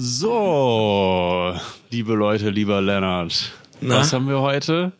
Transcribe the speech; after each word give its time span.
So, 0.00 1.56
liebe 1.90 2.14
Leute, 2.14 2.50
lieber 2.50 2.80
Lennart. 2.80 3.50
Na? 3.80 3.96
Was 3.98 4.12
haben 4.12 4.28
wir 4.28 4.38
heute? 4.40 4.92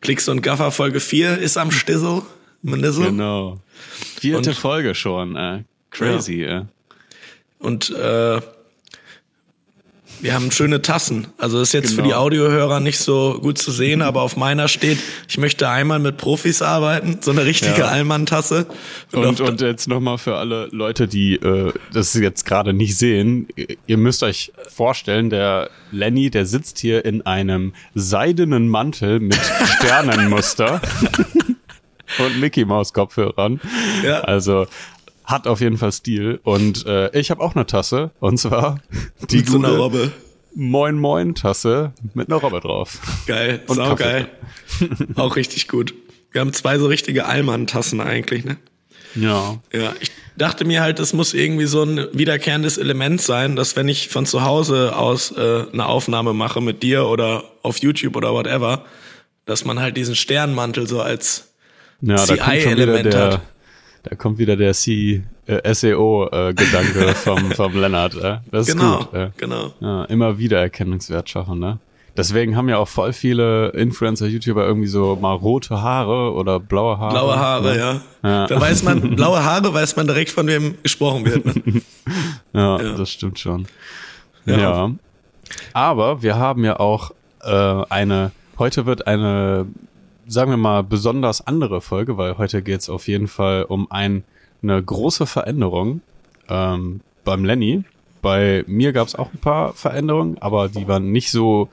Klicks 0.00 0.28
und 0.28 0.42
Gaffer 0.42 0.70
Folge 0.70 1.00
4 1.00 1.38
ist 1.38 1.56
am 1.58 1.72
Stissel. 1.72 2.22
Manissel. 2.62 3.06
Genau. 3.06 3.58
Vierte 3.80 4.50
Und- 4.50 4.56
Folge 4.56 4.94
schon. 4.94 5.34
Äh. 5.34 5.64
Crazy, 5.90 6.44
äh. 6.44 6.62
Und 7.58 7.90
äh, 7.90 8.40
wir 10.22 10.34
haben 10.34 10.50
schöne 10.50 10.80
Tassen. 10.80 11.26
Also 11.36 11.58
das 11.58 11.68
ist 11.68 11.72
jetzt 11.74 11.90
für 11.90 11.96
Genau. 11.96 12.08
die 12.08 12.14
Audiohörer 12.14 12.80
nicht 12.80 12.98
so 12.98 13.38
gut 13.42 13.58
zu 13.58 13.70
sehen, 13.70 14.00
aber 14.02 14.22
auf 14.22 14.36
meiner 14.36 14.68
steht, 14.68 14.98
ich 15.28 15.36
möchte 15.38 15.68
einmal 15.68 15.98
mit 15.98 16.16
Profis 16.16 16.62
arbeiten. 16.62 17.18
So 17.20 17.32
eine 17.32 17.44
richtige 17.44 17.80
Ja. 17.80 17.86
Allmann-Tasse. 17.88 18.66
Und, 19.12 19.40
auf- 19.40 19.48
und 19.48 19.60
jetzt 19.60 19.88
nochmal 19.88 20.18
für 20.18 20.36
alle 20.36 20.68
Leute, 20.72 21.08
die 21.08 21.34
äh, 21.34 21.72
das 21.92 22.14
jetzt 22.14 22.46
gerade 22.46 22.72
nicht 22.72 22.96
sehen, 22.96 23.48
ihr 23.86 23.96
müsst 23.98 24.22
euch 24.22 24.52
vorstellen, 24.68 25.28
der 25.28 25.70
Lenny, 25.90 26.30
der 26.30 26.46
sitzt 26.46 26.78
hier 26.78 27.04
in 27.04 27.22
einem 27.26 27.74
seidenen 27.94 28.68
Mantel 28.68 29.20
mit 29.20 29.38
Sternenmuster 29.76 30.80
und 32.18 32.40
Mickey 32.40 32.64
Maus 32.64 32.92
Kopfhörern. 32.92 33.60
Ja. 34.04 34.20
Also 34.20 34.66
hat 35.24 35.46
auf 35.46 35.60
jeden 35.60 35.78
Fall 35.78 35.92
Stil. 35.92 36.40
Und 36.42 36.86
äh, 36.86 37.16
ich 37.18 37.30
habe 37.30 37.40
auch 37.42 37.54
eine 37.54 37.66
Tasse 37.66 38.10
und 38.20 38.38
zwar 38.38 38.78
die 39.30 39.38
mit 39.38 39.48
so 39.48 39.58
einer 39.58 39.76
Robbe. 39.76 40.12
Moin 40.54 40.98
Moin 40.98 41.34
Tasse 41.34 41.92
mit 42.14 42.28
einer 42.28 42.36
Robbe 42.40 42.60
drauf. 42.60 42.98
Geil, 43.26 43.62
Und 43.66 43.76
sau 43.76 43.94
Kaffee. 43.96 44.02
geil. 44.02 44.28
Auch 45.16 45.36
richtig 45.36 45.66
gut. 45.66 45.94
Wir 46.30 46.42
haben 46.42 46.52
zwei 46.52 46.78
so 46.78 46.86
richtige 46.88 47.24
Allmann-Tassen 47.24 48.00
eigentlich, 48.02 48.44
ne? 48.44 48.58
Ja. 49.14 49.58
Ja, 49.72 49.94
ich 50.00 50.10
dachte 50.36 50.64
mir 50.66 50.82
halt, 50.82 50.98
es 50.98 51.12
muss 51.14 51.32
irgendwie 51.32 51.64
so 51.66 51.82
ein 51.84 52.06
wiederkehrendes 52.12 52.76
Element 52.78 53.20
sein, 53.22 53.56
dass 53.56 53.76
wenn 53.76 53.88
ich 53.88 54.08
von 54.08 54.26
zu 54.26 54.42
Hause 54.42 54.94
aus 54.96 55.30
äh, 55.32 55.64
eine 55.72 55.86
Aufnahme 55.86 56.34
mache 56.34 56.60
mit 56.60 56.82
dir 56.82 57.06
oder 57.06 57.44
auf 57.62 57.78
YouTube 57.78 58.16
oder 58.16 58.32
whatever, 58.34 58.84
dass 59.46 59.64
man 59.64 59.80
halt 59.80 59.96
diesen 59.96 60.14
Sternmantel 60.16 60.86
so 60.86 61.00
als 61.00 61.54
Ja, 62.02 62.16
CI-Element 62.16 63.14
hat. 63.14 63.40
Da 64.04 64.16
kommt 64.16 64.38
wieder 64.38 64.56
der 64.56 64.72
C, 64.74 65.22
äh, 65.46 65.74
SEO-Gedanke 65.74 67.08
vom, 67.14 67.52
vom 67.52 67.80
Lennart. 67.80 68.14
Äh. 68.16 68.38
Das 68.50 68.68
ist 68.68 68.74
genau, 68.74 68.98
gut. 68.98 69.14
Äh. 69.14 69.30
genau. 69.36 69.72
Ja, 69.80 70.04
immer 70.04 70.38
wieder 70.38 70.60
Erkennungswert 70.60 71.28
schaffen, 71.28 71.58
ne? 71.58 71.78
Deswegen 72.14 72.56
haben 72.56 72.68
ja 72.68 72.76
auch 72.76 72.88
voll 72.88 73.14
viele 73.14 73.70
Influencer, 73.70 74.26
YouTuber 74.26 74.66
irgendwie 74.66 74.88
so 74.88 75.16
mal 75.16 75.32
rote 75.32 75.80
Haare 75.80 76.32
oder 76.34 76.60
blaue 76.60 76.98
Haare. 76.98 77.12
Blaue 77.14 77.36
Haare, 77.38 77.78
ja. 77.78 78.00
Ja. 78.22 78.46
Da 78.46 78.60
weiß 78.60 78.82
man, 78.82 79.00
blaue 79.16 79.42
Haare 79.42 79.72
weiß 79.72 79.96
man 79.96 80.06
direkt, 80.06 80.30
von 80.30 80.46
wem 80.46 80.74
gesprochen 80.82 81.24
wird. 81.24 81.46
Ne? 81.46 81.82
Ja, 82.52 82.78
Ja. 82.82 82.92
das 82.96 83.10
stimmt 83.10 83.38
schon. 83.38 83.66
Ja. 84.44 84.58
Ja. 84.58 84.90
Aber 85.72 86.22
wir 86.22 86.36
haben 86.36 86.64
ja 86.64 86.78
auch 86.78 87.12
äh, 87.42 87.82
eine, 87.88 88.32
heute 88.58 88.84
wird 88.84 89.06
eine, 89.06 89.66
sagen 90.32 90.50
wir 90.50 90.56
mal, 90.56 90.82
besonders 90.82 91.46
andere 91.46 91.80
Folge, 91.80 92.16
weil 92.16 92.38
heute 92.38 92.62
geht's 92.62 92.88
auf 92.88 93.06
jeden 93.06 93.28
Fall 93.28 93.64
um 93.64 93.90
ein, 93.90 94.24
eine 94.62 94.82
große 94.82 95.26
Veränderung 95.26 96.00
ähm, 96.48 97.00
beim 97.24 97.44
Lenny. 97.44 97.84
Bei 98.22 98.64
mir 98.66 98.92
gab's 98.92 99.14
auch 99.14 99.32
ein 99.32 99.38
paar 99.38 99.74
Veränderungen, 99.74 100.38
aber 100.40 100.68
die 100.68 100.88
waren 100.88 101.12
nicht 101.12 101.30
so 101.30 101.68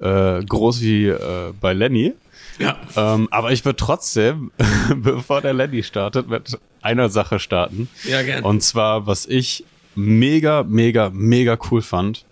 äh, 0.00 0.44
groß 0.44 0.82
wie 0.82 1.08
äh, 1.08 1.52
bei 1.60 1.72
Lenny. 1.72 2.12
Ja. 2.58 2.76
Ähm, 2.96 3.28
aber 3.30 3.52
ich 3.52 3.64
würde 3.64 3.76
trotzdem, 3.76 4.52
bevor 4.96 5.40
der 5.40 5.54
Lenny 5.54 5.82
startet, 5.82 6.28
mit 6.28 6.58
einer 6.82 7.08
Sache 7.08 7.38
starten. 7.38 7.88
Ja, 8.04 8.22
gern. 8.22 8.44
Und 8.44 8.62
zwar, 8.62 9.06
was 9.06 9.26
ich 9.26 9.64
mega, 9.94 10.62
mega, 10.62 11.10
mega 11.10 11.58
cool 11.70 11.82
fand, 11.82 12.24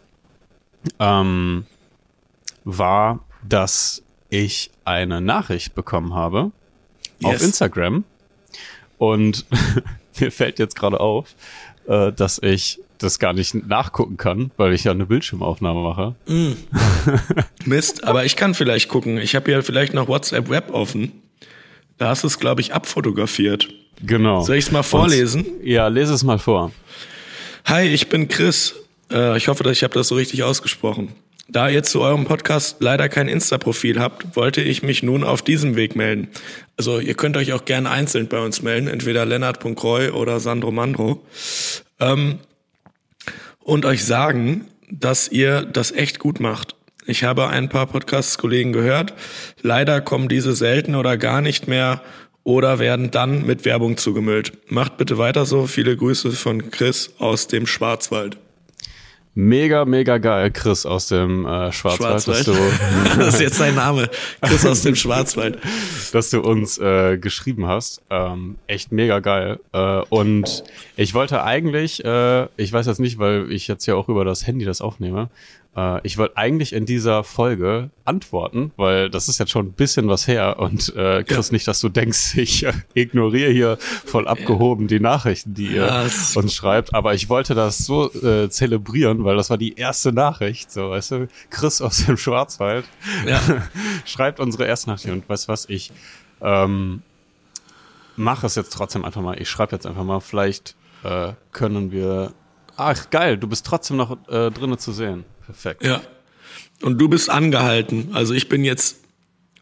ähm, 1.01 1.65
war, 2.65 3.21
dass 3.43 4.03
ich 4.31 4.71
eine 4.85 5.21
Nachricht 5.21 5.75
bekommen 5.75 6.15
habe 6.15 6.51
auf 7.23 7.33
Yes. 7.33 7.43
Instagram. 7.43 8.05
Und 8.99 9.47
mir 10.21 10.31
fällt 10.31 10.59
jetzt 10.59 10.77
gerade 10.77 11.01
auf, 11.01 11.35
äh, 11.87 12.13
dass 12.13 12.41
ich 12.43 12.81
das 12.99 13.19
gar 13.21 13.33
nicht 13.33 13.55
nachgucken 13.55 14.17
kann, 14.17 14.51
weil 14.57 14.73
ich 14.73 14.85
ja 14.85 14.91
eine 14.93 15.07
Bildschirmaufnahme 15.07 15.81
mache. 15.81 16.15
Mist, 17.65 18.05
aber 18.05 18.25
ich 18.25 18.35
kann 18.37 18.55
vielleicht 18.55 18.89
gucken. 18.89 19.19
Ich 19.19 19.37
habe 19.37 19.51
ja 19.53 19.63
vielleicht 19.63 19.95
noch 19.95 20.09
WhatsApp 20.09 20.49
Web 20.51 20.73
offen. 20.73 21.13
Da 21.97 22.09
hast 22.09 22.25
du 22.25 22.27
es, 22.27 22.39
glaube 22.41 22.61
ich, 22.61 22.75
abfotografiert. 22.75 23.69
Genau. 24.05 24.43
Soll 24.43 24.57
ich 24.57 24.67
es 24.67 24.71
mal 24.73 24.83
vorlesen? 24.83 25.45
Und, 25.45 25.67
ja, 25.67 25.87
lese 25.89 26.13
es 26.15 26.23
mal 26.25 26.39
vor. 26.39 26.73
Hi, 27.65 27.87
ich 27.87 28.09
bin 28.09 28.29
Chris. 28.29 28.75
Äh, 29.11 29.37
ich 29.37 29.49
hoffe, 29.49 29.63
dass 29.63 29.77
ich 29.77 29.83
habe 29.85 29.95
das 29.95 30.09
so 30.09 30.15
richtig 30.15 30.43
ausgesprochen. 30.43 31.13
Da 31.51 31.71
ihr 31.71 31.83
zu 31.83 32.03
eurem 32.03 32.27
Podcast 32.27 32.77
leider 32.81 33.09
kein 33.09 33.27
Insta-Profil 33.27 33.99
habt, 33.99 34.37
wollte 34.37 34.61
ich 34.61 34.83
mich 34.83 35.03
nun 35.03 35.25
auf 35.25 35.41
diesem 35.41 35.77
Weg 35.77 35.97
melden. 35.97 36.29
Also 36.77 37.01
ihr 37.01 37.15
könnt 37.15 37.39
euch 37.39 37.55
auch 37.55 37.65
gerne 37.65 37.89
einzeln 37.89 38.29
bei 38.29 38.39
uns 38.39 38.61
melden, 38.61 38.87
entweder 38.87 39.25
lennart.roy 39.25 40.11
oder 40.11 40.41
Sandro 40.41 40.71
Mandro. 40.73 41.25
Ähm, 42.01 42.39
und 43.61 43.87
euch 43.87 44.05
sagen, 44.05 44.67
dass 44.91 45.29
ihr 45.29 45.63
das 45.63 45.91
echt 45.91 46.19
gut 46.19 46.39
macht. 46.39 46.75
Ich 47.07 47.25
habe 47.25 47.49
ein 47.49 47.71
paar 47.71 47.87
Podcast-Kollegen 47.87 48.75
gehört. 48.75 49.15
Leider 49.63 50.03
kommen 50.03 50.29
diese 50.29 50.53
selten 50.53 50.95
oder 50.95 51.17
gar 51.17 51.41
nicht 51.41 51.67
mehr 51.67 52.03
oder 52.45 52.79
werden 52.79 53.11
dann 53.11 53.47
mit 53.47 53.65
Werbung 53.65 53.97
zugemüllt. 53.97 54.53
Macht 54.71 54.99
bitte 54.99 55.17
weiter 55.17 55.47
so. 55.47 55.67
Viele 55.67 55.97
Grüße 55.97 56.31
von 56.33 56.71
Chris 56.71 57.15
aus 57.19 57.49
dem 57.49 57.67
Schwarzwald. 57.67 58.37
Mega, 59.41 59.85
mega 59.85 60.19
geil, 60.19 60.51
Chris 60.51 60.85
aus 60.85 61.07
dem 61.07 61.47
äh, 61.47 61.71
Schwarzwald, 61.71 62.27
dass 62.27 62.43
du, 62.43 62.57
das 63.17 63.35
ist 63.35 63.41
jetzt 63.41 63.59
sein 63.59 63.77
Name. 63.77 64.11
Chris 64.43 64.67
aus 64.67 64.83
dem 64.83 64.97
Schwarzwald. 64.97 65.61
dass 66.13 66.31
du 66.31 66.41
uns 66.41 66.77
äh, 66.79 67.19
geschrieben 67.19 67.69
hast. 67.69 68.03
Ähm, 68.11 68.57
echt 68.67 68.91
mega 68.91 69.21
geil. 69.21 69.61
Äh, 69.73 70.01
und 70.09 70.65
ich 70.97 71.15
wollte 71.15 71.45
eigentlich, 71.45 72.05
äh, 72.05 72.49
ich 72.57 72.73
weiß 72.73 72.87
jetzt 72.87 72.99
nicht, 72.99 73.21
weil 73.21 73.53
ich 73.53 73.69
jetzt 73.69 73.87
ja 73.87 73.95
auch 73.95 74.09
über 74.09 74.25
das 74.25 74.45
Handy 74.45 74.65
das 74.65 74.81
aufnehme, 74.81 75.31
äh, 75.77 76.01
ich 76.07 76.19
wollte 76.19 76.37
eigentlich 76.37 76.73
in 76.73 76.87
dieser 76.87 77.25
Folge 77.25 77.91
antworten, 78.05 78.73
weil 78.77 79.11
das 79.11 79.29
ist 79.29 79.39
jetzt 79.39 79.51
schon 79.51 79.67
ein 79.67 79.73
bisschen 79.73 80.09
was 80.09 80.27
her 80.27 80.59
und 80.59 80.95
äh, 80.97 81.23
Chris, 81.25 81.49
Ja. 81.49 81.53
nicht, 81.53 81.69
dass 81.69 81.81
du 81.81 81.89
denkst, 81.89 82.35
ich 82.37 82.65
äh, 82.65 82.73
ignoriere 82.95 83.51
hier 83.53 83.79
voll 84.05 84.27
abgehoben 84.29 84.89
die 84.89 85.01
Nachrichten, 85.01 85.55
die 85.55 85.67
ihr 85.69 85.87
Ja, 85.87 86.03
uns 86.35 86.55
schreibt, 86.55 86.95
aber 86.95 87.15
ich 87.15 87.29
wollte 87.29 87.55
das 87.55 87.79
so 87.79 88.13
äh, 88.15 88.49
zelebrieren, 88.51 89.25
weil 89.25 89.37
das 89.37 89.51
war 89.51 89.59
die 89.59 89.75
erste 89.75 90.13
Nachricht, 90.13 90.71
so, 90.73 90.91
weißt 90.91 91.11
du, 91.13 91.29
Chris 91.51 91.81
aus 91.81 92.05
dem 92.07 92.17
Schwarzwald 92.17 92.85
Ja. 93.27 93.41
schreibt 94.05 94.41
unsere 94.41 94.67
erste 94.67 94.91
Nachricht 94.91 95.09
und 95.11 95.29
weißt 95.29 95.49
du 95.49 95.53
was, 95.53 95.69
ich 95.69 95.91
ähm, 96.41 97.03
mache 98.17 98.47
es 98.47 98.55
jetzt 98.55 98.73
trotzdem 98.73 99.05
einfach 99.05 99.21
mal, 99.23 99.41
ich 99.41 99.49
schreibe 99.49 99.73
jetzt 99.77 99.87
einfach 99.87 100.05
mal, 100.05 100.21
vielleicht 100.21 100.75
äh, 101.05 101.33
können 101.53 101.93
wir, 101.93 102.33
ach 102.77 103.11
geil, 103.11 103.37
du 103.39 103.47
bist 103.47 103.65
trotzdem 103.67 103.97
noch 103.97 104.17
äh, 104.29 104.51
drinnen 104.51 104.79
zu 104.79 104.93
sehen, 104.93 105.25
perfekt. 105.49 105.83
Ja. 105.85 106.03
Und 106.83 106.99
du 106.99 107.09
bist 107.09 107.31
angehalten. 107.31 108.11
Also 108.13 108.35
ich 108.35 108.49
bin 108.49 108.65
jetzt, 108.65 108.99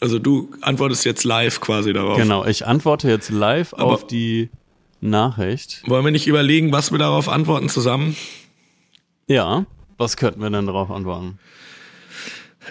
also 0.01 0.19
du 0.19 0.51
antwortest 0.61 1.05
jetzt 1.05 1.25
live 1.25 1.61
quasi 1.61 1.93
darauf. 1.93 2.19
Genau, 2.19 2.45
ich 2.45 2.67
antworte 2.67 3.09
jetzt 3.09 3.31
live 3.31 3.73
Aber- 3.75 3.85
auf 3.87 4.07
die 4.07 4.51
Nachricht. 5.01 5.83
Wollen 5.87 6.05
wir 6.05 6.11
nicht 6.13 6.27
überlegen, 6.27 6.73
was 6.73 6.91
wir 6.91 6.99
darauf 6.99 7.29
antworten 7.29 7.69
zusammen? 7.69 8.17
Ja, 9.29 9.67
was 9.97 10.17
könnten 10.17 10.41
wir 10.41 10.51
denn 10.51 10.67
darauf 10.67 10.91
antworten? 10.91 11.39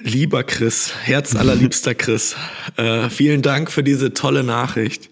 Lieber 0.02 0.44
Chris, 0.44 0.94
Herz 1.04 1.36
allerliebster 1.36 1.96
Chris, 1.96 2.36
äh, 2.76 3.10
vielen 3.10 3.42
Dank 3.42 3.72
für 3.72 3.82
diese 3.84 4.14
tolle 4.14 4.44
Nachricht. 4.44 5.10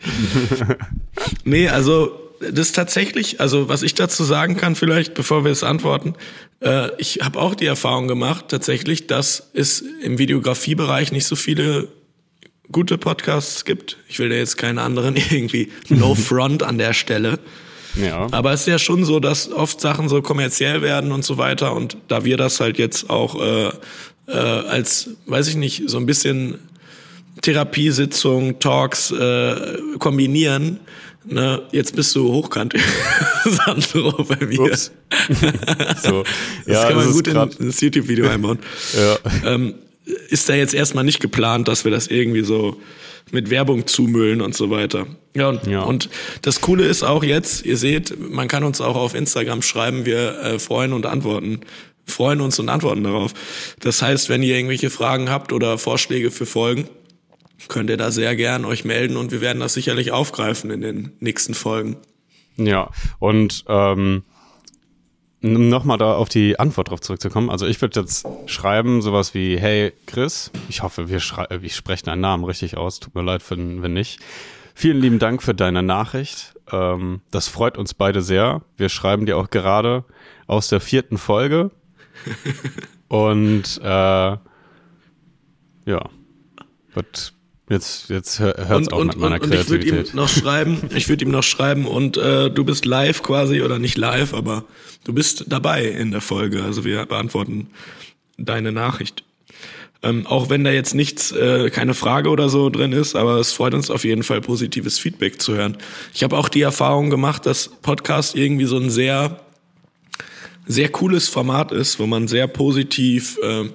nee, 1.46 1.70
also 1.70 2.20
das 2.51 2.67
ist 2.67 2.75
tatsächlich, 2.75 3.39
also 3.39 3.69
was 3.69 3.83
ich 3.83 3.95
dazu 3.95 4.23
sagen 4.23 4.57
kann, 4.57 4.75
vielleicht 4.75 5.13
bevor 5.13 5.43
wir 5.45 5.51
es 5.51 5.63
antworten, 5.63 6.15
äh, 6.61 6.89
ich 6.97 7.19
habe 7.21 7.39
auch 7.39 7.55
die 7.55 7.65
Erfahrung 7.65 8.07
gemacht, 8.07 8.45
tatsächlich, 8.49 9.07
dass 9.07 9.49
es 9.53 9.84
im 10.01 10.17
Videografiebereich 10.17 11.11
nicht 11.11 11.25
so 11.25 11.35
viele 11.35 11.87
gute 12.72 12.97
Podcasts 12.97 13.66
gibt. 13.66 13.97
Ich 14.07 14.19
will 14.19 14.29
da 14.29 14.35
jetzt 14.35 14.57
keine 14.57 14.81
anderen 14.81 15.16
irgendwie 15.29 15.72
No 15.90 16.16
Front 16.16 16.63
an 16.63 16.78
der 16.78 16.93
Stelle. 16.93 17.40
Ja. 17.95 18.28
Aber 18.31 18.53
es 18.53 18.61
ist 18.61 18.67
ja 18.67 18.79
schon 18.79 19.05
so, 19.05 19.19
dass 19.19 19.51
oft 19.51 19.79
Sachen 19.79 20.09
so 20.09 20.22
kommerziell 20.22 20.81
werden 20.81 21.11
und 21.11 21.23
so 21.23 21.37
weiter. 21.37 21.75
Und 21.75 21.97
da 22.07 22.25
wir 22.25 22.37
das 22.37 22.59
halt 22.59 22.79
jetzt 22.79 23.09
auch 23.09 23.39
äh, 23.39 23.72
äh, 24.28 24.31
als, 24.31 25.11
weiß 25.28 25.47
ich 25.49 25.55
nicht, 25.55 25.84
so 25.87 25.97
ein 25.97 26.05
bisschen 26.05 26.59
Therapiesitzung, 27.41 28.59
Talks 28.59 29.11
äh, 29.11 29.78
kombinieren, 29.99 30.79
ne, 31.25 31.61
jetzt 31.72 31.96
bist 31.96 32.16
du 32.16 32.31
hochkant, 32.31 32.73
Sandro, 33.46 34.23
bei 34.23 34.46
mir. 34.46 34.59
Ups. 34.61 34.91
so, 36.03 36.23
Das 36.66 36.73
ja, 36.75 36.87
kann 36.87 36.96
man 36.97 37.08
ist 37.09 37.14
gut 37.14 37.28
in 37.28 37.67
das 37.67 37.81
YouTube-Video 37.81 38.28
einbauen. 38.29 38.59
Ja. 38.97 39.17
Ähm, 39.53 39.75
ist 40.29 40.49
da 40.49 40.53
jetzt 40.53 40.73
erstmal 40.73 41.03
nicht 41.05 41.22
geplant, 41.22 41.67
dass 41.67 41.85
wir 41.85 41.91
das 41.91 42.08
irgendwie 42.08 42.43
so 42.43 42.78
mit 43.31 43.49
Werbung 43.49 43.87
zumüllen 43.87 44.41
und 44.41 44.53
so 44.53 44.70
weiter. 44.70 45.08
Ja 45.34 45.47
und, 45.49 45.66
Ja. 45.66 45.84
und 45.84 46.09
das 46.41 46.59
Coole 46.59 46.85
ist 46.85 47.03
auch 47.03 47.23
jetzt, 47.23 47.66
ihr 47.66 47.78
seht, 47.78 48.20
man 48.20 48.47
kann 48.49 48.64
uns 48.66 48.81
auch 48.81 48.96
auf 48.97 49.16
Instagram 49.16 49.61
schreiben, 49.61 50.05
wir 50.05 50.40
äh, 50.41 50.59
freuen 50.59 50.91
und 50.93 51.05
antworten 51.05 51.61
freuen 52.05 52.41
uns 52.41 52.59
und 52.59 52.70
antworten 52.70 53.03
darauf. 53.03 53.34
Das 53.79 54.02
heißt, 54.02 54.29
wenn 54.29 54.43
ihr 54.43 54.55
irgendwelche 54.55 54.90
Fragen 54.90 55.29
habt 55.29 55.53
oder 55.53 55.78
Vorschläge 55.78 56.31
für 56.31 56.46
Folgen, 56.46 56.87
könnt 57.67 57.89
ihr 57.89 57.97
da 57.97 58.11
sehr 58.11 58.35
gern 58.35 58.65
euch 58.65 58.85
melden 58.85 59.17
und 59.17 59.31
wir 59.31 59.41
werden 59.41 59.59
das 59.59 59.73
sicherlich 59.73 60.11
aufgreifen 60.11 60.71
in 60.71 60.81
den 60.81 61.11
nächsten 61.19 61.53
Folgen. 61.53 61.97
Ja, 62.57 62.89
und 63.19 63.65
ähm, 63.67 64.23
nochmal 65.41 65.97
da 65.97 66.13
auf 66.13 66.29
die 66.29 66.59
Antwort 66.59 66.89
drauf 66.89 67.01
zurückzukommen. 67.01 67.49
Also 67.49 67.65
ich 67.65 67.81
würde 67.81 67.99
jetzt 67.99 68.25
schreiben 68.45 69.01
sowas 69.01 69.33
wie, 69.33 69.59
hey 69.59 69.93
Chris, 70.05 70.51
ich 70.69 70.83
hoffe, 70.83 71.09
wir, 71.09 71.19
ich 71.61 71.75
spreche 71.75 72.05
deinen 72.05 72.21
Namen 72.21 72.45
richtig 72.45 72.77
aus, 72.77 72.99
tut 72.99 73.15
mir 73.15 73.23
leid, 73.23 73.43
wenn, 73.49 73.81
wenn 73.81 73.93
nicht. 73.93 74.19
Vielen 74.75 75.01
lieben 75.01 75.19
Dank 75.19 75.43
für 75.43 75.53
deine 75.53 75.83
Nachricht. 75.83 76.55
Ähm, 76.71 77.21
das 77.29 77.47
freut 77.47 77.77
uns 77.77 77.93
beide 77.93 78.21
sehr. 78.21 78.61
Wir 78.77 78.89
schreiben 78.89 79.25
dir 79.25 79.37
auch 79.37 79.49
gerade 79.49 80.05
aus 80.47 80.69
der 80.69 80.79
vierten 80.79 81.17
Folge. 81.17 81.71
Und 83.07 83.79
äh, 83.83 84.37
ja, 85.85 86.09
wird 86.93 87.33
Jetzt, 87.69 88.09
jetzt 88.09 88.39
hört 88.39 88.59
es 88.59 88.91
auch 88.91 88.99
und, 88.99 89.07
mit 89.07 89.17
meiner 89.17 89.41
und, 89.41 89.49
Kreativität. 89.49 89.73
Und 89.73 89.79
ich 89.79 89.91
würde 89.93 90.09
ihm 90.09 90.15
noch 90.15 90.29
schreiben, 90.29 90.81
ich 90.95 91.09
würde 91.09 91.25
ihm 91.25 91.31
noch 91.31 91.43
schreiben 91.43 91.85
und 91.87 92.17
äh, 92.17 92.49
du 92.49 92.65
bist 92.65 92.85
live 92.85 93.23
quasi 93.23 93.61
oder 93.61 93.79
nicht 93.79 93.97
live, 93.97 94.33
aber 94.33 94.65
du 95.05 95.13
bist 95.13 95.45
dabei 95.47 95.85
in 95.85 96.11
der 96.11 96.21
Folge. 96.21 96.63
Also 96.63 96.83
wir 96.83 97.05
beantworten 97.05 97.69
deine 98.37 98.71
Nachricht. 98.71 99.23
Ähm, 100.01 100.27
auch 100.27 100.49
wenn 100.49 100.65
da 100.65 100.71
jetzt 100.71 100.93
nichts, 100.93 101.31
äh, 101.31 101.69
keine 101.69 101.93
Frage 101.93 102.29
oder 102.29 102.49
so 102.49 102.69
drin 102.69 102.91
ist, 102.91 103.15
aber 103.15 103.37
es 103.37 103.53
freut 103.53 103.73
uns 103.73 103.89
auf 103.89 104.03
jeden 104.03 104.23
Fall 104.23 104.41
positives 104.41 104.99
Feedback 104.99 105.41
zu 105.41 105.55
hören. 105.55 105.77
Ich 106.13 106.23
habe 106.23 106.37
auch 106.37 106.49
die 106.49 106.61
Erfahrung 106.61 107.09
gemacht, 107.09 107.45
dass 107.45 107.69
Podcast 107.69 108.35
irgendwie 108.35 108.65
so 108.65 108.77
ein 108.77 108.89
sehr, 108.89 109.39
sehr 110.65 110.89
cooles 110.89 111.29
Format 111.29 111.71
ist, 111.71 111.99
wo 111.99 112.05
man 112.05 112.27
sehr 112.27 112.47
positiv 112.47 113.39
äh, 113.41 113.69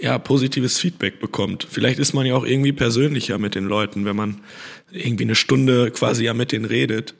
ja, 0.00 0.18
positives 0.18 0.78
Feedback 0.78 1.20
bekommt. 1.20 1.66
Vielleicht 1.68 1.98
ist 1.98 2.12
man 2.12 2.26
ja 2.26 2.34
auch 2.34 2.44
irgendwie 2.44 2.72
persönlicher 2.72 3.38
mit 3.38 3.54
den 3.54 3.64
Leuten, 3.64 4.04
wenn 4.04 4.16
man 4.16 4.40
irgendwie 4.90 5.24
eine 5.24 5.34
Stunde 5.34 5.90
quasi 5.90 6.24
ja 6.24 6.34
mit 6.34 6.52
denen 6.52 6.64
redet. 6.64 7.14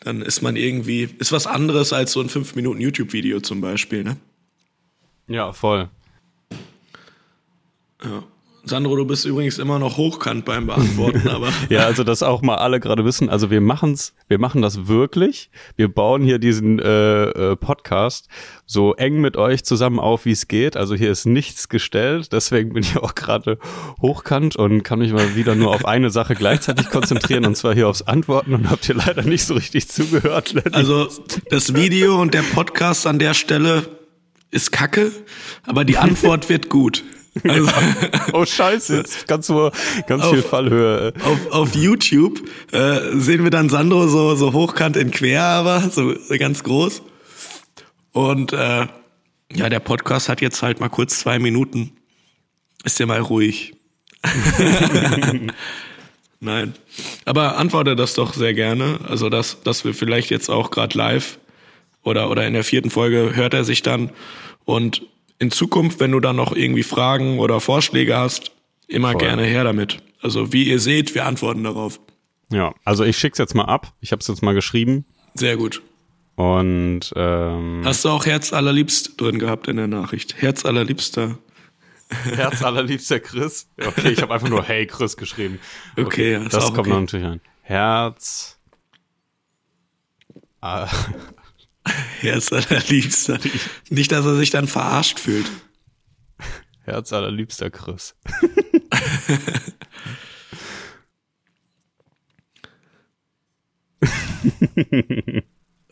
Dann 0.00 0.22
ist 0.22 0.42
man 0.42 0.56
irgendwie, 0.56 1.08
ist 1.18 1.32
was 1.32 1.46
anderes 1.46 1.92
als 1.92 2.12
so 2.12 2.20
ein 2.20 2.28
5 2.28 2.54
Minuten 2.54 2.80
YouTube-Video 2.80 3.40
zum 3.40 3.60
Beispiel, 3.60 4.02
ne? 4.02 4.16
Ja, 5.28 5.52
voll. 5.52 5.88
Ja. 8.02 8.24
Sandro, 8.64 8.94
du 8.94 9.04
bist 9.04 9.24
übrigens 9.24 9.58
immer 9.58 9.80
noch 9.80 9.96
hochkant 9.96 10.44
beim 10.44 10.68
Beantworten, 10.68 11.28
aber. 11.28 11.48
ja, 11.68 11.80
also 11.80 12.04
das 12.04 12.22
auch 12.22 12.42
mal 12.42 12.56
alle 12.56 12.78
gerade 12.78 13.04
wissen. 13.04 13.28
Also 13.28 13.50
wir 13.50 13.60
machen's, 13.60 14.14
wir 14.28 14.38
machen 14.38 14.62
das 14.62 14.86
wirklich. 14.86 15.50
Wir 15.74 15.88
bauen 15.88 16.22
hier 16.22 16.38
diesen 16.38 16.78
äh, 16.78 17.24
äh, 17.24 17.56
Podcast 17.56 18.28
so 18.64 18.94
eng 18.94 19.20
mit 19.20 19.36
euch 19.36 19.64
zusammen 19.64 19.98
auf, 19.98 20.26
wie 20.26 20.30
es 20.30 20.46
geht. 20.46 20.76
Also 20.76 20.94
hier 20.94 21.10
ist 21.10 21.26
nichts 21.26 21.68
gestellt. 21.68 22.32
Deswegen 22.32 22.72
bin 22.72 22.84
ich 22.84 22.96
auch 22.98 23.16
gerade 23.16 23.58
hochkant 24.00 24.54
und 24.54 24.84
kann 24.84 25.00
mich 25.00 25.12
mal 25.12 25.34
wieder 25.34 25.56
nur 25.56 25.74
auf 25.74 25.84
eine 25.84 26.10
Sache 26.10 26.36
gleichzeitig 26.36 26.88
konzentrieren 26.88 27.44
und 27.44 27.56
zwar 27.56 27.74
hier 27.74 27.88
aufs 27.88 28.02
Antworten 28.02 28.54
und 28.54 28.70
habt 28.70 28.88
ihr 28.88 28.94
leider 28.94 29.22
nicht 29.22 29.44
so 29.44 29.54
richtig 29.54 29.88
zugehört. 29.88 30.52
Lenny. 30.52 30.70
Also 30.72 31.08
das 31.50 31.74
Video 31.74 32.20
und 32.20 32.32
der 32.32 32.42
Podcast 32.42 33.08
an 33.08 33.18
der 33.18 33.34
Stelle 33.34 33.88
ist 34.52 34.70
Kacke, 34.70 35.10
aber 35.64 35.84
die 35.84 35.98
Antwort 35.98 36.48
wird 36.48 36.68
gut. 36.68 37.02
Also, 37.48 37.70
oh 38.34 38.44
scheiße, 38.44 38.96
jetzt 38.96 39.26
ganz, 39.26 39.46
so, 39.46 39.70
ganz 40.06 40.22
auf, 40.22 40.32
viel 40.32 40.42
Fallhöhe. 40.42 41.14
Auf, 41.24 41.50
auf 41.50 41.74
YouTube 41.74 42.42
äh, 42.72 43.00
sehen 43.14 43.42
wir 43.44 43.50
dann 43.50 43.70
Sandro 43.70 44.06
so, 44.06 44.34
so 44.34 44.52
hochkant 44.52 44.96
in 44.96 45.10
quer, 45.10 45.42
aber 45.42 45.80
so 45.80 46.14
ganz 46.38 46.62
groß. 46.62 47.02
Und 48.12 48.52
äh, 48.52 48.86
ja, 49.54 49.68
der 49.68 49.80
Podcast 49.80 50.28
hat 50.28 50.40
jetzt 50.40 50.62
halt 50.62 50.80
mal 50.80 50.88
kurz 50.88 51.20
zwei 51.20 51.38
Minuten. 51.38 51.92
Ist 52.84 52.98
ja 52.98 53.06
mal 53.06 53.20
ruhig. 53.20 53.74
Nein. 56.40 56.74
Aber 57.24 57.56
antworte 57.56 57.96
das 57.96 58.14
doch 58.14 58.34
sehr 58.34 58.52
gerne. 58.52 58.98
Also, 59.08 59.30
dass, 59.30 59.62
dass 59.62 59.84
wir 59.84 59.94
vielleicht 59.94 60.30
jetzt 60.30 60.50
auch 60.50 60.70
gerade 60.70 60.98
live 60.98 61.38
oder, 62.02 62.30
oder 62.30 62.46
in 62.46 62.52
der 62.52 62.64
vierten 62.64 62.90
Folge 62.90 63.34
hört 63.34 63.54
er 63.54 63.64
sich 63.64 63.82
dann 63.82 64.10
und 64.64 65.02
in 65.42 65.50
Zukunft, 65.50 65.98
wenn 65.98 66.12
du 66.12 66.20
dann 66.20 66.36
noch 66.36 66.54
irgendwie 66.54 66.84
Fragen 66.84 67.40
oder 67.40 67.60
Vorschläge 67.60 68.16
hast, 68.16 68.52
immer 68.86 69.10
Voll. 69.12 69.22
gerne 69.22 69.42
her 69.42 69.64
damit. 69.64 69.98
Also 70.20 70.52
wie 70.52 70.62
ihr 70.62 70.78
seht, 70.78 71.16
wir 71.16 71.26
antworten 71.26 71.64
darauf. 71.64 71.98
Ja, 72.52 72.74
also 72.84 73.02
ich 73.02 73.18
schick's 73.18 73.38
jetzt 73.38 73.54
mal 73.54 73.64
ab. 73.64 73.92
Ich 74.00 74.12
habe 74.12 74.20
es 74.20 74.28
jetzt 74.28 74.42
mal 74.42 74.54
geschrieben. 74.54 75.04
Sehr 75.34 75.56
gut. 75.56 75.82
Und 76.36 77.12
ähm, 77.16 77.82
hast 77.84 78.04
du 78.04 78.10
auch 78.10 78.24
Herz 78.24 78.52
allerliebst 78.52 79.20
drin 79.20 79.40
gehabt 79.40 79.66
in 79.66 79.76
der 79.76 79.88
Nachricht? 79.88 80.40
Herz 80.40 80.64
allerliebster. 80.64 81.38
Herz 82.36 82.62
allerliebster 82.62 83.18
Chris. 83.18 83.68
Okay, 83.84 84.10
ich 84.10 84.22
habe 84.22 84.32
einfach 84.32 84.48
nur 84.48 84.62
Hey 84.62 84.86
Chris 84.86 85.16
geschrieben. 85.16 85.58
Okay, 85.96 86.04
okay 86.04 86.32
ja, 86.34 86.48
das 86.48 86.66
kommt 86.66 86.86
okay. 86.86 87.00
natürlich 87.00 87.26
an. 87.26 87.40
Herz. 87.62 88.58
Herz 92.20 92.52
allerliebster. 92.52 93.38
Nicht, 93.90 94.12
dass 94.12 94.24
er 94.24 94.36
sich 94.36 94.50
dann 94.50 94.68
verarscht 94.68 95.18
fühlt. 95.18 95.46
Herz 96.84 97.12
allerliebster 97.12 97.70
Chris. 97.70 98.14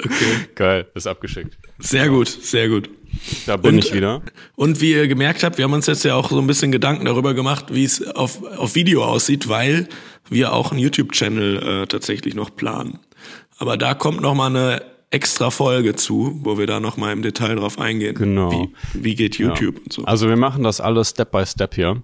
okay. 0.05 0.41
Geil, 0.55 0.91
ist 0.95 1.07
abgeschickt. 1.07 1.57
Sehr 1.79 2.09
gut, 2.09 2.29
sehr 2.29 2.69
gut. 2.69 2.91
Da 3.47 3.57
bin 3.57 3.75
und, 3.75 3.85
ich 3.85 3.93
wieder. 3.93 4.23
Und 4.57 4.81
wie 4.81 4.93
ihr 4.93 5.09
gemerkt 5.09 5.43
habt, 5.43 5.59
wir 5.59 5.65
haben 5.65 5.73
uns 5.73 5.87
jetzt 5.87 6.05
ja 6.05 6.15
auch 6.15 6.31
so 6.31 6.39
ein 6.39 6.47
bisschen 6.47 6.73
Gedanken 6.73 7.05
darüber 7.05 7.35
gemacht, 7.35 7.67
wie 7.71 7.85
es 7.85 8.07
auf, 8.07 8.43
auf 8.43 8.75
Video 8.75 9.05
aussieht, 9.05 9.49
weil 9.49 9.89
wir 10.29 10.53
auch 10.53 10.71
einen 10.71 10.81
YouTube-Channel 10.81 11.83
äh, 11.83 11.87
tatsächlich 11.87 12.35
noch 12.35 12.55
planen. 12.55 12.99
Aber 13.59 13.77
da 13.77 13.95
kommt 13.95 14.21
noch 14.21 14.35
mal 14.35 14.47
eine 14.47 14.83
extra 15.11 15.51
Folge 15.51 15.97
zu, 15.97 16.39
wo 16.43 16.57
wir 16.57 16.67
da 16.67 16.81
nochmal 16.81 17.13
im 17.13 17.23
Detail 17.23 17.57
drauf 17.57 17.79
eingehen. 17.79 18.15
Genau. 18.15 18.51
Wie, 18.53 18.69
wie 18.95 19.15
geht 19.15 19.39
YouTube 19.39 19.77
ja. 19.77 19.83
und 19.83 19.93
so. 19.93 20.05
Also 20.05 20.29
wir 20.29 20.37
machen 20.37 20.63
das 20.63 20.81
alles 20.81 21.11
Step 21.11 21.33
by 21.33 21.45
Step 21.45 21.75
hier. 21.75 22.03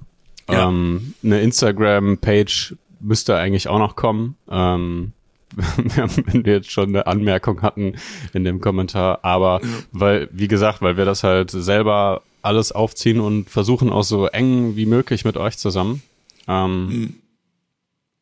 Ja. 0.50 0.68
Ähm, 0.68 1.14
eine 1.22 1.40
Instagram-Page 1.40 2.76
müsste 3.00 3.36
eigentlich 3.36 3.68
auch 3.68 3.78
noch 3.78 3.96
kommen. 3.96 4.36
Ähm, 4.50 5.12
wenn 5.56 6.44
wir 6.44 6.54
jetzt 6.54 6.70
schon 6.70 6.88
eine 6.88 7.06
Anmerkung 7.06 7.62
hatten 7.62 7.94
in 8.32 8.44
dem 8.44 8.60
Kommentar. 8.60 9.20
Aber 9.22 9.60
ja. 9.62 9.68
weil, 9.92 10.28
wie 10.32 10.48
gesagt, 10.48 10.82
weil 10.82 10.96
wir 10.96 11.04
das 11.04 11.22
halt 11.22 11.50
selber 11.50 12.22
alles 12.42 12.72
aufziehen 12.72 13.20
und 13.20 13.48
versuchen 13.50 13.90
auch 13.90 14.02
so 14.02 14.26
eng 14.26 14.76
wie 14.76 14.86
möglich 14.86 15.24
mit 15.24 15.36
euch 15.36 15.58
zusammen, 15.58 16.02
ähm, 16.46 16.86
mhm. 16.86 17.14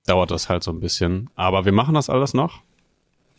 dauert 0.07 0.31
das 0.31 0.49
halt 0.49 0.62
so 0.62 0.71
ein 0.71 0.81
bisschen. 0.81 1.31
Aber 1.35 1.64
wir 1.64 1.73
machen 1.73 1.95
das 1.95 2.11
alles 2.11 2.35
noch. 2.35 2.61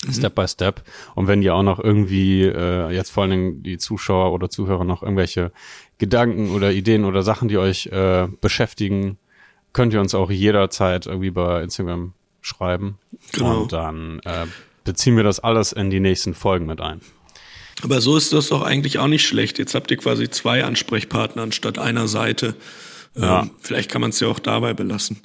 Mhm. 0.08 0.14
Step 0.14 0.36
by 0.36 0.48
Step. 0.48 0.84
Und 1.16 1.28
wenn 1.28 1.42
ihr 1.42 1.56
auch 1.56 1.64
noch 1.64 1.80
irgendwie, 1.80 2.44
äh, 2.44 2.90
jetzt 2.92 3.12
vor 3.12 3.24
allen 3.24 3.32
Dingen 3.32 3.64
die 3.64 3.78
Zuschauer 3.78 4.34
oder 4.34 4.50
Zuhörer 4.50 4.84
noch 4.84 5.04
irgendwelche 5.04 5.52
Gedanken 5.98 6.52
oder 6.52 6.72
Ideen 6.72 7.06
oder 7.06 7.24
Sachen, 7.24 7.48
die 7.48 7.58
euch 7.58 7.88
äh, 7.88 8.28
beschäftigen, 8.42 9.18
könnt 9.74 9.94
ihr 9.94 10.02
uns 10.02 10.16
auch 10.16 10.32
jederzeit 10.32 11.06
irgendwie 11.06 11.32
bei 11.32 11.62
Instagram 11.62 12.14
schreiben. 12.42 12.98
Genau. 13.32 13.64
Und 13.64 13.74
dann 13.74 14.20
äh, 14.26 14.46
beziehen 14.84 15.18
wir 15.18 15.24
das 15.24 15.40
alles 15.40 15.72
in 15.74 15.90
die 15.90 16.00
nächsten 16.00 16.34
Folgen 16.34 16.66
mit 16.66 16.80
ein. 16.82 17.02
Aber 17.84 18.00
so 18.00 18.16
ist 18.16 18.32
das 18.32 18.50
doch 18.50 18.62
eigentlich 18.62 19.00
auch 19.00 19.08
nicht 19.08 19.28
schlecht. 19.28 19.60
Jetzt 19.60 19.76
habt 19.76 19.92
ihr 19.92 19.98
quasi 19.98 20.30
zwei 20.30 20.64
Ansprechpartner 20.64 21.42
anstatt 21.42 21.78
einer 21.78 22.08
Seite. 22.08 22.56
Ja. 23.16 23.42
Ähm, 23.42 23.52
vielleicht 23.60 23.92
kann 23.92 24.02
man 24.02 24.12
es 24.12 24.20
ja 24.20 24.28
auch 24.28 24.40
dabei 24.40 24.74
belassen. 24.74 25.20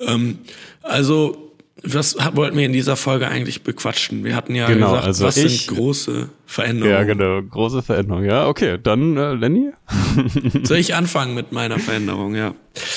Ähm, 0.00 0.38
also 0.82 1.47
was 1.82 2.16
wollten 2.34 2.56
wir 2.56 2.66
in 2.66 2.72
dieser 2.72 2.96
Folge 2.96 3.28
eigentlich 3.28 3.62
bequatschen? 3.62 4.24
Wir 4.24 4.34
hatten 4.34 4.54
ja 4.54 4.66
genau, 4.66 4.90
gesagt, 4.90 5.06
also 5.06 5.24
was 5.24 5.36
ich, 5.36 5.66
sind 5.66 5.76
große 5.76 6.28
Veränderungen? 6.46 6.94
Ja, 6.94 7.04
genau, 7.04 7.42
große 7.42 7.82
Veränderungen. 7.82 8.28
Ja, 8.28 8.46
okay, 8.48 8.78
dann 8.82 9.16
äh, 9.16 9.34
Lenny. 9.34 9.70
Soll 10.64 10.78
ich 10.78 10.94
anfangen 10.94 11.34
mit 11.34 11.52
meiner 11.52 11.78
Veränderung? 11.78 12.34
Ja. 12.34 12.54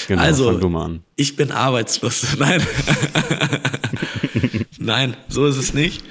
Genau, 0.07 0.21
also, 0.21 0.51
fang 0.51 0.59
du 0.61 0.69
mal 0.69 0.85
an. 0.85 1.03
ich 1.15 1.35
bin 1.35 1.51
arbeitslos. 1.51 2.35
Nein. 2.39 2.61
Nein, 4.79 5.17
so 5.27 5.45
ist 5.45 5.57
es 5.57 5.73
nicht. 5.73 6.03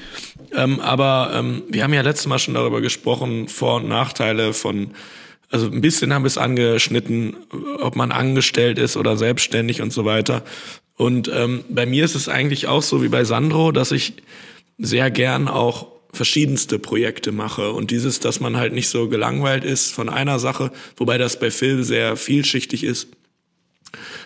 Ähm, 0.54 0.80
aber 0.80 1.32
ähm, 1.34 1.62
wir 1.68 1.82
haben 1.82 1.94
ja 1.94 2.02
letztes 2.02 2.26
Mal 2.26 2.38
schon 2.38 2.54
darüber 2.54 2.80
gesprochen, 2.80 3.48
Vor- 3.48 3.76
und 3.76 3.88
Nachteile 3.88 4.52
von 4.52 4.92
also 5.52 5.66
ein 5.66 5.80
bisschen 5.80 6.14
haben 6.14 6.22
wir 6.22 6.28
es 6.28 6.38
angeschnitten, 6.38 7.36
ob 7.80 7.96
man 7.96 8.12
angestellt 8.12 8.78
ist 8.78 8.96
oder 8.96 9.16
selbstständig 9.16 9.82
und 9.82 9.92
so 9.92 10.04
weiter. 10.04 10.44
Und 11.00 11.30
ähm, 11.32 11.64
bei 11.70 11.86
mir 11.86 12.04
ist 12.04 12.14
es 12.14 12.28
eigentlich 12.28 12.66
auch 12.66 12.82
so 12.82 13.02
wie 13.02 13.08
bei 13.08 13.24
Sandro, 13.24 13.72
dass 13.72 13.90
ich 13.90 14.12
sehr 14.76 15.10
gern 15.10 15.48
auch 15.48 15.86
verschiedenste 16.12 16.78
Projekte 16.78 17.32
mache. 17.32 17.72
Und 17.72 17.90
dieses, 17.90 18.20
dass 18.20 18.38
man 18.38 18.58
halt 18.58 18.74
nicht 18.74 18.90
so 18.90 19.08
gelangweilt 19.08 19.64
ist 19.64 19.94
von 19.94 20.10
einer 20.10 20.38
Sache, 20.38 20.70
wobei 20.98 21.16
das 21.16 21.40
bei 21.40 21.50
Phil 21.50 21.84
sehr 21.84 22.16
vielschichtig 22.16 22.84
ist. 22.84 23.08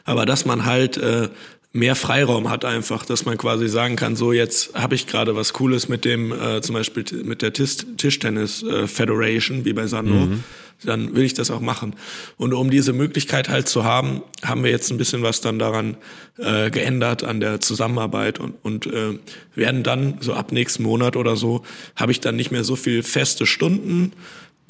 Aber 0.04 0.26
dass 0.26 0.46
man 0.46 0.64
halt 0.64 0.96
äh, 0.96 1.28
mehr 1.72 1.94
Freiraum 1.94 2.50
hat 2.50 2.64
einfach, 2.64 3.06
dass 3.06 3.24
man 3.24 3.38
quasi 3.38 3.68
sagen 3.68 3.94
kann, 3.94 4.16
so 4.16 4.32
jetzt 4.32 4.74
habe 4.74 4.96
ich 4.96 5.06
gerade 5.06 5.36
was 5.36 5.52
Cooles 5.52 5.88
mit 5.88 6.04
dem, 6.04 6.32
äh, 6.32 6.60
zum 6.60 6.74
Beispiel 6.74 7.04
mit 7.22 7.40
der 7.40 7.52
Tischtennis 7.52 8.64
äh, 8.64 8.88
Federation, 8.88 9.64
wie 9.64 9.74
bei 9.74 9.86
Sandro. 9.86 10.26
Mhm 10.26 10.42
dann 10.86 11.14
will 11.14 11.24
ich 11.24 11.34
das 11.34 11.50
auch 11.50 11.60
machen. 11.60 11.94
Und 12.36 12.52
um 12.54 12.70
diese 12.70 12.92
Möglichkeit 12.92 13.48
halt 13.48 13.68
zu 13.68 13.84
haben, 13.84 14.22
haben 14.42 14.64
wir 14.64 14.70
jetzt 14.70 14.90
ein 14.90 14.98
bisschen 14.98 15.22
was 15.22 15.40
dann 15.40 15.58
daran 15.58 15.96
äh, 16.38 16.70
geändert 16.70 17.24
an 17.24 17.40
der 17.40 17.60
Zusammenarbeit 17.60 18.38
und, 18.38 18.54
und 18.62 18.86
äh, 18.86 19.18
werden 19.54 19.82
dann 19.82 20.18
so 20.20 20.34
ab 20.34 20.52
nächsten 20.52 20.82
Monat 20.82 21.16
oder 21.16 21.36
so, 21.36 21.62
habe 21.96 22.12
ich 22.12 22.20
dann 22.20 22.36
nicht 22.36 22.50
mehr 22.50 22.64
so 22.64 22.76
viel 22.76 23.02
feste 23.02 23.46
Stunden, 23.46 24.12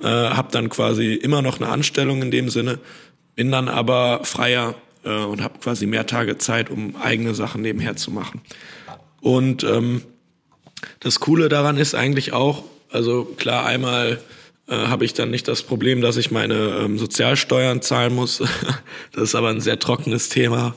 äh, 0.03 0.07
habe 0.07 0.49
dann 0.51 0.69
quasi 0.69 1.15
immer 1.15 1.43
noch 1.43 1.61
eine 1.61 1.71
Anstellung 1.71 2.23
in 2.23 2.31
dem 2.31 2.49
Sinne, 2.49 2.79
bin 3.35 3.51
dann 3.51 3.69
aber 3.69 4.21
freier 4.25 4.75
äh, 5.05 5.11
und 5.11 5.43
habe 5.43 5.59
quasi 5.59 5.87
mehr 5.87 6.07
Tage 6.07 6.39
Zeit, 6.39 6.71
um 6.71 6.97
eigene 6.97 7.35
Sachen 7.35 7.63
nebenher 7.63 7.97
zu 7.97 8.11
machen. 8.11 8.41
Und 9.21 9.65
ähm, 9.65 10.03
das 11.01 11.21
Coole 11.21 11.49
daran 11.49 11.77
ist 11.77 11.95
eigentlich 11.95 12.33
auch, 12.33 12.65
also 12.91 13.25
klar, 13.25 13.67
einmal 13.67 14.21
habe 14.73 15.05
ich 15.05 15.13
dann 15.13 15.31
nicht 15.31 15.47
das 15.47 15.63
Problem, 15.63 16.01
dass 16.01 16.17
ich 16.17 16.31
meine 16.31 16.55
ähm, 16.55 16.99
Sozialsteuern 16.99 17.83
zahlen 17.83 18.15
muss. 18.15 18.39
das 19.13 19.23
ist 19.23 19.35
aber 19.35 19.51
ein 19.51 19.61
sehr 19.61 19.79
trockenes 19.79 20.29
Thema. 20.29 20.75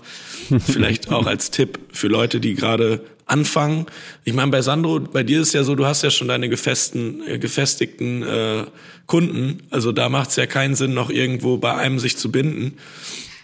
Vielleicht 0.59 1.11
auch 1.11 1.25
als 1.25 1.51
Tipp 1.51 1.79
für 1.91 2.07
Leute, 2.07 2.39
die 2.39 2.55
gerade 2.55 3.01
anfangen. 3.27 3.85
Ich 4.23 4.33
meine, 4.33 4.51
bei 4.51 4.61
Sandro, 4.61 4.99
bei 4.99 5.23
dir 5.23 5.41
ist 5.41 5.53
ja 5.53 5.63
so, 5.63 5.75
du 5.75 5.85
hast 5.85 6.01
ja 6.01 6.09
schon 6.09 6.27
deine 6.27 6.49
gefesten, 6.49 7.21
äh, 7.27 7.37
gefestigten 7.37 8.23
äh, 8.23 8.65
Kunden. 9.05 9.63
Also 9.69 9.91
da 9.91 10.09
macht 10.09 10.29
es 10.31 10.35
ja 10.37 10.45
keinen 10.47 10.75
Sinn, 10.75 10.93
noch 10.93 11.09
irgendwo 11.09 11.57
bei 11.57 11.75
einem 11.75 11.99
sich 11.99 12.17
zu 12.17 12.31
binden. 12.31 12.77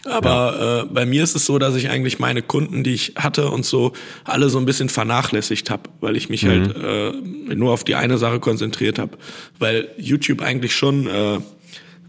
Aber 0.06 0.30
ja. 0.30 0.82
äh, 0.82 0.86
bei 0.86 1.06
mir 1.06 1.24
ist 1.24 1.36
es 1.36 1.46
so, 1.46 1.60
dass 1.60 1.76
ich 1.76 1.90
eigentlich 1.90 2.20
meine 2.20 2.42
Kunden, 2.42 2.84
die 2.84 2.94
ich 2.94 3.14
hatte 3.16 3.50
und 3.50 3.66
so, 3.66 3.94
alle 4.26 4.50
so 4.50 4.58
ein 4.58 4.66
bisschen 4.66 4.90
vernachlässigt 4.90 5.70
habe, 5.70 5.90
weil 6.02 6.18
ich 6.18 6.30
mich 6.30 6.44
mhm. 6.44 6.50
halt 6.50 6.76
äh, 6.76 7.56
nur 7.56 7.72
auf 7.72 7.84
die 7.84 7.96
eine 7.96 8.18
Sache 8.18 8.40
konzentriert 8.40 9.00
habe. 9.00 9.18
Weil 9.60 9.90
YouTube 9.98 10.42
eigentlich 10.42 10.76
schon 10.76 11.08
äh, 11.08 11.40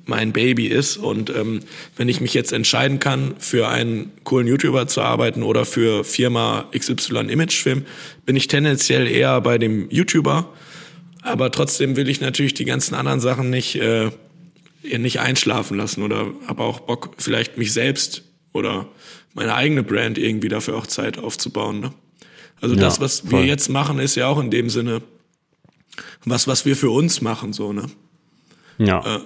mein 0.07 0.33
Baby 0.33 0.67
ist. 0.67 0.97
Und 0.97 1.31
ähm, 1.31 1.61
wenn 1.97 2.09
ich 2.09 2.21
mich 2.21 2.35
jetzt 2.35 2.53
entscheiden 2.53 2.99
kann, 2.99 3.35
für 3.39 3.69
einen 3.69 4.13
coolen 4.25 4.47
YouTuber 4.47 4.87
zu 4.87 5.01
arbeiten 5.01 5.43
oder 5.43 5.65
für 5.65 6.05
Firma 6.05 6.69
XY 6.77 7.31
Imagefilm, 7.31 7.85
bin 8.27 8.37
ich 8.37 8.49
tendenziell 8.49 9.07
eher 9.07 9.41
bei 9.41 9.59
dem 9.59 9.89
YouTuber. 9.91 10.53
Aber 11.23 11.51
trotzdem 11.51 11.97
will 11.97 12.09
ich 12.09 12.21
natürlich 12.21 12.55
die 12.55 12.67
ganzen 12.67 12.95
anderen 12.95 13.21
Sachen 13.21 13.51
nicht 13.51 13.77
äh, 13.77 14.11
nicht 14.99 15.21
einschlafen 15.21 15.77
lassen 15.77 16.03
oder 16.03 16.27
habe 16.47 16.63
auch 16.63 16.81
Bock, 16.81 17.15
vielleicht 17.19 17.59
mich 17.59 17.73
selbst 17.73 18.23
oder 18.53 18.87
meine 19.35 19.55
eigene 19.55 19.83
Brand 19.83 20.19
irgendwie 20.19 20.49
dafür 20.49 20.77
auch 20.77 20.87
Zeit 20.87 21.19
aufzubauen. 21.19 21.81
Ne? 21.81 21.93
Also 22.61 22.75
ja, 22.75 22.81
das, 22.81 23.01
was 23.01 23.21
voll. 23.21 23.41
wir 23.41 23.47
jetzt 23.47 23.69
machen, 23.69 23.99
ist 23.99 24.15
ja 24.15 24.29
auch 24.29 24.39
in 24.39 24.51
dem 24.51 24.71
Sinne 24.71 25.03
was, 26.25 26.49
was 26.49 26.65
wir 26.65 26.77
für 26.77 26.91
uns 26.91 27.21
machen, 27.21 27.53
so, 27.53 27.73
ne? 27.73 27.87
Ja. 28.79 29.17
Äh, 29.17 29.21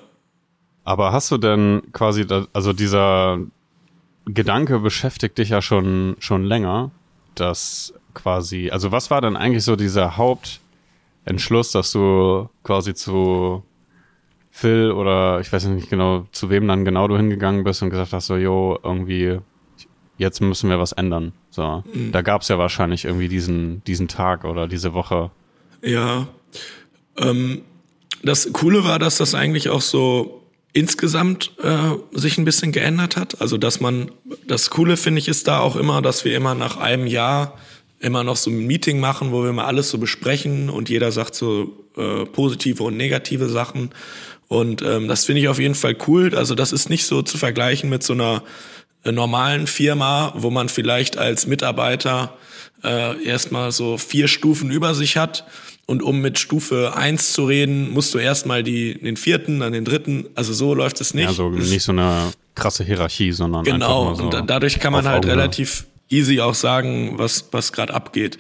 Aber 0.84 1.12
hast 1.12 1.30
du 1.30 1.38
denn 1.38 1.82
quasi, 1.92 2.26
da, 2.26 2.46
also 2.52 2.72
dieser 2.72 3.38
Gedanke 4.26 4.78
beschäftigt 4.80 5.38
dich 5.38 5.50
ja 5.50 5.62
schon, 5.62 6.16
schon 6.18 6.44
länger, 6.44 6.90
dass 7.34 7.94
quasi, 8.14 8.70
also 8.70 8.92
was 8.92 9.10
war 9.10 9.20
denn 9.20 9.36
eigentlich 9.36 9.64
so 9.64 9.76
dieser 9.76 10.16
Hauptentschluss, 10.16 11.72
dass 11.72 11.92
du 11.92 12.48
quasi 12.64 12.94
zu 12.94 13.62
Phil 14.58 14.90
oder 14.90 15.38
ich 15.40 15.52
weiß 15.52 15.66
nicht 15.66 15.88
genau, 15.88 16.26
zu 16.32 16.50
wem 16.50 16.66
dann 16.66 16.84
genau 16.84 17.06
du 17.06 17.16
hingegangen 17.16 17.62
bist 17.62 17.80
und 17.82 17.90
gesagt 17.90 18.12
hast, 18.12 18.26
so, 18.26 18.36
jo, 18.36 18.76
irgendwie, 18.82 19.38
jetzt 20.16 20.40
müssen 20.40 20.68
wir 20.68 20.80
was 20.80 20.90
ändern. 20.90 21.32
So, 21.50 21.84
mhm. 21.92 22.10
da 22.10 22.22
gab 22.22 22.42
es 22.42 22.48
ja 22.48 22.58
wahrscheinlich 22.58 23.04
irgendwie 23.04 23.28
diesen, 23.28 23.84
diesen 23.84 24.08
Tag 24.08 24.44
oder 24.44 24.66
diese 24.66 24.94
Woche. 24.94 25.30
Ja. 25.80 26.26
Ähm, 27.18 27.62
das 28.24 28.52
Coole 28.52 28.82
war, 28.82 28.98
dass 28.98 29.18
das 29.18 29.36
eigentlich 29.36 29.68
auch 29.68 29.80
so 29.80 30.42
insgesamt 30.72 31.52
äh, 31.62 32.18
sich 32.18 32.36
ein 32.36 32.44
bisschen 32.44 32.72
geändert 32.72 33.16
hat. 33.16 33.40
Also, 33.40 33.58
dass 33.58 33.78
man, 33.78 34.10
das 34.48 34.70
Coole 34.70 34.96
finde 34.96 35.20
ich 35.20 35.28
ist 35.28 35.46
da 35.46 35.60
auch 35.60 35.76
immer, 35.76 36.02
dass 36.02 36.24
wir 36.24 36.36
immer 36.36 36.56
nach 36.56 36.78
einem 36.78 37.06
Jahr 37.06 37.56
immer 38.00 38.24
noch 38.24 38.36
so 38.36 38.50
ein 38.50 38.66
Meeting 38.66 38.98
machen, 38.98 39.30
wo 39.30 39.44
wir 39.44 39.52
mal 39.52 39.66
alles 39.66 39.88
so 39.90 39.98
besprechen 39.98 40.68
und 40.68 40.88
jeder 40.88 41.12
sagt 41.12 41.36
so 41.36 41.84
äh, 41.96 42.24
positive 42.26 42.82
und 42.82 42.96
negative 42.96 43.48
Sachen 43.48 43.90
und 44.48 44.80
ähm, 44.82 45.08
das 45.08 45.26
finde 45.26 45.42
ich 45.42 45.48
auf 45.48 45.58
jeden 45.58 45.74
Fall 45.74 45.96
cool. 46.06 46.34
Also 46.34 46.54
das 46.54 46.72
ist 46.72 46.88
nicht 46.88 47.06
so 47.06 47.22
zu 47.22 47.36
vergleichen 47.36 47.90
mit 47.90 48.02
so 48.02 48.14
einer 48.14 48.42
äh, 49.04 49.12
normalen 49.12 49.66
Firma, 49.66 50.32
wo 50.36 50.50
man 50.50 50.70
vielleicht 50.70 51.18
als 51.18 51.46
Mitarbeiter 51.46 52.36
äh, 52.82 53.22
erstmal 53.22 53.72
so 53.72 53.98
vier 53.98 54.26
Stufen 54.26 54.70
über 54.70 54.94
sich 54.94 55.16
hat. 55.16 55.44
Und 55.86 56.02
um 56.02 56.20
mit 56.20 56.38
Stufe 56.38 56.94
eins 56.96 57.32
zu 57.32 57.46
reden, 57.46 57.92
musst 57.92 58.12
du 58.12 58.18
erstmal 58.18 58.62
die, 58.62 58.98
den 59.00 59.16
vierten, 59.16 59.60
dann 59.60 59.72
den 59.72 59.84
dritten. 59.84 60.26
Also 60.34 60.52
so 60.52 60.74
läuft 60.74 61.00
es 61.00 61.14
nicht. 61.14 61.28
Also 61.28 61.48
nicht 61.48 61.82
so 61.82 61.92
eine 61.92 62.32
krasse 62.54 62.84
Hierarchie, 62.84 63.32
sondern 63.32 63.64
genau. 63.64 64.14
So 64.14 64.24
und 64.24 64.50
dadurch 64.50 64.80
kann 64.80 64.92
man 64.92 65.06
halt 65.06 65.24
Auge. 65.24 65.28
relativ 65.28 65.86
easy 66.10 66.40
auch 66.40 66.54
sagen, 66.54 67.18
was 67.18 67.48
was 67.52 67.72
gerade 67.72 67.94
abgeht. 67.94 68.36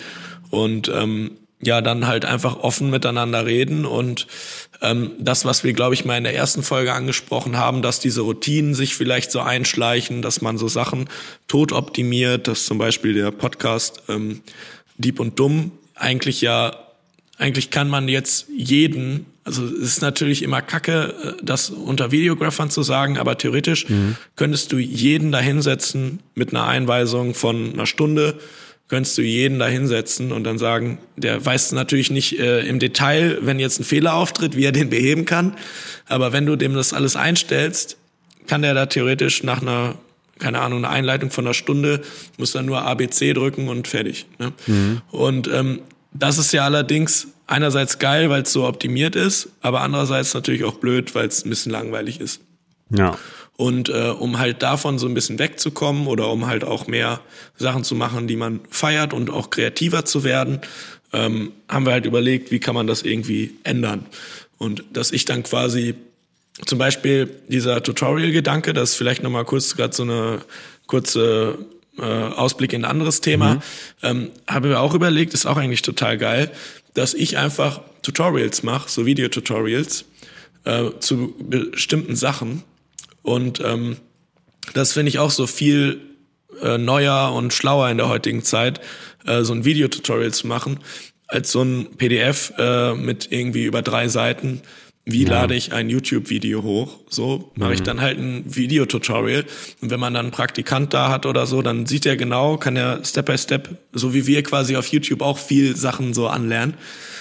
Und 0.50 0.88
ähm, 0.88 1.38
ja, 1.60 1.80
dann 1.80 2.06
halt 2.06 2.24
einfach 2.24 2.56
offen 2.60 2.90
miteinander 2.90 3.44
reden 3.46 3.84
und 3.84 4.26
ähm, 4.80 5.10
das, 5.18 5.44
was 5.44 5.64
wir, 5.64 5.72
glaube 5.72 5.94
ich, 5.94 6.04
mal 6.04 6.16
in 6.16 6.24
der 6.24 6.34
ersten 6.34 6.62
Folge 6.62 6.92
angesprochen 6.92 7.56
haben, 7.56 7.82
dass 7.82 7.98
diese 7.98 8.20
Routinen 8.20 8.74
sich 8.74 8.94
vielleicht 8.94 9.32
so 9.32 9.40
einschleichen, 9.40 10.22
dass 10.22 10.40
man 10.40 10.56
so 10.56 10.68
Sachen 10.68 11.08
tot 11.48 11.72
optimiert, 11.72 12.46
dass 12.46 12.64
zum 12.64 12.78
Beispiel 12.78 13.14
der 13.14 13.32
Podcast 13.32 14.02
ähm, 14.08 14.40
Dieb 14.96 15.18
und 15.18 15.38
Dumm 15.38 15.72
eigentlich 15.94 16.40
ja, 16.40 16.76
eigentlich 17.38 17.70
kann 17.70 17.88
man 17.88 18.08
jetzt 18.08 18.46
jeden, 18.56 19.26
also 19.44 19.64
es 19.64 19.80
ist 19.80 20.02
natürlich 20.02 20.42
immer 20.42 20.62
kacke, 20.62 21.14
äh, 21.22 21.42
das 21.42 21.70
unter 21.70 22.12
Videographern 22.12 22.70
zu 22.70 22.82
sagen, 22.82 23.18
aber 23.18 23.36
theoretisch 23.36 23.88
mhm. 23.88 24.16
könntest 24.36 24.72
du 24.72 24.78
jeden 24.78 25.32
dahinsetzen 25.32 26.20
mit 26.34 26.50
einer 26.50 26.66
Einweisung 26.66 27.34
von 27.34 27.72
einer 27.72 27.86
Stunde 27.86 28.38
könntest 28.88 29.18
du 29.18 29.22
jeden 29.22 29.58
da 29.58 29.66
hinsetzen 29.66 30.32
und 30.32 30.44
dann 30.44 30.58
sagen, 30.58 30.98
der 31.16 31.44
weiß 31.44 31.72
natürlich 31.72 32.10
nicht 32.10 32.38
äh, 32.38 32.60
im 32.60 32.78
Detail, 32.78 33.38
wenn 33.42 33.58
jetzt 33.58 33.80
ein 33.80 33.84
Fehler 33.84 34.14
auftritt, 34.14 34.56
wie 34.56 34.64
er 34.64 34.72
den 34.72 34.90
beheben 34.90 35.26
kann. 35.26 35.56
Aber 36.06 36.32
wenn 36.32 36.46
du 36.46 36.56
dem 36.56 36.74
das 36.74 36.92
alles 36.92 37.14
einstellst, 37.14 37.98
kann 38.46 38.62
der 38.62 38.74
da 38.74 38.86
theoretisch 38.86 39.42
nach 39.42 39.60
einer, 39.60 39.96
keine 40.38 40.60
Ahnung, 40.60 40.84
eine 40.84 40.88
Einleitung 40.88 41.30
von 41.30 41.46
einer 41.46 41.54
Stunde, 41.54 42.00
muss 42.38 42.52
dann 42.52 42.64
nur 42.64 42.82
ABC 42.82 43.34
drücken 43.34 43.68
und 43.68 43.86
fertig. 43.86 44.26
Ne? 44.38 44.52
Mhm. 44.66 45.02
Und 45.10 45.48
ähm, 45.48 45.80
das 46.12 46.38
ist 46.38 46.52
ja 46.52 46.64
allerdings 46.64 47.28
einerseits 47.46 47.98
geil, 47.98 48.30
weil 48.30 48.42
es 48.42 48.52
so 48.52 48.66
optimiert 48.66 49.16
ist, 49.16 49.50
aber 49.60 49.82
andererseits 49.82 50.32
natürlich 50.32 50.64
auch 50.64 50.76
blöd, 50.76 51.14
weil 51.14 51.28
es 51.28 51.44
ein 51.44 51.50
bisschen 51.50 51.72
langweilig 51.72 52.20
ist. 52.20 52.40
Ja. 52.90 53.18
Und 53.56 53.88
äh, 53.88 54.10
um 54.10 54.38
halt 54.38 54.62
davon 54.62 54.98
so 54.98 55.08
ein 55.08 55.14
bisschen 55.14 55.38
wegzukommen 55.40 56.06
oder 56.06 56.30
um 56.30 56.46
halt 56.46 56.62
auch 56.62 56.86
mehr 56.86 57.20
Sachen 57.56 57.82
zu 57.82 57.96
machen, 57.96 58.28
die 58.28 58.36
man 58.36 58.60
feiert 58.70 59.12
und 59.12 59.30
auch 59.30 59.50
kreativer 59.50 60.04
zu 60.04 60.22
werden, 60.22 60.60
ähm, 61.12 61.52
haben 61.68 61.84
wir 61.84 61.92
halt 61.92 62.06
überlegt, 62.06 62.50
wie 62.50 62.60
kann 62.60 62.74
man 62.74 62.86
das 62.86 63.02
irgendwie 63.02 63.56
ändern. 63.64 64.06
Und 64.58 64.84
dass 64.92 65.10
ich 65.10 65.24
dann 65.24 65.42
quasi 65.42 65.94
zum 66.66 66.78
Beispiel 66.78 67.30
dieser 67.48 67.82
Tutorial-Gedanke, 67.82 68.72
das 68.72 68.90
ist 68.90 68.96
vielleicht 68.96 69.22
nochmal 69.22 69.44
kurz 69.44 69.76
gerade 69.76 69.94
so 69.94 70.02
eine 70.04 70.40
kurze 70.86 71.58
äh, 71.98 72.02
Ausblick 72.02 72.72
in 72.72 72.84
ein 72.84 72.90
anderes 72.90 73.20
Thema, 73.20 73.54
mhm. 73.54 73.60
ähm, 74.02 74.30
habe 74.46 74.68
mir 74.68 74.80
auch 74.80 74.94
überlegt, 74.94 75.34
ist 75.34 75.46
auch 75.46 75.56
eigentlich 75.56 75.82
total 75.82 76.18
geil, 76.18 76.50
dass 76.94 77.14
ich 77.14 77.38
einfach 77.38 77.80
Tutorials 78.02 78.62
mache, 78.62 78.88
so 78.88 79.06
Videotutorials 79.06 80.04
äh, 80.64 80.90
zu 81.00 81.34
bestimmten 81.38 82.16
Sachen 82.16 82.62
und 83.28 83.60
ähm, 83.60 83.98
das 84.72 84.92
finde 84.92 85.10
ich 85.10 85.18
auch 85.18 85.30
so 85.30 85.46
viel 85.46 86.00
äh, 86.62 86.78
neuer 86.78 87.32
und 87.34 87.52
schlauer 87.52 87.88
in 87.90 87.98
der 87.98 88.08
heutigen 88.08 88.42
Zeit, 88.42 88.80
äh, 89.26 89.42
so 89.42 89.52
ein 89.52 89.66
Videotutorial 89.66 90.32
zu 90.32 90.46
machen, 90.46 90.80
als 91.26 91.52
so 91.52 91.62
ein 91.62 91.96
PDF 91.96 92.54
äh, 92.56 92.94
mit 92.94 93.30
irgendwie 93.30 93.64
über 93.64 93.82
drei 93.82 94.08
Seiten, 94.08 94.62
wie 95.10 95.24
ja. 95.24 95.30
lade 95.30 95.54
ich 95.54 95.72
ein 95.72 95.88
YouTube-Video 95.88 96.62
hoch? 96.62 96.98
So 97.08 97.50
mache 97.54 97.72
ich 97.72 97.80
mhm. 97.80 97.84
dann 97.84 98.00
halt 98.02 98.18
ein 98.18 98.44
Videotutorial. 98.44 99.46
Und 99.80 99.90
wenn 99.90 99.98
man 99.98 100.12
dann 100.12 100.26
einen 100.26 100.32
Praktikant 100.32 100.92
da 100.92 101.08
hat 101.08 101.24
oder 101.24 101.46
so, 101.46 101.62
dann 101.62 101.86
sieht 101.86 102.04
er 102.04 102.18
genau, 102.18 102.58
kann 102.58 102.76
er 102.76 103.02
Step 103.04 103.24
by 103.24 103.38
Step, 103.38 103.70
so 103.92 104.12
wie 104.12 104.26
wir 104.26 104.42
quasi 104.42 104.76
auf 104.76 104.86
YouTube 104.88 105.22
auch 105.22 105.38
viel 105.38 105.76
Sachen 105.76 106.12
so 106.12 106.28
anlernen, 106.28 106.74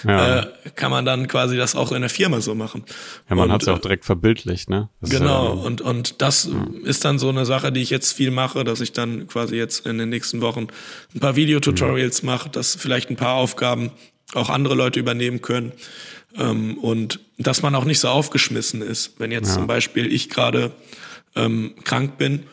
ja. 0.05 0.39
äh, 0.39 0.47
kann 0.75 0.91
man 0.91 1.05
dann 1.05 1.29
quasi 1.29 1.55
das 1.55 1.75
auch 1.75 1.93
in 1.93 2.01
der 2.01 2.09
Firma 2.09 2.41
so 2.41 2.55
machen. 2.55 2.83
Ja, 3.29 3.37
man 3.37 3.53
hat 3.53 3.61
es 3.61 3.67
ja 3.67 3.73
auch 3.73 3.79
direkt 3.79 4.03
verbildlicht, 4.03 4.69
ne? 4.69 4.89
Das 4.99 5.09
genau. 5.09 5.55
Ja, 5.55 5.61
und 5.63 5.79
und 5.79 6.21
das 6.21 6.49
ja. 6.51 6.67
ist 6.83 7.05
dann 7.05 7.19
so 7.19 7.29
eine 7.29 7.45
Sache, 7.45 7.71
die 7.71 7.81
ich 7.81 7.89
jetzt 7.89 8.11
viel 8.11 8.31
mache, 8.31 8.65
dass 8.65 8.81
ich 8.81 8.91
dann 8.91 9.27
quasi 9.27 9.55
jetzt 9.55 9.85
in 9.85 9.97
den 9.97 10.09
nächsten 10.09 10.41
Wochen 10.41 10.67
ein 11.15 11.19
paar 11.21 11.37
Videotutorials 11.37 12.21
mhm. 12.21 12.27
mache, 12.27 12.49
dass 12.49 12.75
vielleicht 12.75 13.09
ein 13.09 13.15
paar 13.15 13.35
Aufgaben 13.35 13.91
auch 14.33 14.49
andere 14.49 14.75
Leute 14.75 14.99
übernehmen 14.99 15.41
können. 15.41 15.71
Ähm, 16.35 16.77
und 16.77 17.19
dass 17.37 17.61
man 17.61 17.75
auch 17.75 17.85
nicht 17.85 17.99
so 17.99 18.09
aufgeschmissen 18.09 18.81
ist. 18.81 19.19
Wenn 19.19 19.31
jetzt 19.31 19.49
ja. 19.49 19.55
zum 19.55 19.67
Beispiel 19.67 20.11
ich 20.11 20.29
gerade 20.29 20.71
ähm, 21.35 21.75
krank 21.83 22.17
bin, 22.17 22.43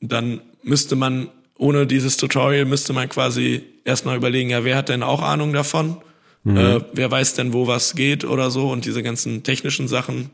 dann 0.00 0.40
müsste 0.62 0.96
man 0.96 1.28
ohne 1.58 1.86
dieses 1.86 2.16
Tutorial 2.16 2.66
müsste 2.66 2.92
man 2.92 3.08
quasi 3.08 3.62
erstmal 3.84 4.16
überlegen, 4.16 4.50
ja, 4.50 4.64
wer 4.64 4.76
hat 4.76 4.88
denn 4.88 5.02
auch 5.02 5.22
Ahnung 5.22 5.52
davon? 5.52 5.96
Mhm. 6.44 6.56
Äh, 6.56 6.80
wer 6.92 7.10
weiß 7.10 7.34
denn, 7.34 7.52
wo 7.52 7.66
was 7.66 7.94
geht 7.94 8.24
oder 8.24 8.50
so 8.50 8.70
und 8.70 8.84
diese 8.84 9.02
ganzen 9.02 9.42
technischen 9.42 9.88
Sachen 9.88 10.30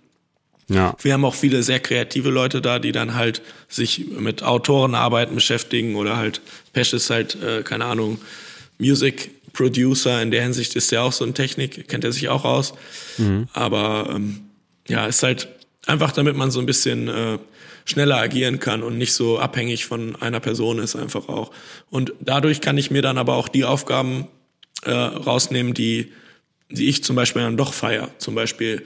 Ja. 0.69 0.95
Wir 1.01 1.13
haben 1.13 1.25
auch 1.25 1.35
viele 1.35 1.63
sehr 1.63 1.81
kreative 1.81 2.31
Leute 2.31 2.61
da, 2.61 2.79
die 2.79 2.93
dann 2.93 3.15
halt 3.15 3.43
sich 3.69 4.07
mit 4.19 4.43
Autorenarbeiten 4.43 5.35
beschäftigen 5.35 5.97
oder 5.97 6.17
halt 6.17 6.41
Pesch 6.73 6.93
ist 6.93 7.11
halt, 7.11 7.41
äh, 7.43 7.63
keine 7.63 7.85
Ahnung, 7.85 8.19
Music 8.79 9.31
Producer. 9.53 10.21
In 10.23 10.31
der 10.31 10.43
Hinsicht 10.43 10.77
ist 10.77 10.93
er 10.93 11.03
auch 11.03 11.13
so 11.13 11.25
eine 11.25 11.35
Technik, 11.35 11.89
kennt 11.89 12.05
er 12.05 12.13
sich 12.13 12.29
auch 12.29 12.45
aus. 12.45 12.75
Mhm. 13.19 13.49
Aber 13.53 14.11
ähm, 14.15 14.41
ja, 14.89 15.07
ist 15.07 15.23
halt 15.23 15.49
einfach, 15.87 16.13
damit 16.13 16.37
man 16.37 16.51
so 16.51 16.61
ein 16.61 16.67
bisschen 16.67 17.09
äh, 17.09 17.39
schneller 17.85 18.17
agieren 18.19 18.61
kann 18.61 18.83
und 18.83 18.99
nicht 18.99 19.13
so 19.13 19.39
abhängig 19.39 19.87
von 19.87 20.17
einer 20.17 20.41
Person 20.41 20.79
ist 20.79 20.97
einfach 20.97 21.29
auch. 21.29 21.51
Und 21.91 22.13
dadurch 22.21 22.61
kann 22.61 22.79
ich 22.79 22.91
mir 22.91 23.03
dann 23.03 23.19
aber 23.19 23.35
auch 23.35 23.49
die 23.49 23.65
Aufgaben 23.65 24.29
äh, 24.85 24.91
rausnehmen, 24.93 25.75
die, 25.75 26.13
die 26.71 26.89
ich 26.89 27.05
zum 27.05 27.17
Beispiel 27.17 27.43
dann 27.43 27.57
doch 27.57 27.75
feier. 27.75 28.11
Zum 28.19 28.35
Beispiel 28.35 28.85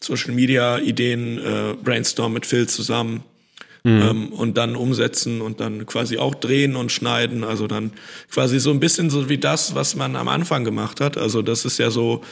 Social 0.00 0.32
Media 0.32 0.78
Ideen, 0.78 1.38
äh, 1.38 1.74
Brainstorm 1.82 2.32
mit 2.32 2.46
Phil 2.46 2.68
zusammen. 2.68 3.22
Mhm. 3.82 4.02
Ähm, 4.02 4.32
und 4.32 4.58
dann 4.58 4.76
umsetzen 4.76 5.40
und 5.40 5.60
dann 5.60 5.86
quasi 5.86 6.18
auch 6.18 6.34
drehen 6.34 6.76
und 6.76 6.92
schneiden. 6.92 7.44
Also 7.44 7.66
dann 7.66 7.92
quasi 8.30 8.60
so 8.60 8.70
ein 8.70 8.80
bisschen 8.80 9.10
so 9.10 9.28
wie 9.28 9.38
das, 9.38 9.74
was 9.74 9.96
man 9.96 10.16
am 10.16 10.28
Anfang 10.28 10.64
gemacht 10.64 11.00
hat. 11.00 11.16
Also 11.16 11.42
das 11.42 11.64
ist 11.64 11.78
ja 11.78 11.90
so, 11.90 12.22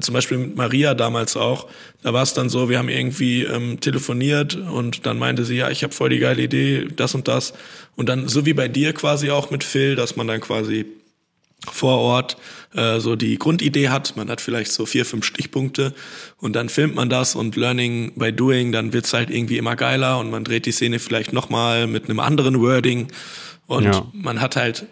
zum 0.00 0.12
Beispiel 0.12 0.38
mit 0.38 0.56
Maria 0.56 0.94
damals 0.94 1.36
auch, 1.36 1.68
da 2.02 2.12
war 2.12 2.22
es 2.22 2.34
dann 2.34 2.48
so, 2.48 2.68
wir 2.68 2.78
haben 2.78 2.88
irgendwie 2.88 3.44
ähm, 3.44 3.80
telefoniert 3.80 4.54
und 4.54 5.06
dann 5.06 5.18
meinte 5.18 5.44
sie, 5.44 5.56
ja, 5.56 5.70
ich 5.70 5.82
habe 5.82 5.94
voll 5.94 6.10
die 6.10 6.18
geile 6.18 6.42
Idee, 6.42 6.88
das 6.94 7.14
und 7.14 7.26
das. 7.26 7.54
Und 7.96 8.08
dann 8.08 8.28
so 8.28 8.44
wie 8.44 8.52
bei 8.52 8.68
dir 8.68 8.92
quasi 8.92 9.30
auch 9.30 9.50
mit 9.50 9.64
Phil, 9.64 9.96
dass 9.96 10.16
man 10.16 10.26
dann 10.26 10.40
quasi 10.40 10.86
vor 11.70 11.98
Ort 11.98 12.36
äh, 12.74 13.00
so 13.00 13.16
die 13.16 13.38
Grundidee 13.38 13.88
hat. 13.88 14.16
Man 14.16 14.28
hat 14.28 14.40
vielleicht 14.40 14.72
so 14.72 14.86
vier, 14.86 15.04
fünf 15.04 15.24
Stichpunkte 15.24 15.94
und 16.38 16.54
dann 16.54 16.68
filmt 16.68 16.94
man 16.94 17.08
das 17.08 17.34
und 17.34 17.56
Learning 17.56 18.12
by 18.16 18.32
Doing, 18.32 18.72
dann 18.72 18.92
wird's 18.92 19.12
halt 19.12 19.30
irgendwie 19.30 19.58
immer 19.58 19.76
geiler 19.76 20.18
und 20.18 20.30
man 20.30 20.44
dreht 20.44 20.66
die 20.66 20.72
Szene 20.72 20.98
vielleicht 20.98 21.32
nochmal 21.32 21.86
mit 21.86 22.04
einem 22.04 22.20
anderen 22.20 22.60
Wording 22.60 23.08
und 23.66 23.84
ja. 23.84 24.06
man 24.12 24.40
hat 24.40 24.56
halt 24.56 24.86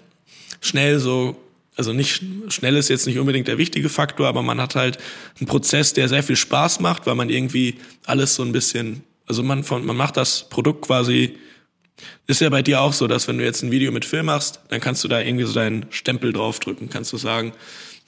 schnell 0.61 0.99
so 0.99 1.37
also 1.77 1.93
nicht 1.93 2.23
schnell 2.49 2.77
ist 2.77 2.89
jetzt 2.89 3.07
nicht 3.07 3.19
unbedingt 3.19 3.49
der 3.49 3.59
wichtige 3.59 3.89
Faktor, 3.89 4.29
aber 4.29 4.43
man 4.43 4.61
hat 4.61 4.77
halt 4.77 4.99
einen 5.39 5.49
Prozess, 5.49 5.93
der 5.93 6.09
sehr 6.09 6.23
viel 6.23 6.37
Spaß 6.37 6.81
macht, 6.81 7.07
weil 7.07 7.15
man 7.15 7.31
irgendwie 7.31 7.77
alles 8.05 8.37
so 8.37 8.45
ein 8.45 8.53
bisschen, 8.53 9.03
also 9.27 9.43
man 9.43 9.65
von, 9.65 9.85
man 9.85 9.97
macht 9.97 10.17
das 10.17 10.49
Produkt 10.49 10.83
quasi. 10.83 11.37
Ist 12.27 12.41
ja 12.41 12.49
bei 12.49 12.63
dir 12.63 12.81
auch 12.81 12.93
so, 12.93 13.07
dass 13.07 13.29
wenn 13.29 13.39
du 13.39 13.45
jetzt 13.45 13.63
ein 13.63 13.71
Video 13.71 13.93
mit 13.93 14.05
Film 14.05 14.27
machst, 14.27 14.61
dann 14.69 14.81
kannst 14.81 15.05
du 15.05 15.09
da 15.09 15.21
irgendwie 15.21 15.45
so 15.45 15.53
deinen 15.53 15.87
Stempel 15.91 16.33
draufdrücken, 16.33 16.91
kannst 16.91 17.13
du 17.13 17.17
sagen, 17.17 17.53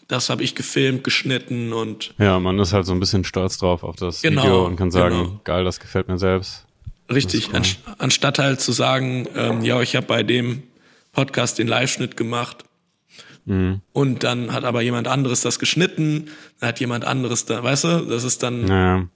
das 0.08 0.30
habe 0.30 0.42
ich 0.42 0.54
gefilmt, 0.54 1.04
geschnitten 1.04 1.72
und 1.72 2.14
ja, 2.18 2.38
man 2.38 2.58
ist 2.58 2.72
halt 2.72 2.86
so 2.86 2.92
ein 2.92 3.00
bisschen 3.00 3.24
stolz 3.24 3.58
drauf 3.58 3.82
auf 3.82 3.96
das 3.96 4.22
genau, 4.22 4.42
Video 4.42 4.66
und 4.66 4.76
kann 4.76 4.90
sagen, 4.90 5.16
genau. 5.16 5.40
geil, 5.44 5.64
das 5.64 5.80
gefällt 5.80 6.08
mir 6.08 6.18
selbst. 6.18 6.64
Richtig, 7.12 7.50
cool. 7.52 7.62
anstatt 7.98 8.38
halt 8.38 8.60
zu 8.60 8.72
sagen, 8.72 9.28
ähm, 9.36 9.62
ja, 9.62 9.80
ich 9.80 9.94
habe 9.94 10.06
bei 10.06 10.22
dem 10.22 10.64
Podcast 11.12 11.58
den 11.58 11.68
Live-Schnitt 11.68 12.16
gemacht 12.16 12.66
Mhm. 13.46 13.80
Und 13.92 14.24
dann 14.24 14.52
hat 14.52 14.64
aber 14.64 14.82
jemand 14.82 15.08
anderes 15.08 15.40
das 15.40 15.58
geschnitten, 15.58 16.28
dann 16.60 16.68
hat 16.70 16.80
jemand 16.80 17.04
anderes 17.04 17.46
da, 17.46 17.62
weißt 17.62 17.84
du, 17.84 18.06
das 18.06 18.24
ist 18.24 18.42
dann. 18.42 18.66
Ja. 18.66 19.06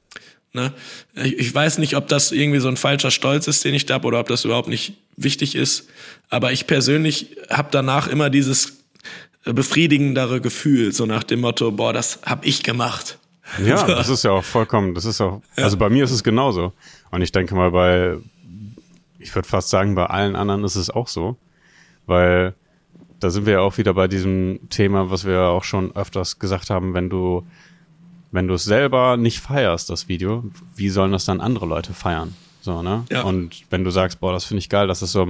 Ne? 0.53 0.73
Ich, 1.15 1.55
weiß 1.55 1.79
nicht, 1.79 1.97
ob 1.97 2.09
das 2.09 2.33
irgendwie 2.33 2.61
so 2.61 2.69
ein 2.69 2.77
falscher 2.77 3.11
Stolz 3.11 3.47
ist, 3.47 3.65
den 3.65 3.75
ich 3.75 3.87
da 3.87 3.95
habe, 3.95 4.07
oder 4.09 4.21
ob 4.21 4.29
das 4.29 4.45
überhaupt 4.45 4.69
nicht 4.69 4.95
wichtig 5.17 5.55
ist. 5.55 5.89
Aber 6.29 6.53
ich 6.53 6.67
persönlich 6.67 7.37
habe 7.51 7.69
danach 7.71 8.09
immer 8.09 8.31
dieses 8.31 8.79
befriedigendere 9.45 10.41
Gefühl, 10.41 10.93
so 10.93 11.07
nach 11.07 11.23
dem 11.23 11.41
Motto, 11.41 11.71
boah, 11.71 11.93
das 11.93 12.21
hab 12.25 12.45
ich 12.45 12.63
gemacht. 12.63 13.19
Ja, 13.65 13.87
das 13.87 14.09
ist 14.09 14.25
ja 14.25 14.33
auch 14.33 14.45
vollkommen, 14.45 14.95
das 14.95 15.05
ist 15.05 15.21
auch, 15.21 15.41
ja. 15.57 15.65
also 15.65 15.77
bei 15.77 15.89
mir 15.89 16.05
ist 16.05 16.11
es 16.11 16.23
genauso. 16.23 16.73
Und 17.11 17.23
ich 17.23 17.33
denke 17.33 17.55
mal 17.55 17.71
bei, 17.71 18.17
ich 19.19 19.35
würde 19.35 19.49
fast 19.49 19.71
sagen, 19.71 19.95
bei 19.95 20.07
allen 20.07 20.37
anderen 20.37 20.65
ist 20.65 20.77
es 20.77 20.91
auch 20.91 21.09
so. 21.09 21.37
Weil 22.07 22.55
da 23.21 23.31
sind 23.31 23.47
wir 23.47 23.55
ja 23.55 23.61
auch 23.61 23.79
wieder 23.79 23.95
bei 23.95 24.09
diesem 24.09 24.69
Thema, 24.71 25.11
was 25.11 25.25
wir 25.25 25.43
auch 25.43 25.65
schon 25.65 25.95
öfters 25.95 26.39
gesagt 26.39 26.71
haben, 26.71 26.95
wenn 26.95 27.11
du, 27.11 27.47
wenn 28.33 28.47
du 28.47 28.55
es 28.55 28.65
selber 28.65 29.17
nicht 29.17 29.41
feierst, 29.41 29.91
das 29.91 30.09
Video, 30.09 30.45
wie 30.75 30.89
sollen 30.89 31.13
das 31.13 31.25
dann 31.25 31.41
andere 31.41 31.67
Leute 31.67 31.93
feiern? 31.95 32.35
So, 32.61 32.83
ne? 32.83 33.05
Ja. 33.11 33.23
Und 33.23 33.65
wenn 33.71 33.85
du 33.85 33.91
sagst, 33.91 34.21
boah, 34.21 34.33
das 34.33 34.45
finde 34.45 34.61
ich 34.61 34.69
geil, 34.69 34.87
das 34.87 35.03
ist 35.03 35.13
so 35.13 35.27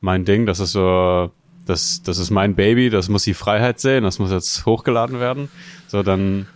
mein 0.00 0.24
Ding, 0.24 0.46
das 0.46 0.60
ist 0.60 0.72
so, 0.72 1.30
das, 1.66 2.02
das 2.02 2.18
ist 2.18 2.30
mein 2.30 2.54
Baby, 2.54 2.90
das 2.90 3.08
muss 3.08 3.24
die 3.24 3.34
Freiheit 3.34 3.80
sehen, 3.80 4.04
das 4.04 4.18
muss 4.18 4.30
jetzt 4.30 4.64
hochgeladen 4.66 5.20
werden, 5.20 5.48
so, 5.88 6.02
dann, 6.02 6.46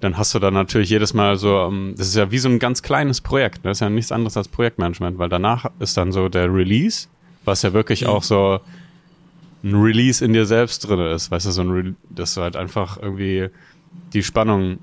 dann 0.00 0.16
hast 0.16 0.34
du 0.34 0.38
dann 0.38 0.54
natürlich 0.54 0.90
jedes 0.90 1.14
Mal 1.14 1.36
so, 1.36 1.60
ähm, 1.60 1.94
das 1.96 2.08
ist 2.08 2.16
ja 2.16 2.30
wie 2.30 2.38
so 2.38 2.48
ein 2.48 2.58
ganz 2.58 2.82
kleines 2.82 3.20
Projekt, 3.20 3.64
ne? 3.64 3.70
das 3.70 3.78
ist 3.78 3.82
ja 3.82 3.90
nichts 3.90 4.12
anderes 4.12 4.36
als 4.36 4.48
Projektmanagement, 4.48 5.18
weil 5.18 5.28
danach 5.28 5.66
ist 5.78 5.96
dann 5.96 6.10
so 6.10 6.28
der 6.28 6.52
Release, 6.52 7.06
was 7.44 7.62
ja 7.62 7.72
wirklich 7.72 8.02
mhm. 8.02 8.08
auch 8.08 8.22
so, 8.22 8.60
ein 9.62 9.74
Release 9.74 10.24
in 10.24 10.32
dir 10.32 10.46
selbst 10.46 10.88
drin 10.88 11.00
ist, 11.00 11.30
weißt 11.30 11.46
du, 11.46 11.50
so 11.50 11.62
ein 11.62 11.70
Re 11.70 11.94
dass 12.08 12.34
du 12.34 12.40
halt 12.40 12.56
einfach 12.56 12.96
irgendwie 13.00 13.48
die 14.12 14.22
Spannung 14.22 14.78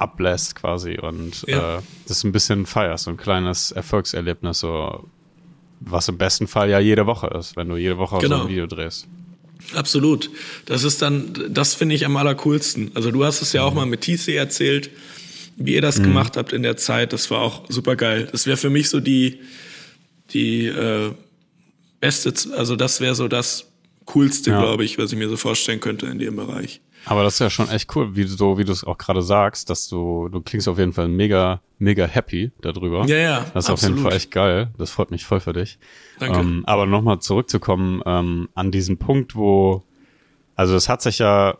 ablässt 0.00 0.54
quasi 0.56 0.98
und 0.98 1.44
ja. 1.46 1.78
äh, 1.78 1.82
das 2.08 2.24
ein 2.24 2.32
bisschen 2.32 2.66
feierst, 2.66 3.04
so 3.04 3.10
ein 3.10 3.16
kleines 3.16 3.70
Erfolgserlebnis, 3.70 4.60
so 4.60 5.08
was 5.80 6.08
im 6.08 6.18
besten 6.18 6.46
Fall 6.46 6.70
ja 6.70 6.78
jede 6.78 7.06
Woche 7.06 7.28
ist, 7.38 7.56
wenn 7.56 7.68
du 7.68 7.76
jede 7.76 7.98
Woche 7.98 8.18
genau. 8.18 8.38
so 8.38 8.42
ein 8.42 8.48
Video 8.48 8.66
drehst. 8.66 9.06
Absolut. 9.74 10.30
Das 10.66 10.84
ist 10.84 11.02
dann, 11.02 11.48
das 11.50 11.74
finde 11.74 11.94
ich 11.94 12.06
am 12.06 12.16
allercoolsten. 12.16 12.92
Also 12.94 13.10
du 13.10 13.24
hast 13.24 13.42
es 13.42 13.52
ja 13.52 13.62
auch 13.62 13.74
mal 13.74 13.86
mit 13.86 14.00
TC 14.00 14.28
erzählt, 14.28 14.90
wie 15.56 15.74
ihr 15.74 15.82
das 15.82 15.98
mhm. 15.98 16.04
gemacht 16.04 16.36
habt 16.36 16.52
in 16.52 16.62
der 16.62 16.76
Zeit. 16.76 17.12
Das 17.12 17.30
war 17.30 17.40
auch 17.40 17.64
super 17.68 17.96
geil. 17.96 18.28
Das 18.32 18.46
wäre 18.46 18.56
für 18.56 18.70
mich 18.70 18.88
so 18.88 19.00
die, 19.00 19.40
die 20.30 20.66
äh, 20.66 21.12
beste, 22.00 22.32
also 22.56 22.76
das 22.76 23.00
wäre 23.00 23.14
so 23.14 23.28
das 23.28 23.66
coolste, 24.06 24.50
ja. 24.50 24.60
glaube 24.60 24.84
ich, 24.84 24.98
was 24.98 25.12
ich 25.12 25.18
mir 25.18 25.28
so 25.28 25.36
vorstellen 25.36 25.80
könnte 25.80 26.06
in 26.06 26.18
dem 26.18 26.36
Bereich. 26.36 26.80
Aber 27.06 27.22
das 27.22 27.34
ist 27.34 27.38
ja 27.40 27.50
schon 27.50 27.68
echt 27.70 27.94
cool, 27.96 28.14
wie 28.14 28.24
du 28.24 28.28
so, 28.28 28.58
wie 28.58 28.64
du 28.64 28.72
es 28.72 28.84
auch 28.84 28.98
gerade 28.98 29.22
sagst, 29.22 29.70
dass 29.70 29.88
du, 29.88 30.28
du 30.28 30.40
klingst 30.40 30.68
auf 30.68 30.78
jeden 30.78 30.92
Fall 30.92 31.08
mega, 31.08 31.60
mega 31.78 32.06
happy 32.06 32.52
darüber. 32.60 33.06
Ja, 33.06 33.16
ja. 33.16 33.46
Das 33.54 33.64
ist 33.64 33.70
absolut. 33.70 33.72
auf 33.72 33.82
jeden 33.82 33.98
Fall 34.02 34.12
echt 34.12 34.30
geil. 34.30 34.68
Das 34.78 34.90
freut 34.90 35.10
mich 35.10 35.24
voll 35.24 35.40
für 35.40 35.52
dich. 35.52 35.78
Danke. 36.18 36.40
Ähm, 36.40 36.62
aber 36.66 36.86
nochmal 36.86 37.20
zurückzukommen 37.20 38.02
ähm, 38.04 38.48
an 38.54 38.70
diesen 38.70 38.98
Punkt, 38.98 39.34
wo, 39.34 39.82
also 40.56 40.76
es 40.76 40.88
hat 40.88 41.02
sich 41.02 41.18
ja, 41.18 41.56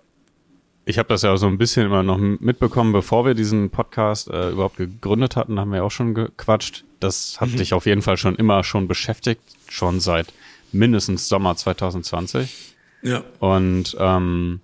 ich 0.84 0.98
habe 0.98 1.08
das 1.08 1.22
ja 1.22 1.36
so 1.36 1.46
ein 1.46 1.58
bisschen 1.58 1.86
immer 1.86 2.02
noch 2.02 2.18
mitbekommen, 2.18 2.92
bevor 2.92 3.24
wir 3.24 3.34
diesen 3.34 3.70
Podcast 3.70 4.28
äh, 4.28 4.50
überhaupt 4.50 4.76
gegründet 4.76 5.36
hatten, 5.36 5.58
haben 5.58 5.72
wir 5.72 5.84
auch 5.84 5.90
schon 5.90 6.14
gequatscht. 6.14 6.84
Das 7.00 7.40
hat 7.40 7.50
mhm. 7.50 7.56
dich 7.56 7.72
auf 7.72 7.86
jeden 7.86 8.02
Fall 8.02 8.16
schon 8.18 8.36
immer 8.36 8.62
schon 8.62 8.88
beschäftigt, 8.88 9.42
schon 9.68 10.00
seit 10.00 10.32
mindestens 10.72 11.28
Sommer 11.28 11.56
2020. 11.56 12.74
Ja. 13.02 13.24
Und 13.38 13.96
ähm, 13.98 14.60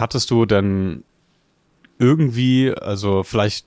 hattest 0.00 0.30
du 0.30 0.46
denn 0.46 1.04
irgendwie, 1.98 2.72
also 2.72 3.22
vielleicht, 3.22 3.66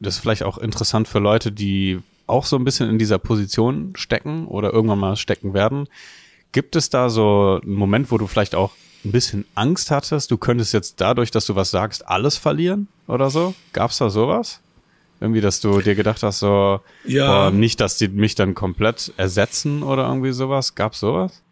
das 0.00 0.16
ist 0.16 0.20
vielleicht 0.20 0.42
auch 0.42 0.58
interessant 0.58 1.08
für 1.08 1.18
Leute, 1.18 1.52
die 1.52 2.00
auch 2.26 2.44
so 2.44 2.56
ein 2.56 2.64
bisschen 2.64 2.88
in 2.90 2.98
dieser 2.98 3.18
Position 3.18 3.92
stecken 3.96 4.46
oder 4.46 4.72
irgendwann 4.72 4.98
mal 4.98 5.16
stecken 5.16 5.54
werden. 5.54 5.88
Gibt 6.52 6.76
es 6.76 6.90
da 6.90 7.08
so 7.10 7.60
einen 7.62 7.74
Moment, 7.74 8.10
wo 8.10 8.18
du 8.18 8.26
vielleicht 8.26 8.54
auch 8.54 8.72
ein 9.04 9.12
bisschen 9.12 9.44
Angst 9.54 9.90
hattest, 9.90 10.30
du 10.30 10.38
könntest 10.38 10.72
jetzt 10.72 11.00
dadurch, 11.00 11.30
dass 11.30 11.46
du 11.46 11.54
was 11.54 11.70
sagst, 11.70 12.06
alles 12.08 12.36
verlieren 12.36 12.88
oder 13.06 13.30
so? 13.30 13.54
Gab's 13.72 13.98
da 13.98 14.10
sowas? 14.10 14.60
Irgendwie, 15.20 15.40
dass 15.40 15.60
du 15.60 15.80
dir 15.80 15.94
gedacht 15.94 16.22
hast, 16.22 16.40
so, 16.40 16.80
ja. 17.04 17.26
boah, 17.26 17.50
nicht, 17.50 17.80
dass 17.80 17.96
die 17.96 18.08
mich 18.08 18.34
dann 18.34 18.54
komplett 18.54 19.12
ersetzen 19.16 19.82
oder 19.82 20.06
irgendwie 20.06 20.32
sowas. 20.32 20.74
Gab's 20.74 21.00
sowas? 21.00 21.42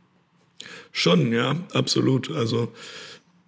Schon, 0.93 1.33
ja, 1.33 1.57
absolut. 1.73 2.31
Also, 2.31 2.73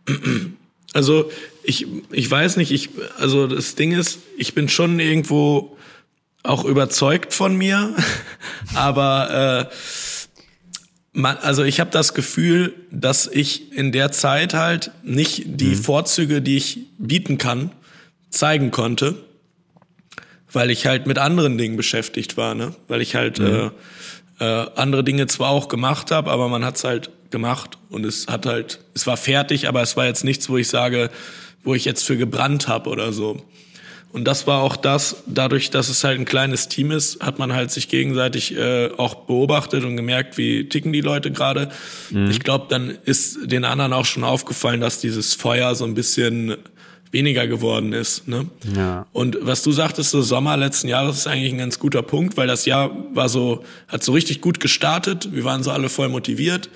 also 0.93 1.31
ich, 1.63 1.87
ich 2.11 2.31
weiß 2.31 2.57
nicht, 2.57 2.71
ich, 2.71 2.91
also 3.19 3.47
das 3.47 3.75
Ding 3.75 3.93
ist, 3.93 4.21
ich 4.37 4.55
bin 4.55 4.69
schon 4.69 5.01
irgendwo 5.01 5.77
auch 6.43 6.65
überzeugt 6.65 7.35
von 7.35 7.57
mir, 7.57 7.95
aber 8.75 9.69
äh, 9.71 9.75
man, 11.13 11.37
also 11.39 11.65
ich 11.65 11.81
habe 11.81 11.91
das 11.91 12.15
Gefühl, 12.15 12.75
dass 12.91 13.27
ich 13.27 13.73
in 13.73 13.93
der 13.93 14.13
Zeit 14.13 14.55
halt 14.55 14.93
nicht 15.03 15.43
die 15.47 15.71
mhm. 15.71 15.77
Vorzüge, 15.77 16.41
die 16.43 16.57
ich 16.57 16.81
bieten 16.99 17.39
kann, 17.39 17.73
zeigen 18.31 18.71
konnte 18.71 19.17
weil 20.53 20.71
ich 20.71 20.87
halt 20.87 21.07
mit 21.07 21.19
anderen 21.19 21.59
Dingen 21.59 21.77
beschäftigt 21.77 22.37
war, 22.37 22.55
ne? 22.55 22.75
Weil 22.89 23.01
ich 23.01 23.15
halt 23.15 23.39
mhm. 23.39 23.71
äh, 24.41 24.45
äh, 24.45 24.71
andere 24.77 25.05
Dinge 25.05 25.27
zwar 25.27 25.51
auch 25.51 25.69
gemacht 25.69 26.11
habe, 26.11 26.31
aber 26.31 26.49
man 26.49 26.65
hat's 26.65 26.85
halt 26.85 27.11
gemacht 27.31 27.79
und 27.91 28.05
es 28.05 28.27
hat 28.29 28.47
halt, 28.47 28.81
es 28.95 29.07
war 29.07 29.17
fertig, 29.17 29.69
aber 29.69 29.83
es 29.83 29.97
war 29.97 30.07
jetzt 30.07 30.25
nichts, 30.25 30.49
wo 30.49 30.57
ich 30.57 30.69
sage, 30.69 31.11
wo 31.65 31.75
ich 31.75 31.85
jetzt 31.85 32.05
für 32.05 32.17
gebrannt 32.17 32.69
habe 32.69 32.91
oder 32.91 33.13
so. 33.13 33.43
Und 34.11 34.25
das 34.25 34.47
war 34.47 34.63
auch 34.63 34.77
das, 34.77 35.23
dadurch, 35.27 35.71
dass 35.71 35.91
es 35.91 36.03
halt 36.03 36.19
ein 36.19 36.25
kleines 36.25 36.69
Team 36.69 36.91
ist, 36.91 37.21
hat 37.21 37.39
man 37.39 37.53
halt 37.53 37.71
sich 37.71 37.89
gegenseitig 37.89 38.57
äh, 38.57 38.91
auch 38.97 39.15
beobachtet 39.15 39.85
und 39.85 39.97
gemerkt, 39.97 40.39
wie 40.39 40.67
ticken 40.69 40.95
die 40.95 41.03
Leute 41.03 41.31
gerade. 41.31 41.71
Mhm. 42.11 42.31
Ich 42.31 42.41
glaube, 42.41 42.67
dann 42.71 42.97
ist 43.05 43.39
den 43.45 43.65
anderen 43.65 43.93
auch 43.93 44.07
schon 44.07 44.25
aufgefallen, 44.25 44.81
dass 44.81 45.01
dieses 45.01 45.35
Feuer 45.35 45.75
so 45.75 45.85
ein 45.85 45.93
bisschen 45.93 46.57
weniger 47.11 47.47
geworden 47.47 47.93
ist. 47.93 48.29
Ne? 48.29 48.47
Ja. 48.75 49.07
Und 49.13 49.39
was 49.41 49.63
du 49.63 49.73
sagtest, 49.73 50.11
so 50.11 50.23
Sommer 50.23 50.57
letzten 50.57 50.89
Jahres 50.89 51.19
ist 51.19 51.27
eigentlich 51.27 51.53
ein 51.53 51.59
ganz 51.59 51.79
guter 51.79 52.03
Punkt, 52.03 52.37
weil 52.37 52.47
das 52.47 52.65
Jahr 52.65 52.91
war 53.13 53.29
so, 53.29 53.65
hat 53.89 54.03
so 54.03 54.13
richtig 54.13 54.41
gut 54.41 54.61
gestartet. 54.61 55.29
Wir 55.33 55.45
waren 55.45 55.63
so 55.63 55.71
alle 55.71 55.89
voll 55.89 56.09
motiviert. 56.09 56.71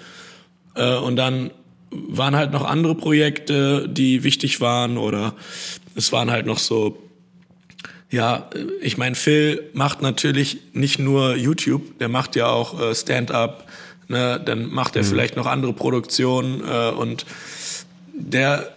Äh, 0.74 0.96
und 0.96 1.16
dann 1.16 1.50
waren 1.90 2.37
halt 2.37 2.52
noch 2.52 2.64
andere 2.64 2.94
Projekte, 2.94 3.88
die 3.88 4.24
wichtig 4.24 4.61
waren 4.61 4.96
oder 4.96 5.35
es 5.94 6.12
waren 6.12 6.30
halt 6.30 6.46
noch 6.46 6.58
so 6.58 6.98
ja, 8.11 8.50
ich 8.82 8.98
meine, 8.98 9.14
Phil 9.14 9.70
macht 9.72 10.02
natürlich 10.02 10.58
nicht 10.74 10.98
nur 10.98 11.35
YouTube, 11.35 11.98
der 11.98 12.11
macht 12.11 12.37
ja 12.37 12.46
auch 12.46 12.78
äh, 12.78 12.94
Stand-up, 12.94 13.66
ne? 14.08 14.38
dann 14.44 14.70
macht 14.70 14.96
er 14.96 15.02
mhm. 15.02 15.06
vielleicht 15.06 15.35
noch 15.35 15.46
andere 15.46 15.72
Produktionen 15.72 16.61
äh, 16.61 16.90
und 16.90 17.24
der 18.12 18.76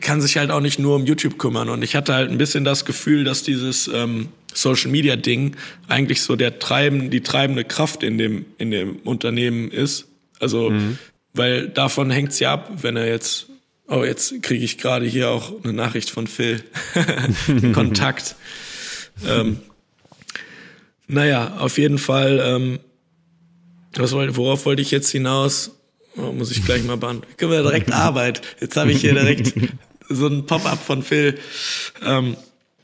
kann 0.00 0.20
sich 0.20 0.36
halt 0.36 0.50
auch 0.50 0.60
nicht 0.60 0.78
nur 0.78 0.96
um 0.96 1.06
YouTube 1.06 1.38
kümmern. 1.38 1.68
Und 1.68 1.82
ich 1.82 1.94
hatte 1.94 2.14
halt 2.14 2.30
ein 2.30 2.38
bisschen 2.38 2.64
das 2.64 2.84
Gefühl, 2.84 3.24
dass 3.24 3.42
dieses 3.42 3.88
ähm, 3.88 4.28
Social 4.52 4.90
Media 4.90 5.16
Ding 5.16 5.56
eigentlich 5.88 6.22
so 6.22 6.36
der 6.36 6.58
treiben, 6.58 7.10
die 7.10 7.20
treibende 7.20 7.64
Kraft 7.64 8.02
in 8.02 8.18
dem, 8.18 8.44
in 8.58 8.70
dem 8.70 8.96
Unternehmen 9.04 9.70
ist. 9.70 10.06
Also, 10.40 10.70
mhm. 10.70 10.98
Weil 11.34 11.68
davon 11.68 12.10
hängt's 12.10 12.38
ja 12.38 12.52
ab, 12.52 12.70
wenn 12.82 12.96
er 12.96 13.06
jetzt, 13.06 13.46
oh, 13.88 14.04
jetzt 14.04 14.42
kriege 14.42 14.64
ich 14.64 14.78
gerade 14.78 15.06
hier 15.06 15.30
auch 15.30 15.52
eine 15.64 15.72
Nachricht 15.72 16.10
von 16.10 16.26
Phil. 16.26 16.62
Kontakt. 17.74 18.36
ähm, 19.26 19.58
naja, 21.08 21.56
auf 21.58 21.78
jeden 21.78 21.98
Fall, 21.98 22.40
ähm, 22.42 22.80
was 23.94 24.12
wollte, 24.12 24.36
worauf 24.36 24.64
wollte 24.66 24.82
ich 24.82 24.90
jetzt 24.90 25.10
hinaus? 25.10 25.72
Oh, 26.16 26.32
muss 26.32 26.50
ich 26.50 26.64
gleich 26.64 26.84
mal 26.84 26.96
bauen. 26.96 27.22
Können 27.36 27.52
wir 27.52 27.62
direkt 27.62 27.92
Arbeit. 27.92 28.42
Jetzt 28.60 28.76
habe 28.76 28.92
ich 28.92 29.00
hier 29.00 29.14
direkt 29.14 29.52
so 30.08 30.26
ein 30.26 30.46
Pop-up 30.46 30.78
von 30.78 31.02
Phil. 31.02 31.38
Ähm, 32.04 32.36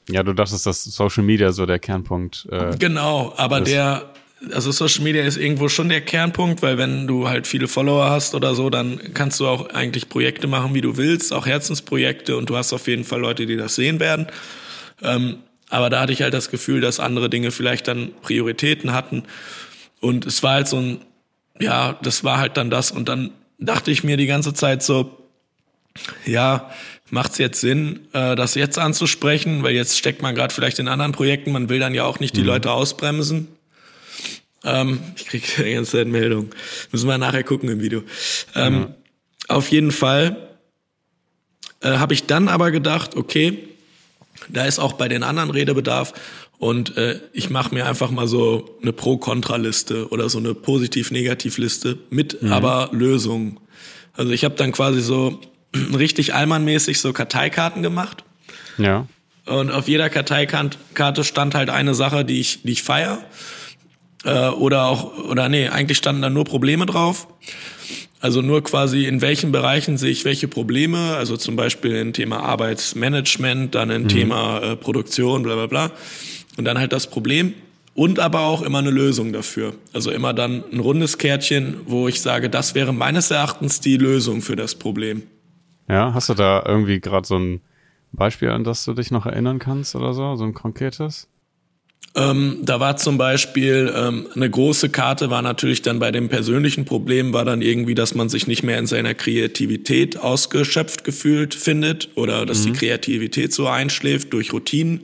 ja, 0.08 0.22
du 0.22 0.32
dachtest, 0.32 0.64
dass 0.64 0.84
Social 0.84 1.22
Media 1.22 1.52
so 1.52 1.66
der 1.66 1.78
Kernpunkt. 1.78 2.48
Äh, 2.50 2.76
genau, 2.78 3.34
aber 3.36 3.60
ist. 3.60 3.68
der, 3.68 4.14
also 4.52 4.70
Social 4.70 5.02
Media 5.02 5.24
ist 5.24 5.36
irgendwo 5.36 5.68
schon 5.68 5.88
der 5.88 6.00
Kernpunkt, 6.00 6.62
weil 6.62 6.78
wenn 6.78 7.06
du 7.06 7.28
halt 7.28 7.46
viele 7.46 7.68
Follower 7.68 8.08
hast 8.08 8.34
oder 8.34 8.54
so, 8.54 8.70
dann 8.70 9.12
kannst 9.14 9.40
du 9.40 9.46
auch 9.46 9.70
eigentlich 9.70 10.08
Projekte 10.08 10.46
machen, 10.46 10.74
wie 10.74 10.80
du 10.80 10.96
willst, 10.96 11.32
auch 11.32 11.46
Herzensprojekte 11.46 12.36
und 12.36 12.48
du 12.48 12.56
hast 12.56 12.72
auf 12.72 12.86
jeden 12.86 13.04
Fall 13.04 13.20
Leute, 13.20 13.46
die 13.46 13.56
das 13.56 13.74
sehen 13.74 14.00
werden. 14.00 14.28
Ähm, 15.02 15.38
aber 15.70 15.90
da 15.90 16.00
hatte 16.00 16.12
ich 16.12 16.22
halt 16.22 16.34
das 16.34 16.50
Gefühl, 16.50 16.80
dass 16.80 17.00
andere 17.00 17.28
Dinge 17.28 17.50
vielleicht 17.50 17.88
dann 17.88 18.12
Prioritäten 18.22 18.92
hatten. 18.92 19.24
Und 20.00 20.24
es 20.24 20.42
war 20.42 20.54
halt 20.54 20.68
so 20.68 20.78
ein, 20.78 21.00
ja, 21.60 21.98
das 22.02 22.24
war 22.24 22.38
halt 22.38 22.56
dann 22.56 22.70
das. 22.70 22.90
Und 22.90 23.08
dann 23.08 23.32
dachte 23.58 23.90
ich 23.90 24.04
mir 24.04 24.16
die 24.16 24.26
ganze 24.26 24.54
Zeit 24.54 24.82
so, 24.82 25.18
ja, 26.24 26.70
macht 27.10 27.32
es 27.32 27.38
jetzt 27.38 27.60
Sinn, 27.60 28.00
äh, 28.12 28.36
das 28.36 28.54
jetzt 28.54 28.78
anzusprechen? 28.78 29.62
Weil 29.62 29.74
jetzt 29.74 29.98
steckt 29.98 30.22
man 30.22 30.34
gerade 30.34 30.54
vielleicht 30.54 30.78
in 30.78 30.88
anderen 30.88 31.12
Projekten, 31.12 31.52
man 31.52 31.68
will 31.68 31.80
dann 31.80 31.94
ja 31.94 32.04
auch 32.04 32.20
nicht 32.20 32.36
die 32.36 32.42
mhm. 32.42 32.46
Leute 32.46 32.70
ausbremsen. 32.70 33.48
Ähm, 34.64 35.00
ich 35.16 35.26
kriege 35.26 35.46
die 35.64 35.74
ganze 35.74 35.92
Zeit 35.92 36.06
Meldung. 36.08 36.50
Müssen 36.92 37.08
wir 37.08 37.18
nachher 37.18 37.44
gucken 37.44 37.68
im 37.68 37.80
Video. 37.80 38.02
Ähm, 38.54 38.74
mhm. 38.74 38.86
Auf 39.48 39.70
jeden 39.70 39.92
Fall 39.92 40.36
äh, 41.80 41.98
habe 41.98 42.14
ich 42.14 42.26
dann 42.26 42.48
aber 42.48 42.70
gedacht, 42.70 43.16
okay, 43.16 43.58
da 44.48 44.64
ist 44.64 44.78
auch 44.78 44.92
bei 44.94 45.08
den 45.08 45.22
anderen 45.22 45.50
Redebedarf 45.50 46.12
und 46.58 46.96
äh, 46.96 47.20
ich 47.32 47.50
mache 47.50 47.74
mir 47.74 47.86
einfach 47.86 48.10
mal 48.10 48.26
so 48.26 48.78
eine 48.82 48.92
Pro-Kontra-Liste 48.92 50.08
oder 50.08 50.28
so 50.28 50.38
eine 50.38 50.54
Positiv-Negativ-Liste 50.54 51.98
mit 52.10 52.42
mhm. 52.42 52.52
aber 52.52 52.90
Lösungen. 52.92 53.60
Also 54.14 54.32
ich 54.32 54.44
habe 54.44 54.56
dann 54.56 54.72
quasi 54.72 55.00
so 55.00 55.40
richtig 55.94 56.34
Allmann-mäßig 56.34 57.00
so 57.00 57.12
Karteikarten 57.12 57.82
gemacht. 57.82 58.24
Ja. 58.76 59.06
Und 59.46 59.70
auf 59.70 59.88
jeder 59.88 60.10
Karteikarte 60.10 61.24
stand 61.24 61.54
halt 61.54 61.70
eine 61.70 61.94
Sache, 61.94 62.24
die 62.24 62.40
ich, 62.40 62.62
die 62.62 62.72
ich 62.72 62.82
feier. 62.82 63.24
Äh, 64.24 64.48
oder 64.48 64.86
auch, 64.86 65.16
oder 65.28 65.48
nee, 65.48 65.68
eigentlich 65.68 65.98
standen 65.98 66.22
da 66.22 66.30
nur 66.30 66.44
Probleme 66.44 66.86
drauf. 66.86 67.28
Also 68.20 68.42
nur 68.42 68.64
quasi 68.64 69.04
in 69.04 69.20
welchen 69.20 69.52
Bereichen 69.52 69.96
sehe 69.96 70.10
ich 70.10 70.24
welche 70.24 70.48
Probleme, 70.48 71.14
also 71.16 71.36
zum 71.36 71.54
Beispiel 71.54 71.94
im 71.94 72.12
Thema 72.12 72.40
Arbeitsmanagement, 72.40 73.74
dann 73.74 73.90
im 73.90 74.02
mhm. 74.04 74.08
Thema 74.08 74.58
äh, 74.60 74.76
Produktion, 74.76 75.42
bla 75.44 75.54
bla 75.54 75.66
bla. 75.66 75.90
Und 76.56 76.64
dann 76.64 76.78
halt 76.78 76.92
das 76.92 77.06
Problem 77.06 77.54
und 77.94 78.18
aber 78.18 78.40
auch 78.40 78.62
immer 78.62 78.78
eine 78.78 78.90
Lösung 78.90 79.32
dafür. 79.32 79.74
Also 79.92 80.10
immer 80.10 80.34
dann 80.34 80.64
ein 80.72 80.80
rundes 80.80 81.18
Kärtchen, 81.18 81.80
wo 81.86 82.08
ich 82.08 82.20
sage, 82.20 82.50
das 82.50 82.74
wäre 82.74 82.92
meines 82.92 83.30
Erachtens 83.30 83.80
die 83.80 83.96
Lösung 83.96 84.42
für 84.42 84.56
das 84.56 84.74
Problem. 84.74 85.22
Ja, 85.88 86.12
hast 86.12 86.28
du 86.28 86.34
da 86.34 86.62
irgendwie 86.66 87.00
gerade 87.00 87.26
so 87.26 87.38
ein 87.38 87.60
Beispiel, 88.12 88.50
an 88.50 88.64
das 88.64 88.84
du 88.84 88.94
dich 88.94 89.10
noch 89.10 89.26
erinnern 89.26 89.58
kannst 89.58 89.94
oder 89.94 90.12
so, 90.12 90.36
so 90.36 90.44
ein 90.44 90.54
konkretes? 90.54 91.28
Ähm, 92.14 92.58
da 92.62 92.80
war 92.80 92.96
zum 92.96 93.18
Beispiel 93.18 93.92
ähm, 93.94 94.28
eine 94.34 94.48
große 94.48 94.88
Karte, 94.88 95.30
war 95.30 95.42
natürlich 95.42 95.82
dann 95.82 95.98
bei 95.98 96.10
dem 96.10 96.28
persönlichen 96.28 96.84
Problem, 96.84 97.32
war 97.32 97.44
dann 97.44 97.62
irgendwie, 97.62 97.94
dass 97.94 98.14
man 98.14 98.28
sich 98.28 98.46
nicht 98.46 98.62
mehr 98.62 98.78
in 98.78 98.86
seiner 98.86 99.14
Kreativität 99.14 100.18
ausgeschöpft 100.18 101.04
gefühlt 101.04 101.54
findet 101.54 102.08
oder 102.14 102.46
dass 102.46 102.60
mhm. 102.60 102.72
die 102.72 102.78
Kreativität 102.78 103.52
so 103.52 103.68
einschläft 103.68 104.32
durch 104.32 104.52
Routinen. 104.52 105.02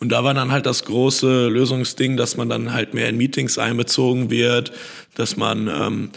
Und 0.00 0.10
da 0.10 0.24
war 0.24 0.34
dann 0.34 0.50
halt 0.50 0.66
das 0.66 0.84
große 0.84 1.48
Lösungsding, 1.48 2.16
dass 2.16 2.36
man 2.36 2.48
dann 2.48 2.72
halt 2.74 2.94
mehr 2.94 3.08
in 3.08 3.16
Meetings 3.16 3.58
einbezogen 3.58 4.28
wird, 4.28 4.72
dass 5.14 5.36
man 5.36 5.68
ähm, 5.68 6.10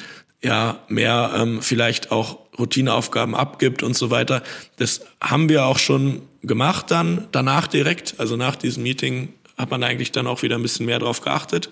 ja 0.44 0.80
mehr 0.90 1.32
ähm, 1.38 1.62
vielleicht 1.62 2.12
auch 2.12 2.40
Routineaufgaben 2.58 3.36
abgibt 3.36 3.84
und 3.84 3.96
so 3.96 4.10
weiter. 4.10 4.42
Das 4.78 5.06
haben 5.22 5.48
wir 5.48 5.66
auch 5.66 5.78
schon 5.78 6.24
gemacht 6.42 6.90
dann 6.90 7.28
danach 7.32 7.68
direkt, 7.68 8.16
also 8.18 8.36
nach 8.36 8.56
diesem 8.56 8.84
Meeting 8.84 9.30
hat 9.58 9.72
man 9.72 9.84
eigentlich 9.84 10.12
dann 10.12 10.28
auch 10.28 10.44
wieder 10.44 10.56
ein 10.56 10.62
bisschen 10.62 10.86
mehr 10.86 11.00
drauf 11.00 11.22
geachtet. 11.22 11.70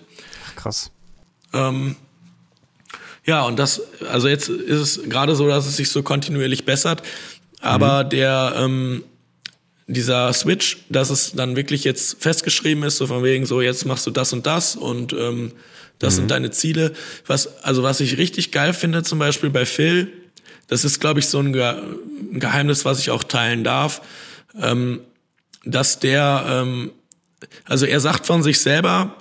Krass. 0.56 0.90
Ähm, 1.52 1.96
ja, 3.24 3.42
und 3.42 3.58
das, 3.58 3.82
also 4.10 4.28
jetzt 4.28 4.48
ist 4.48 4.80
es 4.80 5.08
gerade 5.08 5.34
so, 5.34 5.48
dass 5.48 5.66
es 5.66 5.76
sich 5.76 5.90
so 5.90 6.02
kontinuierlich 6.02 6.64
bessert, 6.64 7.02
aber 7.60 8.04
mhm. 8.04 8.10
der, 8.10 8.54
ähm, 8.56 9.04
dieser 9.88 10.32
Switch, 10.32 10.78
dass 10.88 11.10
es 11.10 11.32
dann 11.32 11.56
wirklich 11.56 11.84
jetzt 11.84 12.20
festgeschrieben 12.20 12.82
ist, 12.84 12.96
so 12.96 13.06
von 13.06 13.22
wegen 13.22 13.46
so, 13.46 13.60
jetzt 13.60 13.84
machst 13.84 14.06
du 14.06 14.10
das 14.10 14.32
und 14.32 14.46
das 14.46 14.76
und 14.76 15.12
ähm, 15.12 15.52
das 15.98 16.14
mhm. 16.14 16.16
sind 16.16 16.30
deine 16.30 16.50
Ziele. 16.50 16.92
Was, 17.26 17.62
also 17.62 17.82
was 17.82 18.00
ich 18.00 18.18
richtig 18.18 18.52
geil 18.52 18.74
finde, 18.74 19.02
zum 19.02 19.18
Beispiel 19.18 19.50
bei 19.50 19.64
Phil, 19.64 20.12
das 20.66 20.84
ist, 20.84 21.00
glaube 21.00 21.20
ich, 21.20 21.28
so 21.28 21.38
ein, 21.38 21.52
Ge 21.52 21.62
ein, 21.62 22.40
Geheimnis, 22.40 22.84
was 22.84 22.98
ich 22.98 23.10
auch 23.10 23.22
teilen 23.22 23.62
darf, 23.62 24.02
ähm, 24.60 25.00
dass 25.64 26.00
der 26.00 26.44
ähm, 26.48 26.90
also 27.64 27.86
er 27.86 28.00
sagt 28.00 28.26
von 28.26 28.42
sich 28.42 28.60
selber, 28.60 29.16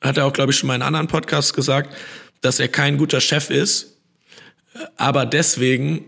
hat 0.00 0.16
er 0.16 0.26
auch, 0.26 0.32
glaube 0.32 0.52
ich, 0.52 0.58
schon 0.58 0.66
mal 0.66 0.74
in 0.74 0.82
anderen 0.82 1.08
Podcasts 1.08 1.52
gesagt, 1.52 1.94
dass 2.40 2.58
er 2.58 2.68
kein 2.68 2.96
guter 2.96 3.20
Chef 3.20 3.50
ist, 3.50 3.98
aber 4.96 5.26
deswegen 5.26 6.04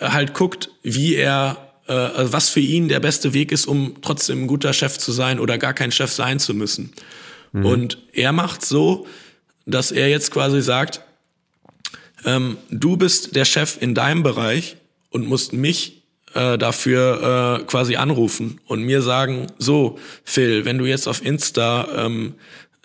halt 0.00 0.34
guckt, 0.34 0.70
wie 0.82 1.14
er, 1.14 1.72
äh, 1.86 1.92
also 1.92 2.32
was 2.32 2.48
für 2.48 2.60
ihn 2.60 2.88
der 2.88 3.00
beste 3.00 3.34
Weg 3.34 3.52
ist, 3.52 3.66
um 3.66 3.96
trotzdem 4.02 4.44
ein 4.44 4.46
guter 4.46 4.72
Chef 4.72 4.98
zu 4.98 5.12
sein 5.12 5.40
oder 5.40 5.58
gar 5.58 5.74
kein 5.74 5.92
Chef 5.92 6.12
sein 6.12 6.38
zu 6.38 6.54
müssen. 6.54 6.92
Mhm. 7.52 7.66
Und 7.66 7.98
er 8.12 8.32
macht 8.32 8.64
so, 8.64 9.06
dass 9.66 9.92
er 9.92 10.08
jetzt 10.08 10.30
quasi 10.30 10.62
sagt, 10.62 11.02
ähm, 12.24 12.56
du 12.70 12.96
bist 12.96 13.36
der 13.36 13.44
Chef 13.44 13.80
in 13.80 13.94
deinem 13.94 14.22
Bereich 14.22 14.76
und 15.10 15.26
musst 15.26 15.52
mich 15.52 15.97
äh, 16.34 16.58
dafür 16.58 17.60
äh, 17.60 17.64
quasi 17.64 17.96
anrufen 17.96 18.60
und 18.66 18.82
mir 18.82 19.02
sagen, 19.02 19.46
so, 19.58 19.98
Phil, 20.24 20.64
wenn 20.64 20.78
du 20.78 20.86
jetzt 20.86 21.06
auf 21.06 21.24
Insta 21.24 21.88
ähm, 21.96 22.34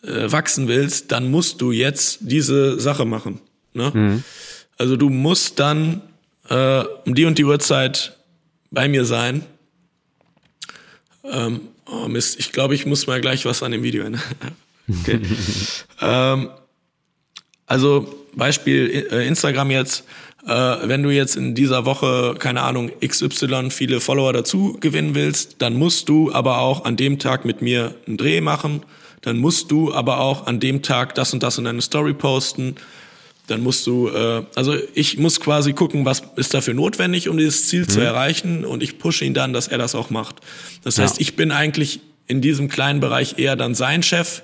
äh, 0.03 0.31
wachsen 0.31 0.67
willst, 0.67 1.11
dann 1.11 1.29
musst 1.31 1.61
du 1.61 1.71
jetzt 1.71 2.19
diese 2.21 2.79
Sache 2.79 3.05
machen. 3.05 3.39
Ne? 3.73 3.91
Mhm. 3.93 4.23
Also 4.77 4.97
du 4.97 5.09
musst 5.09 5.59
dann 5.59 6.01
äh, 6.49 6.83
um 7.05 7.15
die 7.15 7.25
und 7.25 7.37
die 7.37 7.45
Uhrzeit 7.45 8.17
bei 8.71 8.87
mir 8.87 9.05
sein. 9.05 9.45
Ähm, 11.23 11.61
oh 11.85 12.07
Mist, 12.07 12.39
ich 12.39 12.51
glaube, 12.51 12.75
ich 12.75 12.85
muss 12.85 13.07
mal 13.07 13.21
gleich 13.21 13.45
was 13.45 13.63
an 13.63 13.71
dem 13.71 13.83
Video 13.83 14.03
ändern. 14.03 14.21
okay. 15.01 15.21
ähm, 16.01 16.49
also 17.65 18.25
Beispiel 18.35 19.07
äh, 19.11 19.27
Instagram 19.27 19.71
jetzt, 19.71 20.03
wenn 20.45 21.03
du 21.03 21.09
jetzt 21.09 21.37
in 21.37 21.55
dieser 21.55 21.85
Woche, 21.85 22.35
keine 22.37 22.63
Ahnung, 22.63 22.91
XY 23.05 23.69
viele 23.69 24.01
Follower 24.01 24.33
dazu 24.33 24.77
gewinnen 24.79 25.15
willst, 25.15 25.55
dann 25.59 25.75
musst 25.75 26.09
du 26.09 26.33
aber 26.33 26.57
auch 26.59 26.83
an 26.83 26.97
dem 26.97 27.17
Tag 27.17 27.45
mit 27.45 27.61
mir 27.61 27.95
einen 28.07 28.17
Dreh 28.17 28.41
machen. 28.41 28.83
Dann 29.21 29.37
musst 29.37 29.71
du 29.71 29.93
aber 29.93 30.19
auch 30.19 30.47
an 30.47 30.59
dem 30.59 30.81
Tag 30.81 31.15
das 31.15 31.33
und 31.33 31.43
das 31.43 31.57
in 31.57 31.63
deine 31.63 31.81
Story 31.81 32.13
posten. 32.13 32.75
Dann 33.47 33.61
musst 33.61 33.87
du, 33.87 34.09
äh, 34.09 34.43
also 34.55 34.75
ich 34.93 35.17
muss 35.17 35.39
quasi 35.39 35.73
gucken, 35.73 36.05
was 36.05 36.23
ist 36.35 36.53
dafür 36.53 36.73
notwendig, 36.73 37.29
um 37.29 37.37
dieses 37.37 37.67
Ziel 37.67 37.83
mhm. 37.83 37.89
zu 37.89 38.01
erreichen 38.01 38.65
und 38.65 38.83
ich 38.83 38.99
pushe 38.99 39.23
ihn 39.23 39.33
dann, 39.33 39.53
dass 39.53 39.69
er 39.69 39.77
das 39.77 39.95
auch 39.95 40.09
macht. 40.09 40.37
Das 40.83 40.99
heißt, 40.99 41.21
ich 41.21 41.35
bin 41.37 41.51
eigentlich 41.51 42.01
in 42.27 42.41
diesem 42.41 42.67
kleinen 42.67 42.99
Bereich 42.99 43.37
eher 43.37 43.55
dann 43.55 43.75
sein 43.75 44.03
Chef, 44.03 44.41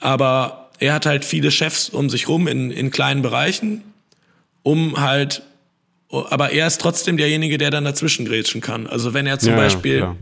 aber 0.00 0.70
er 0.78 0.94
hat 0.94 1.06
halt 1.06 1.24
viele 1.24 1.50
Chefs 1.50 1.88
um 1.88 2.10
sich 2.10 2.28
rum 2.28 2.46
in, 2.46 2.70
in 2.70 2.90
kleinen 2.90 3.22
Bereichen 3.22 3.82
um 4.64 5.00
halt 5.00 5.42
aber 6.10 6.50
er 6.52 6.68
ist 6.68 6.80
trotzdem 6.80 7.16
derjenige, 7.16 7.58
der 7.58 7.70
dann 7.72 7.84
dazwischen 7.84 8.24
grätschen 8.24 8.60
kann. 8.60 8.86
Also 8.86 9.14
wenn 9.14 9.26
er 9.26 9.40
zum 9.40 9.50
Ja, 9.50 9.56
Beispiel, 9.56 9.96
klar. 9.98 10.16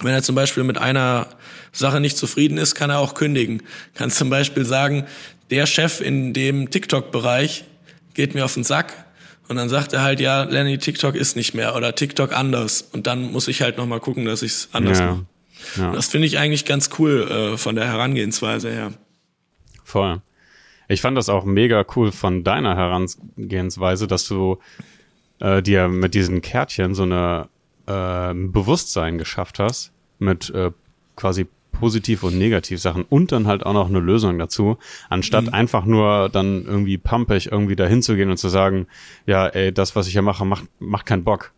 wenn 0.00 0.14
er 0.14 0.22
zum 0.22 0.34
Beispiel 0.34 0.64
mit 0.64 0.78
einer 0.78 1.26
Sache 1.70 2.00
nicht 2.00 2.16
zufrieden 2.16 2.56
ist, 2.56 2.74
kann 2.74 2.88
er 2.88 2.98
auch 3.00 3.12
kündigen. 3.12 3.62
Kann 3.94 4.10
zum 4.10 4.30
Beispiel 4.30 4.64
sagen, 4.64 5.04
der 5.50 5.66
Chef 5.66 6.00
in 6.00 6.32
dem 6.32 6.70
TikTok-Bereich 6.70 7.64
geht 8.14 8.34
mir 8.34 8.46
auf 8.46 8.54
den 8.54 8.64
Sack. 8.64 8.94
Und 9.48 9.56
dann 9.56 9.68
sagt 9.68 9.92
er 9.92 10.00
halt, 10.02 10.18
ja, 10.20 10.44
Lenny, 10.44 10.78
TikTok 10.78 11.14
ist 11.14 11.36
nicht 11.36 11.52
mehr 11.52 11.76
oder 11.76 11.94
TikTok 11.94 12.32
anders. 12.34 12.80
Und 12.92 13.06
dann 13.06 13.30
muss 13.30 13.48
ich 13.48 13.60
halt 13.60 13.76
nochmal 13.76 14.00
gucken, 14.00 14.24
dass 14.24 14.40
ich 14.42 14.52
es 14.52 14.68
anders 14.72 14.98
Ja. 14.98 15.06
mache. 15.12 15.26
Ja. 15.76 15.92
Das 15.92 16.06
finde 16.08 16.26
ich 16.26 16.38
eigentlich 16.38 16.64
ganz 16.64 16.88
cool 16.98 17.28
äh, 17.30 17.58
von 17.58 17.74
der 17.74 17.84
Herangehensweise 17.86 18.70
her. 18.70 18.92
Voll. 19.84 20.22
Ich 20.88 21.00
fand 21.02 21.16
das 21.16 21.28
auch 21.28 21.44
mega 21.44 21.84
cool 21.96 22.12
von 22.12 22.44
deiner 22.44 22.76
Herangehensweise, 22.76 24.06
dass 24.06 24.26
du 24.26 24.58
äh, 25.40 25.62
dir 25.62 25.88
mit 25.88 26.14
diesen 26.14 26.40
Kärtchen 26.40 26.94
so 26.94 27.02
eine 27.04 27.48
äh, 27.86 28.34
Bewusstsein 28.34 29.18
geschafft 29.18 29.58
hast 29.58 29.92
mit 30.18 30.50
äh, 30.50 30.70
quasi 31.16 31.46
positiv 31.72 32.24
und 32.24 32.36
negativ 32.38 32.80
Sachen 32.80 33.04
und 33.04 33.30
dann 33.30 33.46
halt 33.46 33.64
auch 33.64 33.72
noch 33.74 33.88
eine 33.88 34.00
Lösung 34.00 34.38
dazu, 34.38 34.78
anstatt 35.10 35.44
Mhm. 35.44 35.54
einfach 35.54 35.84
nur 35.84 36.28
dann 36.28 36.64
irgendwie 36.64 36.98
pumpig 36.98 37.52
irgendwie 37.52 37.76
dahin 37.76 38.02
zu 38.02 38.16
gehen 38.16 38.30
und 38.30 38.36
zu 38.38 38.48
sagen, 38.48 38.86
ja, 39.26 39.46
ey, 39.46 39.72
das, 39.72 39.94
was 39.94 40.06
ich 40.08 40.14
hier 40.14 40.22
mache, 40.22 40.44
macht, 40.44 40.64
macht 40.80 41.06
keinen 41.06 41.22
Bock. 41.22 41.52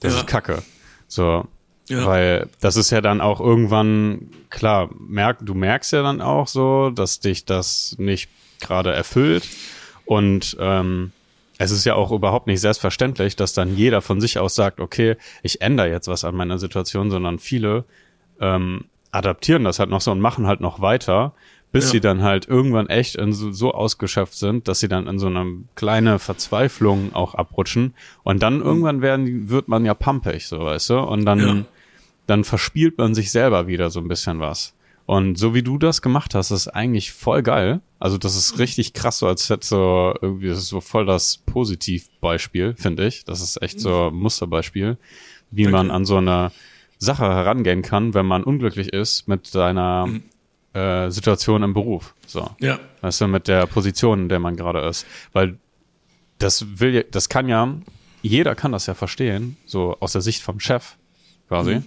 Das 0.00 0.14
Ja. 0.14 0.20
ist 0.20 0.26
Kacke. 0.26 0.62
So, 1.08 1.46
Ja. 1.88 2.06
weil 2.06 2.48
das 2.60 2.76
ist 2.76 2.90
ja 2.90 3.00
dann 3.02 3.20
auch 3.20 3.40
irgendwann, 3.40 4.30
klar, 4.48 4.88
merk, 4.98 5.38
du 5.42 5.54
merkst 5.54 5.92
ja 5.92 6.02
dann 6.02 6.20
auch 6.22 6.46
so, 6.46 6.90
dass 6.90 7.20
dich 7.20 7.44
das 7.44 7.94
nicht 7.98 8.30
gerade 8.60 8.92
erfüllt. 8.92 9.48
Und 10.04 10.56
ähm, 10.60 11.12
es 11.58 11.70
ist 11.70 11.84
ja 11.84 11.94
auch 11.94 12.12
überhaupt 12.12 12.46
nicht 12.46 12.60
selbstverständlich, 12.60 13.36
dass 13.36 13.52
dann 13.52 13.76
jeder 13.76 14.00
von 14.00 14.20
sich 14.20 14.38
aus 14.38 14.54
sagt, 14.54 14.80
okay, 14.80 15.16
ich 15.42 15.60
ändere 15.60 15.90
jetzt 15.90 16.08
was 16.08 16.24
an 16.24 16.34
meiner 16.36 16.58
Situation, 16.58 17.10
sondern 17.10 17.38
viele 17.38 17.84
ähm, 18.40 18.84
adaptieren 19.10 19.64
das 19.64 19.78
halt 19.78 19.90
noch 19.90 20.00
so 20.00 20.12
und 20.12 20.20
machen 20.20 20.46
halt 20.46 20.60
noch 20.60 20.80
weiter, 20.80 21.32
bis 21.72 21.86
Ja. 21.86 21.90
sie 21.90 22.00
dann 22.00 22.22
halt 22.22 22.46
irgendwann 22.48 22.88
echt 22.88 23.16
in 23.16 23.32
so, 23.32 23.50
so 23.52 23.72
ausgeschöpft 23.74 24.34
sind, 24.34 24.68
dass 24.68 24.80
sie 24.80 24.88
dann 24.88 25.06
in 25.06 25.18
so 25.18 25.26
eine 25.26 25.44
kleine 25.74 26.18
Verzweiflung 26.18 27.14
auch 27.14 27.34
abrutschen 27.34 27.94
und 28.22 28.42
dann 28.42 28.60
irgendwann 28.62 29.02
werden, 29.02 29.50
wird 29.50 29.68
man 29.68 29.84
ja 29.84 29.94
pumpig, 29.94 30.46
so 30.46 30.60
weißt 30.60 30.90
du, 30.90 30.98
und 31.00 31.24
dann, 31.26 31.38
Ja. 31.40 31.64
dann 32.26 32.44
verspielt 32.44 32.96
man 32.98 33.14
sich 33.14 33.30
selber 33.32 33.66
wieder 33.66 33.90
so 33.90 34.00
ein 34.00 34.08
bisschen 34.08 34.40
was. 34.40 34.74
Und 35.08 35.38
so 35.38 35.54
wie 35.54 35.62
du 35.62 35.78
das 35.78 36.02
gemacht 36.02 36.34
hast, 36.34 36.50
ist 36.50 36.68
eigentlich 36.68 37.12
voll 37.12 37.42
geil. 37.42 37.80
Also 37.98 38.18
das 38.18 38.36
ist 38.36 38.58
richtig 38.58 38.92
krass, 38.92 39.20
so 39.20 39.26
als 39.26 39.48
hätte 39.48 39.66
so 39.66 40.14
irgendwie, 40.20 40.48
das 40.48 40.58
ist 40.58 40.68
so 40.68 40.82
voll 40.82 41.06
das 41.06 41.38
Positivbeispiel, 41.38 42.74
finde 42.76 43.06
ich. 43.06 43.24
Das 43.24 43.40
ist 43.40 43.62
echt 43.62 43.80
so 43.80 44.08
ein 44.08 44.14
Musterbeispiel, 44.14 44.98
wie 45.50 45.62
Danke. 45.62 45.78
man 45.78 45.90
an 45.90 46.04
so 46.04 46.18
eine 46.18 46.52
Sache 46.98 47.24
herangehen 47.24 47.80
kann, 47.80 48.12
wenn 48.12 48.26
man 48.26 48.44
unglücklich 48.44 48.92
ist 48.92 49.28
mit 49.28 49.46
seiner 49.46 50.10
äh, 50.74 51.08
Situation 51.08 51.62
im 51.62 51.72
Beruf. 51.72 52.14
So. 52.26 52.50
Ja, 52.60 52.78
Weißt 53.00 53.22
du, 53.22 53.28
mit 53.28 53.48
der 53.48 53.64
Position, 53.64 54.24
in 54.24 54.28
der 54.28 54.40
man 54.40 54.56
gerade 54.56 54.80
ist. 54.80 55.06
Weil 55.32 55.56
das 56.36 56.80
will 56.80 57.06
das 57.10 57.30
kann 57.30 57.48
ja, 57.48 57.78
jeder 58.20 58.54
kann 58.54 58.72
das 58.72 58.84
ja 58.84 58.92
verstehen, 58.92 59.56
so 59.64 59.96
aus 60.00 60.12
der 60.12 60.20
Sicht 60.20 60.42
vom 60.42 60.60
Chef 60.60 60.96
quasi. 61.48 61.80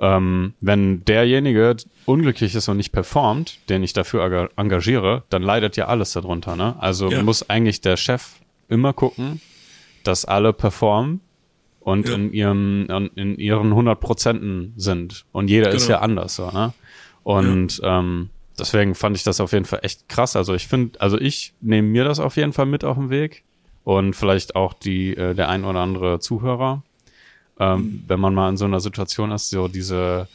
Ähm, 0.00 0.54
wenn 0.60 1.04
derjenige 1.04 1.76
unglücklich 2.06 2.54
ist 2.54 2.68
und 2.68 2.76
nicht 2.76 2.92
performt, 2.92 3.58
den 3.68 3.82
ich 3.82 3.92
dafür 3.92 4.24
enga- 4.24 4.48
engagiere, 4.56 5.24
dann 5.28 5.42
leidet 5.42 5.76
ja 5.76 5.86
alles 5.88 6.12
darunter. 6.12 6.54
Ne? 6.54 6.76
Also 6.78 7.10
Ja. 7.10 7.22
muss 7.22 7.48
eigentlich 7.50 7.80
der 7.80 7.96
Chef 7.96 8.34
immer 8.68 8.92
gucken, 8.92 9.40
dass 10.04 10.24
alle 10.24 10.52
performen 10.52 11.20
und 11.80 12.08
Ja. 12.08 12.14
in 12.14 12.32
ihrem 12.32 13.10
in, 13.16 13.36
ihren 13.38 13.72
100 13.74 13.98
Prozenten 13.98 14.72
sind. 14.76 15.24
Und 15.32 15.48
jeder 15.50 15.70
ist 15.70 15.86
Genau. 15.86 15.98
ja 15.98 16.02
anders. 16.04 16.36
So, 16.36 16.50
ne? 16.50 16.72
Und 17.24 17.80
ähm, 17.82 18.30
deswegen 18.58 18.94
fand 18.94 19.16
ich 19.16 19.24
das 19.24 19.40
auf 19.40 19.52
jeden 19.52 19.64
Fall 19.64 19.80
echt 19.82 20.08
krass. 20.08 20.36
Also 20.36 20.54
ich 20.54 20.68
finde, 20.68 21.00
also 21.00 21.18
ich 21.20 21.54
nehme 21.60 21.88
mir 21.88 22.04
das 22.04 22.20
auf 22.20 22.36
jeden 22.36 22.52
Fall 22.52 22.66
mit 22.66 22.84
auf 22.84 22.96
den 22.96 23.10
Weg 23.10 23.42
und 23.84 24.14
vielleicht 24.14 24.54
auch 24.54 24.74
die 24.74 25.16
äh, 25.16 25.34
der 25.34 25.48
ein 25.48 25.64
oder 25.64 25.80
andere 25.80 26.20
Zuhörer, 26.20 26.82
ähm, 27.58 28.04
wenn 28.06 28.20
man 28.20 28.34
mal 28.34 28.48
in 28.50 28.56
so 28.56 28.64
einer 28.64 28.80
Situation 28.80 29.30
ist, 29.32 29.50
so 29.50 29.68
diese 29.68 30.28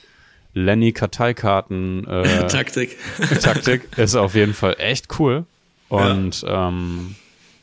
Lenny 0.54 0.92
Karteikarten 0.92 2.06
äh, 2.08 2.48
Taktik. 2.48 2.98
Taktik 3.42 3.98
ist 3.98 4.16
auf 4.16 4.36
jeden 4.36 4.54
Fall 4.54 4.76
echt 4.80 5.20
cool. 5.20 5.46
Und 5.90 6.44
ähm, 6.48 7.16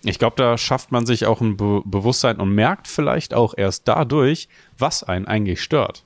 ich 0.03 0.19
glaube, 0.19 0.37
da 0.37 0.57
schafft 0.57 0.93
man 0.93 1.07
sich 1.07 1.27
auch 1.27 1.41
ein 1.41 1.57
Be 1.57 1.83
Bewusstsein 1.85 2.37
und 2.37 2.55
merkt 2.55 2.89
vielleicht 2.89 3.35
auch 3.35 3.55
erst 3.57 3.87
dadurch, 3.87 4.49
was 4.79 5.03
einen 5.03 5.27
eigentlich 5.27 5.63
stört. 5.63 6.05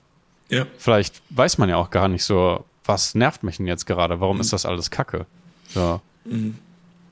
Ja, 0.48 0.66
Vielleicht 0.78 1.22
weiß 1.30 1.58
man 1.58 1.68
ja 1.68 1.76
auch 1.76 1.90
gar 1.90 2.08
nicht 2.08 2.24
so, 2.24 2.64
was 2.84 3.14
nervt 3.14 3.42
mich 3.42 3.56
denn 3.56 3.66
jetzt 3.66 3.86
gerade? 3.86 4.20
Warum 4.20 4.40
ist 4.40 4.52
das 4.52 4.66
alles 4.66 4.90
Kacke? 4.90 5.26
So, 5.68 6.00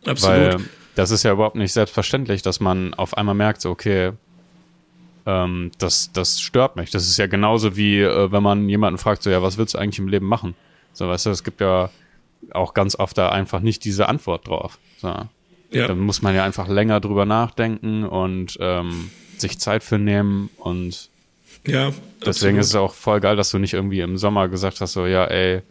absolut. 0.05 0.37
weil 0.37 0.57
das 0.95 1.11
ist 1.11 1.23
ja 1.23 1.33
überhaupt 1.33 1.57
nicht 1.57 1.73
selbstverständlich, 1.73 2.43
dass 2.43 2.61
man 2.61 2.93
auf 2.95 3.17
einmal 3.17 3.35
merkt, 3.35 3.63
so, 3.63 3.71
okay, 3.71 4.13
ähm, 5.27 5.71
das, 5.79 6.13
das 6.13 6.41
stört 6.41 6.77
mich. 6.77 6.91
Das 6.91 7.07
ist 7.07 7.17
ja 7.19 7.27
genauso 7.27 7.77
wie, 7.77 8.01
äh, 8.01 8.33
wenn 8.33 8.43
man 8.43 8.69
jemanden 8.69 8.99
fragt, 8.99 9.23
so, 9.23 9.31
ja, 9.31 9.43
was 9.43 9.59
willst 9.59 9.75
du 9.75 9.79
eigentlich 9.79 9.99
im 9.99 10.09
Leben 10.09 10.27
machen? 10.27 10.55
So, 10.93 11.09
weißt 11.09 11.27
du, 11.27 11.31
es 11.31 11.45
gibt 11.45 11.61
ja 11.61 11.91
auch 12.53 12.75
ganz 12.75 12.97
oft 12.97 13.17
da 13.19 13.29
einfach 13.29 13.61
nicht 13.61 13.85
diese 13.85 14.09
Antwort 14.09 14.49
drauf. 14.49 14.79
So. 14.99 15.09
ja. 15.71 15.87
Da 15.87 15.95
muss 15.95 16.23
man 16.23 16.35
ja 16.35 16.45
einfach 16.45 16.69
länger 16.69 17.01
drüber 17.01 17.25
nachdenken 17.25 18.05
und 18.05 18.57
ähm, 18.61 19.11
sich 19.39 19.59
Zeit 19.59 19.85
für 19.85 19.99
nehmen 19.99 20.51
und 20.59 21.11
ja, 21.67 21.93
Deswegen 22.25 22.59
absolut. 22.59 22.59
ist 22.59 22.67
es 22.69 22.75
auch 22.75 22.95
voll 22.95 23.21
geil, 23.21 23.37
dass 23.37 23.51
du 23.51 23.59
nicht 23.59 23.75
irgendwie 23.75 24.01
im 24.01 24.19
Sommer 24.19 24.49
gesagt 24.49 24.81
hast, 24.81 24.95
so, 24.95 25.07
ja, 25.07 25.25
ey, 25.27 25.63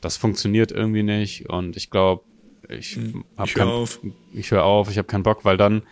das 0.00 0.16
funktioniert 0.16 0.72
irgendwie 0.72 1.04
nicht 1.04 1.48
und 1.48 1.76
ich 1.76 1.90
glaube, 1.90 2.22
ich 2.68 2.98
hab 3.36 3.46
ich 3.46 3.54
hör 3.54 3.64
kein, 3.64 3.68
auf. 3.68 4.00
ich 4.34 4.50
höre 4.50 4.64
auf, 4.64 4.90
ich 4.90 4.98
habe 4.98 5.06
keinen 5.06 5.22
Bock, 5.22 5.44
weil 5.44 5.56
dann 5.56 5.82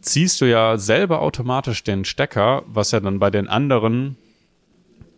ziehst 0.00 0.40
du 0.40 0.44
ja 0.46 0.78
selber 0.78 1.20
automatisch 1.20 1.84
den 1.84 2.04
Stecker, 2.04 2.62
was 2.66 2.90
ja 2.90 3.00
dann 3.00 3.18
bei 3.18 3.30
den 3.30 3.48
anderen, 3.48 4.16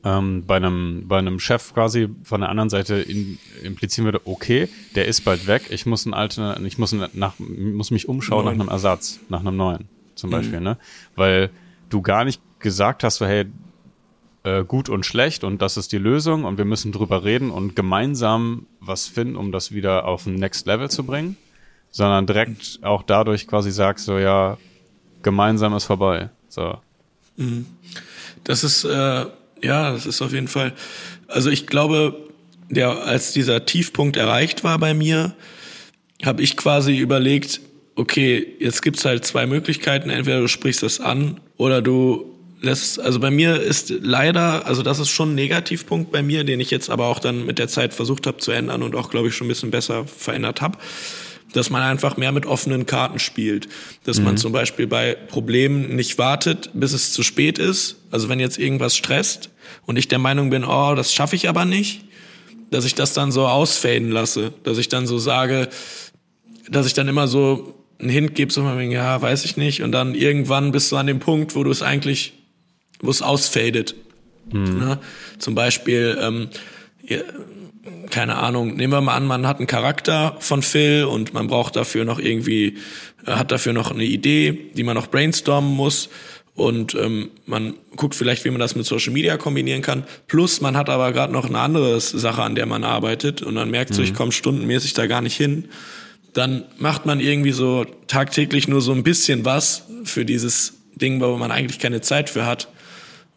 ähm, 0.05 0.45
bei 0.47 0.57
einem, 0.57 1.05
bei 1.07 1.19
einem 1.19 1.39
Chef 1.39 1.73
quasi 1.75 2.09
von 2.25 2.41
der 2.41 2.51
anderen 2.51 2.71
Seite 2.71 2.97
in, 2.97 3.39
implizieren 3.63 4.07
würde, 4.07 4.21
okay, 4.25 4.69
der 4.95 5.07
ist 5.07 5.21
bald 5.23 5.47
weg, 5.47 5.63
ich 5.71 5.87
muss 5.87 6.07
ein 6.07 6.15
alter, 6.15 6.61
ich 6.65 6.79
muss 6.79 6.93
nach, 7.13 7.35
muss 7.39 7.91
mich 7.91 8.09
umschauen 8.09 8.45
Neuen. 8.45 8.59
nach 8.59 8.65
einem 8.65 8.73
Ersatz, 8.73 9.21
nach 9.29 9.41
einem 9.41 9.57
neuen, 9.57 9.89
zum 10.17 10.31
Mhm. 10.31 10.33
Beispiel, 10.33 10.61
ne? 10.61 10.77
Weil 11.15 11.51
du 11.89 12.03
gar 12.03 12.25
nicht 12.25 12.41
gesagt 12.59 13.05
hast, 13.05 13.17
so, 13.17 13.27
hey, 13.27 13.47
äh, 14.45 14.65
gut 14.65 14.89
und 14.89 15.07
schlecht 15.07 15.45
und 15.45 15.63
das 15.63 15.77
ist 15.77 15.93
die 15.93 15.99
Lösung 15.99 16.45
und 16.45 16.59
wir 16.59 16.65
müssen 16.65 16.91
drüber 16.91 17.23
reden 17.23 17.51
und 17.51 17.77
gemeinsam 17.77 18.67
was 18.81 19.07
finden, 19.07 19.37
um 19.37 19.53
das 19.53 19.71
wieder 19.73 20.07
auf 20.07 20.27
ein 20.27 20.35
Next 20.35 20.67
Level 20.67 20.91
zu 20.91 21.05
bringen, 21.05 21.37
sondern 21.91 22.27
direkt 22.27 22.81
auch 22.83 23.05
dadurch 23.05 23.47
quasi 23.47 23.71
sagst 23.71 24.05
so, 24.07 24.19
ja, 24.19 24.59
gemeinsam 25.23 25.75
ist 25.75 25.85
vorbei. 25.85 26.31
So. 26.49 26.79
Das 28.45 28.65
ist, 28.65 28.85
äh, 28.85 29.27
ja, 29.63 29.93
das 29.93 30.07
ist 30.07 30.23
auf 30.23 30.33
jeden 30.33 30.49
Fall. 30.49 30.73
Also 31.29 31.51
ich 31.51 31.67
glaube, 31.67 32.17
der, 32.69 33.05
als 33.05 33.33
dieser 33.33 33.65
Tiefpunkt 33.65 34.17
erreicht 34.17 34.65
war 34.65 34.79
bei 34.79 34.95
mir, 34.95 35.35
habe 36.25 36.43
ich 36.43 36.57
quasi 36.57 36.97
überlegt, 36.97 37.61
okay, 37.97 38.47
jetzt 38.59 38.83
gibt's 38.83 39.05
halt 39.05 39.25
zwei 39.25 39.47
Möglichkeiten. 39.47 40.11
Entweder 40.11 40.41
du 40.41 40.49
sprichst 40.49 40.83
das 40.83 41.01
an 41.01 41.41
oder 41.57 41.83
du 41.83 42.27
lässt, 42.61 43.01
also 43.01 43.19
bei 43.21 43.31
mir 43.31 43.61
ist 43.61 43.91
leider, 43.91 44.67
also 44.67 44.83
das 44.83 44.99
ist 44.99 45.11
schon 45.11 45.33
ein 45.33 45.35
Negativpunkt 45.35 46.13
bei 46.13 46.23
mir, 46.23 46.45
den 46.45 46.61
ich 46.61 46.71
jetzt 46.71 46.91
aber 46.91 47.07
auch 47.07 47.19
dann 47.19 47.45
mit 47.45 47.59
der 47.59 47.69
Zeit 47.69 47.93
versucht 47.93 48.27
habe 48.27 48.39
zu 48.39 48.53
ändern 48.53 48.83
und 48.83 48.95
auch, 48.95 49.11
glaube 49.11 49.29
ich, 49.29 49.35
schon 49.35 49.47
ein 49.47 49.49
bisschen 49.49 49.71
besser 49.71 50.07
verändert 50.07 50.61
habe 50.61 50.79
dass 51.53 51.71
man 51.71 51.83
einfach 51.83 52.17
mehr 52.17 52.33
mit 52.33 52.47
offenen 52.47 52.87
Karten 52.87 53.19
spielt. 53.19 53.69
Dass 54.05 54.21
man 54.21 54.37
zum 54.37 54.53
Beispiel 54.53 54.87
bei 54.87 55.15
Problemen 55.15 55.95
nicht 55.97 56.19
wartet, 56.19 56.71
bis 56.75 56.93
es 56.93 57.13
zu 57.13 57.23
spät 57.23 57.59
ist. 57.59 57.97
Also 58.11 58.29
wenn 58.29 58.41
jetzt 58.41 58.59
irgendwas 58.59 58.97
stresst 58.97 59.51
und 59.87 59.97
ich 59.97 60.09
der 60.09 60.19
Meinung 60.19 60.51
bin, 60.51 60.65
oh, 60.65 60.95
das 60.95 61.13
schaffe 61.13 61.37
ich 61.37 61.49
aber 61.49 61.65
nicht, 61.65 62.05
dass 62.71 62.85
ich 62.85 62.95
das 62.95 63.13
dann 63.13 63.33
so 63.33 63.47
ausfaden 63.47 64.11
lasse. 64.11 64.53
Dass 64.65 64.79
ich 64.79 64.89
dann 64.89 65.07
so 65.07 65.19
sage, 65.19 65.69
dass 66.69 66.87
ich 66.87 66.95
dann 66.95 67.09
immer 67.09 67.29
so 67.29 67.75
einen 67.99 68.11
Hint 68.11 68.35
gebe, 68.35 68.53
so 68.53 68.63
mal, 68.63 68.83
ja, 68.83 69.21
weiß 69.21 69.45
ich 69.45 69.57
nicht. 69.57 69.83
Und 69.83 69.93
dann 69.93 70.15
irgendwann 70.15 70.73
bist 70.73 70.91
du 70.91 70.97
an 70.97 71.07
dem 71.07 71.21
Punkt, 71.21 71.55
wo 71.55 71.63
du 71.65 71.71
es 71.71 71.83
eigentlich, 71.83 72.33
wo 73.01 73.11
es 73.11 73.23
ausfadet. 73.23 73.95
Ne? 74.51 74.99
Zum 75.39 75.55
Beispiel, 75.55 76.19
ähm, 76.21 76.49
keine 78.11 78.37
Ahnung, 78.37 78.77
nehmen 78.77 78.93
wir 78.93 79.01
mal 79.01 79.17
an, 79.17 79.27
man 79.27 79.47
hat 79.47 79.59
einen 79.59 79.67
Charakter 79.67 80.37
von 80.39 80.63
Phil 80.63 81.05
und 81.05 81.35
man 81.35 81.49
braucht 81.49 81.77
dafür 81.77 82.05
noch 82.05 82.19
irgendwie, 82.19 82.77
äh, 83.27 83.33
hat 83.33 83.51
dafür 83.51 83.73
noch 83.73 83.91
eine 83.91 84.05
Idee, 84.05 84.71
die 84.75 84.83
man 84.83 84.95
noch 84.95 85.09
brainstormen 85.09 85.75
muss. 85.75 86.09
Und 86.55 86.95
ähm, 86.95 87.31
man 87.47 87.75
guckt 87.97 88.15
vielleicht, 88.15 88.45
wie 88.45 88.51
man 88.51 88.61
das 88.61 88.77
mit 88.77 88.85
Social 88.85 89.13
Media 89.13 89.39
kombinieren 89.39 89.81
kann. 89.81 90.05
Plus, 90.27 90.61
man 90.61 90.77
hat 90.77 90.91
aber 90.91 91.11
gerade 91.13 91.33
noch 91.33 91.47
eine 91.47 91.59
andere 91.59 91.99
Sache, 91.99 92.43
an 92.43 92.55
der 92.55 92.67
man 92.67 92.85
arbeitet 92.85 93.41
und 93.41 93.55
dann 93.55 93.71
merkt 93.71 93.95
so, 93.95 94.03
ich 94.03 94.13
komme 94.13 94.33
stundenmäßig 94.33 94.93
da 94.93 95.07
gar 95.07 95.23
nicht 95.23 95.37
hin. 95.37 95.71
Dann 96.35 96.65
macht 96.77 97.07
man 97.07 97.21
irgendwie 97.21 97.53
so 97.53 97.87
tagtäglich 98.07 98.69
nur 98.69 98.83
so 98.83 98.93
ein 98.93 99.03
bisschen 99.03 99.47
was 99.47 99.85
für 100.05 100.27
dieses 100.27 100.75
Ding, 100.95 101.23
wo 101.23 101.37
man 101.39 101.51
eigentlich 101.51 101.79
keine 101.79 102.03
Zeit 102.03 102.29
für 102.29 102.45
hat. 102.45 102.69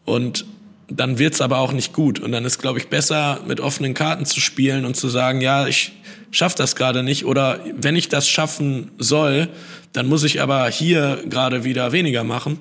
Und 0.03 0.45
dann 0.87 1.19
wird's 1.19 1.41
aber 1.41 1.59
auch 1.59 1.71
nicht 1.71 1.93
gut. 1.93 2.19
Und 2.19 2.31
dann 2.31 2.45
ist, 2.45 2.59
glaube 2.59 2.79
ich, 2.79 2.89
besser, 2.89 3.39
mit 3.47 3.59
offenen 3.59 3.93
Karten 3.93 4.25
zu 4.25 4.39
spielen 4.39 4.85
und 4.85 4.95
zu 4.95 5.09
sagen, 5.09 5.41
ja, 5.41 5.67
ich 5.67 5.93
schaff 6.31 6.55
das 6.55 6.75
gerade 6.75 7.03
nicht. 7.03 7.25
Oder 7.25 7.59
wenn 7.75 7.95
ich 7.95 8.09
das 8.09 8.27
schaffen 8.27 8.91
soll, 8.97 9.49
dann 9.93 10.07
muss 10.07 10.23
ich 10.23 10.41
aber 10.41 10.67
hier 10.69 11.23
gerade 11.29 11.63
wieder 11.63 11.91
weniger 11.91 12.23
machen. 12.23 12.59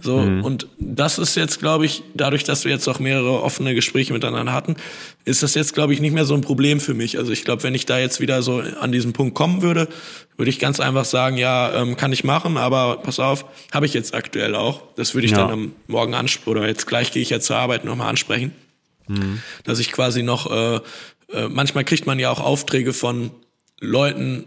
So, 0.00 0.18
mhm. 0.18 0.44
und 0.44 0.68
das 0.78 1.18
ist 1.18 1.36
jetzt, 1.36 1.58
glaube 1.58 1.86
ich, 1.86 2.02
dadurch, 2.14 2.44
dass 2.44 2.64
wir 2.64 2.72
jetzt 2.72 2.86
auch 2.88 2.98
mehrere 2.98 3.42
offene 3.42 3.74
Gespräche 3.74 4.12
miteinander 4.12 4.52
hatten, 4.52 4.76
ist 5.24 5.42
das 5.42 5.54
jetzt, 5.54 5.74
glaube 5.74 5.92
ich, 5.94 6.00
nicht 6.00 6.12
mehr 6.12 6.24
so 6.24 6.34
ein 6.34 6.42
Problem 6.42 6.80
für 6.80 6.94
mich. 6.94 7.18
Also 7.18 7.32
ich 7.32 7.44
glaube, 7.44 7.62
wenn 7.62 7.74
ich 7.74 7.86
da 7.86 7.98
jetzt 7.98 8.20
wieder 8.20 8.42
so 8.42 8.62
an 8.80 8.92
diesen 8.92 9.12
Punkt 9.12 9.34
kommen 9.34 9.62
würde, 9.62 9.88
würde 10.36 10.50
ich 10.50 10.58
ganz 10.58 10.80
einfach 10.80 11.04
sagen, 11.04 11.38
ja, 11.38 11.72
ähm, 11.80 11.96
kann 11.96 12.12
ich 12.12 12.24
machen, 12.24 12.56
aber 12.56 12.98
pass 12.98 13.18
auf, 13.18 13.46
habe 13.72 13.86
ich 13.86 13.94
jetzt 13.94 14.14
aktuell 14.14 14.54
auch. 14.54 14.82
Das 14.96 15.14
würde 15.14 15.26
ich 15.26 15.32
ja. 15.32 15.38
dann 15.38 15.50
am 15.50 15.72
Morgen 15.86 16.14
ansprechen, 16.14 16.50
oder 16.50 16.66
jetzt 16.66 16.86
gleich 16.86 17.12
gehe 17.12 17.22
ich 17.22 17.30
ja 17.30 17.40
zur 17.40 17.56
Arbeit 17.56 17.84
nochmal 17.84 18.08
ansprechen. 18.08 18.52
Mhm. 19.08 19.40
Dass 19.64 19.78
ich 19.78 19.92
quasi 19.92 20.22
noch, 20.22 20.50
äh, 20.50 20.80
äh, 21.32 21.48
manchmal 21.48 21.84
kriegt 21.84 22.06
man 22.06 22.18
ja 22.18 22.30
auch 22.30 22.40
Aufträge 22.40 22.92
von 22.92 23.30
Leuten, 23.80 24.46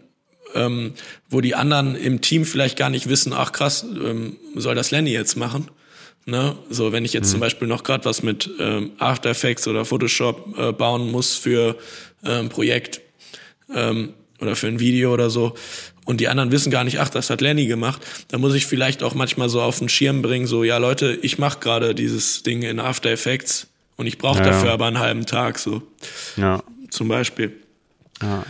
ähm, 0.55 0.93
wo 1.29 1.41
die 1.41 1.55
anderen 1.55 1.95
im 1.95 2.21
Team 2.21 2.45
vielleicht 2.45 2.77
gar 2.77 2.89
nicht 2.89 3.09
wissen, 3.09 3.33
ach 3.33 3.51
krass, 3.51 3.83
ähm, 3.83 4.37
soll 4.55 4.75
das 4.75 4.91
Lenny 4.91 5.11
jetzt 5.11 5.35
machen? 5.35 5.69
Ne? 6.25 6.55
So, 6.69 6.91
wenn 6.91 7.05
ich 7.05 7.13
jetzt 7.13 7.27
mhm. 7.27 7.31
zum 7.31 7.39
Beispiel 7.39 7.67
noch 7.67 7.83
gerade 7.83 8.05
was 8.05 8.23
mit 8.23 8.49
ähm, 8.59 8.91
After 8.99 9.29
Effects 9.29 9.67
oder 9.67 9.85
Photoshop 9.85 10.57
äh, 10.57 10.71
bauen 10.71 11.11
muss 11.11 11.35
für 11.35 11.77
äh, 12.23 12.39
ein 12.39 12.49
Projekt 12.49 13.01
ähm, 13.73 14.13
oder 14.39 14.55
für 14.55 14.67
ein 14.67 14.79
Video 14.79 15.13
oder 15.13 15.29
so 15.29 15.55
und 16.05 16.19
die 16.19 16.27
anderen 16.27 16.51
wissen 16.51 16.71
gar 16.71 16.83
nicht, 16.83 16.99
ach, 16.99 17.09
das 17.09 17.29
hat 17.29 17.41
Lenny 17.41 17.67
gemacht, 17.67 18.01
dann 18.29 18.41
muss 18.41 18.55
ich 18.55 18.65
vielleicht 18.65 19.03
auch 19.03 19.13
manchmal 19.13 19.47
so 19.47 19.61
auf 19.61 19.79
den 19.79 19.89
Schirm 19.89 20.21
bringen, 20.21 20.47
so, 20.47 20.63
ja 20.63 20.77
Leute, 20.77 21.17
ich 21.21 21.37
mache 21.37 21.59
gerade 21.59 21.93
dieses 21.93 22.41
Ding 22.43 22.63
in 22.63 22.79
After 22.79 23.11
Effects 23.11 23.67
und 23.95 24.07
ich 24.07 24.17
brauche 24.17 24.39
ja, 24.39 24.45
dafür 24.45 24.69
ja. 24.69 24.73
aber 24.73 24.87
einen 24.87 24.99
halben 24.99 25.25
Tag, 25.25 25.59
so. 25.59 25.83
Ja. 26.35 26.63
Zum 26.89 27.07
Beispiel. 27.09 27.53
Ja. 28.21 28.43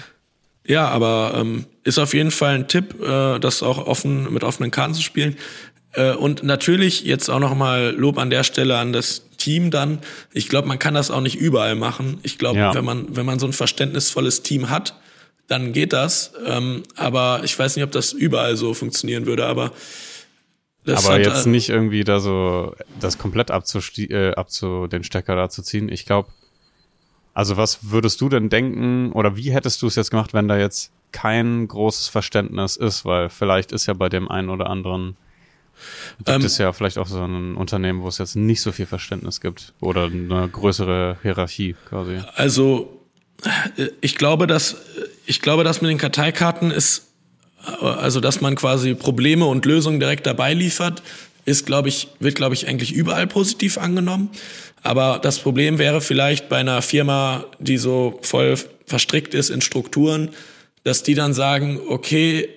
Ja, 0.66 0.88
aber 0.88 1.34
ähm, 1.36 1.66
ist 1.90 1.98
auf 1.98 2.14
jeden 2.14 2.32
Fall 2.32 2.56
ein 2.56 2.68
Tipp, 2.68 3.02
äh, 3.02 3.40
das 3.40 3.64
auch 3.64 3.86
offen 3.86 4.32
mit 4.32 4.44
offenen 4.44 4.72
Karten 4.72 4.94
zu 4.94 5.02
spielen. 5.02 5.36
Äh, 5.94 6.14
und 6.14 6.44
natürlich 6.44 7.04
jetzt 7.04 7.30
auch 7.30 7.40
noch 7.40 7.56
mal 7.56 7.96
Lob 7.98 8.18
an 8.18 8.30
der 8.30 8.44
Stelle 8.44 8.78
an 8.78 8.94
das 8.94 9.24
Team 9.38 9.72
dann. 9.72 10.00
Ich 10.32 10.48
glaube, 10.48 10.68
man 10.68 10.80
kann 10.80 10.94
das 10.94 11.12
auch 11.12 11.22
nicht 11.22 11.36
überall 11.36 11.76
machen. 11.76 12.20
Ich 12.24 12.38
glaube, 12.38 12.60
ja. 12.60 12.74
wenn 12.76 12.86
man 12.86 13.16
wenn 13.16 13.26
man 13.26 13.40
so 13.40 13.48
ein 13.48 13.54
verständnisvolles 13.54 14.44
Team 14.44 14.70
hat, 14.70 14.96
dann 15.48 15.74
geht 15.74 15.94
das. 15.94 16.34
Ähm, 16.46 16.84
aber 16.96 17.42
ich 17.44 17.58
weiß 17.58 17.76
nicht, 17.76 17.84
ob 17.84 17.92
das 17.92 18.14
überall 18.14 18.56
so 18.56 18.74
funktionieren 18.74 19.26
würde. 19.26 19.48
Aber 19.48 19.72
das 20.86 21.06
aber 21.06 21.20
jetzt 21.20 21.48
äh, 21.48 21.50
nicht 21.50 21.70
irgendwie 21.70 22.04
da 22.04 22.20
so 22.20 22.76
das 23.00 23.18
komplett 23.18 23.50
äh, 23.50 24.32
abzu 24.34 24.88
den 24.88 25.04
Stecker 25.04 25.36
da 25.36 25.50
zu 25.50 25.64
ziehen. 25.64 25.90
Ich 25.90 26.06
glaube, 26.06 26.30
also 27.34 27.58
was 27.58 27.90
würdest 27.90 28.22
du 28.22 28.30
denn 28.30 28.50
denken 28.50 29.12
oder 29.14 29.36
wie 29.36 29.52
hättest 29.52 29.82
du 29.82 29.88
es 29.88 29.96
jetzt 29.96 30.12
gemacht, 30.12 30.34
wenn 30.34 30.48
da 30.48 30.58
jetzt 30.58 30.92
kein 31.12 31.68
großes 31.68 32.08
Verständnis 32.08 32.76
ist? 32.76 33.06
Weil 33.06 33.30
vielleicht 33.30 33.72
ist 33.72 33.86
ja 33.86 33.94
bei 33.94 34.10
dem 34.10 34.30
einen 34.30 34.50
oder 34.50 34.70
anderen 34.70 35.18
Gibt 36.18 36.30
ähm, 36.30 36.46
es 36.46 36.58
ja 36.58 36.74
vielleicht 36.74 36.98
auch 36.98 37.08
so 37.08 37.24
ein 37.24 37.56
Unternehmen, 37.56 38.02
wo 38.02 38.08
es 38.08 38.18
jetzt 38.18 38.36
nicht 38.36 38.62
so 38.62 38.72
viel 38.72 38.86
Verständnis 38.86 39.42
gibt 39.42 39.74
oder 39.80 40.06
eine 40.06 40.50
größere 40.50 41.18
Hierarchie 41.22 41.76
quasi? 41.88 42.20
Also 42.36 43.00
ich 44.02 44.16
glaube, 44.16 44.48
dass 44.48 44.78
ich 45.26 45.42
glaube, 45.42 45.64
dass 45.64 45.82
mit 45.82 45.90
den 45.90 45.98
Karteikarten 45.98 46.72
ist, 46.72 47.08
also 47.82 48.20
dass 48.20 48.42
man 48.42 48.56
quasi 48.56 48.94
Probleme 48.94 49.46
und 49.46 49.66
Lösungen 49.66 50.00
direkt 50.00 50.26
dabei 50.28 50.54
liefert, 50.54 51.02
ist, 51.46 51.66
glaube 51.66 51.90
ich, 51.90 52.10
wird, 52.20 52.36
glaube 52.36 52.54
ich, 52.54 52.68
eigentlich 52.68 52.92
überall 52.92 53.28
positiv 53.28 53.78
angenommen. 53.78 54.30
Aber 54.84 55.20
das 55.22 55.40
Problem 55.40 55.78
wäre 55.78 56.02
vielleicht 56.02 56.50
bei 56.50 56.58
einer 56.58 56.82
Firma, 56.82 57.46
die 57.60 57.78
so 57.78 58.20
voll 58.22 58.56
verstrickt 58.86 59.34
ist 59.34 59.50
in 59.50 59.62
Strukturen, 59.62 60.30
dass 60.84 61.04
die 61.04 61.14
dann 61.14 61.34
sagen, 61.34 61.80
okay, 61.88 62.50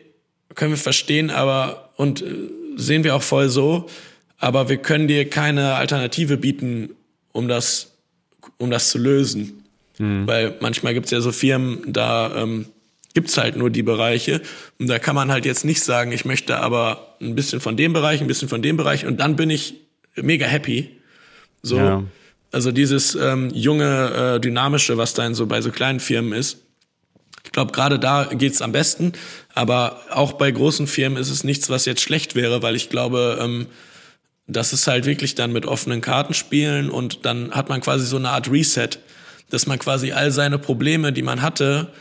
können 0.54 0.72
wir 0.72 0.78
verstehen, 0.78 1.30
aber 1.30 1.90
und 1.96 2.22
äh, 2.22 2.26
sehen 2.76 3.04
wir 3.04 3.14
auch 3.14 3.22
voll 3.22 3.48
so, 3.48 3.88
aber 4.38 4.68
wir 4.68 4.78
können 4.78 5.08
dir 5.08 5.28
keine 5.28 5.74
Alternative 5.74 6.37
bieten, 6.37 6.90
um 7.32 7.48
das, 7.48 7.92
um 8.58 8.70
das 8.70 8.90
zu 8.90 8.98
lösen. 8.98 9.64
Mhm. 9.98 10.26
Weil 10.26 10.56
manchmal 10.61 10.94
gibt 10.94 11.06
es 11.06 11.12
ja 11.12 11.20
so 11.20 11.32
Firmen, 11.32 11.92
da 11.92 12.42
ähm, 12.42 12.66
gibt's 13.14 13.37
halt 13.37 13.56
nur 13.56 13.70
die 13.70 13.82
Bereiche. 13.82 14.40
Und 14.78 14.88
da 14.88 14.98
kann 14.98 15.14
man 15.14 15.30
halt 15.30 15.44
jetzt 15.44 15.64
nicht 15.64 15.82
sagen, 15.82 16.12
ich 16.12 16.24
möchte 16.24 16.58
aber 16.58 17.16
ein 17.20 17.35
bisschen 17.35 17.61
von 17.61 17.76
dem 17.76 17.92
Bereich, 17.92 18.20
ein 18.20 18.26
bisschen 18.26 18.48
von 18.48 18.62
dem 18.62 18.76
Bereich 18.76 19.06
und 19.06 19.20
dann 19.20 19.37
bin 19.37 19.50
ich 19.50 19.74
mega 20.16 20.46
happy. 20.46 20.90
So, 21.62 21.76
ja. 21.76 22.02
also 22.50 22.72
dieses 22.72 23.14
ähm, 23.14 23.50
junge, 23.54 24.35
äh, 24.37 24.40
dynamische, 24.40 24.96
was 24.96 25.14
dann 25.14 25.35
so 25.35 25.46
bei 25.46 25.61
so 25.61 25.70
kleinen 25.70 26.00
Firmen 26.00 26.32
ist. 26.32 26.62
Ich 27.44 27.52
glaube, 27.52 27.72
gerade 27.72 27.98
da 27.98 28.24
geht's 28.33 28.62
am 28.62 28.72
besten. 28.72 29.12
Aber 29.55 30.00
auch 30.11 30.33
bei 30.33 30.50
großen 30.50 30.87
Firmen 30.87 31.20
ist 31.20 31.31
es 31.31 31.44
nichts, 31.44 31.70
was 31.70 31.85
jetzt 31.85 32.00
schlecht 32.00 32.35
wäre, 32.35 32.62
weil 32.62 32.76
ich 32.76 32.88
glaube, 32.88 33.38
ähm, 33.40 33.66
das 34.46 34.72
ist 34.72 34.87
halt 34.87 35.07
wirklich 35.07 35.35
dann 35.35 35.52
mit 35.52 35.66
offenen 35.66 36.00
Karten 36.00 36.35
spielen 36.35 36.90
und 36.90 37.24
dann 37.24 37.52
hat 37.52 37.68
man 37.68 37.81
quasi 37.81 38.07
so 38.07 38.16
eine 38.16 38.31
Art 38.31 38.50
Reset, 38.50 38.90
dass 39.50 39.66
man 39.66 39.78
quasi 39.78 40.12
all 40.12 40.31
seine 40.31 40.59
Probleme, 40.59 41.12
die 41.12 41.22
man 41.22 41.42
hatte, 41.42 41.92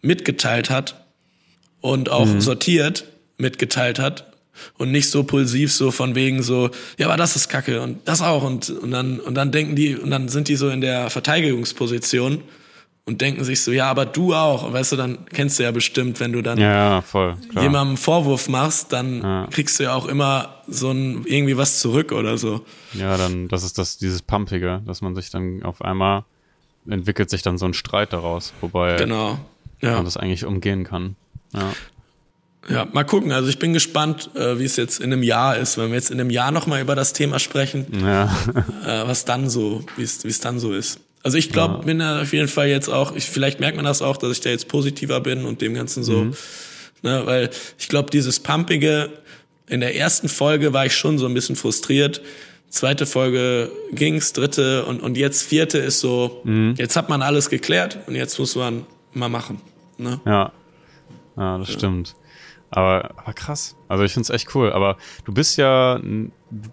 mitgeteilt 0.00 0.70
hat 0.70 1.04
und 1.80 2.10
auch 2.10 2.26
mhm. 2.26 2.40
sortiert 2.40 3.04
mitgeteilt 3.38 3.98
hat 3.98 4.32
und 4.78 4.90
nicht 4.90 5.10
so 5.10 5.24
pulsiv 5.24 5.72
so 5.72 5.90
von 5.90 6.14
wegen 6.14 6.42
so, 6.42 6.70
ja, 6.98 7.06
aber 7.06 7.16
das 7.16 7.36
ist 7.36 7.48
Kacke 7.48 7.82
und 7.82 8.00
das 8.06 8.22
auch 8.22 8.44
und, 8.44 8.70
und 8.70 8.90
dann, 8.90 9.20
und 9.20 9.34
dann 9.34 9.50
denken 9.50 9.76
die, 9.76 9.96
und 9.96 10.10
dann 10.10 10.28
sind 10.28 10.48
die 10.48 10.56
so 10.56 10.68
in 10.70 10.80
der 10.80 11.10
Verteidigungsposition 11.10 12.42
und 13.04 13.20
denken 13.20 13.42
sich 13.44 13.62
so, 13.62 13.72
ja, 13.72 13.90
aber 13.90 14.06
du 14.06 14.34
auch. 14.34 14.72
weißt 14.72 14.92
du, 14.92 14.96
dann 14.96 15.26
kennst 15.26 15.58
du 15.58 15.64
ja 15.64 15.72
bestimmt, 15.72 16.20
wenn 16.20 16.32
du 16.32 16.40
dann 16.40 16.58
ja, 16.58 17.02
voll, 17.02 17.36
jemandem 17.54 17.88
einen 17.88 17.96
Vorwurf 17.96 18.48
machst, 18.48 18.92
dann 18.92 19.22
ja. 19.22 19.48
kriegst 19.50 19.78
du 19.80 19.84
ja 19.84 19.94
auch 19.94 20.06
immer 20.06 20.62
so 20.68 20.90
ein, 20.90 21.24
irgendwie 21.24 21.56
was 21.56 21.80
zurück 21.80 22.12
oder 22.12 22.38
so. 22.38 22.64
Ja, 22.92 23.16
dann, 23.16 23.48
das 23.48 23.64
ist 23.64 23.78
das, 23.78 23.98
dieses 23.98 24.22
Pumpige, 24.22 24.82
dass 24.86 25.00
man 25.00 25.14
sich 25.14 25.30
dann 25.30 25.62
auf 25.64 25.82
einmal 25.82 26.24
entwickelt 26.88 27.30
sich 27.30 27.42
dann 27.42 27.58
so 27.58 27.66
ein 27.66 27.74
Streit 27.74 28.12
daraus, 28.12 28.52
wobei 28.60 28.96
genau. 28.96 29.38
ja. 29.80 29.94
man 29.94 30.04
das 30.04 30.16
eigentlich 30.16 30.44
umgehen 30.44 30.84
kann. 30.84 31.16
Ja. 31.52 31.72
Ja, 32.68 32.84
mal 32.92 33.02
gucken. 33.02 33.32
Also 33.32 33.48
ich 33.48 33.58
bin 33.58 33.72
gespannt, 33.72 34.30
äh, 34.36 34.56
wie 34.60 34.64
es 34.64 34.76
jetzt 34.76 35.00
in 35.00 35.12
einem 35.12 35.24
Jahr 35.24 35.56
ist, 35.56 35.78
wenn 35.78 35.88
wir 35.88 35.96
jetzt 35.96 36.12
in 36.12 36.20
einem 36.20 36.30
Jahr 36.30 36.52
nochmal 36.52 36.80
über 36.80 36.94
das 36.94 37.12
Thema 37.12 37.40
sprechen, 37.40 37.86
ja. 38.04 38.26
äh, 38.86 39.08
was 39.08 39.24
dann 39.24 39.50
so, 39.50 39.84
wie 39.96 40.02
es 40.04 40.40
dann 40.40 40.60
so 40.60 40.72
ist. 40.72 41.00
Also 41.22 41.38
ich 41.38 41.50
glaube, 41.50 41.74
ja. 41.74 41.80
bin 41.80 41.98
da 42.00 42.22
auf 42.22 42.32
jeden 42.32 42.48
Fall 42.48 42.68
jetzt 42.68 42.88
auch, 42.88 43.14
ich, 43.14 43.24
vielleicht 43.24 43.60
merkt 43.60 43.76
man 43.76 43.84
das 43.84 44.02
auch, 44.02 44.16
dass 44.16 44.32
ich 44.32 44.40
da 44.40 44.50
jetzt 44.50 44.68
positiver 44.68 45.20
bin 45.20 45.44
und 45.44 45.60
dem 45.60 45.74
Ganzen 45.74 46.02
so, 46.02 46.24
mhm. 46.24 46.34
ne, 47.02 47.22
weil 47.24 47.50
ich 47.78 47.88
glaube, 47.88 48.10
dieses 48.10 48.40
Pumpige, 48.40 49.10
in 49.68 49.80
der 49.80 49.96
ersten 49.96 50.28
Folge 50.28 50.72
war 50.72 50.86
ich 50.86 50.96
schon 50.96 51.18
so 51.18 51.26
ein 51.26 51.34
bisschen 51.34 51.56
frustriert. 51.56 52.20
Zweite 52.68 53.06
Folge 53.06 53.70
ging's, 53.92 54.32
dritte 54.32 54.84
und, 54.84 55.00
und 55.00 55.16
jetzt 55.16 55.42
vierte 55.42 55.78
ist 55.78 56.00
so, 56.00 56.40
mhm. 56.44 56.74
jetzt 56.76 56.96
hat 56.96 57.08
man 57.08 57.22
alles 57.22 57.50
geklärt 57.50 57.98
und 58.06 58.14
jetzt 58.14 58.38
muss 58.38 58.56
man 58.56 58.84
mal 59.12 59.28
machen. 59.28 59.60
Ne? 59.98 60.20
Ja. 60.26 60.52
Ja, 61.36 61.58
das 61.58 61.68
ja. 61.68 61.74
stimmt. 61.74 62.16
Aber, 62.70 63.10
aber 63.16 63.32
krass. 63.34 63.76
Also 63.88 64.04
ich 64.04 64.12
find's 64.12 64.30
echt 64.30 64.54
cool. 64.54 64.72
Aber 64.72 64.96
du 65.24 65.32
bist 65.32 65.58
ja 65.58 66.00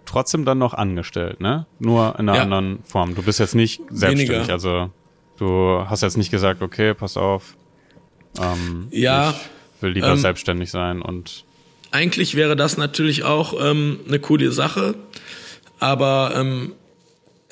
trotzdem 0.04 0.44
dann 0.44 0.58
noch 0.58 0.74
angestellt, 0.74 1.40
ne? 1.40 1.66
Nur 1.78 2.14
in 2.18 2.28
einer 2.28 2.36
ja. 2.36 2.42
anderen 2.42 2.80
Form. 2.84 3.14
Du 3.14 3.22
bist 3.22 3.40
jetzt 3.40 3.54
nicht 3.54 3.80
selbstständig. 3.90 4.28
Weniger. 4.28 4.52
Also 4.52 4.90
du 5.38 5.84
hast 5.88 6.02
jetzt 6.02 6.16
nicht 6.16 6.30
gesagt, 6.30 6.62
okay, 6.62 6.94
pass 6.94 7.16
auf. 7.16 7.56
Ähm, 8.38 8.88
ja. 8.90 9.34
Ich 9.76 9.82
will 9.82 9.92
lieber 9.92 10.08
ähm, 10.08 10.18
selbstständig 10.18 10.70
sein 10.70 11.02
und. 11.02 11.44
Eigentlich 11.92 12.36
wäre 12.36 12.54
das 12.54 12.76
natürlich 12.76 13.24
auch 13.24 13.54
ähm, 13.60 14.00
eine 14.06 14.20
coole 14.20 14.52
Sache. 14.52 14.94
Aber 15.80 16.34
ähm, 16.36 16.72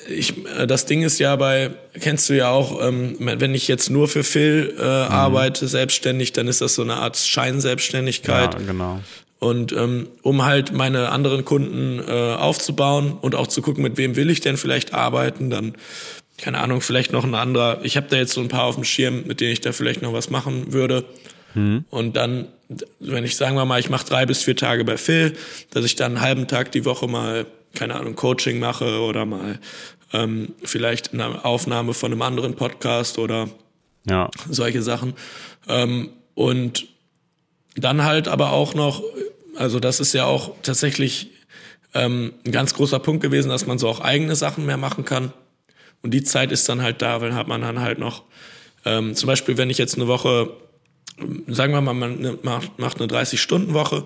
ich, 0.07 0.45
äh, 0.47 0.67
das 0.67 0.85
Ding 0.85 1.01
ist 1.01 1.19
ja 1.19 1.35
bei, 1.35 1.71
kennst 1.99 2.29
du 2.29 2.37
ja 2.37 2.49
auch, 2.49 2.81
ähm, 2.81 3.17
wenn 3.19 3.53
ich 3.53 3.67
jetzt 3.67 3.89
nur 3.89 4.07
für 4.07 4.23
Phil 4.23 4.75
äh, 4.77 4.81
mhm. 4.81 5.11
arbeite, 5.11 5.67
selbstständig, 5.67 6.31
dann 6.31 6.47
ist 6.47 6.61
das 6.61 6.75
so 6.75 6.83
eine 6.83 6.95
Art 6.95 7.17
Scheinselbstständigkeit. 7.17 8.53
Ja, 8.53 8.59
genau. 8.65 8.99
Und 9.39 9.71
ähm, 9.71 10.09
um 10.21 10.43
halt 10.43 10.73
meine 10.73 11.09
anderen 11.09 11.45
Kunden 11.45 11.99
äh, 12.05 12.35
aufzubauen 12.35 13.13
und 13.21 13.35
auch 13.35 13.47
zu 13.47 13.61
gucken, 13.61 13.83
mit 13.83 13.97
wem 13.97 14.15
will 14.15 14.29
ich 14.29 14.41
denn 14.41 14.57
vielleicht 14.57 14.93
arbeiten, 14.93 15.49
dann, 15.49 15.75
keine 16.37 16.59
Ahnung, 16.59 16.81
vielleicht 16.81 17.13
noch 17.13 17.23
ein 17.23 17.35
anderer. 17.35 17.79
Ich 17.83 17.95
habe 17.95 18.07
da 18.09 18.17
jetzt 18.17 18.33
so 18.33 18.41
ein 18.41 18.49
paar 18.49 18.65
auf 18.65 18.75
dem 18.75 18.83
Schirm, 18.83 19.23
mit 19.25 19.39
denen 19.39 19.53
ich 19.53 19.61
da 19.61 19.71
vielleicht 19.71 20.01
noch 20.01 20.11
was 20.11 20.29
machen 20.29 20.73
würde. 20.73 21.05
Mhm. 21.53 21.85
Und 21.89 22.17
dann, 22.17 22.47
wenn 22.99 23.23
ich 23.23 23.37
sagen 23.37 23.55
wir 23.55 23.65
mal, 23.65 23.79
ich 23.79 23.89
mache 23.89 24.05
drei 24.05 24.25
bis 24.25 24.43
vier 24.43 24.57
Tage 24.57 24.83
bei 24.83 24.97
Phil, 24.97 25.37
dass 25.71 25.85
ich 25.85 25.95
dann 25.95 26.17
einen 26.17 26.21
halben 26.21 26.47
Tag 26.47 26.73
die 26.73 26.83
Woche 26.83 27.07
mal 27.07 27.45
keine 27.73 27.95
Ahnung, 27.95 28.15
Coaching 28.15 28.59
mache 28.59 28.99
oder 29.01 29.25
mal 29.25 29.59
ähm, 30.13 30.53
vielleicht 30.63 31.13
eine 31.13 31.45
Aufnahme 31.45 31.93
von 31.93 32.11
einem 32.11 32.21
anderen 32.21 32.55
Podcast 32.55 33.19
oder 33.19 33.49
ja. 34.07 34.29
solche 34.49 34.81
Sachen. 34.81 35.13
Ähm, 35.67 36.09
und 36.33 36.87
dann 37.75 38.03
halt 38.03 38.27
aber 38.27 38.51
auch 38.51 38.73
noch, 38.73 39.03
also 39.55 39.79
das 39.79 39.99
ist 39.99 40.13
ja 40.13 40.25
auch 40.25 40.53
tatsächlich 40.63 41.31
ähm, 41.93 42.33
ein 42.45 42.51
ganz 42.51 42.73
großer 42.73 42.99
Punkt 42.99 43.21
gewesen, 43.21 43.49
dass 43.49 43.65
man 43.65 43.79
so 43.79 43.87
auch 43.87 43.99
eigene 43.99 44.35
Sachen 44.35 44.65
mehr 44.65 44.77
machen 44.77 45.05
kann. 45.05 45.33
Und 46.01 46.13
die 46.13 46.23
Zeit 46.23 46.51
ist 46.51 46.69
dann 46.69 46.81
halt 46.81 47.01
da, 47.01 47.21
weil 47.21 47.33
hat 47.35 47.47
man 47.47 47.61
dann 47.61 47.79
halt 47.79 47.99
noch, 47.99 48.23
ähm, 48.85 49.15
zum 49.15 49.27
Beispiel, 49.27 49.57
wenn 49.57 49.69
ich 49.69 49.77
jetzt 49.77 49.95
eine 49.95 50.07
Woche, 50.07 50.51
sagen 51.47 51.73
wir 51.73 51.81
mal, 51.81 51.93
man 51.93 52.37
macht, 52.43 52.79
macht 52.79 53.01
eine 53.01 53.07
30-Stunden-Woche 53.07 54.05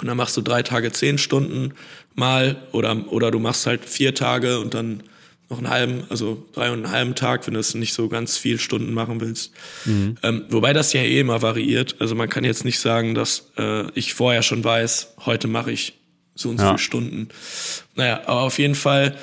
und 0.00 0.06
dann 0.06 0.16
machst 0.16 0.36
du 0.36 0.40
drei 0.40 0.62
Tage 0.62 0.92
zehn 0.92 1.18
Stunden 1.18 1.74
mal 2.14 2.56
oder, 2.72 2.96
oder 3.12 3.30
du 3.30 3.38
machst 3.38 3.66
halt 3.66 3.84
vier 3.84 4.14
Tage 4.14 4.60
und 4.60 4.74
dann 4.74 5.02
noch 5.50 5.58
einen 5.58 5.70
halben, 5.70 6.04
also 6.08 6.46
drei 6.52 6.70
und 6.70 6.84
einen 6.84 6.92
halben 6.92 7.14
Tag, 7.14 7.46
wenn 7.46 7.54
du 7.54 7.60
es 7.60 7.74
nicht 7.74 7.92
so 7.94 8.08
ganz 8.08 8.36
viel 8.36 8.58
Stunden 8.58 8.92
machen 8.94 9.20
willst. 9.20 9.52
Mhm. 9.84 10.16
Ähm, 10.22 10.44
wobei 10.48 10.72
das 10.72 10.92
ja 10.92 11.02
eh 11.02 11.20
immer 11.20 11.42
variiert. 11.42 11.96
Also 12.00 12.14
man 12.14 12.28
kann 12.28 12.44
jetzt 12.44 12.64
nicht 12.64 12.80
sagen, 12.80 13.14
dass 13.14 13.50
äh, 13.58 13.90
ich 13.92 14.14
vorher 14.14 14.42
schon 14.42 14.64
weiß, 14.64 15.14
heute 15.26 15.48
mache 15.48 15.70
ich 15.70 15.94
so 16.34 16.48
und 16.48 16.58
so 16.58 16.64
ja. 16.64 16.70
viele 16.70 16.78
Stunden. 16.78 17.28
Naja, 17.94 18.22
aber 18.26 18.40
auf 18.40 18.58
jeden 18.58 18.74
Fall 18.74 19.16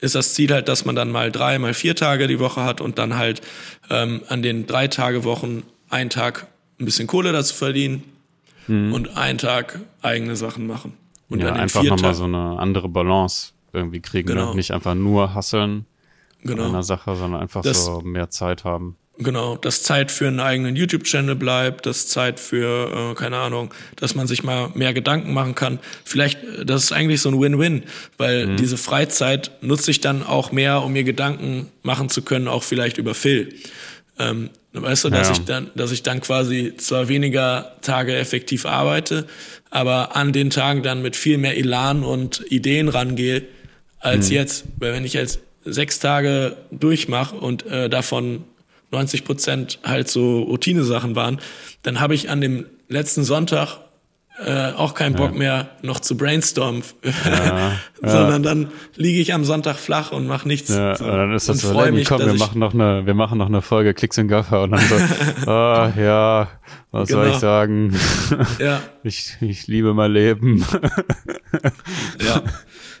ist 0.00 0.14
das 0.14 0.34
Ziel 0.34 0.52
halt, 0.52 0.68
dass 0.68 0.84
man 0.84 0.94
dann 0.94 1.10
mal 1.10 1.32
drei, 1.32 1.58
mal 1.58 1.74
vier 1.74 1.96
Tage 1.96 2.28
die 2.28 2.38
Woche 2.38 2.62
hat 2.62 2.80
und 2.80 2.98
dann 2.98 3.16
halt 3.16 3.42
ähm, 3.90 4.22
an 4.28 4.42
den 4.42 4.66
drei 4.66 4.86
Tage 4.88 5.24
Wochen 5.24 5.64
einen 5.90 6.10
Tag 6.10 6.46
ein 6.80 6.84
bisschen 6.84 7.08
Kohle 7.08 7.32
dazu 7.32 7.54
verdienen 7.54 8.04
mhm. 8.68 8.92
und 8.92 9.16
einen 9.16 9.38
Tag 9.38 9.80
eigene 10.02 10.36
Sachen 10.36 10.66
machen. 10.66 10.94
Und 11.28 11.40
ja, 11.40 11.46
dann 11.46 11.60
einfach 11.60 11.82
nochmal 11.82 12.14
so 12.14 12.24
eine 12.24 12.58
andere 12.58 12.88
Balance 12.88 13.52
irgendwie 13.72 14.00
kriegen. 14.00 14.28
Ne? 14.28 14.34
Genau. 14.34 14.50
Ne? 14.50 14.56
Nicht 14.56 14.72
einfach 14.72 14.94
nur 14.94 15.34
hasseln 15.34 15.86
genau. 16.42 16.64
an 16.64 16.68
einer 16.70 16.82
Sache, 16.82 17.14
sondern 17.16 17.40
einfach 17.40 17.62
das, 17.62 17.84
so 17.84 18.00
mehr 18.00 18.30
Zeit 18.30 18.64
haben. 18.64 18.96
Genau, 19.20 19.56
dass 19.56 19.82
Zeit 19.82 20.12
für 20.12 20.28
einen 20.28 20.38
eigenen 20.38 20.76
YouTube-Channel 20.76 21.34
bleibt, 21.34 21.86
dass 21.86 22.06
Zeit 22.06 22.38
für, 22.38 23.10
äh, 23.10 23.14
keine 23.16 23.38
Ahnung, 23.38 23.74
dass 23.96 24.14
man 24.14 24.28
sich 24.28 24.44
mal 24.44 24.70
mehr 24.74 24.94
Gedanken 24.94 25.32
machen 25.32 25.56
kann. 25.56 25.80
Vielleicht, 26.04 26.44
äh, 26.44 26.64
das 26.64 26.84
ist 26.84 26.92
eigentlich 26.92 27.20
so 27.20 27.30
ein 27.30 27.40
Win-Win, 27.40 27.82
weil 28.16 28.46
mhm. 28.46 28.56
diese 28.56 28.76
Freizeit 28.76 29.50
nutze 29.60 29.90
ich 29.90 30.00
dann 30.00 30.22
auch 30.22 30.52
mehr, 30.52 30.84
um 30.84 30.92
mir 30.92 31.02
Gedanken 31.02 31.68
machen 31.82 32.10
zu 32.10 32.22
können, 32.22 32.46
auch 32.46 32.62
vielleicht 32.62 32.96
über 32.96 33.12
Phil. 33.12 33.56
Ähm, 34.20 34.50
weißt 34.72 35.04
du, 35.04 35.10
dass 35.10 35.28
ja. 35.28 35.32
ich 35.32 35.44
dann, 35.44 35.70
dass 35.74 35.90
ich 35.90 36.04
dann 36.04 36.20
quasi 36.20 36.74
zwar 36.76 37.08
weniger 37.08 37.76
Tage 37.82 38.14
effektiv 38.14 38.66
arbeite, 38.66 39.26
aber 39.70 40.14
an 40.14 40.32
den 40.32 40.50
Tagen 40.50 40.84
dann 40.84 41.02
mit 41.02 41.16
viel 41.16 41.38
mehr 41.38 41.56
Elan 41.56 42.04
und 42.04 42.44
Ideen 42.52 42.88
rangehe 42.88 43.42
als 44.00 44.28
mhm. 44.28 44.34
jetzt. 44.34 44.64
Weil 44.78 44.92
wenn 44.92 45.04
ich 45.04 45.14
jetzt 45.14 45.40
sechs 45.64 45.98
Tage 45.98 46.56
durchmache 46.70 47.36
und 47.36 47.66
äh, 47.66 47.88
davon 47.88 48.44
90 48.90 49.24
Prozent 49.24 49.78
halt 49.84 50.08
so 50.08 50.42
Routine-Sachen 50.42 51.14
waren, 51.14 51.40
dann 51.82 52.00
habe 52.00 52.14
ich 52.14 52.30
an 52.30 52.40
dem 52.40 52.66
letzten 52.88 53.24
Sonntag 53.24 53.80
äh, 54.44 54.72
auch 54.72 54.94
keinen 54.94 55.16
Bock 55.16 55.32
ja. 55.32 55.38
mehr 55.38 55.70
noch 55.82 55.98
zu 55.98 56.16
brainstormen, 56.16 56.84
ja, 57.02 57.72
sondern 58.02 58.44
ja. 58.44 58.50
dann 58.50 58.68
liege 58.94 59.20
ich 59.20 59.34
am 59.34 59.44
Sonntag 59.44 59.76
flach 59.76 60.12
und 60.12 60.28
mache 60.28 60.46
nichts. 60.46 60.70
Ja, 60.70 60.94
so. 60.94 61.06
dann 61.06 61.34
ist 61.34 61.48
das 61.48 61.60
so, 61.60 61.72
komm, 61.72 61.96
wir 61.96 62.34
machen 62.34 62.60
noch 62.60 62.72
eine, 62.72 63.04
wir 63.04 63.14
machen 63.14 63.38
noch 63.38 63.48
eine 63.48 63.62
Folge 63.62 63.94
Klicks 63.94 64.16
und 64.18 64.28
Gaffer 64.28 64.62
und 64.62 64.70
dann 64.72 64.80
so, 64.80 65.50
ah, 65.50 65.92
ja, 65.96 66.48
was 66.92 67.08
genau. 67.08 67.22
soll 67.22 67.32
ich 67.32 67.38
sagen? 67.38 67.96
Ja. 68.58 68.80
Ich, 69.04 69.36
ich 69.40 69.66
liebe 69.68 69.94
mein 69.94 70.12
Leben. 70.12 70.66
ja, 72.20 72.42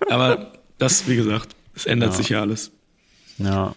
aber 0.08 0.52
das, 0.78 1.08
wie 1.08 1.16
gesagt, 1.16 1.54
es 1.74 1.86
ändert 1.86 2.14
sich 2.14 2.30
ja 2.30 2.40
alles. 2.40 2.70
Ja. 3.38 3.74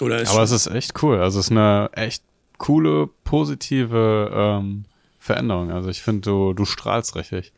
Oder 0.00 0.20
ist 0.20 0.30
Aber 0.30 0.42
es 0.42 0.50
ist 0.50 0.66
echt 0.66 1.02
cool. 1.02 1.18
Also 1.18 1.38
es 1.40 1.46
ist 1.46 1.50
eine 1.52 1.90
echt 1.92 2.22
coole, 2.58 3.08
positive 3.24 4.30
ähm, 4.34 4.84
Veränderung. 5.18 5.70
Also 5.70 5.88
ich 5.88 6.02
finde, 6.02 6.30
du, 6.30 6.52
du 6.52 6.64
strahlst 6.64 7.16
richtig. 7.16 7.52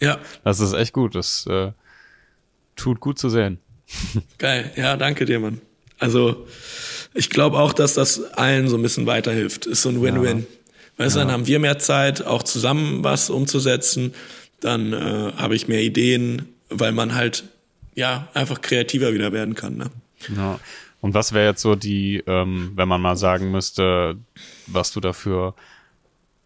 ja. 0.00 0.18
Das 0.44 0.60
ist 0.60 0.72
echt 0.72 0.92
gut. 0.92 1.14
Das 1.14 1.46
äh, 1.46 1.72
tut 2.76 3.00
gut 3.00 3.18
zu 3.18 3.28
sehen. 3.28 3.58
Geil. 4.38 4.70
Ja, 4.76 4.96
danke 4.96 5.24
dir, 5.24 5.40
Mann. 5.40 5.60
Also 5.98 6.46
ich 7.14 7.30
glaube 7.30 7.58
auch, 7.58 7.72
dass 7.72 7.94
das 7.94 8.22
allen 8.32 8.68
so 8.68 8.76
ein 8.76 8.82
bisschen 8.82 9.06
weiterhilft. 9.06 9.66
Ist 9.66 9.82
so 9.82 9.88
ein 9.88 10.02
Win-Win. 10.02 10.38
Ja. 10.40 10.44
Weißt 11.04 11.16
du, 11.16 11.20
ja. 11.20 11.24
dann 11.24 11.32
haben 11.32 11.46
wir 11.46 11.58
mehr 11.58 11.78
Zeit, 11.78 12.24
auch 12.24 12.42
zusammen 12.42 13.04
was 13.04 13.30
umzusetzen. 13.30 14.14
Dann 14.60 14.92
äh, 14.92 15.32
habe 15.36 15.54
ich 15.54 15.68
mehr 15.68 15.82
Ideen, 15.82 16.48
weil 16.70 16.92
man 16.92 17.14
halt 17.14 17.44
ja 17.94 18.28
einfach 18.34 18.60
kreativer 18.60 19.12
wieder 19.14 19.32
werden 19.32 19.54
kann. 19.54 19.76
Ne? 19.76 19.90
Ja. 20.36 20.60
Und 21.00 21.14
was 21.14 21.32
wäre 21.32 21.48
jetzt 21.48 21.62
so 21.62 21.74
die, 21.74 22.22
ähm, 22.26 22.72
wenn 22.74 22.88
man 22.88 23.00
mal 23.00 23.16
sagen 23.16 23.50
müsste, 23.50 24.16
was 24.66 24.92
du 24.92 25.00
dafür 25.00 25.54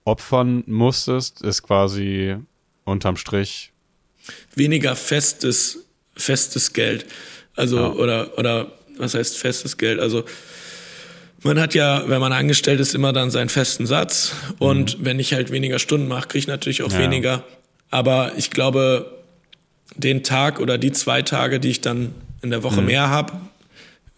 opfern 0.05 0.65
musstest, 0.67 1.43
ist 1.43 1.63
quasi 1.63 2.37
unterm 2.85 3.17
Strich 3.17 3.73
weniger 4.55 4.97
festes 4.97 5.87
festes 6.17 6.73
Geld. 6.73 7.07
Also 7.55 7.79
ja. 7.79 7.93
oder 7.93 8.39
oder 8.39 8.73
was 8.97 9.15
heißt 9.15 9.37
festes 9.37 9.77
Geld? 9.77 10.01
Also 10.01 10.25
man 11.43 11.61
hat 11.61 11.75
ja, 11.75 12.09
wenn 12.09 12.21
man 12.21 12.33
angestellt 12.33 12.81
ist, 12.81 12.95
immer 12.95 13.13
dann 13.13 13.31
seinen 13.31 13.51
festen 13.51 13.87
Satz. 13.87 14.35
Und 14.59 14.99
mhm. 14.99 15.05
wenn 15.05 15.21
ich 15.21 15.35
halt 15.35 15.53
weniger 15.53 15.79
Stunden 15.79 16.09
mache, 16.09 16.29
kriege 16.29 16.41
ich 16.41 16.47
natürlich 16.47 16.83
auch 16.83 16.93
ja. 16.93 16.99
weniger. 16.99 17.45
Aber 17.91 18.33
ich 18.37 18.51
glaube, 18.51 19.16
den 19.95 20.23
Tag 20.23 20.61
oder 20.61 20.79
die 20.79 20.93
zwei 20.93 21.23
Tage, 21.23 21.61
die 21.61 21.71
ich 21.71 21.81
dann 21.81 22.15
in 22.43 22.51
der 22.51 22.63
Woche 22.63 22.81
mhm. 22.81 22.87
mehr 22.87 23.09
habe, 23.09 23.33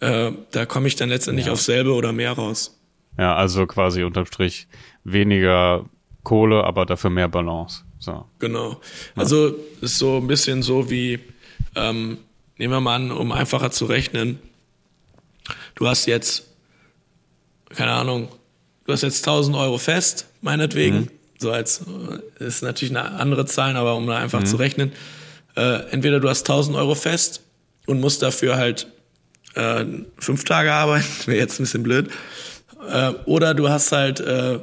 äh, 0.00 0.32
da 0.50 0.66
komme 0.66 0.88
ich 0.88 0.96
dann 0.96 1.08
letztendlich 1.08 1.46
ja. 1.46 1.52
auf 1.52 1.60
selbe 1.60 1.92
oder 1.92 2.12
mehr 2.12 2.32
raus. 2.32 2.78
Ja, 3.18 3.34
also 3.34 3.66
quasi 3.66 4.04
unterm 4.04 4.26
Strich 4.26 4.68
weniger 5.04 5.84
Kohle, 6.22 6.64
aber 6.64 6.86
dafür 6.86 7.10
mehr 7.10 7.28
Balance. 7.28 7.82
So. 7.98 8.26
Genau. 8.38 8.70
Ja. 8.70 8.76
Also 9.16 9.54
ist 9.80 9.98
so 9.98 10.18
ein 10.18 10.26
bisschen 10.26 10.62
so 10.62 10.88
wie, 10.90 11.18
ähm, 11.74 12.18
nehmen 12.58 12.72
wir 12.72 12.80
mal 12.80 12.96
an, 12.96 13.10
um 13.10 13.32
einfacher 13.32 13.70
zu 13.70 13.86
rechnen, 13.86 14.38
du 15.74 15.88
hast 15.88 16.06
jetzt, 16.06 16.46
keine 17.70 17.92
Ahnung, 17.92 18.28
du 18.84 18.92
hast 18.92 19.02
jetzt 19.02 19.26
1000 19.26 19.56
Euro 19.56 19.78
fest, 19.78 20.28
meinetwegen, 20.40 20.96
mhm. 20.96 21.10
so 21.38 21.50
als, 21.50 21.84
äh, 22.38 22.44
ist 22.44 22.62
natürlich 22.62 22.96
eine 22.96 23.12
andere 23.12 23.46
Zahl, 23.46 23.76
aber 23.76 23.96
um 23.96 24.06
da 24.06 24.18
einfach 24.18 24.40
mhm. 24.40 24.46
zu 24.46 24.56
rechnen, 24.56 24.92
äh, 25.58 25.90
entweder 25.90 26.20
du 26.20 26.28
hast 26.28 26.48
1000 26.48 26.76
Euro 26.76 26.94
fest 26.94 27.42
und 27.86 28.00
musst 28.00 28.22
dafür 28.22 28.56
halt 28.56 28.86
äh, 29.54 29.84
fünf 30.18 30.44
Tage 30.44 30.72
arbeiten, 30.72 31.06
wäre 31.26 31.38
jetzt 31.38 31.58
ein 31.58 31.64
bisschen 31.64 31.82
blöd. 31.82 32.10
Äh, 32.88 33.10
oder 33.24 33.54
du 33.54 33.68
hast 33.68 33.90
halt 33.90 34.20
äh, 34.20 34.60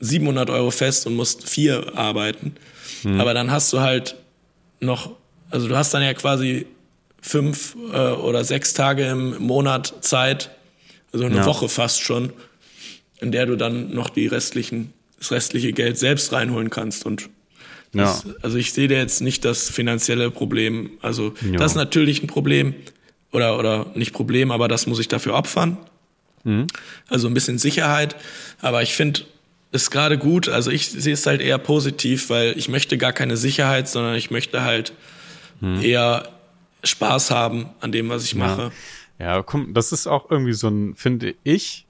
700 0.00 0.48
Euro 0.50 0.70
fest 0.70 1.06
und 1.06 1.16
musst 1.16 1.48
vier 1.48 1.96
arbeiten. 1.96 2.54
Mhm. 3.02 3.20
Aber 3.20 3.34
dann 3.34 3.50
hast 3.50 3.72
du 3.72 3.80
halt 3.80 4.16
noch, 4.80 5.10
also 5.50 5.66
du 5.66 5.76
hast 5.76 5.92
dann 5.92 6.02
ja 6.02 6.14
quasi 6.14 6.66
fünf 7.20 7.76
äh, 7.92 8.10
oder 8.12 8.44
sechs 8.44 8.74
Tage 8.74 9.06
im 9.06 9.38
Monat 9.38 9.94
Zeit, 10.02 10.50
also 11.12 11.24
eine 11.24 11.36
ja. 11.36 11.46
Woche 11.46 11.68
fast 11.68 12.00
schon, 12.00 12.32
in 13.20 13.32
der 13.32 13.46
du 13.46 13.56
dann 13.56 13.92
noch 13.94 14.10
die 14.10 14.26
restlichen, 14.28 14.92
das 15.18 15.32
restliche 15.32 15.72
Geld 15.72 15.98
selbst 15.98 16.32
reinholen 16.32 16.70
kannst 16.70 17.06
und 17.06 17.28
das, 17.92 18.24
ja. 18.24 18.32
also 18.42 18.56
ich 18.56 18.72
sehe 18.72 18.88
da 18.88 18.94
jetzt 18.94 19.20
nicht 19.20 19.44
das 19.44 19.70
finanzielle 19.70 20.30
Problem. 20.30 20.92
Also 21.02 21.34
ja. 21.42 21.58
das 21.58 21.72
ist 21.72 21.76
natürlich 21.76 22.22
ein 22.22 22.26
Problem, 22.26 22.74
oder, 23.32 23.58
oder 23.58 23.86
nicht 23.94 24.12
Problem, 24.12 24.50
aber 24.50 24.68
das 24.68 24.86
muss 24.86 24.98
ich 24.98 25.08
dafür 25.08 25.34
opfern. 25.34 25.76
Mhm. 26.44 26.66
Also 27.08 27.28
ein 27.28 27.34
bisschen 27.34 27.58
Sicherheit. 27.58 28.16
Aber 28.60 28.82
ich 28.82 28.94
finde 28.94 29.22
es 29.72 29.90
gerade 29.90 30.18
gut, 30.18 30.48
also 30.48 30.70
ich 30.70 30.88
sehe 30.88 31.14
es 31.14 31.26
halt 31.26 31.40
eher 31.40 31.58
positiv, 31.58 32.30
weil 32.30 32.56
ich 32.58 32.68
möchte 32.68 32.98
gar 32.98 33.12
keine 33.12 33.36
Sicherheit, 33.36 33.88
sondern 33.88 34.14
ich 34.14 34.30
möchte 34.30 34.62
halt 34.62 34.92
mhm. 35.60 35.80
eher 35.80 36.28
Spaß 36.84 37.30
haben 37.30 37.70
an 37.80 37.92
dem, 37.92 38.08
was 38.08 38.24
ich 38.24 38.34
mache. 38.34 38.70
Ja, 39.18 39.36
ja 39.36 39.42
komm, 39.42 39.72
das 39.72 39.92
ist 39.92 40.06
auch 40.06 40.30
irgendwie 40.30 40.52
so 40.52 40.68
ein, 40.68 40.94
finde 40.94 41.34
ich, 41.42 41.86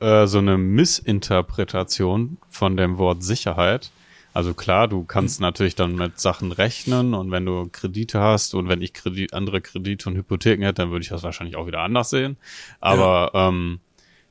äh, 0.00 0.26
so 0.26 0.38
eine 0.38 0.58
Missinterpretation 0.58 2.38
von 2.50 2.76
dem 2.76 2.98
Wort 2.98 3.22
Sicherheit. 3.22 3.90
Also 4.34 4.54
klar, 4.54 4.88
du 4.88 5.04
kannst 5.04 5.40
mhm. 5.40 5.44
natürlich 5.44 5.74
dann 5.74 5.94
mit 5.94 6.18
Sachen 6.18 6.52
rechnen 6.52 7.14
und 7.14 7.30
wenn 7.30 7.44
du 7.44 7.68
Kredite 7.70 8.20
hast 8.20 8.54
und 8.54 8.68
wenn 8.68 8.80
ich 8.80 8.94
Kredit, 8.94 9.34
andere 9.34 9.60
Kredite 9.60 10.08
und 10.08 10.16
Hypotheken 10.16 10.64
hätte, 10.64 10.82
dann 10.82 10.90
würde 10.90 11.02
ich 11.02 11.10
das 11.10 11.22
wahrscheinlich 11.22 11.56
auch 11.56 11.66
wieder 11.66 11.80
anders 11.80 12.10
sehen. 12.10 12.36
Aber 12.80 13.30
ja. 13.34 13.48
ähm, 13.48 13.80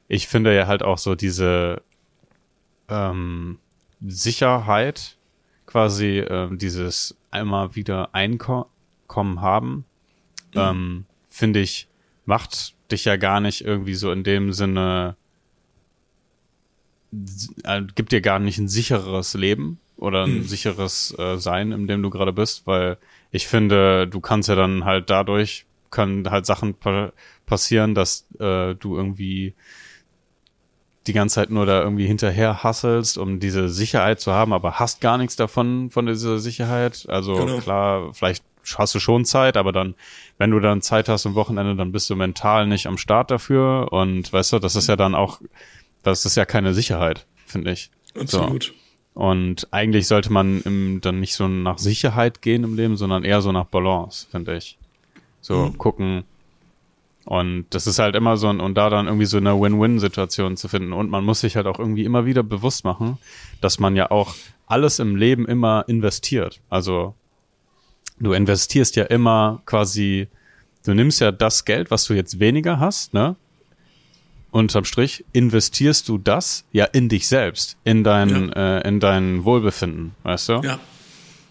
ich 0.08 0.28
finde 0.28 0.56
ja 0.56 0.68
halt 0.68 0.82
auch 0.84 0.98
so 0.98 1.16
diese 1.16 1.84
ähm, 2.90 3.60
Sicherheit, 4.06 5.18
quasi 5.68 6.20
ähm, 6.20 6.58
dieses 6.58 7.16
einmal 7.30 7.76
wieder 7.76 8.14
Einkommen 8.14 9.42
haben, 9.42 9.86
mhm. 10.54 10.60
ähm, 10.60 11.06
finde 11.30 11.60
ich, 11.60 11.88
macht 12.26 12.74
dich 12.92 13.06
ja 13.06 13.16
gar 13.18 13.40
nicht 13.40 13.64
irgendwie 13.64 13.94
so 13.94 14.12
in 14.12 14.24
dem 14.24 14.52
Sinne, 14.52 15.16
äh, 17.64 17.82
gibt 17.96 18.12
dir 18.12 18.22
gar 18.22 18.40
nicht 18.40 18.58
ein 18.58 18.68
sicheres 18.68 19.34
Leben, 19.34 19.80
oder 20.02 20.24
ein 20.24 20.38
hm. 20.38 20.44
sicheres 20.44 21.16
äh, 21.18 21.38
Sein, 21.38 21.72
in 21.72 21.88
dem 21.88 22.02
du 22.02 22.10
gerade 22.10 22.34
bist, 22.34 22.66
weil 22.66 22.98
ich 23.30 23.48
finde, 23.48 24.08
du 24.08 24.20
kannst 24.20 24.50
ja 24.50 24.56
dann 24.56 24.84
halt 24.84 25.10
dadurch, 25.10 25.66
können 25.92 26.30
halt 26.30 26.46
Sachen 26.46 26.74
pa 26.74 27.14
passieren, 27.46 27.94
dass 27.94 28.26
äh, 28.40 28.76
du 28.76 28.96
irgendwie 28.96 29.54
die 31.06 31.14
ganze 31.14 31.36
Zeit 31.36 31.50
nur 31.50 31.66
da 31.66 31.82
irgendwie 31.82 32.08
hinterher 32.08 32.64
hasselst, 32.64 33.18
um 33.18 33.40
diese 33.40 33.70
Sicherheit 33.70 34.20
zu 34.20 34.32
haben, 34.32 34.54
aber 34.54 34.80
hast 34.80 35.02
gar 35.02 35.18
nichts 35.18 35.36
davon, 35.36 35.90
von 35.90 36.06
dieser 36.06 36.40
Sicherheit. 36.40 37.06
Also 37.08 37.36
genau. 37.36 37.58
klar, 37.58 38.14
vielleicht 38.14 38.44
hast 38.76 38.96
du 38.96 39.00
schon 39.00 39.26
Zeit, 39.26 39.58
aber 39.58 39.72
dann, 39.72 39.96
wenn 40.38 40.52
du 40.52 40.60
dann 40.60 40.82
Zeit 40.82 41.10
hast 41.10 41.26
am 41.26 41.36
Wochenende, 41.36 41.76
dann 41.76 41.92
bist 41.92 42.10
du 42.10 42.16
mental 42.16 42.68
nicht 42.68 42.88
am 42.88 42.98
Start 42.98 43.30
dafür. 43.32 43.92
Und 43.92 44.32
weißt 44.32 44.54
du, 44.54 44.60
das 44.60 44.76
ist 44.76 44.88
ja 44.88 44.96
dann 44.96 45.14
auch, 45.14 45.42
das 46.04 46.26
ist 46.26 46.38
ja 46.38 46.46
keine 46.46 46.74
Sicherheit, 46.74 47.26
finde 47.46 47.72
ich. 47.72 47.92
Absolut. 48.20 48.64
So. 48.64 48.81
Und 49.14 49.68
eigentlich 49.72 50.08
sollte 50.08 50.32
man 50.32 50.62
im, 50.62 51.02
dann 51.02 51.20
nicht 51.20 51.36
so 51.36 51.48
nach 51.48 51.78
Sicherheit 51.78 52.42
gehen 52.42 52.64
im 52.64 52.76
Leben, 52.76 52.96
sondern 52.96 53.24
eher 53.24 53.42
so 53.42 53.52
nach 53.52 53.66
Balance, 53.66 54.28
finde 54.30 54.56
ich. 54.56 54.78
So 55.42 55.66
mhm. 55.66 55.78
gucken. 55.78 56.24
Und 57.26 57.66
das 57.72 57.88
ist 57.88 58.00
halt 58.00 58.16
immer 58.16 58.38
so 58.38 58.48
ein, 58.48 58.60
und 58.60 58.76
da 58.76 58.90
dann 58.90 59.08
irgendwie 59.08 59.26
so 59.26 59.38
eine 59.38 59.60
Win-Win-Situation 59.60 60.58
zu 60.58 60.68
finden. 60.68 60.94
Und 60.94 61.10
man 61.10 61.24
muss 61.24 61.42
sich 61.42 61.56
halt 61.56 61.68
auch 61.68 61.78
irgendwie 61.78 62.06
immer 62.06 62.26
wieder 62.26 62.44
bewusst 62.44 62.84
machen, 62.86 63.18
dass 63.60 63.80
man 63.80 63.96
ja 63.96 64.12
auch 64.12 64.34
alles 64.66 65.00
im 65.00 65.16
Leben 65.16 65.46
immer 65.46 65.84
investiert. 65.88 66.62
Also 66.70 67.14
du 68.20 68.34
investierst 68.34 68.96
ja 68.96 69.04
immer 69.04 69.62
quasi, 69.66 70.30
du 70.86 70.94
nimmst 70.94 71.20
ja 71.20 71.32
das 71.32 71.66
Geld, 71.66 71.92
was 71.92 72.06
du 72.06 72.14
jetzt 72.14 72.40
weniger 72.40 72.80
hast, 72.80 73.14
ne? 73.14 73.36
Unterm 74.52 74.84
Strich 74.84 75.26
investierst 75.32 76.10
du 76.10 76.18
das 76.18 76.66
ja 76.74 76.86
in 76.86 77.08
dich 77.08 77.28
selbst, 77.28 77.78
in 77.86 78.04
dein, 78.04 78.50
ja. 78.50 78.80
äh, 78.80 78.88
in 78.88 79.00
dein 79.00 79.46
Wohlbefinden, 79.46 80.14
weißt 80.24 80.50
du? 80.50 80.54
Ja. 80.62 80.80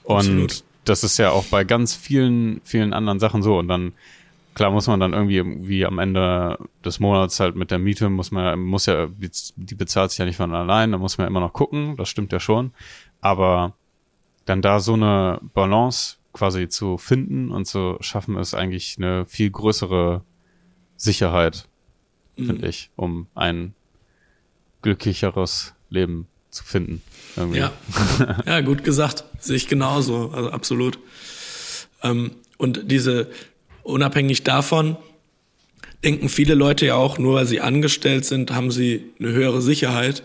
Und 0.05 0.17
absolut. 0.17 0.65
das 0.85 1.03
ist 1.03 1.19
ja 1.19 1.31
auch 1.31 1.47
bei 1.47 1.65
ganz 1.65 1.95
vielen, 1.95 2.61
vielen 2.63 2.93
anderen 2.93 3.19
Sachen 3.19 3.43
so. 3.43 3.59
Und 3.59 3.69
dann, 3.69 3.93
klar 4.55 4.71
muss 4.71 4.87
man 4.87 5.01
dann 5.01 5.15
irgendwie, 5.15 5.67
wie 5.67 5.87
am 5.87 5.99
Ende 5.99 6.59
des 6.85 7.01
Monats 7.01 7.41
halt 7.41 7.57
mit 7.57 7.71
der 7.71 7.79
Miete, 7.79 8.11
muss 8.11 8.33
man, 8.33 8.61
muss 8.61 8.85
ja, 8.85 9.09
die 9.57 9.75
bezahlt 9.75 10.11
sich 10.11 10.19
ja 10.19 10.27
nicht 10.27 10.37
von 10.37 10.55
allein, 10.55 10.93
da 10.93 10.99
muss 10.99 11.17
man 11.17 11.27
immer 11.27 11.41
noch 11.41 11.55
gucken, 11.55 11.97
das 11.97 12.11
stimmt 12.11 12.33
ja 12.33 12.41
schon. 12.41 12.73
Aber 13.23 13.75
dann 14.45 14.61
da 14.61 14.79
so 14.79 14.93
eine 14.93 15.41
Balance 15.55 16.17
quasi 16.35 16.69
zu 16.69 16.99
finden 16.99 17.51
und 17.51 17.65
zu 17.65 17.97
schaffen, 18.01 18.37
ist 18.37 18.55
eigentlich 18.55 18.97
eine 18.99 19.25
viel 19.25 19.51
größere 19.51 20.23
Sicherheit, 20.97 21.67
mhm. 22.41 22.47
finde 22.47 22.68
ich, 22.68 22.91
um 22.97 23.26
ein 23.34 23.74
glücklicheres 24.82 25.74
Leben 25.91 26.26
zu 26.51 26.64
finden. 26.64 27.03
Irgendwie. 27.36 27.59
Ja. 27.59 27.72
ja, 28.47 28.61
gut 28.61 28.84
gesagt. 28.84 29.24
Sehe 29.38 29.57
ich 29.57 29.68
genauso. 29.68 30.30
Also 30.34 30.51
absolut. 30.51 30.99
Ähm, 32.03 32.32
und 32.59 32.91
diese, 32.91 33.30
unabhängig 33.82 34.43
davon, 34.43 34.97
denken 36.05 36.28
viele 36.28 36.55
Leute 36.55 36.86
ja 36.86 36.95
auch, 36.95 37.18
nur 37.18 37.34
weil 37.34 37.47
sie 37.47 37.61
angestellt 37.61 38.24
sind, 38.24 38.53
haben 38.53 38.70
sie 38.70 39.12
eine 39.18 39.32
höhere 39.32 39.62
Sicherheit. 39.62 40.22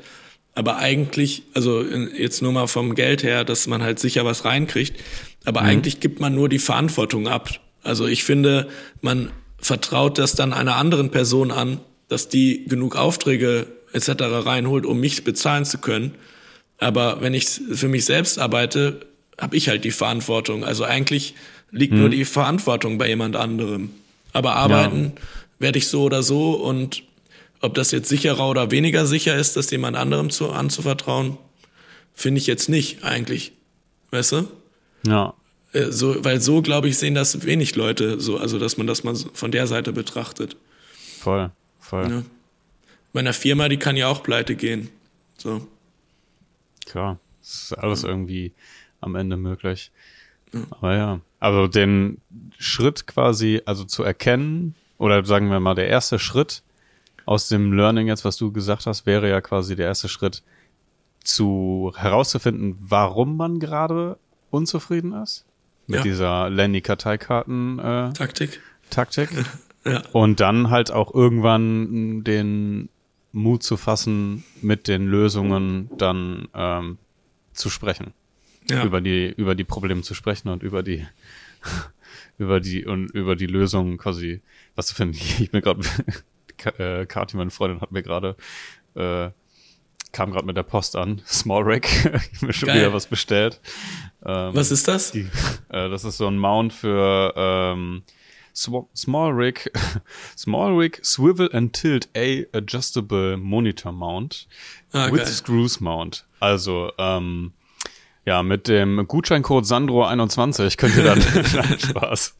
Aber 0.53 0.77
eigentlich, 0.77 1.43
also 1.53 1.83
jetzt 1.83 2.41
nur 2.41 2.53
mal 2.53 2.67
vom 2.67 2.95
Geld 2.95 3.23
her, 3.23 3.43
dass 3.43 3.67
man 3.67 3.83
halt 3.83 3.99
sicher 3.99 4.23
was 4.23 4.45
reinkriegt. 4.45 5.01
Aber 5.43 5.61
mhm. 5.61 5.67
eigentlich 5.67 5.99
gibt 5.99 6.19
man 6.19 6.33
nur 6.33 6.49
die 6.49 6.59
Verantwortung 6.59 7.27
ab. 7.27 7.49
Also 7.83 8.07
ich 8.07 8.23
finde, 8.23 8.69
man 9.01 9.31
vertraut 9.57 10.17
das 10.17 10.33
dann 10.33 10.53
einer 10.53 10.77
anderen 10.77 11.11
Person 11.11 11.51
an, 11.51 11.79
dass 12.07 12.29
die 12.29 12.65
genug 12.65 12.95
Aufträge 12.95 13.67
etc. 13.93 14.09
reinholt, 14.19 14.85
um 14.85 14.99
mich 14.99 15.23
bezahlen 15.23 15.65
zu 15.65 15.77
können. 15.77 16.15
Aber 16.77 17.21
wenn 17.21 17.33
ich 17.33 17.47
für 17.47 17.87
mich 17.87 18.05
selbst 18.05 18.37
arbeite, 18.37 19.01
habe 19.39 19.55
ich 19.55 19.69
halt 19.69 19.83
die 19.83 19.91
Verantwortung. 19.91 20.63
Also 20.63 20.83
eigentlich 20.83 21.35
liegt 21.71 21.93
mhm. 21.93 21.99
nur 21.99 22.09
die 22.09 22.25
Verantwortung 22.25 22.97
bei 22.97 23.07
jemand 23.07 23.35
anderem. 23.35 23.91
Aber 24.33 24.55
arbeiten 24.55 25.13
ja. 25.15 25.21
werde 25.59 25.77
ich 25.77 25.87
so 25.87 26.03
oder 26.03 26.23
so 26.23 26.53
und 26.53 27.03
ob 27.61 27.73
das 27.73 27.91
jetzt 27.91 28.09
sicherer 28.09 28.49
oder 28.49 28.71
weniger 28.71 29.05
sicher 29.05 29.35
ist, 29.35 29.55
das 29.55 29.71
jemand 29.71 29.97
anderem 29.97 30.29
zu, 30.29 30.51
anzuvertrauen, 30.51 31.37
finde 32.13 32.39
ich 32.39 32.47
jetzt 32.47 32.69
nicht 32.69 33.03
eigentlich. 33.03 33.53
Weißt 34.11 34.33
du? 34.33 34.47
Ja. 35.07 35.33
Äh, 35.73 35.91
so, 35.91 36.23
weil 36.23 36.41
so, 36.41 36.61
glaube 36.61 36.87
ich, 36.89 36.97
sehen 36.97 37.15
das 37.15 37.45
wenig 37.45 37.75
Leute 37.75 38.19
so, 38.19 38.37
also 38.37 38.59
dass 38.59 38.77
man 38.77 38.87
das 38.87 39.03
mal 39.03 39.15
von 39.15 39.51
der 39.51 39.67
Seite 39.67 39.93
betrachtet. 39.93 40.57
Voll, 41.19 41.51
voll. 41.85 42.09
Ja. 42.09 42.23
Bei 43.13 43.21
einer 43.21 43.33
Firma, 43.33 43.69
die 43.69 43.77
kann 43.77 43.95
ja 43.95 44.07
auch 44.07 44.23
pleite 44.23 44.55
gehen. 44.55 44.89
So. 45.37 45.65
Klar, 46.85 47.19
das 47.41 47.53
ist 47.53 47.73
alles 47.73 48.01
ja. 48.01 48.09
irgendwie 48.09 48.53
am 49.01 49.15
Ende 49.15 49.37
möglich. 49.37 49.91
Ja. 50.53 50.61
Aber 50.71 50.95
ja, 50.95 51.19
also 51.39 51.67
den 51.67 52.21
Schritt 52.57 53.07
quasi, 53.07 53.61
also 53.65 53.83
zu 53.83 54.03
erkennen, 54.03 54.75
oder 54.97 55.23
sagen 55.25 55.49
wir 55.49 55.59
mal, 55.59 55.75
der 55.75 55.87
erste 55.87 56.19
Schritt, 56.19 56.63
aus 57.25 57.47
dem 57.47 57.73
Learning 57.73 58.07
jetzt, 58.07 58.23
was 58.23 58.37
du 58.37 58.51
gesagt 58.51 58.85
hast, 58.85 59.05
wäre 59.05 59.29
ja 59.29 59.41
quasi 59.41 59.75
der 59.75 59.87
erste 59.87 60.09
Schritt 60.09 60.43
zu 61.23 61.91
herauszufinden, 61.95 62.77
warum 62.79 63.35
man 63.35 63.59
gerade 63.59 64.17
unzufrieden 64.51 65.13
ist 65.13 65.45
mit 65.87 65.97
ja. 65.97 66.03
dieser 66.03 66.49
Lenny 66.49 66.81
Karteikarten 66.81 67.79
äh, 67.79 68.13
Taktik. 68.13 68.61
Taktik. 68.89 69.29
ja. 69.85 70.01
Und 70.11 70.39
dann 70.39 70.69
halt 70.69 70.91
auch 70.91 71.13
irgendwann 71.13 72.23
den 72.23 72.89
Mut 73.31 73.63
zu 73.63 73.77
fassen, 73.77 74.43
mit 74.61 74.87
den 74.87 75.07
Lösungen 75.07 75.89
dann 75.97 76.47
ähm, 76.53 76.97
zu 77.53 77.69
sprechen. 77.69 78.13
Ja. 78.69 78.83
Über 78.83 79.01
die, 79.01 79.27
über 79.27 79.53
die 79.53 79.63
Probleme 79.63 80.01
zu 80.01 80.15
sprechen 80.15 80.49
und 80.49 80.63
über 80.63 80.81
die, 80.81 81.05
über 82.37 82.59
die, 82.59 82.85
und 82.85 83.11
über 83.11 83.35
die 83.35 83.45
Lösungen 83.45 83.97
quasi, 83.97 84.41
was 84.75 84.87
zu 84.87 84.95
finden. 84.95 85.17
Ich 85.39 85.51
bin 85.51 85.61
gerade 85.61 85.81
äh, 86.79 87.05
Kati, 87.05 87.37
meine 87.37 87.51
Freundin, 87.51 87.81
hat 87.81 87.91
mir 87.91 88.03
gerade 88.03 88.35
äh, 88.95 89.29
kam 90.15 90.31
gerade 90.31 90.45
mit 90.45 90.55
der 90.55 90.63
Post 90.63 90.95
an. 90.95 91.21
Small 91.27 91.63
Rack. 91.63 91.87
ich 92.31 92.41
mir 92.41 92.53
schon 92.53 92.67
Geil. 92.67 92.77
wieder 92.77 92.93
was 92.93 93.05
bestellt. 93.05 93.59
Ähm, 94.25 94.55
was 94.55 94.71
ist 94.71 94.87
das? 94.87 95.11
Die, 95.11 95.27
äh, 95.69 95.89
das 95.89 96.05
ist 96.05 96.17
so 96.17 96.27
ein 96.27 96.39
Mount 96.39 96.71
für 96.71 97.33
ähm, 97.35 98.03
Small 98.55 99.31
Rig, 99.31 99.71
Small 100.37 100.75
Rig 100.75 100.99
Swivel 101.03 101.49
and 101.53 101.73
Tilt 101.73 102.07
A 102.15 102.45
Adjustable 102.53 103.37
Monitor 103.37 103.91
Mount 103.91 104.47
ah, 104.93 105.11
with 105.11 105.23
geil. 105.23 105.27
Screws 105.27 105.81
Mount. 105.81 106.25
Also 106.39 106.91
ähm, 106.97 107.53
ja, 108.25 108.41
mit 108.41 108.67
dem 108.67 109.07
Gutscheincode 109.07 109.65
Sandro21 109.65 110.77
könnt 110.77 110.95
ihr 110.95 111.03
dann 111.03 111.21
Spaß. 111.79 112.37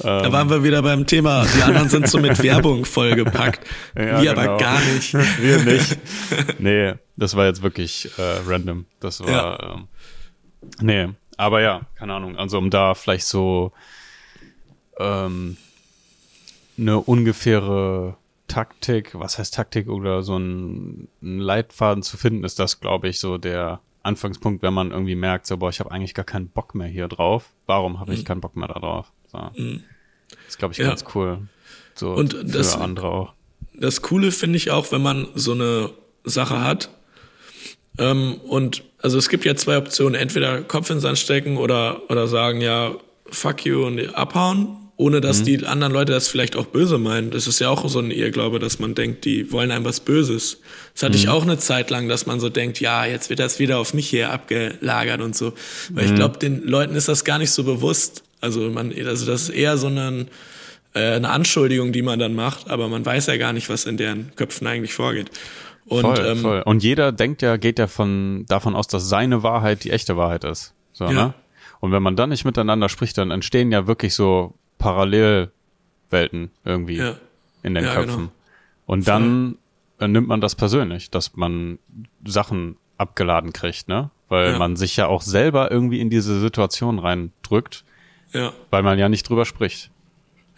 da 0.00 0.32
waren 0.32 0.50
wir 0.50 0.64
wieder 0.64 0.82
beim 0.82 1.06
Thema. 1.06 1.46
Die 1.56 1.62
anderen 1.62 1.88
sind 1.88 2.08
so 2.08 2.18
mit 2.18 2.42
Werbung 2.42 2.84
vollgepackt. 2.84 3.64
Ja, 3.96 4.22
wir 4.22 4.34
genau. 4.34 4.42
aber 4.42 4.56
gar 4.56 4.80
nicht. 4.80 5.14
Wir 5.14 5.62
nicht. 5.62 5.98
Nee, 6.58 6.94
das 7.16 7.36
war 7.36 7.46
jetzt 7.46 7.62
wirklich 7.62 8.10
äh, 8.18 8.40
random. 8.46 8.86
Das 8.98 9.20
war 9.20 9.28
ja. 9.28 9.74
ähm, 9.74 9.88
Nee, 10.80 11.08
aber 11.36 11.60
ja, 11.60 11.82
keine 11.94 12.14
Ahnung. 12.14 12.36
Also 12.36 12.58
um 12.58 12.70
da 12.70 12.94
vielleicht 12.94 13.26
so 13.26 13.72
ähm, 14.98 15.56
eine 16.76 16.98
ungefähre 17.00 18.16
Taktik, 18.46 19.10
was 19.14 19.38
heißt 19.38 19.54
Taktik 19.54 19.88
oder 19.88 20.22
so 20.22 20.36
ein, 20.38 21.08
ein 21.22 21.38
Leitfaden 21.38 22.02
zu 22.02 22.16
finden, 22.16 22.44
ist 22.44 22.58
das, 22.58 22.80
glaube 22.80 23.08
ich, 23.08 23.20
so 23.20 23.36
der 23.36 23.80
Anfangspunkt, 24.02 24.62
wenn 24.62 24.72
man 24.72 24.90
irgendwie 24.90 25.14
merkt, 25.14 25.46
so, 25.46 25.58
boah, 25.58 25.68
ich 25.68 25.80
habe 25.80 25.90
eigentlich 25.92 26.14
gar 26.14 26.24
keinen 26.24 26.48
Bock 26.48 26.74
mehr 26.74 26.88
hier 26.88 27.08
drauf. 27.08 27.50
Warum 27.66 28.00
habe 28.00 28.14
ich 28.14 28.20
mhm. 28.20 28.24
keinen 28.24 28.40
Bock 28.40 28.56
mehr 28.56 28.68
da 28.68 28.80
drauf? 28.80 29.12
So. 29.30 29.38
Mhm. 29.56 29.84
Das 30.30 30.38
ist, 30.48 30.58
glaube 30.58 30.72
ich, 30.72 30.78
ja. 30.78 30.88
ganz 30.88 31.04
cool. 31.14 31.48
So 31.94 32.12
Und 32.12 32.32
für 32.32 32.44
das, 32.44 32.76
andere 32.76 33.08
auch. 33.08 33.34
Das 33.74 34.02
Coole 34.02 34.32
finde 34.32 34.56
ich 34.56 34.70
auch, 34.70 34.92
wenn 34.92 35.02
man 35.02 35.28
so 35.34 35.52
eine 35.52 35.90
Sache 36.24 36.62
hat. 36.62 36.90
Ähm, 37.98 38.34
und 38.48 38.84
also 39.02 39.18
es 39.18 39.28
gibt 39.28 39.44
ja 39.44 39.56
zwei 39.56 39.76
Optionen. 39.76 40.14
Entweder 40.14 40.62
Kopf 40.62 40.88
ins 40.90 41.02
Sand 41.02 41.18
stecken 41.18 41.56
oder, 41.56 42.08
oder 42.10 42.28
sagen, 42.28 42.60
ja, 42.60 42.92
fuck 43.26 43.66
you 43.66 43.84
und 43.84 44.14
abhauen 44.14 44.87
ohne 44.98 45.20
dass 45.20 45.40
mhm. 45.40 45.44
die 45.44 45.64
anderen 45.64 45.92
Leute 45.92 46.12
das 46.12 46.26
vielleicht 46.26 46.56
auch 46.56 46.66
böse 46.66 46.98
meinen. 46.98 47.30
Das 47.30 47.46
ist 47.46 47.60
ja 47.60 47.70
auch 47.70 47.88
so 47.88 48.00
ein 48.00 48.10
Irrglaube, 48.10 48.58
dass 48.58 48.80
man 48.80 48.96
denkt, 48.96 49.24
die 49.24 49.52
wollen 49.52 49.70
einem 49.70 49.84
was 49.84 50.00
Böses. 50.00 50.58
Das 50.92 51.04
hatte 51.04 51.16
mhm. 51.16 51.22
ich 51.22 51.28
auch 51.28 51.44
eine 51.44 51.56
Zeit 51.56 51.88
lang, 51.90 52.08
dass 52.08 52.26
man 52.26 52.40
so 52.40 52.48
denkt, 52.48 52.80
ja, 52.80 53.06
jetzt 53.06 53.30
wird 53.30 53.38
das 53.38 53.60
wieder 53.60 53.78
auf 53.78 53.94
mich 53.94 54.08
hier 54.08 54.32
abgelagert 54.32 55.20
und 55.20 55.36
so. 55.36 55.52
Weil 55.90 56.04
mhm. 56.04 56.10
ich 56.10 56.16
glaube, 56.16 56.38
den 56.40 56.64
Leuten 56.64 56.96
ist 56.96 57.06
das 57.06 57.24
gar 57.24 57.38
nicht 57.38 57.52
so 57.52 57.62
bewusst. 57.62 58.24
Also 58.40 58.68
man, 58.70 58.92
also 58.92 59.24
das 59.24 59.42
ist 59.42 59.48
eher 59.50 59.78
so 59.78 59.86
eine, 59.86 60.26
äh, 60.94 61.12
eine 61.12 61.30
Anschuldigung, 61.30 61.92
die 61.92 62.02
man 62.02 62.18
dann 62.18 62.34
macht, 62.34 62.68
aber 62.68 62.88
man 62.88 63.06
weiß 63.06 63.26
ja 63.26 63.36
gar 63.36 63.52
nicht, 63.52 63.68
was 63.68 63.86
in 63.86 63.98
deren 63.98 64.32
Köpfen 64.34 64.66
eigentlich 64.66 64.94
vorgeht. 64.94 65.30
Und, 65.86 66.02
voll, 66.02 66.26
ähm, 66.26 66.38
voll. 66.38 66.62
Und 66.66 66.82
jeder 66.82 67.12
denkt 67.12 67.40
ja, 67.42 67.56
geht 67.56 67.78
ja 67.78 67.86
von, 67.86 68.46
davon 68.48 68.74
aus, 68.74 68.88
dass 68.88 69.08
seine 69.08 69.44
Wahrheit 69.44 69.84
die 69.84 69.92
echte 69.92 70.16
Wahrheit 70.16 70.42
ist. 70.42 70.74
So, 70.92 71.04
ja. 71.04 71.12
ne? 71.12 71.34
Und 71.78 71.92
wenn 71.92 72.02
man 72.02 72.16
dann 72.16 72.30
nicht 72.30 72.44
miteinander 72.44 72.88
spricht, 72.88 73.16
dann 73.16 73.30
entstehen 73.30 73.70
ja 73.70 73.86
wirklich 73.86 74.12
so 74.12 74.54
Parallelwelten 74.78 76.50
irgendwie 76.64 76.96
ja. 76.96 77.16
in 77.62 77.74
den 77.74 77.84
ja, 77.84 77.94
Köpfen. 77.94 78.16
Genau. 78.16 78.32
Und 78.86 79.04
Voll. 79.04 79.12
dann 79.12 79.58
äh, 79.98 80.08
nimmt 80.08 80.28
man 80.28 80.40
das 80.40 80.54
persönlich, 80.54 81.10
dass 81.10 81.36
man 81.36 81.78
Sachen 82.24 82.76
abgeladen 82.96 83.52
kriegt, 83.52 83.88
ne? 83.88 84.10
Weil 84.28 84.52
ja. 84.52 84.58
man 84.58 84.76
sich 84.76 84.96
ja 84.96 85.06
auch 85.06 85.22
selber 85.22 85.70
irgendwie 85.70 86.00
in 86.00 86.10
diese 86.10 86.38
Situation 86.40 86.98
reindrückt, 86.98 87.84
ja. 88.32 88.52
weil 88.70 88.82
man 88.82 88.98
ja 88.98 89.08
nicht 89.08 89.28
drüber 89.28 89.44
spricht. 89.44 89.90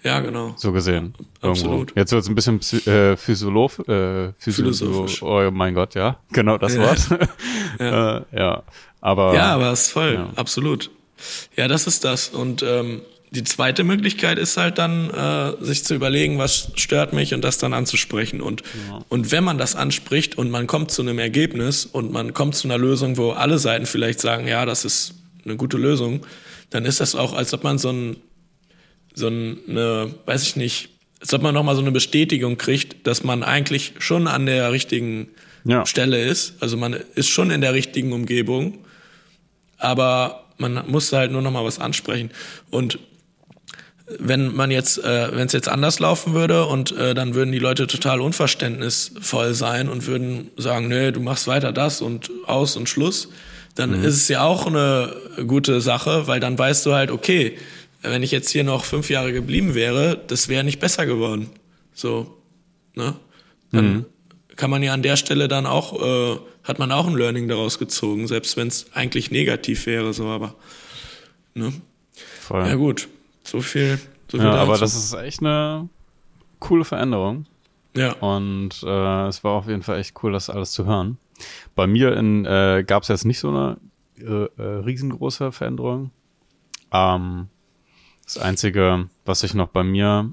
Ja, 0.02 0.20
genau. 0.20 0.54
So 0.56 0.72
gesehen. 0.72 1.14
Absolut. 1.42 1.90
Irgendwo. 1.90 2.00
Jetzt 2.00 2.12
wird 2.12 2.22
es 2.22 2.28
ein 2.28 2.34
bisschen 2.34 2.58
Psy 2.60 2.90
äh, 2.90 3.16
Physiolog, 3.16 3.86
äh, 3.88 4.32
Philosophisch. 4.38 5.22
Oh 5.22 5.50
mein 5.50 5.74
Gott, 5.74 5.94
ja. 5.94 6.18
Genau 6.32 6.56
das 6.58 6.74
Ja. 6.74 6.82
Wort. 6.82 7.28
Ja. 7.78 8.16
äh, 8.32 8.38
ja. 8.38 8.62
Aber, 9.00 9.34
Ja, 9.34 9.54
aber 9.54 9.72
es 9.72 9.82
ist 9.82 9.92
voll, 9.92 10.14
Ja. 10.14 10.30
absolut. 10.36 10.90
Ja, 11.56 11.68
das 11.68 11.86
ist 11.86 12.04
das. 12.04 12.30
Und 12.30 12.62
ähm, 12.62 13.02
die 13.32 13.44
zweite 13.44 13.84
Möglichkeit 13.84 14.38
ist 14.38 14.56
halt 14.56 14.78
dann, 14.78 15.08
äh, 15.10 15.64
sich 15.64 15.84
zu 15.84 15.94
überlegen, 15.94 16.38
was 16.38 16.72
stört 16.74 17.12
mich 17.12 17.32
und 17.32 17.42
das 17.42 17.58
dann 17.58 17.72
anzusprechen. 17.72 18.40
Und, 18.40 18.64
und 19.08 19.30
wenn 19.30 19.44
man 19.44 19.56
das 19.56 19.76
anspricht 19.76 20.36
und 20.36 20.50
man 20.50 20.66
kommt 20.66 20.90
zu 20.90 21.02
einem 21.02 21.18
Ergebnis 21.20 21.86
und 21.86 22.10
man 22.10 22.34
kommt 22.34 22.56
zu 22.56 22.66
einer 22.66 22.78
Lösung, 22.78 23.16
wo 23.16 23.30
alle 23.30 23.58
Seiten 23.58 23.86
vielleicht 23.86 24.20
sagen, 24.20 24.48
ja, 24.48 24.66
das 24.66 24.84
ist 24.84 25.14
eine 25.44 25.56
gute 25.56 25.76
Lösung, 25.76 26.26
dann 26.70 26.84
ist 26.84 26.98
das 27.00 27.14
auch, 27.14 27.32
als 27.32 27.54
ob 27.54 27.62
man 27.62 27.78
so 27.78 27.90
ein, 27.90 28.16
so 29.14 29.28
ein, 29.28 29.58
eine, 29.68 30.12
weiß 30.26 30.42
ich 30.42 30.56
nicht, 30.56 30.88
als 31.20 31.32
ob 31.32 31.42
man 31.42 31.54
nochmal 31.54 31.76
so 31.76 31.82
eine 31.82 31.92
Bestätigung 31.92 32.58
kriegt, 32.58 33.06
dass 33.06 33.22
man 33.22 33.44
eigentlich 33.44 33.92
schon 33.98 34.26
an 34.26 34.46
der 34.46 34.72
richtigen 34.72 35.28
Ja. 35.64 35.86
Stelle 35.86 36.20
ist. 36.20 36.54
Also 36.60 36.76
man 36.76 36.94
ist 37.14 37.28
schon 37.28 37.50
in 37.50 37.60
der 37.60 37.74
richtigen 37.74 38.12
Umgebung, 38.12 38.78
aber 39.78 40.46
man 40.58 40.82
muss 40.88 41.12
halt 41.12 41.30
nur 41.30 41.42
noch 41.42 41.50
mal 41.52 41.64
was 41.64 41.78
ansprechen. 41.78 42.30
Und 42.70 42.98
wenn 44.18 44.54
man 44.54 44.70
jetzt, 44.70 44.98
äh, 44.98 45.28
wenn 45.32 45.46
es 45.46 45.52
jetzt 45.52 45.68
anders 45.68 45.98
laufen 45.98 46.34
würde 46.34 46.66
und 46.66 46.92
äh, 46.92 47.14
dann 47.14 47.34
würden 47.34 47.52
die 47.52 47.58
Leute 47.58 47.86
total 47.86 48.20
unverständnisvoll 48.20 49.54
sein 49.54 49.88
und 49.88 50.06
würden 50.06 50.50
sagen, 50.56 50.88
nee, 50.88 51.12
du 51.12 51.20
machst 51.20 51.46
weiter 51.46 51.72
das 51.72 52.00
und 52.00 52.30
aus 52.46 52.76
und 52.76 52.88
Schluss, 52.88 53.28
dann 53.74 54.02
ist 54.02 54.16
es 54.16 54.28
ja 54.28 54.42
auch 54.42 54.66
eine 54.66 55.14
gute 55.46 55.80
Sache, 55.80 56.26
weil 56.26 56.40
dann 56.40 56.58
weißt 56.58 56.84
du 56.86 56.92
halt, 56.92 57.10
okay, 57.10 57.56
wenn 58.02 58.22
ich 58.22 58.30
jetzt 58.30 58.50
hier 58.50 58.64
noch 58.64 58.84
fünf 58.84 59.10
Jahre 59.10 59.32
geblieben 59.32 59.74
wäre, 59.74 60.20
das 60.26 60.48
wäre 60.48 60.64
nicht 60.64 60.80
besser 60.80 61.06
geworden. 61.06 61.50
So, 61.94 62.36
ne? 62.94 63.14
Dann 63.72 64.06
kann 64.56 64.70
man 64.70 64.82
ja 64.82 64.92
an 64.92 65.02
der 65.02 65.16
Stelle 65.16 65.46
dann 65.46 65.64
auch, 65.64 66.02
äh, 66.02 66.38
hat 66.64 66.78
man 66.78 66.90
auch 66.90 67.06
ein 67.06 67.14
Learning 67.14 67.46
daraus 67.46 67.78
gezogen, 67.78 68.26
selbst 68.26 68.56
wenn 68.56 68.68
es 68.68 68.86
eigentlich 68.92 69.30
negativ 69.30 69.86
wäre, 69.86 70.12
so, 70.12 70.26
aber, 70.26 70.56
ne? 71.54 71.72
voll. 72.40 72.66
Ja 72.66 72.74
gut, 72.74 73.08
so 73.50 73.60
viel, 73.60 73.98
so 74.30 74.38
viel 74.38 74.46
Ja, 74.46 74.54
aber 74.54 74.72
dazu. 74.72 74.80
das 74.82 74.94
ist 74.94 75.12
echt 75.14 75.40
eine 75.40 75.88
coole 76.60 76.84
Veränderung. 76.84 77.46
ja, 77.96 78.12
Und 78.14 78.82
äh, 78.84 79.26
es 79.26 79.42
war 79.42 79.52
auf 79.52 79.66
jeden 79.66 79.82
Fall 79.82 79.98
echt 79.98 80.14
cool, 80.22 80.32
das 80.32 80.48
alles 80.50 80.72
zu 80.72 80.86
hören. 80.86 81.18
Bei 81.74 81.86
mir 81.86 82.16
äh, 82.16 82.84
gab 82.84 83.02
es 83.02 83.08
jetzt 83.08 83.24
nicht 83.24 83.40
so 83.40 83.48
eine 83.48 83.76
äh, 84.18 84.44
äh, 84.44 84.62
riesengroße 84.84 85.52
Veränderung. 85.52 86.10
Ähm, 86.92 87.48
das 88.24 88.38
Einzige, 88.38 89.08
was 89.24 89.40
sich 89.40 89.54
noch 89.54 89.68
bei 89.68 89.82
mir 89.82 90.32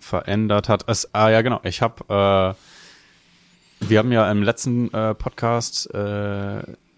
verändert 0.00 0.68
hat, 0.68 0.84
ist, 0.84 1.14
ah 1.14 1.28
ja 1.30 1.42
genau, 1.42 1.60
ich 1.62 1.82
habe, 1.82 2.56
äh, 3.80 3.86
wir 3.88 3.98
haben 3.98 4.10
ja 4.10 4.30
im 4.30 4.42
letzten 4.42 4.92
äh, 4.92 5.14
Podcast, 5.14 5.88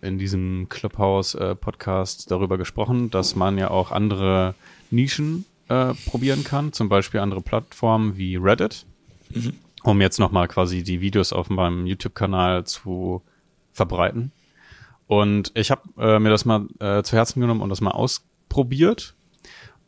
in 0.00 0.16
diesem 0.18 0.68
Clubhouse-Podcast 0.68 2.30
darüber 2.30 2.56
gesprochen, 2.56 3.10
dass 3.10 3.34
man 3.34 3.58
ja 3.58 3.68
auch 3.70 3.90
andere 3.90 4.54
Nischen 4.90 5.44
äh, 5.68 5.94
probieren 6.06 6.44
kann, 6.44 6.72
zum 6.72 6.88
Beispiel 6.88 7.20
andere 7.20 7.40
Plattformen 7.40 8.16
wie 8.16 8.36
Reddit 8.36 8.86
um 9.82 10.00
jetzt 10.00 10.18
nochmal 10.18 10.48
quasi 10.48 10.82
die 10.82 11.00
Videos 11.00 11.32
auf 11.32 11.50
meinem 11.50 11.86
YouTube-Kanal 11.86 12.64
zu 12.64 13.22
verbreiten. 13.72 14.32
Und 15.06 15.52
ich 15.54 15.70
habe 15.70 15.82
äh, 15.98 16.18
mir 16.18 16.30
das 16.30 16.44
mal 16.44 16.66
äh, 16.80 17.02
zu 17.02 17.16
Herzen 17.16 17.40
genommen 17.40 17.62
und 17.62 17.70
das 17.70 17.80
mal 17.80 17.92
ausprobiert. 17.92 19.14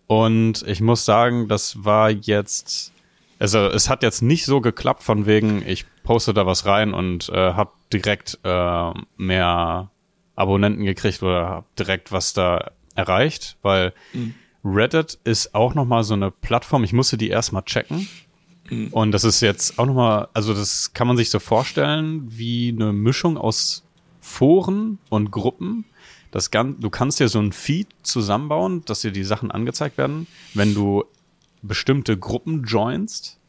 Und 0.06 0.64
ich 0.66 0.80
muss 0.80 1.04
sagen, 1.04 1.48
das 1.48 1.84
war 1.84 2.10
jetzt, 2.10 2.92
also 3.38 3.66
es 3.66 3.88
hat 3.88 4.02
jetzt 4.02 4.22
nicht 4.22 4.44
so 4.44 4.60
geklappt 4.60 5.02
von 5.02 5.26
wegen, 5.26 5.62
ich 5.66 5.84
poste 6.02 6.34
da 6.34 6.46
was 6.46 6.66
rein 6.66 6.94
und 6.94 7.28
äh, 7.28 7.52
habe 7.52 7.72
direkt 7.92 8.38
äh, 8.42 8.92
mehr 9.16 9.90
Abonnenten 10.34 10.84
gekriegt 10.84 11.22
oder 11.22 11.48
hab 11.48 11.76
direkt 11.76 12.12
was 12.12 12.32
da 12.32 12.70
erreicht, 12.94 13.56
weil 13.62 13.92
Reddit 14.64 15.18
ist 15.24 15.54
auch 15.54 15.74
nochmal 15.74 16.04
so 16.04 16.14
eine 16.14 16.30
Plattform, 16.30 16.84
ich 16.84 16.92
musste 16.92 17.16
die 17.16 17.28
erstmal 17.28 17.62
checken. 17.62 18.08
Und 18.92 19.10
das 19.12 19.24
ist 19.24 19.40
jetzt 19.40 19.78
auch 19.78 19.86
nochmal, 19.86 20.28
also 20.32 20.54
das 20.54 20.92
kann 20.92 21.08
man 21.08 21.16
sich 21.16 21.30
so 21.30 21.40
vorstellen, 21.40 22.26
wie 22.28 22.68
eine 22.68 22.92
Mischung 22.92 23.36
aus 23.36 23.82
Foren 24.20 24.98
und 25.08 25.32
Gruppen. 25.32 25.84
Das 26.30 26.52
Gan 26.52 26.78
du 26.78 26.90
kannst 26.90 27.18
dir 27.18 27.28
so 27.28 27.40
ein 27.40 27.52
Feed 27.52 27.88
zusammenbauen, 28.02 28.84
dass 28.84 29.00
dir 29.00 29.10
die 29.10 29.24
Sachen 29.24 29.50
angezeigt 29.50 29.98
werden, 29.98 30.28
wenn 30.54 30.74
du 30.74 31.04
bestimmte 31.62 32.16
Gruppen 32.16 32.62
joinst. 32.64 33.39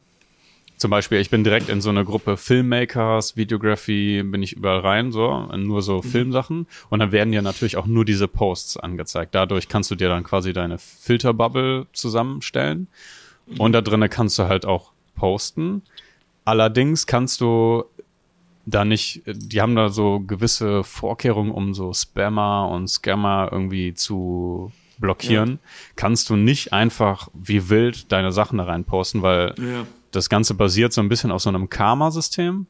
Zum 0.82 0.90
Beispiel, 0.90 1.20
ich 1.20 1.30
bin 1.30 1.44
direkt 1.44 1.70
in 1.70 1.80
so 1.80 1.92
eine 1.92 2.04
Gruppe 2.04 2.38
Filmmakers, 2.38 3.38
Videography, 3.38 4.24
bin 4.24 4.42
ich 4.42 4.54
überall 4.54 4.80
rein, 4.80 5.12
so, 5.12 5.42
nur 5.56 5.84
so 5.84 6.02
Filmsachen. 6.02 6.66
Und 6.90 6.98
dann 6.98 7.12
werden 7.12 7.32
dir 7.32 7.44
natürlich 7.44 7.78
auch 7.78 7.86
nur 7.86 8.04
diese 8.04 8.28
Posts 8.28 8.78
angezeigt. 8.78 9.36
Dadurch 9.36 9.68
kannst 9.68 9.92
du 9.92 9.96
dir 9.96 10.10
dann 10.10 10.24
quasi 10.24 10.54
deine 10.54 10.80
Filterbubble 10.80 11.86
zusammenstellen. 11.94 12.88
Und 13.60 13.74
da 13.74 13.82
drinnen 13.82 14.10
kannst 14.10 14.40
du 14.40 14.48
halt 14.48 14.66
auch 14.66 14.92
posten. 15.16 15.84
Allerdings 16.46 17.06
kannst 17.06 17.42
du 17.42 17.84
da 18.66 18.84
nicht, 18.84 19.22
die 19.28 19.62
haben 19.62 19.76
da 19.76 19.90
so 19.90 20.20
gewisse 20.22 20.84
Vorkehrungen, 20.84 21.52
um 21.52 21.76
so 21.76 21.94
Spammer 21.94 22.68
und 22.72 22.88
Scammer 22.88 23.50
irgendwie 23.52 23.94
zu 23.94 24.72
blockieren. 24.98 25.60
Kannst 25.96 26.32
du 26.32 26.36
nicht 26.36 26.74
einfach 26.74 27.30
wie 27.36 27.70
wild 27.70 28.12
deine 28.12 28.32
Sachen 28.32 28.58
da 28.58 28.64
rein 28.64 28.84
posten, 28.84 29.22
weil 29.22 29.54
ja, 29.60 29.86
das 30.12 30.30
Ganze 30.30 30.54
basiert 30.54 30.94
so 30.94 31.02
ein 31.02 31.10
bisschen 31.10 31.32
auf 31.32 31.42
so 31.42 31.50
einem 31.50 31.70
Karma-System. 31.70 32.68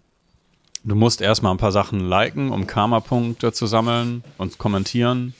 Du 0.84 0.96
musst 0.96 1.22
erstmal 1.22 1.54
ein 1.54 1.58
paar 1.58 1.72
Sachen 1.72 2.00
liken, 2.00 2.52
um 2.52 2.66
Karma-Punkte 2.66 3.52
zu 3.54 3.68
sammeln 3.68 4.24
und 4.38 4.58
kommentieren. 4.58 5.34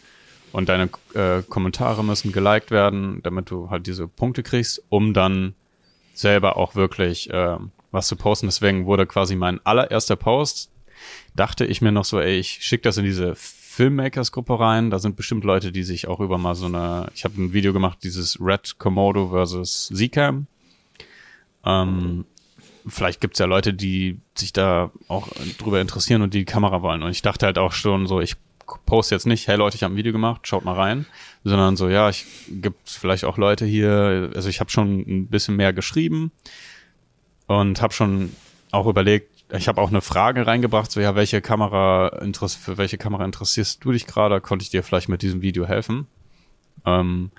Und 0.52 0.70
deine 0.70 0.90
äh, 1.14 1.42
Kommentare 1.48 2.04
müssen 2.04 2.32
geliked 2.32 2.72
werden, 2.72 3.22
damit 3.24 3.50
du 3.50 3.70
halt 3.70 3.88
diese 3.88 4.08
Punkte 4.08 4.44
kriegst, 4.44 4.84
um 4.90 5.14
dann 5.14 5.56
selber 6.14 6.58
auch 6.58 6.76
wirklich 6.76 7.30
äh, 7.30 7.58
was 7.92 8.08
zu 8.08 8.16
posten. 8.16 8.48
Deswegen 8.48 8.86
wurde 8.86 9.06
quasi 9.06 9.36
mein 9.36 9.66
allererster 9.66 10.18
Post, 10.18 10.70
dachte 11.36 11.66
ich 11.66 11.82
mir 11.82 11.92
noch 11.92 12.06
so, 12.06 12.20
ey, 12.20 12.38
ich 12.38 12.60
schicke 12.62 12.84
das 12.84 12.98
in 12.98 13.06
diese 13.06 13.34
Filmmakers-Gruppe 13.36 14.60
rein. 14.60 14.90
Da 14.90 15.00
sind 15.00 15.16
bestimmt 15.16 15.46
Leute, 15.46 15.72
die 15.72 15.84
sich 15.84 16.08
auch 16.08 16.20
über 16.20 16.38
mal 16.38 16.56
so 16.56 16.66
eine, 16.66 17.08
ich 17.16 17.24
habe 17.24 17.42
ein 17.42 17.54
Video 17.54 17.72
gemacht, 17.72 18.00
dieses 18.04 18.38
Red 18.42 18.78
Komodo 18.78 19.30
versus 19.30 19.92
Zcam. 19.94 20.48
Ähm, 21.66 22.26
vielleicht 22.88 23.22
gibt's 23.22 23.40
ja 23.40 23.46
Leute, 23.46 23.74
die 23.74 24.20
sich 24.36 24.54
da 24.54 24.92
auch 25.08 25.28
drüber 25.58 25.82
interessieren 25.82 26.22
und 26.22 26.34
die, 26.34 26.40
die 26.40 26.46
Kamera 26.46 26.82
wollen. 26.82 27.04
Und 27.04 27.12
ich 27.12 27.22
dachte 27.22 27.46
halt 27.46 27.58
auch 27.58 27.74
schon 27.74 28.08
so, 28.08 28.22
ich 28.22 28.36
poste 28.86 29.16
jetzt 29.16 29.28
nicht, 29.28 29.48
hey 29.48 29.58
Leute, 29.58 29.76
ich 29.76 29.84
habe 29.84 29.94
ein 29.94 29.98
Video 29.98 30.12
gemacht, 30.12 30.48
schaut 30.48 30.66
mal 30.66 30.76
rein, 30.76 31.06
sondern 31.44 31.76
so, 31.76 31.90
ja, 31.90 32.10
ich 32.10 32.26
gibt 32.50 32.90
vielleicht 32.90 33.26
auch 33.26 33.38
Leute 33.38 33.66
hier, 33.66 34.32
also 34.34 34.50
ich 34.50 34.60
habe 34.60 34.70
schon 34.70 35.00
ein 35.00 35.28
bisschen 35.28 35.56
mehr 35.56 35.74
geschrieben 35.74 36.32
und 37.48 37.82
habe 37.82 37.94
schon 37.94 38.32
auch 38.72 38.88
überlegt, 38.88 39.30
ich 39.54 39.68
habe 39.68 39.82
auch 39.82 39.90
eine 39.90 40.02
Frage 40.02 40.48
reingebracht, 40.48 40.90
so 40.90 41.02
ja, 41.02 41.16
welche 41.16 41.42
Kamera 41.42 42.12
für 42.48 42.78
welche 42.78 42.98
Kamera 42.98 43.26
interessierst 43.26 43.84
du 43.84 43.92
dich 43.92 44.08
gerade? 44.08 44.40
Konnte 44.40 44.64
ich 44.64 44.70
dir 44.70 44.84
vielleicht 44.84 45.10
mit 45.10 45.22
diesem 45.22 45.42
Video 45.42 45.68
helfen? 45.68 46.08
Ähm, 46.86 47.32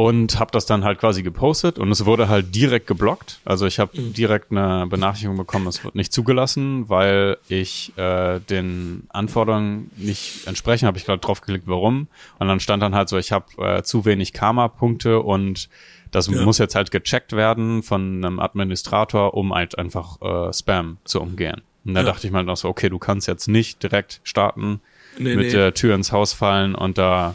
und 0.00 0.40
habe 0.40 0.50
das 0.50 0.64
dann 0.64 0.82
halt 0.82 0.98
quasi 0.98 1.22
gepostet 1.22 1.78
und 1.78 1.90
es 1.90 2.06
wurde 2.06 2.28
halt 2.30 2.54
direkt 2.54 2.86
geblockt. 2.86 3.38
Also 3.44 3.66
ich 3.66 3.78
habe 3.78 3.90
direkt 3.98 4.50
eine 4.50 4.86
Benachrichtigung 4.88 5.36
bekommen, 5.36 5.66
es 5.66 5.84
wird 5.84 5.94
nicht 5.94 6.10
zugelassen, 6.10 6.88
weil 6.88 7.36
ich 7.48 7.92
äh, 7.98 8.40
den 8.40 9.02
Anforderungen 9.10 9.90
nicht 9.98 10.46
entsprechen. 10.46 10.86
Habe 10.86 10.96
ich 10.96 11.04
gerade 11.04 11.18
drauf 11.20 11.42
geklickt, 11.42 11.66
warum. 11.68 12.08
Und 12.38 12.48
dann 12.48 12.60
stand 12.60 12.82
dann 12.82 12.94
halt 12.94 13.10
so, 13.10 13.18
ich 13.18 13.30
habe 13.30 13.44
äh, 13.58 13.82
zu 13.82 14.06
wenig 14.06 14.32
Karma-Punkte 14.32 15.20
und 15.20 15.68
das 16.12 16.28
Ja. 16.28 16.40
muss 16.40 16.56
jetzt 16.56 16.74
halt 16.76 16.90
gecheckt 16.90 17.32
werden 17.32 17.82
von 17.82 18.24
einem 18.24 18.40
Administrator, 18.40 19.34
um 19.34 19.52
halt 19.54 19.76
einfach 19.78 20.18
äh, 20.22 20.50
Spam 20.54 20.96
zu 21.04 21.20
umgehen. 21.20 21.60
Und 21.84 21.92
da 21.92 22.00
Ja. 22.00 22.06
dachte 22.06 22.26
ich 22.26 22.32
mal 22.32 22.42
noch 22.42 22.56
so, 22.56 22.68
okay, 22.70 22.88
du 22.88 22.98
kannst 22.98 23.28
jetzt 23.28 23.48
nicht 23.48 23.82
direkt 23.82 24.20
starten, 24.24 24.80
Nee, 25.18 25.34
mit 25.36 25.46
nee. 25.48 25.52
der 25.52 25.74
Tür 25.74 25.94
ins 25.94 26.10
Haus 26.12 26.32
fallen 26.32 26.74
und 26.74 26.96
da 26.96 27.34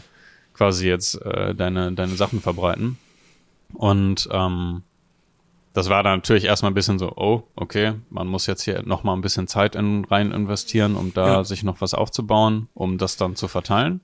quasi 0.56 0.88
jetzt 0.88 1.20
äh, 1.22 1.54
deine, 1.54 1.92
deine 1.92 2.14
Sachen 2.16 2.40
verbreiten. 2.40 2.98
Und 3.74 4.28
ähm, 4.32 4.82
das 5.74 5.90
war 5.90 6.02
dann 6.02 6.18
natürlich 6.18 6.44
erstmal 6.44 6.70
ein 6.70 6.74
bisschen 6.74 6.98
so, 6.98 7.12
oh, 7.16 7.42
okay, 7.56 7.92
man 8.08 8.26
muss 8.26 8.46
jetzt 8.46 8.62
hier 8.62 8.82
noch 8.82 9.04
mal 9.04 9.12
ein 9.12 9.20
bisschen 9.20 9.46
Zeit 9.46 9.76
in, 9.76 10.04
rein 10.06 10.32
investieren, 10.32 10.96
um 10.96 11.12
da 11.12 11.26
Ja. 11.26 11.44
sich 11.44 11.62
noch 11.62 11.80
was 11.82 11.92
aufzubauen, 11.92 12.68
um 12.74 12.96
das 12.96 13.16
dann 13.18 13.36
zu 13.36 13.48
verteilen. 13.48 14.00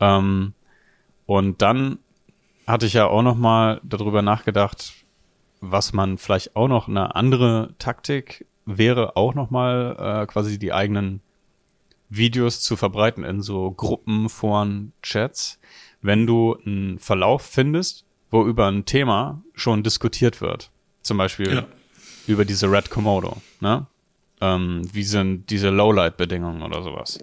Ähm, 0.00 0.54
und 1.26 1.62
dann 1.62 1.98
hatte 2.66 2.86
ich 2.86 2.94
ja 2.94 3.06
auch 3.06 3.22
noch 3.22 3.36
mal 3.36 3.80
darüber 3.84 4.22
nachgedacht, 4.22 4.94
was 5.60 5.92
man 5.92 6.18
vielleicht 6.18 6.56
auch 6.56 6.68
noch 6.68 6.88
eine 6.88 7.14
andere 7.14 7.74
Taktik 7.78 8.46
wäre, 8.66 9.16
auch 9.16 9.34
noch 9.34 9.50
mal 9.50 9.96
äh, 10.22 10.26
quasi 10.26 10.58
die 10.58 10.72
eigenen 10.72 11.20
Videos 12.10 12.60
zu 12.60 12.76
verbreiten 12.76 13.24
in 13.24 13.40
so 13.40 13.70
Gruppen, 13.70 14.28
Foren, 14.28 14.92
Chats. 15.02 15.58
Wenn 16.02 16.26
du 16.26 16.56
einen 16.66 16.98
Verlauf 16.98 17.42
findest 17.42 18.04
wo 18.30 18.44
über 18.46 18.68
ein 18.68 18.84
Thema 18.84 19.42
schon 19.54 19.82
diskutiert 19.82 20.40
wird. 20.40 20.70
Zum 21.02 21.18
Beispiel 21.18 21.52
Ja. 21.52 21.66
über 22.26 22.44
diese 22.44 22.70
Red 22.70 22.88
Komodo, 22.90 23.36
ne? 23.60 23.86
Ähm, 24.40 24.82
wie 24.92 25.02
sind 25.02 25.50
diese 25.50 25.68
Lowlight-Bedingungen 25.70 26.62
oder 26.62 26.82
sowas. 26.82 27.18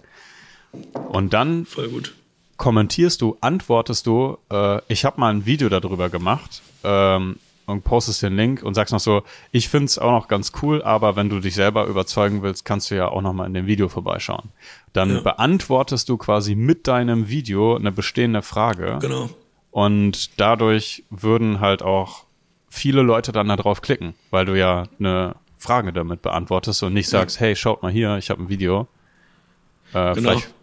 Und 1.10 1.34
dann 1.34 1.66
Voll 1.66 1.88
gut. 1.90 2.14
kommentierst 2.58 3.22
du, 3.22 3.38
antwortest 3.42 4.06
du, 4.06 4.38
äh, 4.52 4.82
ich 4.90 5.06
habe 5.06 5.20
mal 5.20 5.34
ein 5.34 5.46
Video 5.46 5.70
darüber 5.70 6.10
gemacht 6.10 6.62
ähm, 6.84 7.38
und 7.68 7.84
postest 7.84 8.24
den 8.24 8.36
Link 8.36 8.64
und 8.64 8.74
sagst 8.74 8.94
noch 8.94 9.00
so, 9.00 9.22
ich 9.52 9.70
find's 9.70 10.00
auch 10.00 10.12
noch 10.12 10.28
ganz 10.28 10.52
cool, 10.62 10.82
aber 10.82 11.16
wenn 11.16 11.30
du 11.30 11.40
dich 11.40 11.54
selber 11.54 11.86
überzeugen 11.86 12.42
willst, 12.42 12.66
kannst 12.66 12.90
du 12.90 12.96
ja 12.96 13.10
auch 13.10 13.22
noch 13.22 13.34
mal 13.34 13.46
in 13.46 13.54
dem 13.54 13.68
Video 13.68 13.90
vorbeischauen. 13.90 14.50
Dann 14.94 15.16
Ja. 15.16 15.22
beantwortest 15.22 16.08
du 16.10 16.18
quasi 16.18 16.56
mit 16.56 16.88
deinem 16.88 17.30
Video 17.30 17.76
eine 17.76 17.92
bestehende 17.92 18.42
Frage 18.42 18.98
Genau. 19.02 19.30
und 19.72 20.40
dadurch 20.40 21.04
würden 21.10 21.60
halt 21.60 21.84
auch 21.84 22.24
viele 22.70 23.02
Leute 23.02 23.32
dann 23.34 23.48
da 23.50 23.56
drauf 23.58 23.82
klicken, 23.82 24.14
weil 24.32 24.46
du 24.46 24.58
ja 24.58 24.84
eine 25.00 25.36
Frage 25.58 25.92
damit 25.92 26.22
beantwortest 26.22 26.84
und 26.84 26.94
nicht 26.94 27.10
sagst, 27.10 27.40
hey, 27.42 27.56
schaut 27.56 27.84
mal 27.84 27.92
hier, 27.92 28.18
ich 28.18 28.30
habe 28.30 28.42
ein 28.44 28.50
Video. 28.50 28.88
Äh, 29.94 30.14
Genau. 30.14 30.30
Vielleicht 30.32 30.54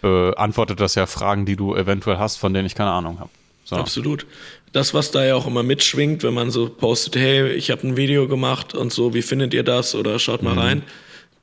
beantwortet 0.00 0.80
das 0.80 0.94
ja 0.94 1.06
Fragen, 1.06 1.44
die 1.44 1.56
du 1.56 1.74
eventuell 1.74 2.18
hast, 2.18 2.36
von 2.36 2.54
denen 2.54 2.66
ich 2.66 2.74
keine 2.74 2.90
Ahnung 2.92 3.18
habe. 3.18 3.30
So. 3.68 3.76
Absolut. 3.76 4.24
Das, 4.72 4.94
was 4.94 5.10
da 5.10 5.24
ja 5.24 5.34
auch 5.34 5.46
immer 5.46 5.62
mitschwingt, 5.62 6.22
wenn 6.22 6.32
man 6.32 6.50
so 6.50 6.68
postet, 6.70 7.16
hey, 7.16 7.50
ich 7.52 7.70
habe 7.70 7.86
ein 7.86 7.96
Video 7.98 8.26
gemacht 8.26 8.74
und 8.74 8.92
so, 8.92 9.12
wie 9.12 9.20
findet 9.22 9.52
ihr 9.52 9.62
das? 9.62 9.94
Oder 9.94 10.18
schaut 10.18 10.42
mal 10.42 10.58
rein, 10.58 10.82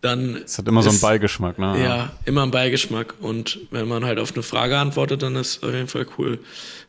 dann. 0.01 0.41
Es 0.43 0.57
hat 0.57 0.67
immer 0.67 0.82
so 0.82 0.89
einen 0.89 0.95
ist- 0.95 1.01
Beigeschmack, 1.01 1.59
ne? 1.59 1.76
Ja, 1.84 2.11
immer 2.26 2.41
ein 2.43 2.49
Beigeschmack. 2.51 3.13
Und 3.19 3.59
wenn 3.69 3.88
man 3.88 4.05
halt 4.05 4.17
auf 4.19 4.34
eine 4.34 4.41
Frage 4.41 4.78
antwortet, 4.78 5.21
dann 5.21 5.36
ist 5.36 5.63
auf 5.63 5.71
jeden 5.71 5.88
Fall 5.88 6.07
cool. 6.17 6.39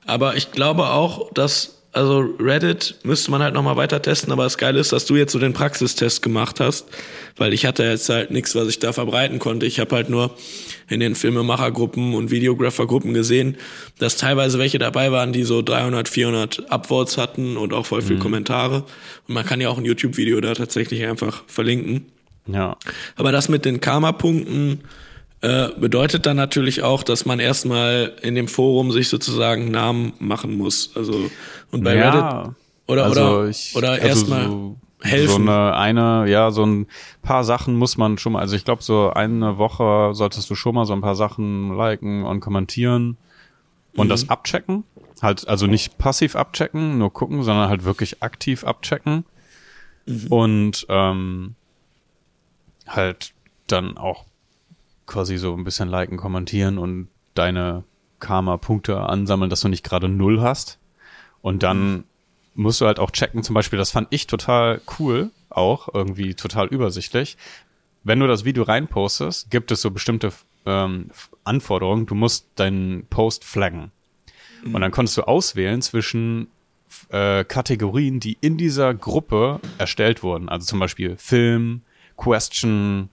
Aber 0.06 0.36
ich 0.36 0.52
glaube 0.52 0.86
auch, 0.88 1.30
dass, 1.34 1.75
also 1.96 2.20
Reddit 2.38 2.96
müsste 3.04 3.30
man 3.30 3.42
halt 3.42 3.54
nochmal 3.54 3.76
weiter 3.76 4.02
testen, 4.02 4.32
aber 4.32 4.44
das 4.44 4.58
Geile 4.58 4.78
ist, 4.78 4.92
dass 4.92 5.06
du 5.06 5.16
jetzt 5.16 5.32
so 5.32 5.38
den 5.38 5.54
Praxistest 5.54 6.22
gemacht 6.22 6.60
hast, 6.60 6.86
weil 7.36 7.52
ich 7.52 7.64
hatte 7.64 7.84
jetzt 7.84 8.08
halt 8.08 8.30
nichts, 8.30 8.54
was 8.54 8.68
ich 8.68 8.78
da 8.78 8.92
verbreiten 8.92 9.38
konnte. 9.38 9.64
Ich 9.64 9.80
habe 9.80 9.96
halt 9.96 10.10
nur 10.10 10.36
in 10.88 11.00
den 11.00 11.14
Filmemachergruppen 11.14 12.14
und 12.14 12.30
Videographergruppen 12.30 13.14
gesehen, 13.14 13.56
dass 13.98 14.16
teilweise 14.16 14.58
welche 14.58 14.78
dabei 14.78 15.10
waren, 15.10 15.32
die 15.32 15.44
so 15.44 15.62
300, 15.62 16.08
400 16.08 16.70
Upvotes 16.70 17.16
hatten 17.16 17.56
und 17.56 17.72
auch 17.72 17.86
voll 17.86 18.02
viel 18.02 18.18
Kommentare. 18.18 18.84
Und 19.26 19.34
man 19.34 19.46
kann 19.46 19.60
ja 19.60 19.70
auch 19.70 19.78
ein 19.78 19.84
YouTube-Video 19.84 20.40
da 20.40 20.54
tatsächlich 20.54 21.04
einfach 21.06 21.44
verlinken. 21.46 22.06
Ja. 22.46 22.76
Aber 23.16 23.32
das 23.32 23.48
mit 23.48 23.64
den 23.64 23.80
Karma-Punkten 23.80 24.82
äh, 25.46 25.70
bedeutet 25.78 26.26
dann 26.26 26.36
natürlich 26.36 26.82
auch, 26.82 27.04
dass 27.04 27.24
man 27.24 27.38
erstmal 27.38 28.12
in 28.20 28.34
dem 28.34 28.48
Forum 28.48 28.90
sich 28.90 29.08
sozusagen 29.08 29.70
Namen 29.70 30.12
machen 30.18 30.58
muss. 30.58 30.90
Also 30.96 31.30
und 31.70 31.84
bei 31.84 31.94
ja. 31.94 32.10
Reddit 32.10 32.54
oder 32.88 33.04
also 33.04 33.20
oder 33.20 33.48
ich, 33.48 33.76
oder 33.76 33.90
also 33.92 34.06
erstmal 34.06 34.46
so, 34.46 34.76
helfen. 35.02 35.46
So 35.46 35.52
eine, 35.52 35.76
eine, 35.76 36.28
ja, 36.28 36.50
so 36.50 36.66
ein 36.66 36.86
paar 37.22 37.44
Sachen 37.44 37.76
muss 37.76 37.96
man 37.96 38.18
schon 38.18 38.32
mal, 38.32 38.40
also 38.40 38.56
ich 38.56 38.64
glaube, 38.64 38.82
so 38.82 39.10
eine 39.10 39.56
Woche 39.56 40.14
solltest 40.14 40.50
du 40.50 40.56
schon 40.56 40.74
mal 40.74 40.84
so 40.84 40.94
ein 40.94 41.00
paar 41.00 41.16
Sachen 41.16 41.76
liken 41.76 42.24
und 42.24 42.40
kommentieren 42.40 43.16
und 43.94 44.06
Mhm. 44.06 44.10
das 44.10 44.28
abchecken. 44.28 44.82
Halt, 45.22 45.46
also 45.48 45.66
nicht 45.66 45.96
passiv 45.96 46.34
abchecken, 46.36 46.98
nur 46.98 47.12
gucken, 47.12 47.42
sondern 47.44 47.68
halt 47.70 47.84
wirklich 47.84 48.22
aktiv 48.22 48.64
abchecken. 48.64 49.24
Mhm. 50.06 50.26
Und 50.28 50.86
ähm, 50.88 51.54
halt 52.86 53.32
dann 53.68 53.96
auch 53.96 54.25
quasi 55.06 55.38
so 55.38 55.54
ein 55.54 55.64
bisschen 55.64 55.88
liken, 55.88 56.16
kommentieren 56.16 56.78
und 56.78 57.08
deine 57.34 57.84
Karma-Punkte 58.20 58.98
ansammeln, 59.00 59.50
dass 59.50 59.60
du 59.60 59.68
nicht 59.68 59.84
gerade 59.84 60.08
null 60.08 60.40
hast. 60.40 60.78
Und 61.42 61.62
dann 61.62 62.04
musst 62.54 62.80
du 62.80 62.86
halt 62.86 62.98
auch 62.98 63.10
checken, 63.10 63.42
zum 63.42 63.54
Beispiel, 63.54 63.78
das 63.78 63.90
fand 63.90 64.08
ich 64.10 64.26
total 64.26 64.80
cool, 64.98 65.30
auch 65.50 65.88
irgendwie 65.92 66.34
total 66.34 66.66
übersichtlich. 66.66 67.36
Wenn 68.02 68.20
du 68.20 68.26
das 68.26 68.44
Video 68.44 68.62
reinpostest, 68.62 69.50
gibt 69.50 69.70
es 69.70 69.82
so 69.82 69.90
bestimmte 69.90 70.32
ähm, 70.64 71.10
Anforderungen. 71.44 72.06
Du 72.06 72.14
musst 72.14 72.48
deinen 72.56 73.06
Post 73.06 73.44
flaggen. 73.44 73.90
Und 74.64 74.80
dann 74.80 74.90
konntest 74.90 75.16
du 75.16 75.22
auswählen 75.22 75.82
zwischen 75.82 76.48
äh, 77.10 77.44
Kategorien, 77.44 78.20
die 78.20 78.36
in 78.40 78.56
dieser 78.56 78.94
Gruppe 78.94 79.60
erstellt 79.78 80.22
wurden. 80.22 80.48
Also 80.48 80.66
zum 80.66 80.78
Beispiel 80.78 81.16
Film, 81.16 81.82
Question, 82.16 83.10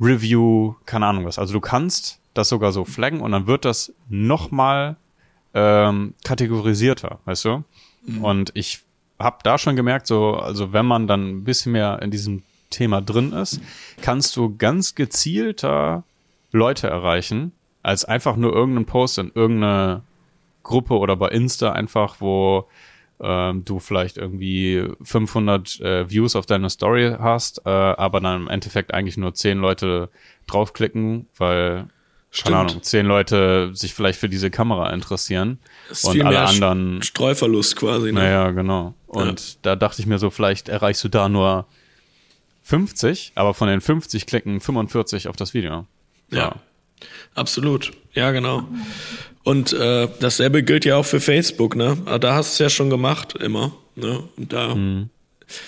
Review, 0.00 0.74
keine 0.84 1.06
Ahnung 1.06 1.24
was. 1.24 1.38
Also 1.38 1.52
du 1.52 1.60
kannst 1.60 2.20
das 2.34 2.48
sogar 2.48 2.72
so 2.72 2.84
flaggen 2.84 3.20
und 3.20 3.32
dann 3.32 3.46
wird 3.46 3.64
das 3.64 3.92
nochmal 4.08 4.96
ähm, 5.54 6.14
kategorisierter, 6.24 7.18
weißt 7.24 7.44
du? 7.46 7.64
Und 8.22 8.52
ich 8.54 8.82
habe 9.18 9.38
da 9.42 9.58
schon 9.58 9.74
gemerkt, 9.74 10.06
so, 10.06 10.34
also 10.34 10.72
wenn 10.72 10.86
man 10.86 11.06
dann 11.06 11.28
ein 11.28 11.44
bisschen 11.44 11.72
mehr 11.72 12.00
in 12.02 12.10
diesem 12.10 12.42
Thema 12.70 13.00
drin 13.00 13.32
ist, 13.32 13.60
kannst 14.02 14.36
du 14.36 14.56
ganz 14.56 14.94
gezielter 14.94 16.04
Leute 16.52 16.88
erreichen, 16.88 17.52
als 17.82 18.04
einfach 18.04 18.36
nur 18.36 18.52
irgendeinen 18.52 18.86
Post 18.86 19.18
in 19.18 19.32
irgendeine 19.34 20.02
Gruppe 20.62 20.98
oder 20.98 21.16
bei 21.16 21.28
Insta 21.28 21.72
einfach, 21.72 22.16
wo 22.20 22.66
ähm, 23.20 23.64
du 23.64 23.78
vielleicht 23.78 24.18
irgendwie 24.18 24.88
500 25.02 25.80
äh, 25.80 26.10
Views 26.10 26.36
auf 26.36 26.46
deine 26.46 26.70
Story 26.70 27.14
hast, 27.18 27.62
äh, 27.64 27.70
aber 27.70 28.20
dann 28.20 28.42
im 28.42 28.48
Endeffekt 28.48 28.92
eigentlich 28.92 29.16
nur 29.16 29.34
10 29.34 29.58
Leute 29.58 30.10
draufklicken, 30.46 31.26
weil 31.36 31.88
Stimmt. 32.30 32.54
keine 32.54 32.70
Ahnung, 32.70 32.82
10 32.82 33.06
Leute 33.06 33.70
sich 33.72 33.94
vielleicht 33.94 34.18
für 34.18 34.28
diese 34.28 34.50
Kamera 34.50 34.92
interessieren 34.92 35.58
Das 35.88 36.04
ist 36.04 36.04
und 36.04 36.22
alle 36.22 36.40
anderen 36.40 37.02
Streuverlust 37.02 37.76
quasi. 37.76 38.12
Ne? 38.12 38.20
naja, 38.20 38.50
genau. 38.50 38.94
Und 39.06 39.64
da 39.64 39.76
dachte 39.76 40.02
ich 40.02 40.06
mir 40.06 40.18
so, 40.18 40.30
vielleicht 40.30 40.68
erreichst 40.68 41.02
du 41.04 41.08
da 41.08 41.28
nur 41.28 41.66
50, 42.64 43.32
aber 43.36 43.54
von 43.54 43.68
den 43.68 43.80
50 43.80 44.26
klicken 44.26 44.60
45 44.60 45.28
auf 45.28 45.36
das 45.36 45.54
Video. 45.54 45.86
Ja. 46.30 46.56
Absolut, 47.34 47.92
ja 48.14 48.30
genau. 48.30 48.64
Und 49.44 49.72
äh, 49.72 50.08
dasselbe 50.20 50.62
gilt 50.62 50.84
ja 50.84 50.96
auch 50.96 51.04
für 51.04 51.20
Facebook, 51.20 51.76
ne? 51.76 51.96
Aber 52.06 52.18
Da 52.18 52.34
hast 52.34 52.50
du 52.50 52.52
es 52.54 52.58
ja 52.58 52.70
schon 52.70 52.90
gemacht, 52.90 53.34
immer. 53.38 53.72
Ne? 53.94 54.22
Und 54.36 54.52
da 54.52 54.74
Mhm. 54.74 55.08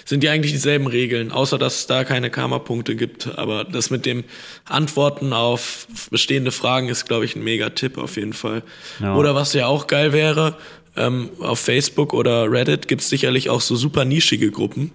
sind 0.04 0.24
ja 0.24 0.32
eigentlich 0.32 0.50
dieselben 0.52 0.86
Regeln, 0.88 1.30
außer 1.30 1.58
dass 1.58 1.80
es 1.80 1.86
da 1.86 2.02
keine 2.04 2.30
Karma-Punkte 2.30 2.96
gibt. 2.96 3.38
Aber 3.38 3.62
das 3.64 3.90
mit 3.90 4.04
dem 4.06 4.24
Antworten 4.64 5.32
auf 5.32 5.86
bestehende 6.10 6.50
Fragen 6.50 6.88
ist, 6.88 7.06
glaube 7.06 7.24
ich, 7.24 7.36
ein 7.36 7.44
Mega-Tipp 7.44 7.98
auf 7.98 8.16
jeden 8.16 8.32
Fall. 8.32 8.62
Ja. 9.00 9.14
Oder 9.14 9.34
was 9.36 9.52
ja 9.52 9.66
auch 9.68 9.86
geil 9.86 10.12
wäre, 10.12 10.56
ähm, 10.96 11.30
auf 11.38 11.60
Facebook 11.60 12.12
oder 12.14 12.50
Reddit 12.50 12.88
gibt 12.88 13.02
es 13.02 13.08
sicherlich 13.08 13.48
auch 13.50 13.60
so 13.60 13.76
super 13.76 14.04
nischige 14.04 14.50
Gruppen, 14.50 14.90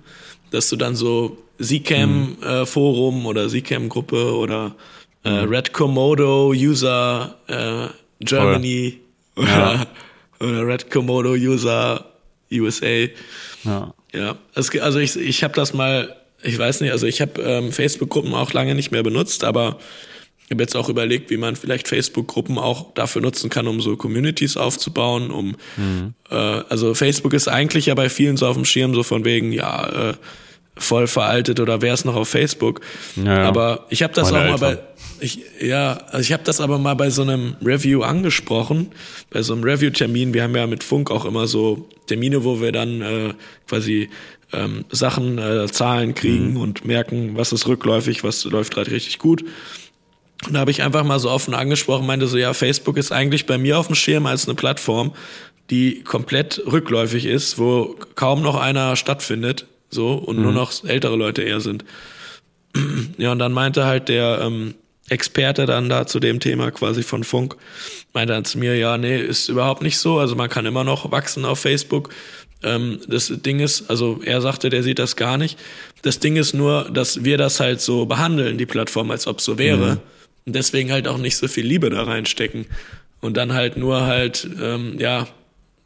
dass 0.52 0.68
du 0.70 0.76
dann 0.76 0.96
so 0.98 1.38
Zcam-Forum 1.62 3.26
oder 3.26 3.48
Zcam-Gruppe 3.48 4.36
oder 4.36 4.76
äh, 5.24 5.30
Red 5.30 5.74
Komodo 5.74 6.50
User 6.50 7.36
äh, 7.48 7.88
Germany. 8.24 9.00
Oder, 9.36 9.88
oder 10.40 10.68
Red 10.68 10.92
Komodo 10.92 11.32
User 11.32 12.06
USA. 12.52 13.08
Ja. 13.64 13.94
Ja, 14.14 14.38
es, 14.54 14.70
also 14.80 15.00
ich, 15.00 15.16
ich 15.18 15.44
habe 15.44 15.56
das 15.56 15.74
mal, 15.74 16.16
ich 16.44 16.58
weiß 16.58 16.82
nicht, 16.82 16.92
also 16.92 17.08
ich 17.08 17.20
habe 17.20 17.42
ähm, 17.42 17.72
Facebook-Gruppen 17.72 18.34
auch 18.36 18.54
lange 18.54 18.76
nicht 18.76 18.92
mehr 18.92 19.02
benutzt, 19.02 19.44
aber 19.44 19.80
ich 20.46 20.52
habe 20.52 20.62
jetzt 20.62 20.76
auch 20.76 20.88
überlegt, 20.88 21.32
wie 21.32 21.38
man 21.38 21.56
vielleicht 21.56 21.88
Facebook-Gruppen 21.88 22.60
auch 22.60 22.94
dafür 22.94 23.24
nutzen 23.24 23.50
kann, 23.50 23.68
um 23.68 23.82
so 23.82 23.98
Communities 23.98 24.56
aufzubauen, 24.56 25.32
um 25.32 25.56
äh, 26.30 26.36
also 26.36 26.94
Facebook 26.94 27.34
ist 27.34 27.48
eigentlich 27.48 27.88
ja 27.88 27.96
bei 27.96 28.08
vielen 28.10 28.38
so 28.38 28.46
auf 28.46 28.56
dem 28.56 28.66
Schirm, 28.66 28.94
so 28.94 29.02
von 29.02 29.26
wegen, 29.26 29.52
ja, 29.52 30.12
äh, 30.12 30.14
voll 30.76 31.08
veraltet 31.08 31.60
oder 31.60 31.82
wer 31.82 31.94
ist 31.94 32.06
noch 32.06 32.16
auf 32.16 32.30
Facebook. 32.30 32.82
Ja, 33.16 33.24
ja. 33.24 33.48
Aber 33.48 33.86
ich 33.90 34.04
habe 34.04 34.14
das 34.14 34.30
auch 34.30 34.34
mal 34.34 34.52
Eltern. 34.52 34.60
bei, 34.60 34.80
ich, 35.20 35.40
ja, 35.62 35.94
also 36.08 36.22
ich 36.22 36.34
habe 36.34 36.44
das 36.44 36.60
aber 36.60 36.78
mal 36.78 36.96
bei 36.96 37.10
so 37.10 37.22
einem 37.22 37.56
Review 37.64 38.02
angesprochen, 38.02 38.92
bei 39.30 39.42
so 39.42 39.54
einem 39.54 39.64
Review-Termin. 39.64 40.34
Wir 40.34 40.44
haben 40.44 40.56
ja 40.56 40.68
mit 40.68 40.84
Funk 40.84 41.12
auch 41.12 41.26
immer 41.26 41.48
so 41.48 41.88
Termine, 42.08 42.44
wo 42.44 42.60
wir 42.60 42.72
dann 42.72 43.02
äh, 43.02 43.34
quasi 43.68 44.10
ähm, 44.52 44.86
Sachen, 44.92 45.38
äh, 45.38 45.68
Zahlen 45.68 46.16
kriegen 46.16 46.58
und 46.58 46.86
merken, 46.86 47.38
was 47.38 47.52
ist 47.54 47.68
rückläufig, 47.68 48.24
was 48.24 48.44
läuft 48.46 48.74
gerade 48.74 48.92
richtig 48.92 49.20
gut. 49.20 49.44
Und 50.46 50.54
da 50.54 50.60
habe 50.60 50.72
ich 50.72 50.84
einfach 50.84 51.04
mal 51.04 51.20
so 51.20 51.30
offen 51.30 51.54
angesprochen, 51.54 52.06
meinte 52.06 52.28
so, 52.28 52.38
ja, 52.38 52.54
Facebook 52.54 52.98
ist 52.98 53.12
eigentlich 53.12 53.46
bei 53.46 53.58
mir 53.58 53.80
auf 53.80 53.88
dem 53.88 53.96
Schirm 53.96 54.26
als 54.26 54.46
eine 54.46 54.56
Plattform, 54.56 55.14
die 55.70 56.04
komplett 56.04 56.62
rückläufig 56.70 57.26
ist, 57.26 57.58
wo 57.58 57.96
kaum 58.16 58.42
noch 58.42 58.56
einer 58.56 58.96
stattfindet, 58.96 59.68
so, 59.94 60.14
und 60.14 60.42
nur 60.42 60.52
noch 60.52 60.84
ältere 60.84 61.16
Leute 61.16 61.44
eher 61.44 61.62
sind. 61.62 61.86
Ja, 63.20 63.32
und 63.32 63.38
dann 63.38 63.52
meinte 63.54 63.86
halt 63.86 64.10
der 64.10 64.40
ähm, 64.42 64.74
Experte 65.08 65.68
dann 65.68 65.90
da 65.90 66.08
zu 66.08 66.20
dem 66.20 66.40
Thema 66.40 66.72
quasi 66.72 67.04
von 67.04 67.24
Funk, 67.24 67.56
meinte 68.14 68.34
dann 68.34 68.46
zu 68.46 68.58
mir, 68.58 68.76
ja, 68.76 68.98
nee, 68.98 69.22
ist 69.22 69.48
überhaupt 69.48 69.84
nicht 69.84 70.00
so. 70.00 70.18
Also 70.18 70.36
man 70.36 70.50
kann 70.50 70.66
immer 70.66 70.84
noch 70.84 71.12
wachsen 71.12 71.46
auf 71.46 71.60
Facebook. 71.60 72.10
Ähm, 72.64 73.00
das 73.08 73.28
Ding 73.28 73.60
ist, 73.60 73.90
also 73.90 74.22
er 74.24 74.42
sagte, 74.42 74.70
der 74.70 74.82
sieht 74.82 74.98
das 74.98 75.16
gar 75.16 75.38
nicht. 75.38 75.60
Das 76.02 76.20
Ding 76.20 76.36
ist 76.36 76.54
nur, 76.54 76.90
dass 76.92 77.24
wir 77.24 77.38
das 77.38 77.60
halt 77.60 77.82
so 77.82 78.06
behandeln, 78.06 78.58
die 78.58 78.66
Plattform, 78.66 79.12
als 79.12 79.28
ob 79.28 79.42
so 79.42 79.58
wäre. 79.58 80.00
Und 80.46 80.56
deswegen 80.56 80.92
halt 80.92 81.08
auch 81.08 81.18
nicht 81.18 81.38
so 81.38 81.48
viel 81.48 81.66
Liebe 81.66 81.90
da 81.90 82.04
reinstecken. 82.04 82.66
Und 83.22 83.38
dann 83.38 83.54
halt 83.54 83.78
nur 83.78 84.06
halt, 84.06 84.48
ähm, 84.62 84.96
ja, 85.00 85.28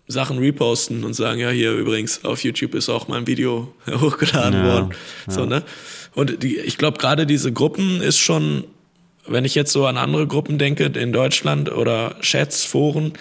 Sachen 0.08 0.38
reposten 0.40 1.04
und 1.04 1.14
sagen, 1.14 1.40
ja, 1.40 1.50
hier 1.50 1.74
übrigens 1.74 2.24
auf 2.24 2.44
YouTube 2.44 2.76
ist 2.76 2.90
auch 2.90 3.08
mal 3.08 3.18
ein 3.18 3.28
Video 3.28 3.74
hochgeladen 3.92 4.54
Ja, 4.66 4.74
worden. 4.74 4.90
So, 5.28 5.46
ne? 5.46 5.64
Und 6.16 6.42
die, 6.44 6.58
ich 6.60 6.78
glaube, 6.78 6.98
gerade 6.98 7.26
diese 7.26 7.52
Gruppen 7.52 8.02
ist 8.02 8.18
schon, 8.18 8.64
wenn 9.28 9.44
ich 9.46 9.54
jetzt 9.54 9.72
so 9.74 9.86
an 9.86 9.98
andere 9.98 10.26
Gruppen 10.26 10.58
denke, 10.58 10.86
in 10.86 11.12
Deutschland 11.12 11.72
oder 11.72 12.16
Chats, 12.22 12.64
Foren, 12.64 13.14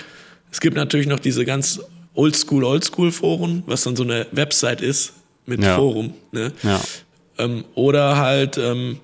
es 0.53 0.61
gibt 0.61 0.77
natürlich 0.77 1.07
noch 1.09 1.19
diese 1.19 1.45
ganz 1.45 1.81
Oldschool, 2.15 2.65
Oldschool-Foren, 2.65 3.65
was 3.67 3.83
dann 3.83 3.97
so 3.97 4.05
eine 4.05 4.27
Website 4.33 4.81
ist 4.81 5.13
mit 5.45 5.63
Ja. 5.63 5.77
Forum. 5.77 6.15
Ne? 6.33 6.53
Ja. 6.63 6.81
Ähm, 7.39 7.65
oder 7.75 8.17
halt, 8.17 8.57
ähm, 8.57 8.99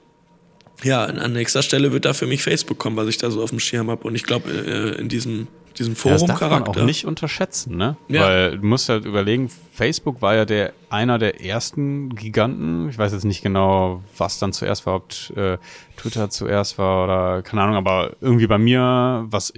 ja, 0.82 1.04
an 1.04 1.18
an 1.18 1.32
nächster 1.32 1.62
Stelle 1.62 1.92
wird 1.92 2.04
da 2.04 2.14
für 2.14 2.26
mich 2.26 2.42
Facebook 2.42 2.78
kommen, 2.78 2.96
was 2.96 3.08
ich 3.08 3.18
da 3.18 3.30
so 3.30 3.42
auf 3.42 3.50
dem 3.50 3.60
Schirm 3.60 3.90
habe. 3.90 4.04
Und 4.06 4.14
ich 4.14 4.22
glaube, 4.22 4.50
äh, 4.50 4.98
in 5.00 5.08
diesem, 5.08 5.48
diesem 5.72 5.94
Ja, 5.94 6.10
das 6.12 6.24
darf 6.24 6.28
man 6.28 6.38
Forum-Charakter. 6.38 6.80
auch 6.82 6.86
nicht 6.86 7.04
unterschätzen, 7.06 7.76
ne? 7.76 7.96
Ja. 8.08 8.22
Weil 8.22 8.58
du 8.58 8.66
musst 8.66 8.88
halt 8.88 9.04
überlegen, 9.04 9.48
Facebook 9.72 10.22
war 10.22 10.34
ja 10.34 10.44
der 10.44 10.72
einer 10.90 11.18
der 11.18 11.44
ersten 11.44 12.14
Giganten. 12.14 12.88
Ich 12.88 12.98
weiß 12.98 13.12
jetzt 13.12 13.24
nicht 13.24 13.42
genau, 13.42 14.02
was 14.16 14.38
dann 14.38 14.52
zuerst 14.52 14.86
war, 14.86 14.96
ob 14.96 15.10
äh, 15.36 15.58
Twitter 15.96 16.30
zuerst 16.30 16.78
war 16.78 17.04
oder 17.04 17.42
keine 17.42 17.62
Ahnung, 17.62 17.76
aber 17.76 18.12
irgendwie 18.20 18.46
bei 18.46 18.58
mir, 18.58 19.24
was 19.28 19.52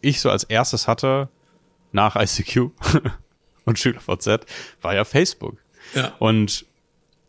ich 0.00 0.20
so 0.20 0.30
als 0.30 0.44
erstes 0.44 0.88
hatte, 0.88 1.28
nach 1.92 2.16
ICQ 2.16 2.70
und 3.64 3.78
SchülerVZ, 3.78 4.40
war 4.82 4.94
ja 4.94 5.04
Facebook. 5.04 5.56
Ja. 5.94 6.12
Und 6.18 6.66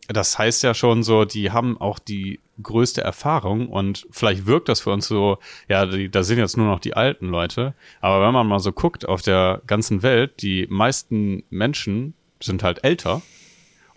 das 0.08 0.38
heißt 0.38 0.62
ja 0.62 0.74
schon 0.74 1.02
so, 1.02 1.24
die 1.24 1.50
haben 1.50 1.80
auch 1.80 1.98
die 1.98 2.40
größte 2.62 3.00
Erfahrung 3.02 3.68
und 3.68 4.06
vielleicht 4.10 4.46
wirkt 4.46 4.68
das 4.68 4.80
für 4.80 4.90
uns 4.90 5.06
so, 5.06 5.38
ja, 5.68 5.84
die, 5.86 6.08
da 6.10 6.22
sind 6.22 6.38
jetzt 6.38 6.56
nur 6.56 6.66
noch 6.66 6.80
die 6.80 6.94
alten 6.94 7.28
Leute. 7.28 7.74
Aber 8.00 8.24
wenn 8.26 8.32
man 8.32 8.46
mal 8.46 8.60
so 8.60 8.72
guckt 8.72 9.06
auf 9.08 9.20
der 9.22 9.60
ganzen 9.66 10.02
Welt, 10.02 10.40
die 10.42 10.66
meisten 10.70 11.42
Menschen 11.50 12.14
sind 12.40 12.62
halt 12.62 12.82
älter 12.84 13.20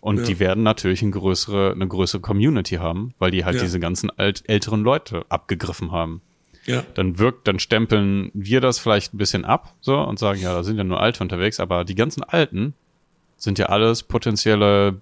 und 0.02 0.18
Ja. 0.20 0.24
die 0.24 0.40
werden 0.40 0.64
natürlich 0.64 1.02
eine 1.02 1.12
größere, 1.12 1.72
eine 1.74 1.88
größere 1.88 2.22
Community 2.22 2.76
haben, 2.76 3.14
weil 3.20 3.32
die 3.32 3.46
halt 3.46 3.56
Ja. 3.58 3.62
diese 3.62 3.80
ganzen 3.80 4.10
alt, 4.18 4.44
älteren 4.48 4.82
Leute 4.84 5.26
abgegriffen 5.30 5.92
haben. 5.92 6.22
Ja. 6.66 6.84
Dann 6.96 7.18
wirkt, 7.20 7.48
dann 7.48 7.60
stempeln 7.60 8.30
wir 8.34 8.62
das 8.62 8.80
vielleicht 8.80 9.14
ein 9.14 9.18
bisschen 9.18 9.46
ab, 9.46 9.74
so, 9.80 9.98
und 10.00 10.20
sagen, 10.20 10.42
ja, 10.42 10.54
da 10.54 10.64
sind 10.64 10.78
ja 10.78 10.84
nur 10.84 11.00
Alte 11.00 11.24
unterwegs, 11.24 11.60
aber 11.60 11.86
die 11.86 11.96
ganzen 11.96 12.24
Alten 12.24 12.74
sind 13.38 13.58
ja 13.58 13.68
alles 13.68 14.04
potenzielle 14.04 15.00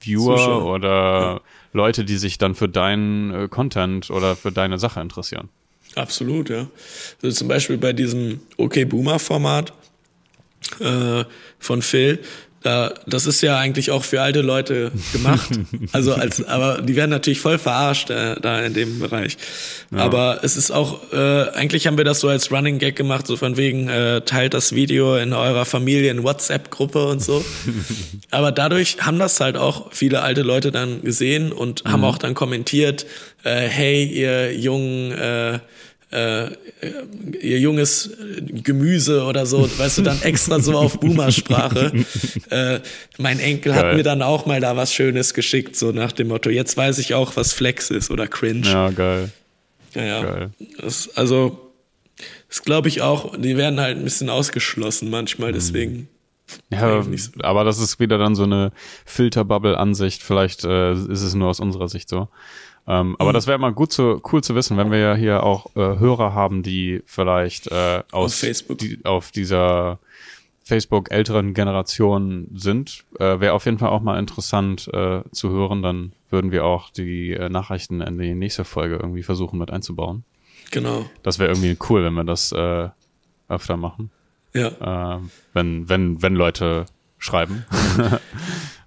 Viewer 0.00 0.36
Zuschauer. 0.36 0.74
oder 0.74 1.40
Leute, 1.72 2.04
die 2.04 2.16
sich 2.16 2.38
dann 2.38 2.54
für 2.54 2.68
deinen 2.68 3.34
äh, 3.34 3.48
Content 3.48 4.10
oder 4.10 4.36
für 4.36 4.52
deine 4.52 4.78
Sache 4.78 5.00
interessieren. 5.00 5.48
Absolut, 5.94 6.50
ja. 6.50 6.68
Also 7.22 7.36
zum 7.36 7.48
Beispiel 7.48 7.78
bei 7.78 7.92
diesem 7.92 8.40
OK 8.56 8.88
Boomer 8.88 9.18
Format 9.18 9.72
äh, 10.80 11.24
von 11.58 11.82
Phil, 11.82 12.20
das 12.62 13.26
ist 13.26 13.40
ja 13.40 13.58
eigentlich 13.58 13.90
auch 13.90 14.02
für 14.04 14.20
alte 14.20 14.40
Leute 14.40 14.90
gemacht. 15.12 15.48
Also 15.92 16.14
als, 16.14 16.46
aber 16.46 16.82
die 16.82 16.96
werden 16.96 17.10
natürlich 17.10 17.40
voll 17.40 17.58
verarscht 17.58 18.10
äh, 18.10 18.36
da 18.40 18.60
in 18.60 18.74
dem 18.74 18.98
Bereich. 18.98 19.36
Aber 19.92 20.40
es 20.42 20.56
ist 20.56 20.70
auch, 20.70 21.12
äh, 21.12 21.50
eigentlich 21.50 21.86
haben 21.86 21.96
wir 21.96 22.04
das 22.04 22.20
so 22.20 22.28
als 22.28 22.50
Running 22.50 22.78
Gag 22.78 22.96
gemacht, 22.96 23.26
so 23.26 23.36
von 23.36 23.56
wegen 23.56 23.88
äh, 23.88 24.20
teilt 24.22 24.54
das 24.54 24.74
Video 24.74 25.16
in 25.16 25.32
eurer 25.32 25.64
Familien 25.64 26.24
WhatsApp 26.24 26.70
Gruppe 26.70 27.06
und 27.06 27.22
so. 27.22 27.44
aber 28.30 28.52
dadurch 28.52 28.98
haben 29.00 29.18
das 29.18 29.40
halt 29.40 29.56
auch 29.56 29.92
viele 29.92 30.22
alte 30.22 30.42
Leute 30.42 30.72
dann 30.72 31.02
gesehen 31.02 31.52
und 31.52 31.84
haben 31.84 32.04
auch 32.04 32.18
dann 32.18 32.34
kommentiert, 32.34 33.06
äh, 33.44 33.66
hey 33.68 34.04
ihr 34.04 34.54
jungen 34.54 35.12
äh, 35.12 35.60
äh, 36.10 36.48
ihr 37.40 37.58
junges 37.58 38.10
Gemüse 38.40 39.24
oder 39.24 39.44
so, 39.44 39.68
weißt 39.78 39.98
du, 39.98 40.02
dann 40.02 40.22
extra 40.22 40.60
so 40.60 40.76
auf 40.76 40.98
Boomer-Sprache. 41.00 41.92
äh, 42.50 42.80
mein 43.18 43.40
Enkel 43.40 43.74
hat 43.74 43.82
Geil. 43.82 43.96
mir 43.96 44.02
dann 44.02 44.22
auch 44.22 44.46
mal 44.46 44.60
da 44.60 44.76
was 44.76 44.92
Schönes 44.92 45.34
geschickt, 45.34 45.76
so 45.76 45.92
nach 45.92 46.12
dem 46.12 46.28
Motto, 46.28 46.50
jetzt 46.50 46.76
weiß 46.76 46.98
ich 46.98 47.14
auch, 47.14 47.36
was 47.36 47.52
Flex 47.52 47.90
ist 47.90 48.10
oder 48.10 48.26
Cringe. 48.26 48.66
Ja, 48.66 48.90
geil. 48.90 49.30
Ja, 49.94 50.04
ja. 50.04 50.22
Geil. 50.22 50.50
Das, 50.80 51.10
also, 51.16 51.72
das 52.48 52.62
glaube 52.62 52.88
ich 52.88 53.02
auch, 53.02 53.36
die 53.36 53.56
werden 53.56 53.78
halt 53.80 53.98
ein 53.98 54.04
bisschen 54.04 54.30
ausgeschlossen 54.30 55.10
manchmal, 55.10 55.52
deswegen. 55.52 56.08
Ja, 56.70 57.02
so. 57.02 57.30
aber 57.42 57.64
das 57.64 57.78
ist 57.78 58.00
wieder 58.00 58.16
dann 58.16 58.34
so 58.34 58.44
eine 58.44 58.72
Filterbubble-Ansicht. 59.04 60.22
Vielleicht 60.22 60.64
äh, 60.64 60.92
ist 60.92 61.22
es 61.22 61.34
nur 61.34 61.48
aus 61.48 61.60
unserer 61.60 61.88
Sicht 61.88 62.08
so. 62.08 62.28
Ähm, 62.86 63.16
aber 63.18 63.32
das 63.32 63.46
wäre 63.46 63.58
mal 63.58 63.72
gut 63.72 63.92
zu, 63.92 64.22
cool 64.32 64.42
zu 64.42 64.54
wissen, 64.54 64.76
wenn 64.76 64.90
wir 64.90 64.98
ja 64.98 65.14
hier 65.14 65.42
auch 65.42 65.74
äh, 65.76 65.98
Hörer 65.98 66.32
haben, 66.32 66.62
die 66.62 67.02
vielleicht 67.06 67.66
äh, 67.66 68.02
aus 68.12 68.32
Auf 68.32 68.40
Facebook. 68.40 68.78
Die, 68.78 69.00
auf 69.04 69.30
dieser 69.30 69.98
Facebook 70.68 71.10
älteren 71.10 71.54
Generation 71.54 72.48
sind. 72.54 73.04
Äh, 73.18 73.40
wäre 73.40 73.54
auf 73.54 73.64
jeden 73.64 73.78
Fall 73.78 73.88
auch 73.88 74.02
mal 74.02 74.18
interessant 74.18 74.88
äh, 74.92 75.22
zu 75.32 75.48
hören. 75.48 75.82
Dann 75.82 76.12
würden 76.28 76.52
wir 76.52 76.66
auch 76.66 76.90
die 76.90 77.32
äh, 77.32 77.48
Nachrichten 77.48 78.02
in 78.02 78.18
die 78.18 78.34
nächste 78.34 78.64
Folge 78.64 78.96
irgendwie 78.96 79.22
versuchen 79.22 79.58
mit 79.58 79.70
einzubauen. 79.70 80.24
Genau. 80.70 81.06
Das 81.22 81.38
wäre 81.38 81.50
irgendwie 81.50 81.78
cool, 81.88 82.04
wenn 82.04 82.12
wir 82.12 82.24
das 82.24 82.52
äh, 82.52 82.88
öfter 83.48 83.78
machen. 83.78 84.10
Ja. 84.52 85.16
Ähm, 85.16 85.30
wenn, 85.54 85.88
wenn, 85.88 86.20
wenn 86.20 86.34
Leute 86.34 86.84
schreiben. 87.18 87.64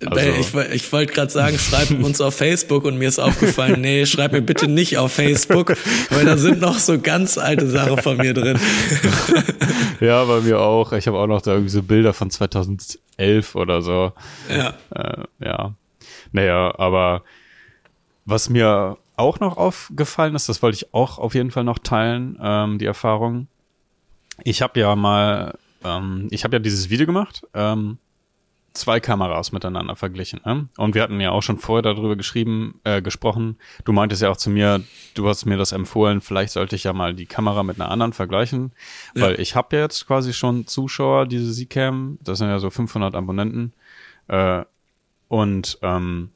Also- 0.04 0.16
Weil 0.16 0.72
ich, 0.72 0.74
ich 0.84 0.92
wollte 0.94 1.14
gerade 1.14 1.32
sagen, 1.32 1.60
schreibt 1.60 1.92
uns 1.92 2.22
auf 2.22 2.34
Facebook 2.36 2.86
und 2.86 2.98
mir 2.98 3.08
ist 3.08 3.20
aufgefallen, 3.20 3.82
nee, 3.82 4.08
schreibt 4.08 4.34
mir 4.34 4.42
bitte 4.42 4.68
nicht 4.68 4.98
auf 4.98 5.14
Facebook, 5.14 5.76
weil 6.10 6.26
da 6.26 6.38
sind 6.38 6.60
noch 6.60 6.80
so 6.80 7.00
ganz 7.00 7.38
alte 7.38 7.68
Sachen 7.70 7.98
von 8.02 8.18
mir 8.18 8.34
drin. 8.34 8.60
Ja, 10.00 10.26
bei 10.26 10.40
mir 10.42 10.60
auch. 10.60 10.94
Ich 10.94 11.06
habe 11.06 11.20
auch 11.20 11.28
noch 11.28 11.44
da 11.44 11.52
irgendwie 11.52 11.70
so 11.70 11.84
Bilder 11.84 12.14
von 12.14 12.32
2011 12.32 13.54
oder 13.54 13.84
so. 13.84 14.14
Ja. 14.50 14.74
Äh, 14.96 15.24
ja. 15.40 15.76
Naja, 16.32 16.74
aber 16.80 17.22
was 18.26 18.50
mir 18.50 18.98
auch 19.18 19.40
noch 19.40 19.58
aufgefallen 19.58 20.34
ist, 20.34 20.50
das 20.50 20.64
wollte 20.64 20.78
ich 20.78 20.94
auch 20.96 21.20
auf 21.20 21.36
jeden 21.36 21.52
Fall 21.52 21.64
noch 21.64 21.78
teilen, 21.78 22.40
ähm, 22.42 22.80
die 22.80 22.86
Erfahrung. 22.86 23.46
Ich 24.44 24.64
habe 24.64 24.80
ja 24.80 24.96
mal, 24.96 25.54
ähm, 25.84 26.28
ich 26.32 26.44
habe 26.44 26.56
ja 26.56 26.60
dieses 26.60 26.90
Video 26.90 27.06
gemacht, 27.06 27.44
ähm, 27.54 28.00
zwei 28.74 29.00
Kameras 29.00 29.52
miteinander 29.52 29.96
verglichen. 29.96 30.40
Ne? 30.46 30.68
Und 30.78 30.96
wir 30.96 31.02
hatten 31.04 31.20
ja 31.20 31.32
auch 31.32 31.42
schon 31.44 31.58
vorher 31.58 31.82
darüber 31.82 32.16
geschrieben, 32.16 32.80
äh, 32.86 33.02
gesprochen. 33.02 33.58
Du 33.84 33.92
meintest 33.92 34.22
ja 34.22 34.30
auch 34.30 34.38
zu 34.38 34.50
mir, 34.50 34.82
du 35.14 35.28
hast 35.28 35.46
mir 35.46 35.58
das 35.58 35.72
empfohlen, 35.74 36.22
vielleicht 36.22 36.54
sollte 36.54 36.76
ich 36.76 36.86
ja 36.86 36.94
mal 36.94 37.14
die 37.14 37.26
Kamera 37.26 37.64
mit 37.64 37.80
einer 37.82 37.92
anderen 37.92 38.14
vergleichen, 38.14 38.72
Ja. 39.16 39.24
weil 39.24 39.40
ich 39.42 39.56
habe 39.56 39.76
ja 39.76 39.82
jetzt 39.84 40.08
quasi 40.08 40.32
schon 40.34 40.68
Zuschauer, 40.68 41.26
diese 41.26 41.52
Zcam, 41.54 42.18
das 42.22 42.38
sind 42.38 42.48
ja 42.48 42.60
so 42.60 42.70
500 42.70 43.14
Abonnenten 43.16 43.74
äh, 44.30 44.64
und 45.28 45.78
ähm, 45.82 46.30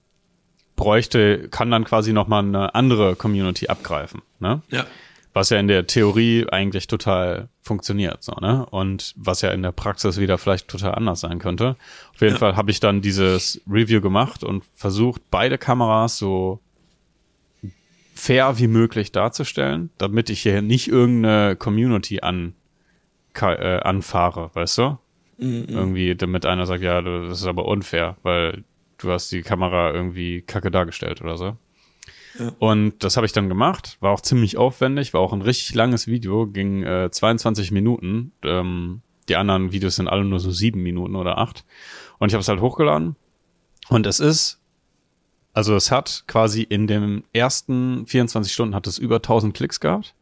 bräuchte, 0.76 1.48
kann 1.50 1.72
dann 1.72 1.86
quasi 1.86 2.12
noch 2.12 2.28
mal 2.28 2.40
eine 2.40 2.76
andere 2.76 3.16
Community 3.16 3.68
abgreifen, 3.68 4.22
ne? 4.40 4.62
Ja. 4.70 4.86
Was 5.36 5.50
ja 5.50 5.60
in 5.60 5.68
der 5.68 5.86
Theorie 5.86 6.48
eigentlich 6.50 6.88
total 6.88 7.50
funktioniert, 7.62 8.24
so, 8.24 8.32
ne? 8.40 8.66
Und 8.72 9.14
was 9.18 9.42
ja 9.42 9.52
in 9.52 9.62
der 9.64 9.74
Praxis 9.74 10.18
wieder 10.18 10.38
vielleicht 10.38 10.70
total 10.70 10.96
anders 10.96 11.20
sein 11.20 11.40
könnte. 11.40 11.76
Auf 12.14 12.22
jeden 12.22 12.34
Ja. 12.36 12.40
Fall 12.40 12.56
habe 12.56 12.72
ich 12.72 12.80
dann 12.80 13.02
dieses 13.02 13.62
Review 13.70 14.00
gemacht 14.00 14.44
und 14.46 14.64
versucht, 14.74 15.22
beide 15.30 15.58
Kameras 15.58 16.18
so 16.18 16.62
fair 18.14 18.58
wie 18.60 18.68
möglich 18.68 19.12
darzustellen, 19.12 19.90
damit 19.98 20.30
ich 20.30 20.42
hier 20.42 20.62
nicht 20.62 20.88
irgendeine 20.88 21.56
Community 21.58 22.22
an, 22.22 22.54
äh, 23.42 23.80
anfahre, 23.82 24.52
weißt 24.54 24.78
du? 24.78 24.98
Irgendwie, 25.38 26.16
damit 26.16 26.46
einer 26.46 26.66
sagt, 26.66 26.82
ja, 26.82 27.02
du- 27.02 27.28
das 27.28 27.42
ist 27.42 27.48
aber 27.48 27.66
unfair, 27.66 28.16
weil 28.24 28.64
du 29.00 29.12
hast 29.12 29.34
die 29.34 29.42
Kamera 29.42 29.92
irgendwie 29.92 30.42
kacke 30.44 30.72
dargestellt 30.72 31.22
oder 31.22 31.36
so. 31.36 31.58
Und 32.60 33.04
das 33.04 33.16
habe 33.18 33.26
ich 33.26 33.32
dann 33.34 33.50
gemacht, 33.50 33.98
war 34.02 34.12
auch 34.12 34.22
ziemlich 34.22 34.58
aufwendig, 34.58 35.14
war 35.14 35.22
auch 35.22 35.34
ein 35.34 35.42
richtig 35.42 35.74
langes 35.76 36.08
Video, 36.08 36.48
ging 36.48 36.84
äh, 36.84 37.10
22 37.12 37.72
Minuten. 37.72 38.32
Ähm, 38.44 39.02
die 39.30 39.36
anderen 39.36 39.72
Videos 39.72 39.96
sind 39.96 40.08
alle 40.08 40.24
nur 40.26 40.40
so 40.40 40.52
sieben 40.52 40.84
Minuten 40.84 41.16
oder 41.16 41.38
acht. 41.38 41.64
Und 42.20 42.30
ich 42.30 42.34
habe 42.34 42.42
es 42.42 42.48
halt 42.48 42.62
hochgeladen. 42.62 43.16
Und 43.90 44.06
es 44.06 44.20
ist, 44.20 44.60
also 45.54 45.76
es 45.76 45.92
hat 45.92 46.24
quasi 46.28 46.62
in 46.64 46.88
den 46.88 47.24
ersten 47.34 48.06
24 48.08 48.52
Stunden 48.52 48.76
hat 48.76 48.88
es 48.88 48.98
über 48.98 49.16
1000 49.18 49.54
Klicks 49.56 49.80
gehabt. 49.80 50.14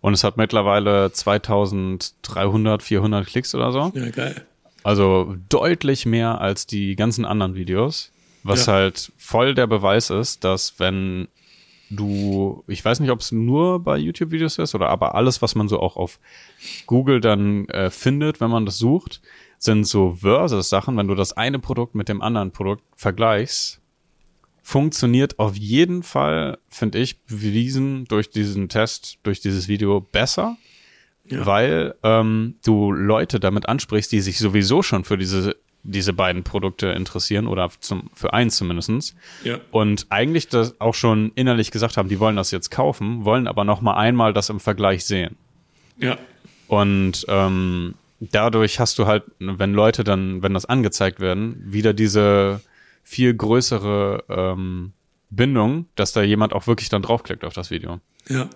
Und 0.00 0.12
es 0.14 0.22
hat 0.24 0.36
mittlerweile 0.36 1.10
2300, 1.12 2.82
400 2.82 3.26
Klicks 3.26 3.54
oder 3.54 3.72
so. 3.72 3.92
Ja, 3.94 4.10
geil. 4.10 4.46
Also 4.82 5.34
deutlich 5.48 6.06
mehr 6.06 6.40
als 6.40 6.66
die 6.66 6.94
ganzen 6.94 7.24
anderen 7.24 7.54
Videos, 7.56 8.12
was 8.44 8.66
Ja. 8.66 8.74
halt 8.74 9.12
voll 9.16 9.54
der 9.54 9.66
Beweis 9.66 10.10
ist, 10.10 10.44
dass 10.44 10.78
wenn 10.78 11.28
du, 11.90 12.64
ich 12.66 12.84
weiß 12.84 13.00
nicht, 13.00 13.10
ob 13.10 13.20
es 13.20 13.32
nur 13.32 13.80
bei 13.82 13.96
YouTube-Videos 13.96 14.58
ist 14.58 14.74
oder 14.74 14.88
aber 14.88 15.14
alles, 15.14 15.42
was 15.42 15.54
man 15.54 15.68
so 15.68 15.80
auch 15.80 15.96
auf 15.96 16.18
Google 16.86 17.20
dann 17.20 17.68
äh, 17.68 17.90
findet, 17.90 18.40
wenn 18.40 18.50
man 18.50 18.66
das 18.66 18.78
sucht, 18.78 19.20
sind 19.58 19.86
so 19.86 20.14
Versus-Sachen, 20.14 20.96
wenn 20.96 21.08
du 21.08 21.14
das 21.14 21.32
eine 21.32 21.58
Produkt 21.58 21.94
mit 21.94 22.08
dem 22.08 22.22
anderen 22.22 22.50
Produkt 22.50 22.84
vergleichst, 22.94 23.80
funktioniert 24.62 25.38
auf 25.38 25.56
jeden 25.56 26.02
Fall, 26.02 26.58
finde 26.68 26.98
ich, 26.98 27.22
bewiesen 27.22 28.04
durch 28.06 28.30
diesen 28.30 28.68
Test, 28.68 29.18
durch 29.22 29.40
dieses 29.40 29.68
Video 29.68 30.00
besser, 30.00 30.56
ja. 31.24 31.46
weil 31.46 31.94
ähm, 32.02 32.56
du 32.64 32.90
Leute 32.90 33.38
damit 33.38 33.68
ansprichst, 33.68 34.10
die 34.10 34.20
sich 34.20 34.38
sowieso 34.38 34.82
schon 34.82 35.04
für 35.04 35.16
diese 35.16 35.56
diese 35.88 36.12
beiden 36.12 36.42
Produkte 36.42 36.88
interessieren 36.88 37.46
oder 37.46 37.70
zum, 37.80 38.10
für 38.14 38.32
eins 38.32 38.56
zumindestens 38.56 39.14
Ja. 39.44 39.58
Und 39.70 40.06
eigentlich 40.10 40.48
das 40.48 40.80
auch 40.80 40.94
schon 40.94 41.32
innerlich 41.34 41.70
gesagt 41.70 41.96
haben, 41.96 42.08
die 42.08 42.20
wollen 42.20 42.36
das 42.36 42.50
jetzt 42.50 42.70
kaufen, 42.70 43.24
wollen 43.24 43.46
aber 43.46 43.64
noch 43.64 43.80
mal 43.80 43.94
einmal 43.94 44.32
das 44.32 44.50
im 44.50 44.60
Vergleich 44.60 45.04
sehen. 45.04 45.36
Ja. 45.98 46.18
Und 46.68 47.24
ähm, 47.28 47.94
dadurch 48.20 48.80
hast 48.80 48.98
du 48.98 49.06
halt, 49.06 49.24
wenn 49.38 49.72
Leute 49.72 50.04
dann, 50.04 50.42
wenn 50.42 50.54
das 50.54 50.66
angezeigt 50.66 51.20
werden, 51.20 51.62
wieder 51.64 51.94
diese 51.94 52.60
viel 53.02 53.34
größere 53.34 54.24
ähm, 54.28 54.92
Bindung, 55.30 55.86
dass 55.94 56.12
da 56.12 56.22
jemand 56.22 56.52
auch 56.52 56.66
wirklich 56.66 56.88
dann 56.88 57.02
draufklickt 57.02 57.44
auf 57.44 57.54
das 57.54 57.70
Video. 57.70 58.00
Ja. 58.28 58.48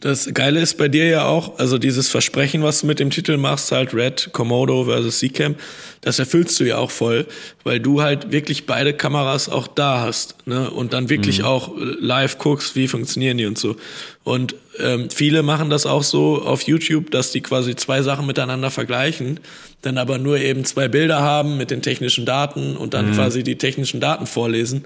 Das 0.00 0.30
Geile 0.32 0.60
ist 0.60 0.78
bei 0.78 0.88
dir 0.88 1.06
ja 1.06 1.26
auch, 1.26 1.58
also 1.58 1.76
dieses 1.76 2.08
Versprechen, 2.08 2.62
was 2.62 2.80
du 2.80 2.86
mit 2.86 3.00
dem 3.00 3.10
Titel 3.10 3.36
machst, 3.36 3.70
halt 3.70 3.92
Red, 3.92 4.30
Komodo 4.32 4.84
versus 4.84 5.20
Seacam, 5.20 5.56
das 6.00 6.18
erfüllst 6.18 6.58
du 6.58 6.64
ja 6.64 6.78
auch 6.78 6.90
voll, 6.90 7.26
weil 7.64 7.80
du 7.80 8.00
halt 8.00 8.32
wirklich 8.32 8.64
beide 8.64 8.94
Kameras 8.94 9.50
auch 9.50 9.66
da 9.66 10.00
hast, 10.00 10.36
ne? 10.46 10.70
Und 10.70 10.94
dann 10.94 11.10
wirklich 11.10 11.44
auch 11.44 11.72
live 11.76 12.38
guckst, 12.38 12.74
wie 12.76 12.88
funktionieren 12.88 13.36
die 13.36 13.44
und 13.44 13.58
so. 13.58 13.76
Und 14.24 14.54
ähm, 14.78 15.10
viele 15.10 15.42
machen 15.42 15.68
das 15.68 15.84
auch 15.84 16.02
so 16.02 16.40
auf 16.42 16.62
YouTube, 16.62 17.10
dass 17.10 17.32
die 17.32 17.42
quasi 17.42 17.76
zwei 17.76 18.00
Sachen 18.00 18.26
miteinander 18.26 18.70
vergleichen, 18.70 19.40
dann 19.82 19.98
aber 19.98 20.16
nur 20.16 20.38
eben 20.38 20.64
zwei 20.64 20.88
Bilder 20.88 21.20
haben 21.20 21.58
mit 21.58 21.70
den 21.70 21.82
technischen 21.82 22.24
Daten 22.24 22.76
und 22.76 22.94
dann 22.94 23.12
quasi 23.14 23.42
die 23.42 23.56
technischen 23.56 24.00
Daten 24.00 24.26
vorlesen 24.26 24.84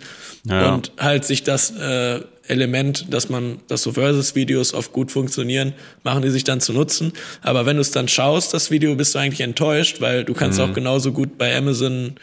Ja. 0.48 0.74
und 0.74 0.90
halt 0.98 1.24
sich 1.24 1.44
das 1.44 1.70
äh, 1.76 2.20
Element, 2.47 3.07
dass 3.12 3.28
man, 3.28 3.61
dass 3.68 3.82
so 3.82 3.92
Versus-Videos 3.92 4.74
oft 4.74 4.92
gut 4.92 5.11
funktionieren, 5.11 5.72
machen 6.03 6.22
die 6.22 6.30
sich 6.30 6.45
dann 6.45 6.61
zu 6.61 6.72
nutzen. 6.72 7.12
Aber 7.42 7.64
wenn 7.66 7.76
du 7.76 7.82
es 7.82 7.90
dann 7.90 8.09
schaust, 8.09 8.53
das 8.55 8.70
Video, 8.70 8.95
bist 8.97 9.14
du 9.14 9.18
eigentlich 9.18 9.40
enttäuscht, 9.40 10.01
weil 10.01 10.24
du 10.24 10.34
kannst 10.34 10.61
auch 10.61 10.72
genauso 10.74 11.12
gut 11.12 11.38
bei 11.38 11.57
Amazon 11.57 12.16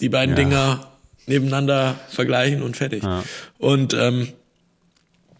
die 0.00 0.08
beiden 0.08 0.34
Mhm. 0.34 0.38
Ja. 0.38 0.44
Dinger 0.44 0.86
nebeneinander 1.26 1.98
vergleichen 2.08 2.62
und 2.62 2.76
fertig. 2.76 3.02
Und 3.58 3.94
ähm, 3.94 4.28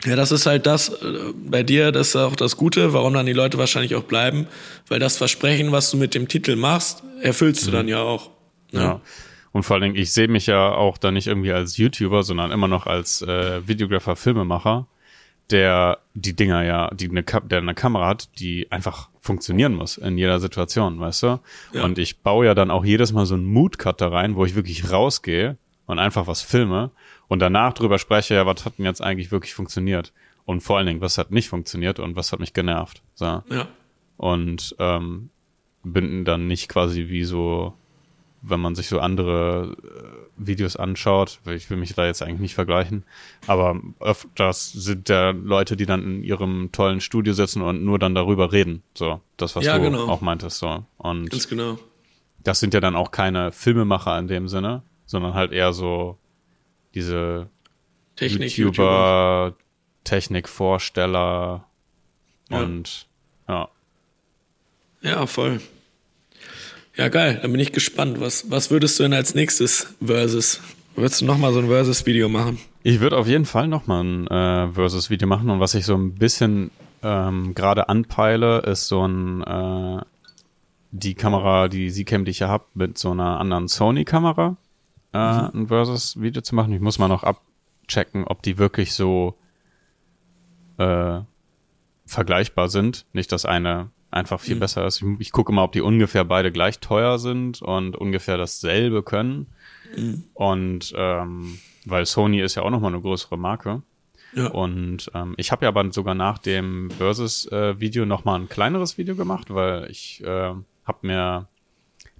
ja, 0.04 0.14
das 0.16 0.30
ist 0.32 0.46
halt 0.46 0.66
das 0.66 0.88
äh, 0.90 0.94
bei 1.34 1.62
dir, 1.62 1.90
das 1.92 2.08
ist 2.08 2.16
auch 2.16 2.36
das 2.36 2.56
Gute, 2.56 2.92
warum 2.92 3.14
dann 3.14 3.26
die 3.26 3.32
Leute 3.32 3.56
wahrscheinlich 3.58 3.94
auch 3.94 4.02
bleiben, 4.04 4.46
weil 4.88 4.98
das 5.00 5.16
Versprechen, 5.16 5.72
was 5.72 5.90
du 5.90 5.96
mit 5.96 6.14
dem 6.14 6.28
Titel 6.28 6.56
machst, 6.56 7.02
erfüllst 7.22 7.66
du 7.66 7.70
dann 7.70 7.88
ja 7.88 8.00
auch. 8.00 8.30
ne? 8.72 8.80
Ja. 8.80 9.00
Und 9.56 9.62
vor 9.62 9.74
allen 9.74 9.82
Dingen, 9.84 9.96
ich 9.96 10.12
sehe 10.12 10.28
mich 10.28 10.46
ja 10.46 10.70
auch 10.72 10.98
da 10.98 11.10
nicht 11.10 11.26
irgendwie 11.28 11.50
als 11.50 11.78
YouTuber, 11.78 12.22
sondern 12.22 12.50
immer 12.52 12.68
noch 12.68 12.86
als 12.86 13.22
äh, 13.22 13.66
Videographer, 13.66 14.14
Filmemacher, 14.14 14.86
der 15.50 15.98
die 16.12 16.36
Dinger 16.36 16.62
ja, 16.64 16.90
die 16.92 17.08
eine, 17.08 17.22
Ka- 17.22 17.40
der 17.40 17.60
eine 17.60 17.74
Kamera 17.74 18.06
hat, 18.06 18.28
die 18.38 18.70
einfach 18.70 19.08
funktionieren 19.20 19.74
muss 19.74 19.96
in 19.96 20.18
jeder 20.18 20.40
Situation, 20.40 21.00
weißt 21.00 21.22
du? 21.22 21.40
Ja. 21.72 21.84
Und 21.84 21.98
ich 21.98 22.18
baue 22.18 22.44
ja 22.44 22.54
dann 22.54 22.70
auch 22.70 22.84
jedes 22.84 23.12
Mal 23.12 23.24
so 23.24 23.34
einen 23.34 23.46
Mood-Cut 23.46 24.00
da 24.02 24.08
rein, 24.08 24.36
wo 24.36 24.44
ich 24.44 24.54
wirklich 24.56 24.90
rausgehe 24.92 25.56
und 25.86 25.98
einfach 25.98 26.26
was 26.26 26.42
filme 26.42 26.90
und 27.28 27.38
danach 27.40 27.72
drüber 27.72 27.98
spreche, 27.98 28.34
ja, 28.34 28.44
was 28.44 28.64
hat 28.66 28.76
denn 28.76 28.84
jetzt 28.84 29.00
eigentlich 29.02 29.30
wirklich 29.32 29.54
funktioniert? 29.54 30.12
Und 30.44 30.60
vor 30.60 30.76
allen 30.76 30.86
Dingen, 30.86 31.00
was 31.00 31.16
hat 31.16 31.30
nicht 31.30 31.48
funktioniert 31.48 31.98
und 31.98 32.14
was 32.14 32.30
hat 32.32 32.40
mich 32.40 32.52
genervt? 32.52 33.00
So 33.14 33.24
Ja. 33.24 33.68
und 34.18 34.76
ähm, 34.78 35.30
bin 35.82 36.24
dann 36.26 36.46
nicht 36.46 36.68
quasi 36.68 37.08
wie 37.08 37.24
so, 37.24 37.72
wenn 38.48 38.60
man 38.60 38.74
sich 38.74 38.88
so 38.88 39.00
andere 39.00 39.76
äh, 39.82 40.46
Videos 40.46 40.76
anschaut, 40.76 41.40
weil 41.44 41.56
ich 41.56 41.68
will 41.70 41.76
mich 41.76 41.94
da 41.94 42.06
jetzt 42.06 42.22
eigentlich 42.22 42.40
nicht 42.40 42.54
vergleichen, 42.54 43.04
aber 43.46 43.80
öfters 44.00 44.70
sind 44.72 45.08
da 45.08 45.30
Leute, 45.30 45.76
die 45.76 45.86
dann 45.86 46.02
in 46.02 46.22
ihrem 46.22 46.70
tollen 46.72 47.00
Studio 47.00 47.32
sitzen 47.32 47.62
und 47.62 47.84
nur 47.84 47.98
dann 47.98 48.14
darüber 48.14 48.52
reden, 48.52 48.82
so 48.94 49.20
das 49.36 49.56
was 49.56 49.64
Ja, 49.64 49.76
du 49.78 49.84
genau. 49.84 50.08
auch 50.08 50.20
meintest 50.20 50.58
so 50.58 50.84
und 50.98 51.30
Ganz 51.30 51.48
genau. 51.48 51.78
das 52.44 52.60
sind 52.60 52.72
ja 52.74 52.80
dann 52.80 52.94
auch 52.96 53.10
keine 53.10 53.50
Filmemacher 53.52 54.18
in 54.18 54.28
dem 54.28 54.48
Sinne, 54.48 54.82
sondern 55.06 55.34
halt 55.34 55.52
eher 55.52 55.72
so 55.72 56.16
diese 56.94 57.48
Technik, 58.16 58.56
YouTuber, 58.56 59.54
Technikvorsteller 60.04 61.64
Ja. 62.50 62.58
und 62.60 63.06
ja. 63.48 63.68
Ja, 65.02 65.26
voll. 65.26 65.60
Ja, 66.96 67.08
geil. 67.08 67.38
Dann 67.42 67.52
bin 67.52 67.60
ich 67.60 67.72
gespannt. 67.72 68.20
Was, 68.20 68.50
was 68.50 68.70
würdest 68.70 68.98
du 68.98 69.02
denn 69.04 69.12
als 69.12 69.34
nächstes 69.34 69.94
Versus? 70.04 70.60
Würdest 70.94 71.20
du 71.20 71.26
nochmal 71.26 71.52
so 71.52 71.58
ein 71.58 71.66
Versus-Video 71.66 72.28
machen? 72.30 72.58
Ich 72.82 73.00
würde 73.00 73.18
auf 73.18 73.26
jeden 73.26 73.44
Fall 73.44 73.68
nochmal 73.68 74.02
ein 74.02 74.26
äh, 74.28 74.72
Versus-Video 74.72 75.28
machen 75.28 75.50
und 75.50 75.60
was 75.60 75.74
ich 75.74 75.84
so 75.84 75.94
ein 75.94 76.14
bisschen 76.14 76.70
ähm, 77.02 77.54
gerade 77.54 77.90
anpeile, 77.90 78.60
ist 78.60 78.88
so 78.88 79.06
ein 79.06 79.42
äh, 79.42 80.00
die 80.92 81.14
Kamera, 81.14 81.68
die 81.68 81.92
Zcam, 81.92 82.24
die 82.24 82.30
ich 82.30 82.38
ja 82.38 82.48
habe, 82.48 82.64
mit 82.72 82.96
so 82.96 83.10
einer 83.10 83.38
anderen 83.38 83.68
Sony-Kamera 83.68 84.56
äh, 85.12 85.18
ein 85.18 85.66
Versus-Video 85.68 86.40
zu 86.40 86.54
machen. 86.54 86.72
Ich 86.72 86.80
muss 86.80 86.98
mal 86.98 87.08
noch 87.08 87.24
abchecken, 87.24 88.24
ob 88.24 88.40
die 88.42 88.56
wirklich 88.56 88.94
so 88.94 89.36
äh, 90.78 91.20
vergleichbar 92.06 92.70
sind. 92.70 93.04
Nicht, 93.12 93.32
dass 93.32 93.44
eine 93.44 93.90
einfach 94.10 94.40
viel 94.40 94.56
besser 94.56 94.86
ist. 94.86 95.02
Ich, 95.02 95.08
ich 95.18 95.32
gucke 95.32 95.52
mal, 95.52 95.64
ob 95.64 95.72
die 95.72 95.80
ungefähr 95.80 96.24
beide 96.24 96.52
gleich 96.52 96.78
teuer 96.80 97.18
sind 97.18 97.62
und 97.62 97.96
ungefähr 97.96 98.36
dasselbe 98.36 99.02
können. 99.02 99.46
Und 100.34 100.92
ähm, 100.96 101.58
weil 101.84 102.06
Sony 102.06 102.40
ist 102.40 102.56
ja 102.56 102.62
auch 102.62 102.70
nochmal 102.70 102.92
eine 102.92 103.00
größere 103.00 103.38
Marke. 103.38 103.82
Ja. 104.34 104.48
Und 104.48 105.10
ähm, 105.14 105.34
ich 105.38 105.52
habe 105.52 105.64
ja 105.64 105.68
aber 105.68 105.90
sogar 105.92 106.14
nach 106.14 106.38
dem 106.38 106.90
Versus-Video 106.90 108.02
äh, 108.02 108.06
nochmal 108.06 108.40
ein 108.40 108.48
kleineres 108.48 108.98
Video 108.98 109.14
gemacht, 109.14 109.54
weil 109.54 109.90
ich 109.90 110.22
äh, 110.24 110.52
habe 110.84 110.98
mir, 111.02 111.48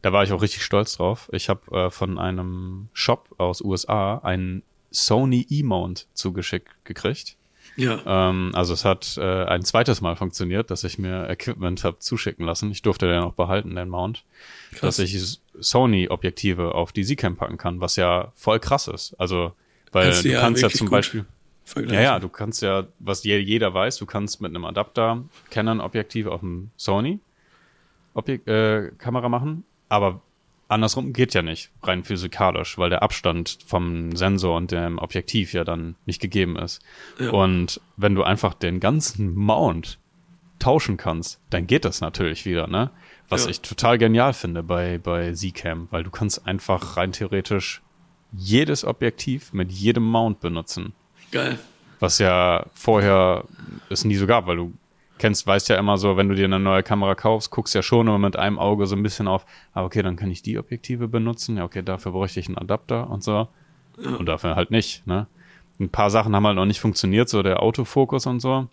da 0.02 0.12
war 0.12 0.22
ich 0.22 0.32
auch 0.32 0.40
richtig 0.40 0.62
stolz 0.62 0.96
drauf. 0.96 1.28
Ich 1.32 1.48
habe 1.48 1.70
äh, 1.76 1.90
von 1.90 2.18
einem 2.18 2.88
Shop 2.92 3.34
aus 3.38 3.60
USA 3.60 4.18
einen 4.18 4.62
Sony 4.90 5.46
E-Mount 5.50 6.06
zugeschickt 6.14 6.68
gekriegt. 6.84 7.35
Ja. 7.76 8.00
Ähm, 8.06 8.52
also 8.54 8.72
es 8.72 8.84
hat 8.84 9.16
äh, 9.18 9.44
ein 9.44 9.62
zweites 9.62 10.00
Mal 10.00 10.16
funktioniert, 10.16 10.70
dass 10.70 10.84
ich 10.84 10.98
mir 10.98 11.28
Equipment 11.28 11.84
habe 11.84 11.98
zuschicken 11.98 12.44
lassen. 12.44 12.70
Ich 12.70 12.82
durfte 12.82 13.06
den 13.06 13.22
auch 13.22 13.34
behalten, 13.34 13.76
den 13.76 13.88
Mount. 13.88 14.24
Dass 14.80 14.98
ich 14.98 15.40
Sony-Objektive 15.58 16.74
auf 16.74 16.92
die 16.92 17.04
Z-Cam 17.04 17.36
packen 17.36 17.58
kann, 17.58 17.80
was 17.80 17.96
ja 17.96 18.32
voll 18.34 18.60
krass 18.60 18.88
ist. 18.88 19.14
Also, 19.18 19.52
weil 19.92 20.06
Kannst 20.06 20.24
du 20.24 20.28
ja 20.30 20.40
kannst 20.40 20.62
ja 20.62 20.70
zum 20.70 20.90
Beispiel, 20.90 21.26
ja, 21.88 22.00
ja, 22.00 22.18
du 22.18 22.28
kannst 22.28 22.62
ja, 22.62 22.86
was 22.98 23.24
je, 23.24 23.38
jeder 23.38 23.74
weiß, 23.74 23.98
du 23.98 24.06
kannst 24.06 24.40
mit 24.40 24.50
einem 24.50 24.64
Adapter 24.64 25.24
Canon-Objektiv 25.50 26.26
auf 26.26 26.40
dem 26.40 26.70
Sony 26.76 27.20
Objek 28.14 28.46
äh, 28.46 28.92
Kamera 28.96 29.28
machen, 29.28 29.64
aber 29.88 30.22
andersrum 30.68 31.12
geht 31.12 31.34
ja 31.34 31.42
nicht, 31.42 31.70
rein 31.82 32.04
physikalisch, 32.04 32.78
weil 32.78 32.90
der 32.90 33.02
Abstand 33.02 33.58
vom 33.66 34.14
Sensor 34.16 34.56
und 34.56 34.70
dem 34.72 34.98
Objektiv 34.98 35.52
ja 35.52 35.64
dann 35.64 35.96
nicht 36.06 36.20
gegeben 36.20 36.56
ist. 36.56 36.80
Ja. 37.18 37.30
Und 37.30 37.80
wenn 37.96 38.14
du 38.14 38.22
einfach 38.22 38.54
den 38.54 38.80
ganzen 38.80 39.34
Mount 39.34 39.98
tauschen 40.58 40.96
kannst, 40.96 41.40
dann 41.50 41.66
geht 41.66 41.84
das 41.84 42.00
natürlich 42.00 42.46
wieder, 42.46 42.66
ne? 42.66 42.90
Was 43.28 43.44
Ja. 43.44 43.50
ich 43.50 43.60
total 43.60 43.98
genial 43.98 44.32
finde 44.32 44.62
bei, 44.62 44.98
bei 44.98 45.32
Z-Cam, 45.32 45.88
weil 45.90 46.02
du 46.04 46.10
kannst 46.10 46.46
einfach 46.46 46.96
rein 46.96 47.12
theoretisch 47.12 47.82
jedes 48.32 48.84
Objektiv 48.84 49.52
mit 49.52 49.70
jedem 49.70 50.04
Mount 50.04 50.40
benutzen. 50.40 50.92
Geil. 51.30 51.58
Was 52.00 52.18
ja 52.18 52.66
vorher 52.74 53.44
es 53.90 54.04
nie 54.04 54.16
so 54.16 54.26
gab, 54.26 54.46
weil 54.46 54.56
du 54.56 54.72
kennst, 55.18 55.46
weißt 55.46 55.68
ja 55.68 55.76
immer 55.76 55.98
so, 55.98 56.16
wenn 56.16 56.28
du 56.28 56.34
dir 56.34 56.44
eine 56.44 56.58
neue 56.58 56.82
Kamera 56.82 57.14
kaufst, 57.14 57.50
guckst 57.50 57.74
ja 57.74 57.82
schon 57.82 58.06
immer 58.06 58.18
mit 58.18 58.36
einem 58.36 58.58
Auge 58.58 58.86
so 58.86 58.96
ein 58.96 59.02
bisschen 59.02 59.28
auf, 59.28 59.46
ah, 59.72 59.84
okay, 59.84 60.02
dann 60.02 60.16
kann 60.16 60.30
ich 60.30 60.42
die 60.42 60.58
Objektive 60.58 61.08
benutzen, 61.08 61.56
ja, 61.56 61.64
okay, 61.64 61.82
dafür 61.82 62.12
bräuchte 62.12 62.40
ich 62.40 62.48
einen 62.48 62.58
Adapter 62.58 63.08
und 63.10 63.22
so. 63.22 63.48
Und 63.96 64.26
dafür 64.26 64.56
halt 64.56 64.70
nicht, 64.70 65.06
ne? 65.06 65.26
Ein 65.78 65.90
paar 65.90 66.10
Sachen 66.10 66.34
haben 66.34 66.46
halt 66.46 66.56
noch 66.56 66.66
nicht 66.66 66.80
funktioniert, 66.80 67.28
so 67.28 67.42
der 67.42 67.62
Autofokus 67.62 68.26
und 68.26 68.40
so. 68.40 68.68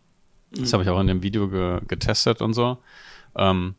Das 0.51 0.73
habe 0.73 0.83
ich 0.83 0.89
auch 0.89 0.99
in 0.99 1.07
dem 1.07 1.23
Video 1.23 1.49
ge 1.49 1.79
getestet 1.87 2.41
und 2.41 2.53
so. 2.53 2.77
Ähm, 3.35 3.75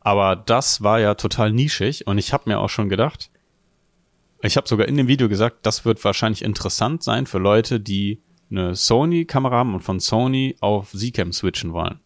aber 0.00 0.36
das 0.36 0.82
war 0.82 1.00
ja 1.00 1.14
total 1.14 1.52
nischig 1.52 2.06
und 2.06 2.18
ich 2.18 2.32
habe 2.32 2.48
mir 2.48 2.60
auch 2.60 2.68
schon 2.68 2.88
gedacht, 2.88 3.30
ich 4.42 4.56
habe 4.56 4.68
sogar 4.68 4.86
in 4.86 4.96
dem 4.96 5.08
Video 5.08 5.28
gesagt, 5.28 5.64
das 5.66 5.84
wird 5.84 6.04
wahrscheinlich 6.04 6.42
interessant 6.42 7.02
sein 7.02 7.26
für 7.26 7.38
Leute, 7.38 7.80
die 7.80 8.20
eine 8.50 8.74
Sony-Kamera 8.74 9.56
haben 9.56 9.74
und 9.74 9.80
von 9.80 10.00
Sony 10.00 10.56
auf 10.60 10.92
Z-Cam 10.92 11.32
switchen 11.32 11.72
wollen. 11.72 12.00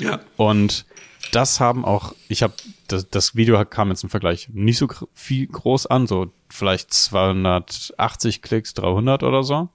Ja. 0.00 0.20
Und 0.36 0.84
das 1.32 1.60
haben 1.60 1.84
auch, 1.84 2.14
ich 2.28 2.42
habe, 2.42 2.54
das, 2.88 3.08
das 3.10 3.34
Video 3.34 3.62
kam 3.64 3.88
jetzt 3.90 4.04
im 4.04 4.10
Vergleich 4.10 4.48
nicht 4.52 4.78
so 4.78 4.88
viel 5.14 5.46
groß 5.46 5.86
an, 5.86 6.06
so 6.06 6.32
vielleicht 6.48 6.92
280 6.92 8.42
Klicks, 8.42 8.74
300 8.74 9.22
oder 9.22 9.42
so. 9.42 9.68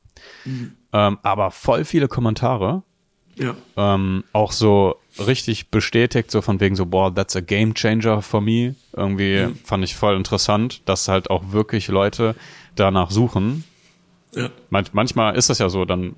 Ähm, 0.94 1.18
aber 1.24 1.52
voll 1.52 1.84
viele 1.84 2.08
Kommentare 2.08 2.84
Ja. 3.36 3.56
ähm, 3.76 4.24
auch 4.34 4.52
so 4.52 4.98
richtig 5.20 5.70
bestätigt, 5.70 6.32
so 6.32 6.42
von 6.42 6.60
wegen 6.60 6.76
so, 6.76 6.86
boah, 6.86 7.14
that's 7.14 7.36
a 7.36 7.42
game 7.42 7.74
changer 7.74 8.22
for 8.22 8.40
me. 8.40 8.76
Irgendwie 8.96 9.50
fand 9.64 9.84
ich 9.84 9.96
voll 9.96 10.16
interessant, 10.16 10.82
dass 10.86 11.08
halt 11.08 11.30
auch 11.30 11.52
wirklich 11.52 11.88
Leute 11.88 12.36
danach 12.76 13.12
suchen. 13.12 13.64
Ja. 14.34 14.50
Manch, 14.70 14.94
manchmal 14.94 15.36
ist 15.36 15.50
das 15.50 15.60
ja 15.60 15.68
so, 15.70 15.84
dann 15.86 16.16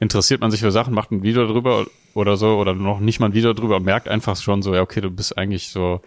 interessiert 0.00 0.40
man 0.40 0.50
sich 0.50 0.60
für 0.60 0.72
Sachen, 0.72 0.94
macht 0.94 1.12
ein 1.12 1.22
Video 1.22 1.46
drüber 1.46 1.86
oder 2.14 2.36
so 2.36 2.56
oder 2.58 2.74
noch 2.74 3.00
nicht 3.00 3.20
mal 3.20 3.26
ein 3.26 3.34
Video 3.34 3.52
drüber 3.52 3.76
und 3.76 3.84
merkt 3.84 4.08
einfach 4.08 4.36
schon 4.36 4.62
so, 4.62 4.74
ja, 4.74 4.80
okay, 4.80 5.00
du 5.00 5.10
bist 5.10 5.38
eigentlich 5.38 5.68
so 5.68 6.00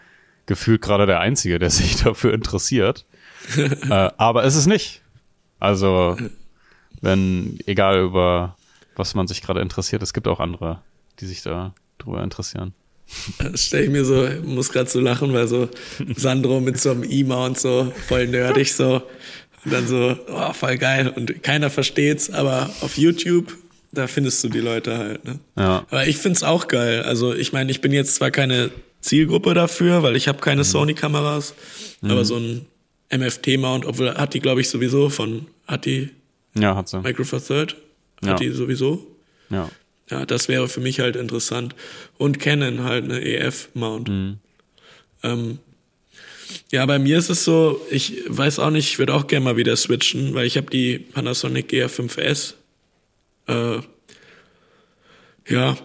gefühlt 0.46 0.82
gerade 0.82 1.06
der 1.06 1.20
Einzige, 1.20 1.60
der 1.60 1.70
sich 1.70 1.96
dafür 1.98 2.34
interessiert. 2.34 3.06
äh, 3.58 4.10
aber 4.18 4.44
es 4.44 4.56
ist 4.56 4.68
nicht. 4.68 5.02
Also, 5.60 6.18
wenn, 7.02 7.60
egal 7.66 8.02
über 8.02 8.58
was 8.96 9.16
man 9.16 9.28
sich 9.28 9.42
gerade 9.42 9.62
interessiert, 9.62 10.04
es 10.04 10.14
gibt 10.14 10.28
auch 10.28 10.40
andere, 10.40 10.82
die 11.20 11.26
sich 11.26 11.42
da 11.42 11.74
drüber 11.98 12.24
interessieren. 12.24 12.74
Das 13.40 13.66
stelle 13.66 13.86
ich 13.86 13.90
mir 13.90 14.06
so, 14.06 14.28
muss 14.44 14.72
gerade 14.72 14.90
so 14.90 15.00
lachen, 15.00 15.34
weil 15.34 15.48
so 15.48 15.70
Sandro 16.16 16.60
mit 16.60 16.80
so 16.80 16.92
einem 16.92 17.04
E-Mount 17.04 17.60
so 17.60 17.92
voll 18.08 18.28
nerdig 18.28 18.74
so 18.74 19.02
und 19.66 19.74
dann 19.74 19.88
so, 19.88 20.18
oh, 20.28 20.54
voll 20.54 20.78
geil 20.78 21.10
und 21.16 21.44
keiner 21.44 21.70
versteht's, 21.70 22.30
aber 22.30 22.70
auf 22.82 22.98
YouTube, 22.98 23.56
da 23.94 24.08
findest 24.08 24.44
du 24.44 24.50
die 24.50 24.60
Leute 24.60 24.98
halt. 24.98 25.24
Ne? 25.26 25.40
Ja. 25.58 25.86
Aber 25.90 26.08
ich 26.08 26.18
find's 26.18 26.44
auch 26.44 26.68
geil. 26.68 27.04
Also 27.04 27.34
ich 27.34 27.54
meine, 27.54 27.72
ich 27.72 27.82
bin 27.82 27.92
jetzt 27.92 28.16
zwar 28.16 28.32
keine 28.32 28.72
Zielgruppe 29.02 29.54
dafür, 29.54 30.04
weil 30.04 30.16
ich 30.16 30.28
habe 30.28 30.40
keine 30.40 30.62
mhm. 30.62 30.66
Sony-Kameras, 30.66 31.54
mhm. 32.02 32.12
aber 32.12 32.26
so 32.26 32.38
ein 32.38 32.66
MFT-Mount, 33.12 33.86
obwohl 33.86 34.14
hat 34.14 34.34
die, 34.34 34.40
glaube 34.40 34.62
ich, 34.62 34.70
sowieso 34.70 35.10
von, 35.10 35.48
hat 35.68 35.86
die 35.86 36.10
ja, 36.56 36.76
hat 36.76 36.90
sie. 36.90 37.00
Micro 37.00 37.24
Four 37.24 37.44
Third? 37.44 37.76
Hat 38.22 38.30
ja. 38.30 38.36
die 38.36 38.50
sowieso? 38.50 39.06
Ja. 39.50 39.70
Ja, 40.10 40.26
das 40.26 40.48
wäre 40.48 40.68
für 40.68 40.82
mich 40.82 41.00
halt 41.00 41.16
interessant. 41.16 41.76
Und 42.18 42.40
Canon 42.40 42.84
halt 42.84 43.06
eine 43.06 43.22
EF-Mount. 43.22 44.10
Mhm. 44.10 44.38
Ähm, 45.24 45.60
ja, 46.72 46.86
bei 46.86 47.00
mir 47.00 47.18
ist 47.18 47.30
es 47.30 47.44
so, 47.44 47.82
ich 47.90 48.24
weiß 48.28 48.60
auch 48.60 48.70
nicht, 48.70 48.90
ich 48.90 49.00
würde 49.00 49.14
auch 49.14 49.28
gerne 49.28 49.46
mal 49.46 49.58
wieder 49.58 49.76
switchen, 49.76 50.34
weil 50.34 50.46
ich 50.46 50.58
habe 50.58 50.70
die 50.70 51.00
Panasonic 51.00 51.72
GR5S. 51.72 52.56
Äh, 53.48 53.80
ja, 55.48 55.78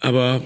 aber 0.00 0.42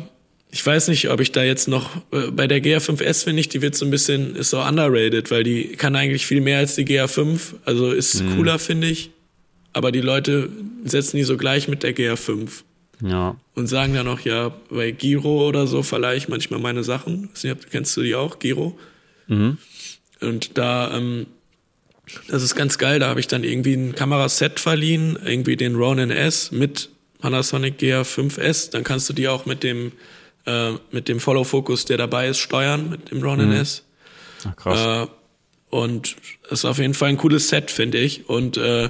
ich 0.51 0.64
weiß 0.64 0.89
nicht, 0.89 1.11
ob 1.11 1.20
ich 1.20 1.33
da 1.33 1.43
jetzt 1.43 1.68
noch, 1.68 1.97
äh, 2.11 2.31
bei 2.31 2.47
der 2.47 2.62
GR5S 2.62 3.24
finde 3.24 3.41
ich, 3.41 3.49
die 3.49 3.61
wird 3.62 3.74
so 3.74 3.85
ein 3.85 3.91
bisschen, 3.91 4.35
ist 4.37 4.51
so 4.51 4.61
underrated, 4.61 5.31
weil 5.31 5.45
die 5.45 5.72
kann 5.76 5.95
eigentlich 5.97 6.26
viel 6.26 6.41
mehr 6.41 6.59
als 6.59 6.74
die 6.74 6.87
GR5, 6.87 7.55
also 7.64 7.93
ist 7.93 8.22
mhm. 8.22 8.37
cooler, 8.37 8.59
finde 8.59 8.89
ich. 8.89 9.11
Aber 9.72 9.93
die 9.93 10.01
Leute 10.01 10.49
setzen 10.85 11.18
die 11.18 11.24
so 11.24 11.37
gleich 11.37 11.68
mit 11.68 11.83
der 11.83 11.95
GR5. 11.95 12.49
Ja. 13.01 13.37
Und 13.55 13.66
sagen 13.68 13.95
dann 13.95 14.09
auch, 14.09 14.20
ja, 14.20 14.53
bei 14.70 14.91
Giro 14.91 15.47
oder 15.47 15.66
so 15.66 15.83
verleihe 15.83 16.16
ich 16.16 16.29
manchmal 16.29 16.59
meine 16.59 16.83
Sachen. 16.83 17.29
Kennst 17.70 17.97
du 17.97 18.03
die 18.03 18.14
auch, 18.14 18.39
Giro? 18.39 18.76
Mhm. 19.29 19.59
Und 20.20 20.59
da, 20.59 20.97
ähm, 20.97 21.26
das 22.29 22.43
ist 22.43 22.55
ganz 22.55 22.79
geil, 22.79 22.99
da 22.99 23.09
habe 23.09 23.21
ich 23.21 23.27
dann 23.27 23.45
irgendwie 23.45 23.75
ein 23.75 23.95
Kameraset 23.95 24.61
verliehen, 24.61 25.19
irgendwie 25.25 25.57
den 25.57 25.75
Ronin 25.75 26.11
S 26.11 26.51
mit 26.51 26.91
Panasonic 27.21 27.79
GR5S. 27.81 28.71
Dann 28.71 28.85
kannst 28.85 29.09
du 29.09 29.13
die 29.13 29.29
auch 29.29 29.47
mit 29.47 29.63
dem 29.63 29.93
äh, 30.47 30.73
mit 30.91 31.09
dem 31.09 31.21
Follow 31.21 31.45
Focus, 31.45 31.85
der 31.85 31.99
dabei 31.99 32.29
ist, 32.29 32.39
steuern 32.39 32.89
mit 32.91 33.11
dem 33.11 33.23
Ronin 33.23 33.49
mhm. 33.49 33.57
S. 33.57 33.85
Ach, 34.45 34.57
krass. 34.57 35.09
Äh, 35.09 35.11
und 35.71 36.17
ist 36.51 36.65
auf 36.65 36.79
jeden 36.79 36.95
Fall 36.95 37.11
ein 37.11 37.19
cooles 37.19 37.49
Set, 37.49 37.71
finde 37.71 37.99
ich. 37.99 38.29
Und 38.29 38.57
äh, 38.57 38.89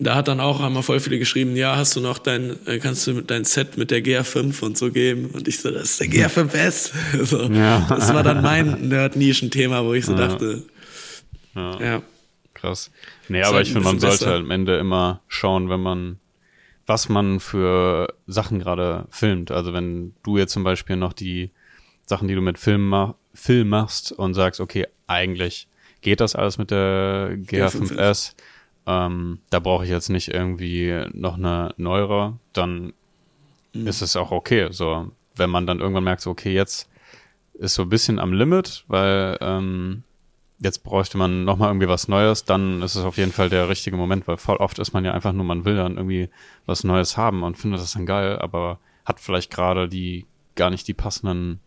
da 0.00 0.14
hat 0.16 0.28
dann 0.28 0.40
auch 0.40 0.60
einmal 0.60 0.82
voll 0.82 0.98
viele 0.98 1.18
geschrieben, 1.18 1.54
ja, 1.56 1.76
hast 1.76 1.94
du 1.94 2.00
noch 2.00 2.18
dein, 2.18 2.56
äh, 2.66 2.78
kannst 2.78 3.06
du 3.06 3.20
dein 3.20 3.44
Set 3.44 3.76
mit 3.76 3.90
der 3.90 4.02
GR5 4.02 4.60
und 4.62 4.78
so 4.78 4.90
geben? 4.90 5.26
Und 5.26 5.46
ich 5.46 5.60
so, 5.60 5.70
das 5.70 5.92
ist 5.92 6.00
der 6.00 6.08
GR5S. 6.08 6.90
so, 7.24 7.42
ja. 7.42 7.86
Das 7.88 8.12
war 8.12 8.22
dann 8.22 8.42
mein 8.42 8.88
Nerd-Nischen-Thema, 8.88 9.84
wo 9.84 9.94
ich 9.94 10.06
so 10.06 10.12
ja. 10.12 10.26
dachte, 10.26 10.64
ja. 11.54 11.80
ja. 11.80 12.02
Krass. 12.54 12.90
Nee, 13.28 13.42
aber 13.42 13.60
ich 13.60 13.72
finde, 13.72 13.84
man 13.84 14.00
sollte 14.00 14.24
besser. 14.24 14.36
am 14.36 14.50
Ende 14.50 14.76
immer 14.76 15.20
schauen, 15.28 15.70
wenn 15.70 15.80
man 15.80 16.18
was 16.90 17.08
man 17.08 17.38
für 17.38 18.12
Sachen 18.26 18.58
gerade 18.58 19.06
filmt. 19.10 19.52
Also 19.52 19.72
wenn 19.72 20.12
du 20.24 20.38
jetzt 20.38 20.52
zum 20.52 20.64
Beispiel 20.64 20.96
noch 20.96 21.12
die 21.12 21.50
Sachen, 22.04 22.26
die 22.26 22.34
du 22.34 22.40
mit 22.40 22.58
Film, 22.58 22.88
ma 22.88 23.14
Film 23.32 23.68
machst 23.68 24.10
und 24.10 24.34
sagst, 24.34 24.60
okay, 24.60 24.88
eigentlich 25.06 25.68
geht 26.00 26.20
das 26.20 26.34
alles 26.34 26.58
mit 26.58 26.72
der 26.72 27.36
GH5S, 27.36 28.34
ähm, 28.86 29.38
da 29.50 29.60
brauche 29.60 29.84
ich 29.84 29.90
jetzt 29.90 30.08
nicht 30.08 30.34
irgendwie 30.34 31.06
noch 31.12 31.36
eine 31.36 31.72
neuere, 31.76 32.38
dann 32.52 32.92
mhm. 33.72 33.86
ist 33.86 34.02
es 34.02 34.16
auch 34.16 34.32
okay. 34.32 34.68
So, 34.72 35.12
wenn 35.36 35.48
man 35.48 35.68
dann 35.68 35.78
irgendwann 35.78 36.02
merkt, 36.02 36.22
so, 36.22 36.30
okay, 36.30 36.52
jetzt 36.52 36.90
ist 37.54 37.74
so 37.74 37.82
ein 37.82 37.88
bisschen 37.88 38.18
am 38.18 38.32
Limit, 38.32 38.84
weil 38.88 39.38
ähm, 39.40 40.02
jetzt 40.60 40.84
bräuchte 40.84 41.18
man 41.18 41.44
nochmal 41.44 41.70
irgendwie 41.70 41.88
was 41.88 42.06
Neues, 42.06 42.44
dann 42.44 42.82
ist 42.82 42.94
es 42.94 43.04
auf 43.04 43.16
jeden 43.16 43.32
Fall 43.32 43.48
der 43.48 43.68
richtige 43.68 43.96
Moment, 43.96 44.28
weil 44.28 44.36
voll 44.36 44.56
oft 44.56 44.78
ist 44.78 44.92
man 44.92 45.04
ja 45.04 45.12
einfach 45.12 45.32
nur, 45.32 45.44
man 45.44 45.64
will 45.64 45.76
dann 45.76 45.96
irgendwie 45.96 46.28
was 46.66 46.84
Neues 46.84 47.16
haben 47.16 47.42
und 47.42 47.56
findet 47.56 47.80
das 47.80 47.92
dann 47.92 48.06
geil, 48.06 48.38
aber 48.38 48.78
hat 49.04 49.20
vielleicht 49.20 49.50
gerade 49.50 49.88
die 49.88 50.26
gar 50.54 50.70
nicht 50.70 50.86
die 50.86 50.94
passenden 50.94 51.60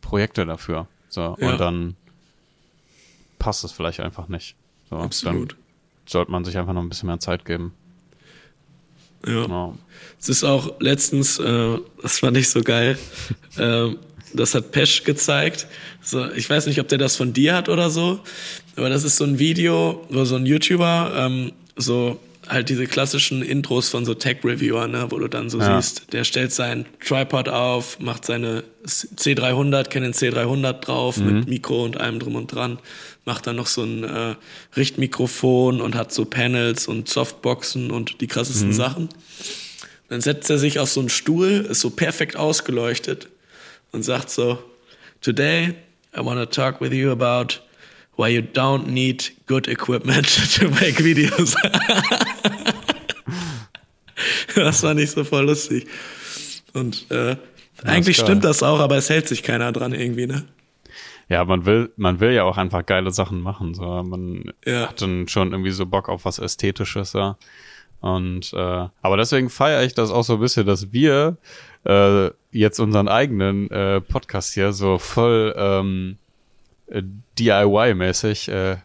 Projekte 0.00 0.46
dafür. 0.46 0.88
So, 1.08 1.36
ja. 1.38 1.50
und 1.50 1.58
dann 1.58 1.96
passt 3.38 3.64
es 3.64 3.72
vielleicht 3.72 4.00
einfach 4.00 4.28
nicht. 4.28 4.56
So, 4.88 4.96
Absolut. 4.96 5.52
Dann 5.52 5.58
sollte 6.06 6.30
man 6.30 6.44
sich 6.44 6.56
einfach 6.56 6.72
noch 6.72 6.82
ein 6.82 6.88
bisschen 6.88 7.08
mehr 7.08 7.20
Zeit 7.20 7.44
geben. 7.44 7.74
Ja. 9.26 9.42
Genau. 9.42 9.76
Es 10.20 10.28
ist 10.28 10.44
auch 10.44 10.80
letztens, 10.80 11.38
äh, 11.38 11.78
das 12.02 12.18
fand 12.18 12.36
ich 12.36 12.48
so 12.48 12.62
geil, 12.62 12.98
äh, 13.56 13.88
das 14.34 14.54
hat 14.54 14.72
Pesch 14.72 15.04
gezeigt. 15.04 15.66
So, 16.02 16.30
ich 16.32 16.48
weiß 16.48 16.66
nicht, 16.66 16.80
ob 16.80 16.88
der 16.88 16.98
das 16.98 17.16
von 17.16 17.32
dir 17.32 17.54
hat 17.54 17.68
oder 17.68 17.90
so, 17.90 18.20
aber 18.76 18.88
das 18.88 19.04
ist 19.04 19.16
so 19.16 19.24
ein 19.24 19.38
Video, 19.38 20.06
wo 20.10 20.24
so 20.24 20.36
ein 20.36 20.46
YouTuber 20.46 21.12
ähm, 21.16 21.52
so 21.76 22.18
halt 22.48 22.68
diese 22.68 22.86
klassischen 22.86 23.42
Intros 23.42 23.88
von 23.88 24.04
so 24.04 24.14
Tech-Reviewer, 24.14 24.88
ne, 24.88 25.06
wo 25.10 25.18
du 25.18 25.28
dann 25.28 25.50
so 25.50 25.58
ja. 25.58 25.80
siehst, 25.80 26.12
der 26.12 26.24
stellt 26.24 26.52
sein 26.52 26.86
Tripod 27.04 27.48
auf, 27.48 27.98
macht 28.00 28.24
seine 28.24 28.64
C300, 28.86 29.88
Canon 29.88 30.12
C300 30.12 30.72
drauf 30.80 31.18
mhm. 31.18 31.26
mit 31.26 31.48
Mikro 31.48 31.84
und 31.84 31.98
allem 31.98 32.18
drum 32.18 32.36
und 32.36 32.52
dran, 32.52 32.78
macht 33.24 33.46
dann 33.46 33.56
noch 33.56 33.66
so 33.66 33.82
ein 33.82 34.04
äh, 34.04 34.34
Richtmikrofon 34.76 35.80
und 35.80 35.94
hat 35.94 36.12
so 36.12 36.24
Panels 36.24 36.88
und 36.88 37.08
Softboxen 37.08 37.90
und 37.90 38.20
die 38.20 38.26
krassesten 38.26 38.68
mhm. 38.68 38.74
Sachen. 38.74 39.08
Dann 40.08 40.20
setzt 40.20 40.48
er 40.48 40.58
sich 40.58 40.78
auf 40.78 40.90
so 40.90 41.00
einen 41.00 41.10
Stuhl, 41.10 41.66
ist 41.68 41.80
so 41.80 41.90
perfekt 41.90 42.36
ausgeleuchtet 42.36 43.28
und 43.92 44.02
sagt 44.02 44.30
so, 44.30 44.58
Today 45.20 45.74
I 46.16 46.24
want 46.24 46.38
to 46.40 46.46
talk 46.46 46.80
with 46.80 46.92
you 46.92 47.10
about 47.10 47.60
why 48.16 48.28
you 48.28 48.40
don't 48.40 48.88
need 48.88 49.32
good 49.46 49.68
equipment 49.68 50.26
to 50.54 50.70
make 50.70 50.96
videos. 50.96 51.54
das 54.64 54.80
fand 54.80 55.00
ich 55.00 55.10
so 55.10 55.24
voll 55.24 55.44
lustig. 55.44 55.86
Und 56.74 57.10
äh, 57.10 57.36
eigentlich 57.84 58.16
stimmt 58.16 58.44
das 58.44 58.62
auch, 58.62 58.80
aber 58.80 58.96
es 58.96 59.08
hält 59.08 59.28
sich 59.28 59.42
keiner 59.42 59.72
dran 59.72 59.92
irgendwie, 59.92 60.26
ne? 60.26 60.44
Ja, 61.28 61.44
man 61.44 61.66
will, 61.66 61.92
man 61.96 62.20
will 62.20 62.32
ja 62.32 62.44
auch 62.44 62.56
einfach 62.56 62.84
geile 62.86 63.10
Sachen 63.10 63.40
machen. 63.40 63.74
So, 63.74 64.02
man 64.02 64.52
ja. 64.64 64.88
hat 64.88 65.02
dann 65.02 65.28
schon 65.28 65.52
irgendwie 65.52 65.70
so 65.70 65.86
Bock 65.86 66.08
auf 66.08 66.24
was 66.24 66.38
Ästhetisches, 66.38 67.12
ja. 67.12 67.36
Und 68.00 68.52
äh, 68.52 68.88
aber 69.02 69.16
deswegen 69.16 69.50
feiere 69.50 69.82
ich 69.82 69.94
das 69.94 70.10
auch 70.10 70.22
so 70.22 70.34
ein 70.34 70.40
bisschen, 70.40 70.66
dass 70.66 70.92
wir 70.92 71.36
äh, 71.84 72.30
jetzt 72.52 72.78
unseren 72.78 73.08
eigenen 73.08 73.70
äh, 73.70 74.00
Podcast 74.00 74.54
hier 74.54 74.72
so 74.72 74.98
voll 74.98 75.54
ähm, 75.56 76.16
äh, 76.86 77.02
DIY-mäßig 77.38 78.48
äh, 78.50 78.76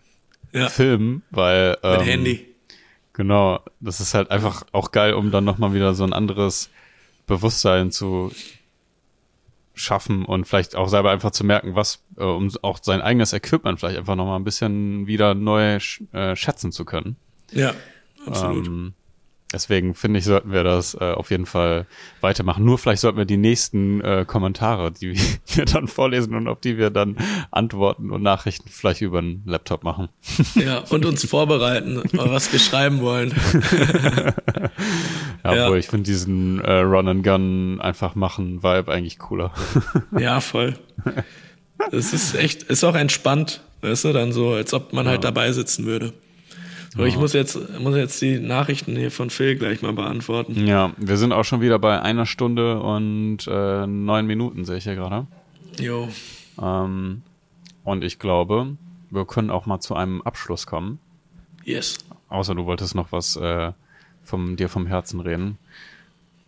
ja. 0.51 0.69
filmen, 0.69 1.21
weil 1.29 1.77
ähm, 1.83 1.97
mit 1.97 2.07
Handy. 2.07 2.52
Genau, 3.13 3.61
das 3.79 3.99
ist 3.99 4.15
halt 4.15 4.31
einfach 4.31 4.65
auch 4.71 4.91
geil, 4.91 5.13
um 5.13 5.31
dann 5.31 5.43
nochmal 5.43 5.73
wieder 5.73 5.93
so 5.93 6.03
ein 6.03 6.13
anderes 6.13 6.69
Bewusstsein 7.27 7.91
zu 7.91 8.31
schaffen 9.75 10.25
und 10.25 10.45
vielleicht 10.45 10.75
auch 10.75 10.87
selber 10.87 11.11
einfach 11.11 11.31
zu 11.31 11.43
merken, 11.43 11.75
was, 11.75 12.03
äh, 12.17 12.23
um 12.23 12.51
auch 12.61 12.79
sein 12.81 13.01
eigenes 13.01 13.33
Equipment 13.33 13.79
vielleicht 13.79 13.97
einfach 13.97 14.15
nochmal 14.15 14.39
ein 14.39 14.43
bisschen 14.43 15.07
wieder 15.07 15.33
neu 15.33 15.79
äh, 16.11 16.35
schätzen 16.35 16.71
zu 16.71 16.85
können. 16.85 17.15
Ja, 17.51 17.73
absolut. 18.25 18.67
Ähm, 18.67 18.93
Deswegen 19.53 19.93
finde 19.93 20.17
ich, 20.17 20.25
sollten 20.25 20.51
wir 20.51 20.63
das 20.63 20.95
äh, 20.95 21.11
auf 21.11 21.29
jeden 21.29 21.45
Fall 21.45 21.85
weitermachen. 22.21 22.65
Nur 22.65 22.79
vielleicht 22.79 23.01
sollten 23.01 23.19
wir 23.19 23.25
die 23.25 23.37
nächsten 23.37 24.01
äh, 24.01 24.25
Kommentare, 24.27 24.91
die 24.91 25.15
wir 25.53 25.65
dann 25.65 25.87
vorlesen 25.87 26.33
und 26.33 26.47
auf 26.47 26.59
die 26.59 26.79
wir 26.79 26.89
dann 26.89 27.17
Antworten 27.51 28.09
und 28.09 28.23
Nachrichten 28.23 28.67
vielleicht 28.69 29.01
über 29.01 29.19
einen 29.19 29.43
Laptop 29.45 29.83
machen. 29.83 30.09
Ja, 30.55 30.79
und 30.89 31.05
uns 31.05 31.23
vorbereiten, 31.25 32.01
was 32.13 32.51
wir 32.51 32.59
schreiben 32.59 33.01
wollen. 33.01 33.31
ja, 35.43 35.55
ja, 35.55 35.65
obwohl 35.65 35.77
ich 35.77 35.87
finde 35.87 36.05
diesen 36.05 36.59
äh, 36.59 36.79
Run 36.79 37.07
and 37.07 37.23
Gun 37.23 37.79
einfach 37.79 38.15
machen 38.15 38.63
Vibe 38.63 38.91
eigentlich 38.91 39.19
cooler. 39.19 39.53
ja, 40.17 40.41
voll. 40.41 40.73
Es 41.91 42.11
ist 42.11 42.33
echt, 42.33 42.63
ist 42.63 42.83
auch 42.83 42.95
entspannt, 42.95 43.61
weißt 43.81 44.05
du, 44.05 44.13
dann 44.13 44.31
so, 44.31 44.53
als 44.53 44.73
ob 44.73 44.93
man 44.93 45.05
halt 45.05 45.23
ja. 45.23 45.27
halt 45.27 45.37
dabei 45.37 45.51
sitzen 45.51 45.85
würde. 45.85 46.13
Aber 46.95 47.07
ich 47.07 47.17
muss 47.17 47.33
jetzt, 47.33 47.57
muss 47.79 47.95
jetzt 47.95 48.21
die 48.21 48.39
Nachrichten 48.39 48.95
hier 48.95 49.11
von 49.11 49.29
Phil 49.29 49.55
gleich 49.55 49.81
mal 49.81 49.93
beantworten. 49.93 50.67
Ja, 50.67 50.93
wir 50.97 51.17
sind 51.17 51.31
auch 51.31 51.43
schon 51.43 51.61
wieder 51.61 51.79
bei 51.79 52.01
einer 52.01 52.25
Stunde 52.25 52.79
und 52.79 53.47
äh, 53.47 53.87
neun 53.87 54.27
Minuten, 54.27 54.65
sehe 54.65 54.77
ich 54.77 54.83
hier 54.83 54.95
gerade. 54.95 55.25
Jo. 55.79 56.09
Ähm, 56.61 57.23
und 57.83 58.03
ich 58.03 58.19
glaube, 58.19 58.77
wir 59.09 59.25
können 59.25 59.49
auch 59.49 59.65
mal 59.65 59.79
zu 59.79 59.95
einem 59.95 60.21
Abschluss 60.21 60.67
kommen. 60.67 60.99
Yes. 61.63 61.97
Außer 62.29 62.55
du 62.55 62.65
wolltest 62.65 62.95
noch 62.95 63.11
was 63.11 63.35
äh, 63.35 63.71
vom, 64.21 64.55
dir 64.55 64.69
vom 64.69 64.87
Herzen 64.87 65.19
reden. 65.19 65.57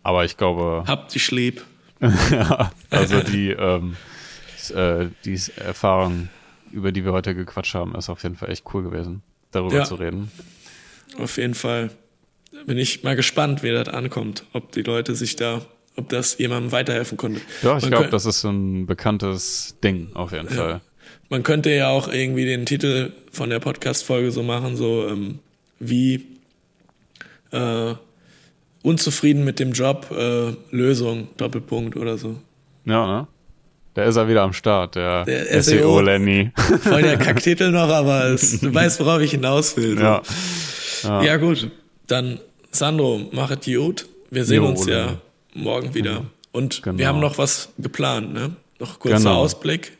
Aber 0.02 0.24
ich 0.24 0.36
glaube. 0.36 0.84
Habt 0.86 1.14
die 1.14 1.34
lieb. 1.34 1.64
ja, 2.30 2.70
also 2.90 3.20
die, 3.20 3.50
ähm, 3.50 3.96
äh, 4.74 5.06
die 5.24 5.40
Erfahrung, 5.56 6.28
über 6.70 6.92
die 6.92 7.04
wir 7.04 7.12
heute 7.12 7.34
gequatscht 7.34 7.74
haben, 7.74 7.94
ist 7.94 8.10
auf 8.10 8.22
jeden 8.22 8.36
Fall 8.36 8.50
echt 8.50 8.64
cool 8.74 8.82
gewesen, 8.82 9.22
darüber 9.56 9.76
ja. 9.76 9.84
zu 9.84 9.96
reden. 9.96 10.30
Auf 11.18 11.38
jeden 11.38 11.54
Fall 11.54 11.90
bin 12.66 12.78
ich 12.78 13.02
mal 13.02 13.16
gespannt, 13.16 13.62
wie 13.62 13.72
das 13.72 13.88
ankommt, 13.88 14.44
ob 14.52 14.72
die 14.72 14.82
Leute 14.82 15.14
sich 15.14 15.36
da, 15.36 15.62
ob 15.96 16.08
das 16.08 16.38
jemandem 16.38 16.72
weiterhelfen 16.72 17.16
konnte. 17.16 17.40
Ja, 17.62 17.78
ich 17.78 17.86
glaube, 17.86 18.08
das 18.08 18.26
ist 18.26 18.44
ein 18.44 18.86
bekanntes 18.86 19.76
Ding 19.82 20.10
auf 20.14 20.32
jeden 20.32 20.48
ja. 20.48 20.54
Fall. 20.54 20.80
Man 21.28 21.42
könnte 21.42 21.70
ja 21.70 21.88
auch 21.88 22.08
irgendwie 22.08 22.44
den 22.44 22.66
Titel 22.66 23.12
von 23.32 23.50
der 23.50 23.58
Podcast-Folge 23.58 24.30
so 24.30 24.42
machen, 24.42 24.76
so 24.76 25.08
ähm, 25.08 25.40
wie 25.80 26.24
äh, 27.50 27.94
unzufrieden 28.82 29.44
mit 29.44 29.58
dem 29.58 29.72
Job, 29.72 30.08
äh, 30.16 30.52
Lösung, 30.70 31.28
Doppelpunkt 31.36 31.96
oder 31.96 32.18
so. 32.18 32.36
Ja, 32.84 33.06
ne? 33.06 33.26
Da 33.96 34.04
ist 34.04 34.16
er 34.16 34.28
wieder 34.28 34.42
am 34.42 34.52
Start, 34.52 34.94
der, 34.94 35.24
der 35.24 35.62
SEO, 35.62 36.02
Lenny. 36.02 36.52
Voll 36.82 37.00
der 37.00 37.16
Kacktitel 37.16 37.70
noch, 37.70 37.88
aber 37.88 38.24
es, 38.34 38.60
du 38.60 38.72
weißt, 38.72 39.00
worauf 39.00 39.22
ich 39.22 39.30
hinaus 39.30 39.74
will. 39.78 39.98
Ja. 39.98 40.20
ja. 41.02 41.22
Ja, 41.22 41.36
gut. 41.38 41.70
Dann, 42.06 42.38
Sandro, 42.70 43.22
mach 43.32 43.50
es 43.50 43.64
gut. 43.64 44.06
Wir 44.30 44.44
sehen 44.44 44.62
jo, 44.62 44.68
uns 44.68 44.84
ja 44.84 45.16
morgen 45.54 45.94
wieder. 45.94 46.26
Und 46.52 46.82
genau. 46.82 46.98
wir 46.98 47.08
haben 47.08 47.20
noch 47.20 47.38
was 47.38 47.70
geplant, 47.78 48.34
ne? 48.34 48.54
Noch 48.80 48.98
kurzer 48.98 49.16
genau. 49.16 49.36
Ausblick. 49.36 49.96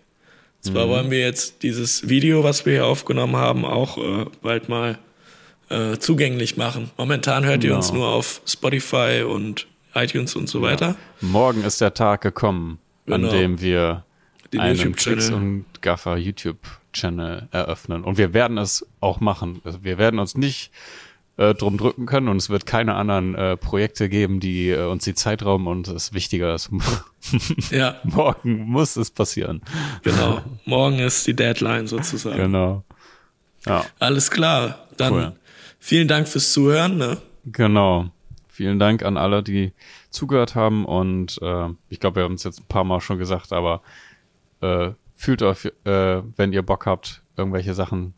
Zwar 0.61 0.85
mhm. 0.85 0.91
wollen 0.91 1.11
wir 1.11 1.21
jetzt 1.21 1.63
dieses 1.63 2.07
Video, 2.07 2.45
was 2.45 2.67
wir 2.67 2.75
hier 2.75 2.87
aufgenommen 2.87 3.37
haben, 3.37 3.65
auch 3.65 3.97
äh, 3.97 4.27
bald 4.43 4.69
mal 4.69 4.99
äh, 5.71 5.97
zugänglich 5.97 6.59
machen. 6.59 6.91
Momentan 6.99 7.47
hört 7.47 7.63
genau. 7.63 7.73
ihr 7.73 7.77
uns 7.79 7.95
nur 7.95 8.09
auf 8.09 8.43
Spotify 8.45 9.25
und 9.27 9.67
iTunes 9.95 10.37
und 10.37 10.51
so 10.51 10.59
ja. 10.59 10.65
weiter. 10.65 10.97
Morgen 11.23 11.65
ist 11.65 11.81
der 11.81 11.95
Tag 11.95 12.21
gekommen, 12.21 12.79
genau. 13.07 13.29
an 13.29 13.35
dem 13.35 13.61
wir 13.61 14.05
Den 14.53 14.61
einen 14.61 14.95
Tricks 14.95 15.31
und 15.31 15.65
Gaffer 15.81 16.17
YouTube-Channel 16.17 17.49
eröffnen. 17.51 18.05
Und 18.05 18.19
wir 18.19 18.35
werden 18.35 18.59
es 18.59 18.87
auch 19.01 19.21
machen. 19.21 19.61
Also 19.65 19.83
wir 19.83 19.99
werden 19.99 20.19
uns 20.19 20.37
nicht 20.37 20.71
äh, 21.37 21.55
drum 21.55 21.77
drücken 21.77 22.07
können 22.07 22.29
und 22.29 22.39
es 22.39 22.49
wird 22.49 22.67
keine 22.67 22.95
anderen 22.95 23.35
äh, 23.35 23.57
Projekte 23.57 24.09
geben, 24.09 24.41
die 24.41 24.71
äh, 24.71 24.87
uns 24.87 25.05
die 25.05 25.15
Zeit 25.15 25.45
rauben 25.45 25.67
und 25.67 25.89
es 25.89 26.13
wichtiger 26.13 26.55
ist. 26.55 26.71
ja. 27.71 27.97
Morgen 28.05 28.65
muss 28.67 28.97
es 28.97 29.11
passieren. 29.11 29.61
Genau. 30.03 30.41
Morgen 30.65 30.99
ist 30.99 31.27
die 31.27 31.35
Deadline 31.35 31.87
sozusagen. 31.87 32.37
Genau. 32.37 32.85
Ja. 33.67 33.85
Alles 33.99 34.31
klar. 34.31 34.87
Dann 34.97 35.13
cool. 35.13 35.33
vielen 35.79 36.09
Dank 36.09 36.29
fürs 36.29 36.53
Zuhören. 36.53 36.97
Ne? 36.97 37.19
Genau. 37.45 38.11
Vielen 38.49 38.79
Dank 38.79 39.05
an 39.05 39.19
alle, 39.19 39.43
die 39.43 39.73
zugehört 40.17 40.55
haben 40.55 40.85
und 40.85 41.39
äh, 41.43 41.69
ich 41.89 42.01
glaube, 42.01 42.17
wir 42.17 42.25
haben 42.25 42.35
es 42.35 42.45
jetzt 42.45 42.61
ein 42.61 42.69
paar 42.69 42.85
Mal 42.85 43.01
schon 43.01 43.19
gesagt, 43.19 43.53
aber 43.53 43.83
äh, 44.61 44.91
fühlt 45.15 45.43
euch, 45.43 45.67
äh, 45.85 46.23
wenn 46.37 46.53
ihr 46.53 46.63
Bock 46.63 46.87
habt, 46.87 47.23
irgendwelche 47.37 47.75
Sachen 47.75 48.15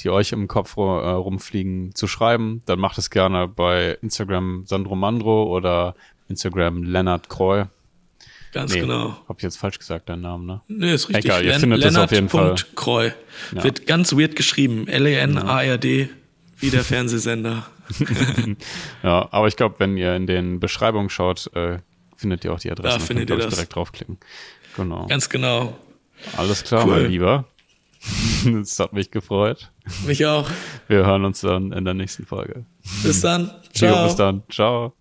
die 0.00 0.10
euch 0.10 0.32
im 0.32 0.48
Kopf 0.48 0.76
äh, 0.76 0.80
rumfliegen, 0.80 1.94
zu 1.94 2.06
schreiben, 2.06 2.62
dann 2.66 2.78
macht 2.78 2.98
es 2.98 3.10
gerne 3.10 3.48
bei 3.48 3.96
Instagram 4.02 4.64
Sandro 4.66 4.94
Mandro 4.94 5.44
oder 5.44 5.94
Instagram 6.28 6.82
Lennart 6.82 7.28
Kreu. 7.28 7.64
Ganz 8.52 8.74
nee, 8.74 8.80
genau. 8.80 9.16
Hab 9.28 9.38
ich 9.38 9.42
jetzt 9.42 9.56
falsch 9.56 9.78
gesagt, 9.78 10.08
deinen 10.08 10.22
Namen, 10.22 10.46
ne? 10.46 10.60
Nee, 10.68 10.94
ist 10.94 11.08
richtig. 11.08 11.26
Egal, 11.26 11.44
ihr 11.44 11.50
Len 11.50 11.60
findet 11.60 11.78
Lennart. 11.80 11.94
das 11.96 12.04
auf 12.04 12.12
jeden 12.12 12.28
Fall. 12.28 12.54
Kreu. 12.74 13.10
Ja. 13.54 13.64
Wird 13.64 13.86
ganz 13.86 14.12
weird 14.12 14.36
geschrieben. 14.36 14.86
L-E-N-A-R-D, 14.88 16.08
wie 16.58 16.70
der 16.70 16.84
Fernsehsender. 16.84 17.66
ja, 19.02 19.28
aber 19.30 19.48
ich 19.48 19.56
glaube, 19.56 19.76
wenn 19.78 19.96
ihr 19.96 20.14
in 20.16 20.26
den 20.26 20.60
Beschreibungen 20.60 21.10
schaut, 21.10 21.50
äh, 21.54 21.78
findet 22.16 22.44
ihr 22.44 22.52
auch 22.52 22.60
die 22.60 22.70
Adresse. 22.70 22.98
Da 22.98 23.04
findet 23.04 23.30
ihr 23.30 23.36
das. 23.36 23.54
direkt 23.54 23.74
draufklicken. 23.74 24.18
Genau. 24.76 25.06
Ganz 25.06 25.28
genau. 25.28 25.76
Alles 26.36 26.64
klar, 26.64 26.86
cool. 26.86 27.02
mein 27.02 27.10
Lieber. 27.10 27.44
Es 28.62 28.78
hat 28.78 28.92
mich 28.92 29.10
gefreut. 29.10 29.72
Mich 30.06 30.24
auch. 30.26 30.48
Wir 30.86 31.04
hören 31.04 31.24
uns 31.24 31.40
dann 31.40 31.72
in 31.72 31.84
der 31.84 31.94
nächsten 31.94 32.24
Folge. 32.24 32.64
Bis 33.02 33.20
dann. 33.20 33.50
Ciao. 33.72 33.96
Jo, 33.96 34.04
bis 34.04 34.16
dann. 34.16 34.42
Ciao. 34.48 34.94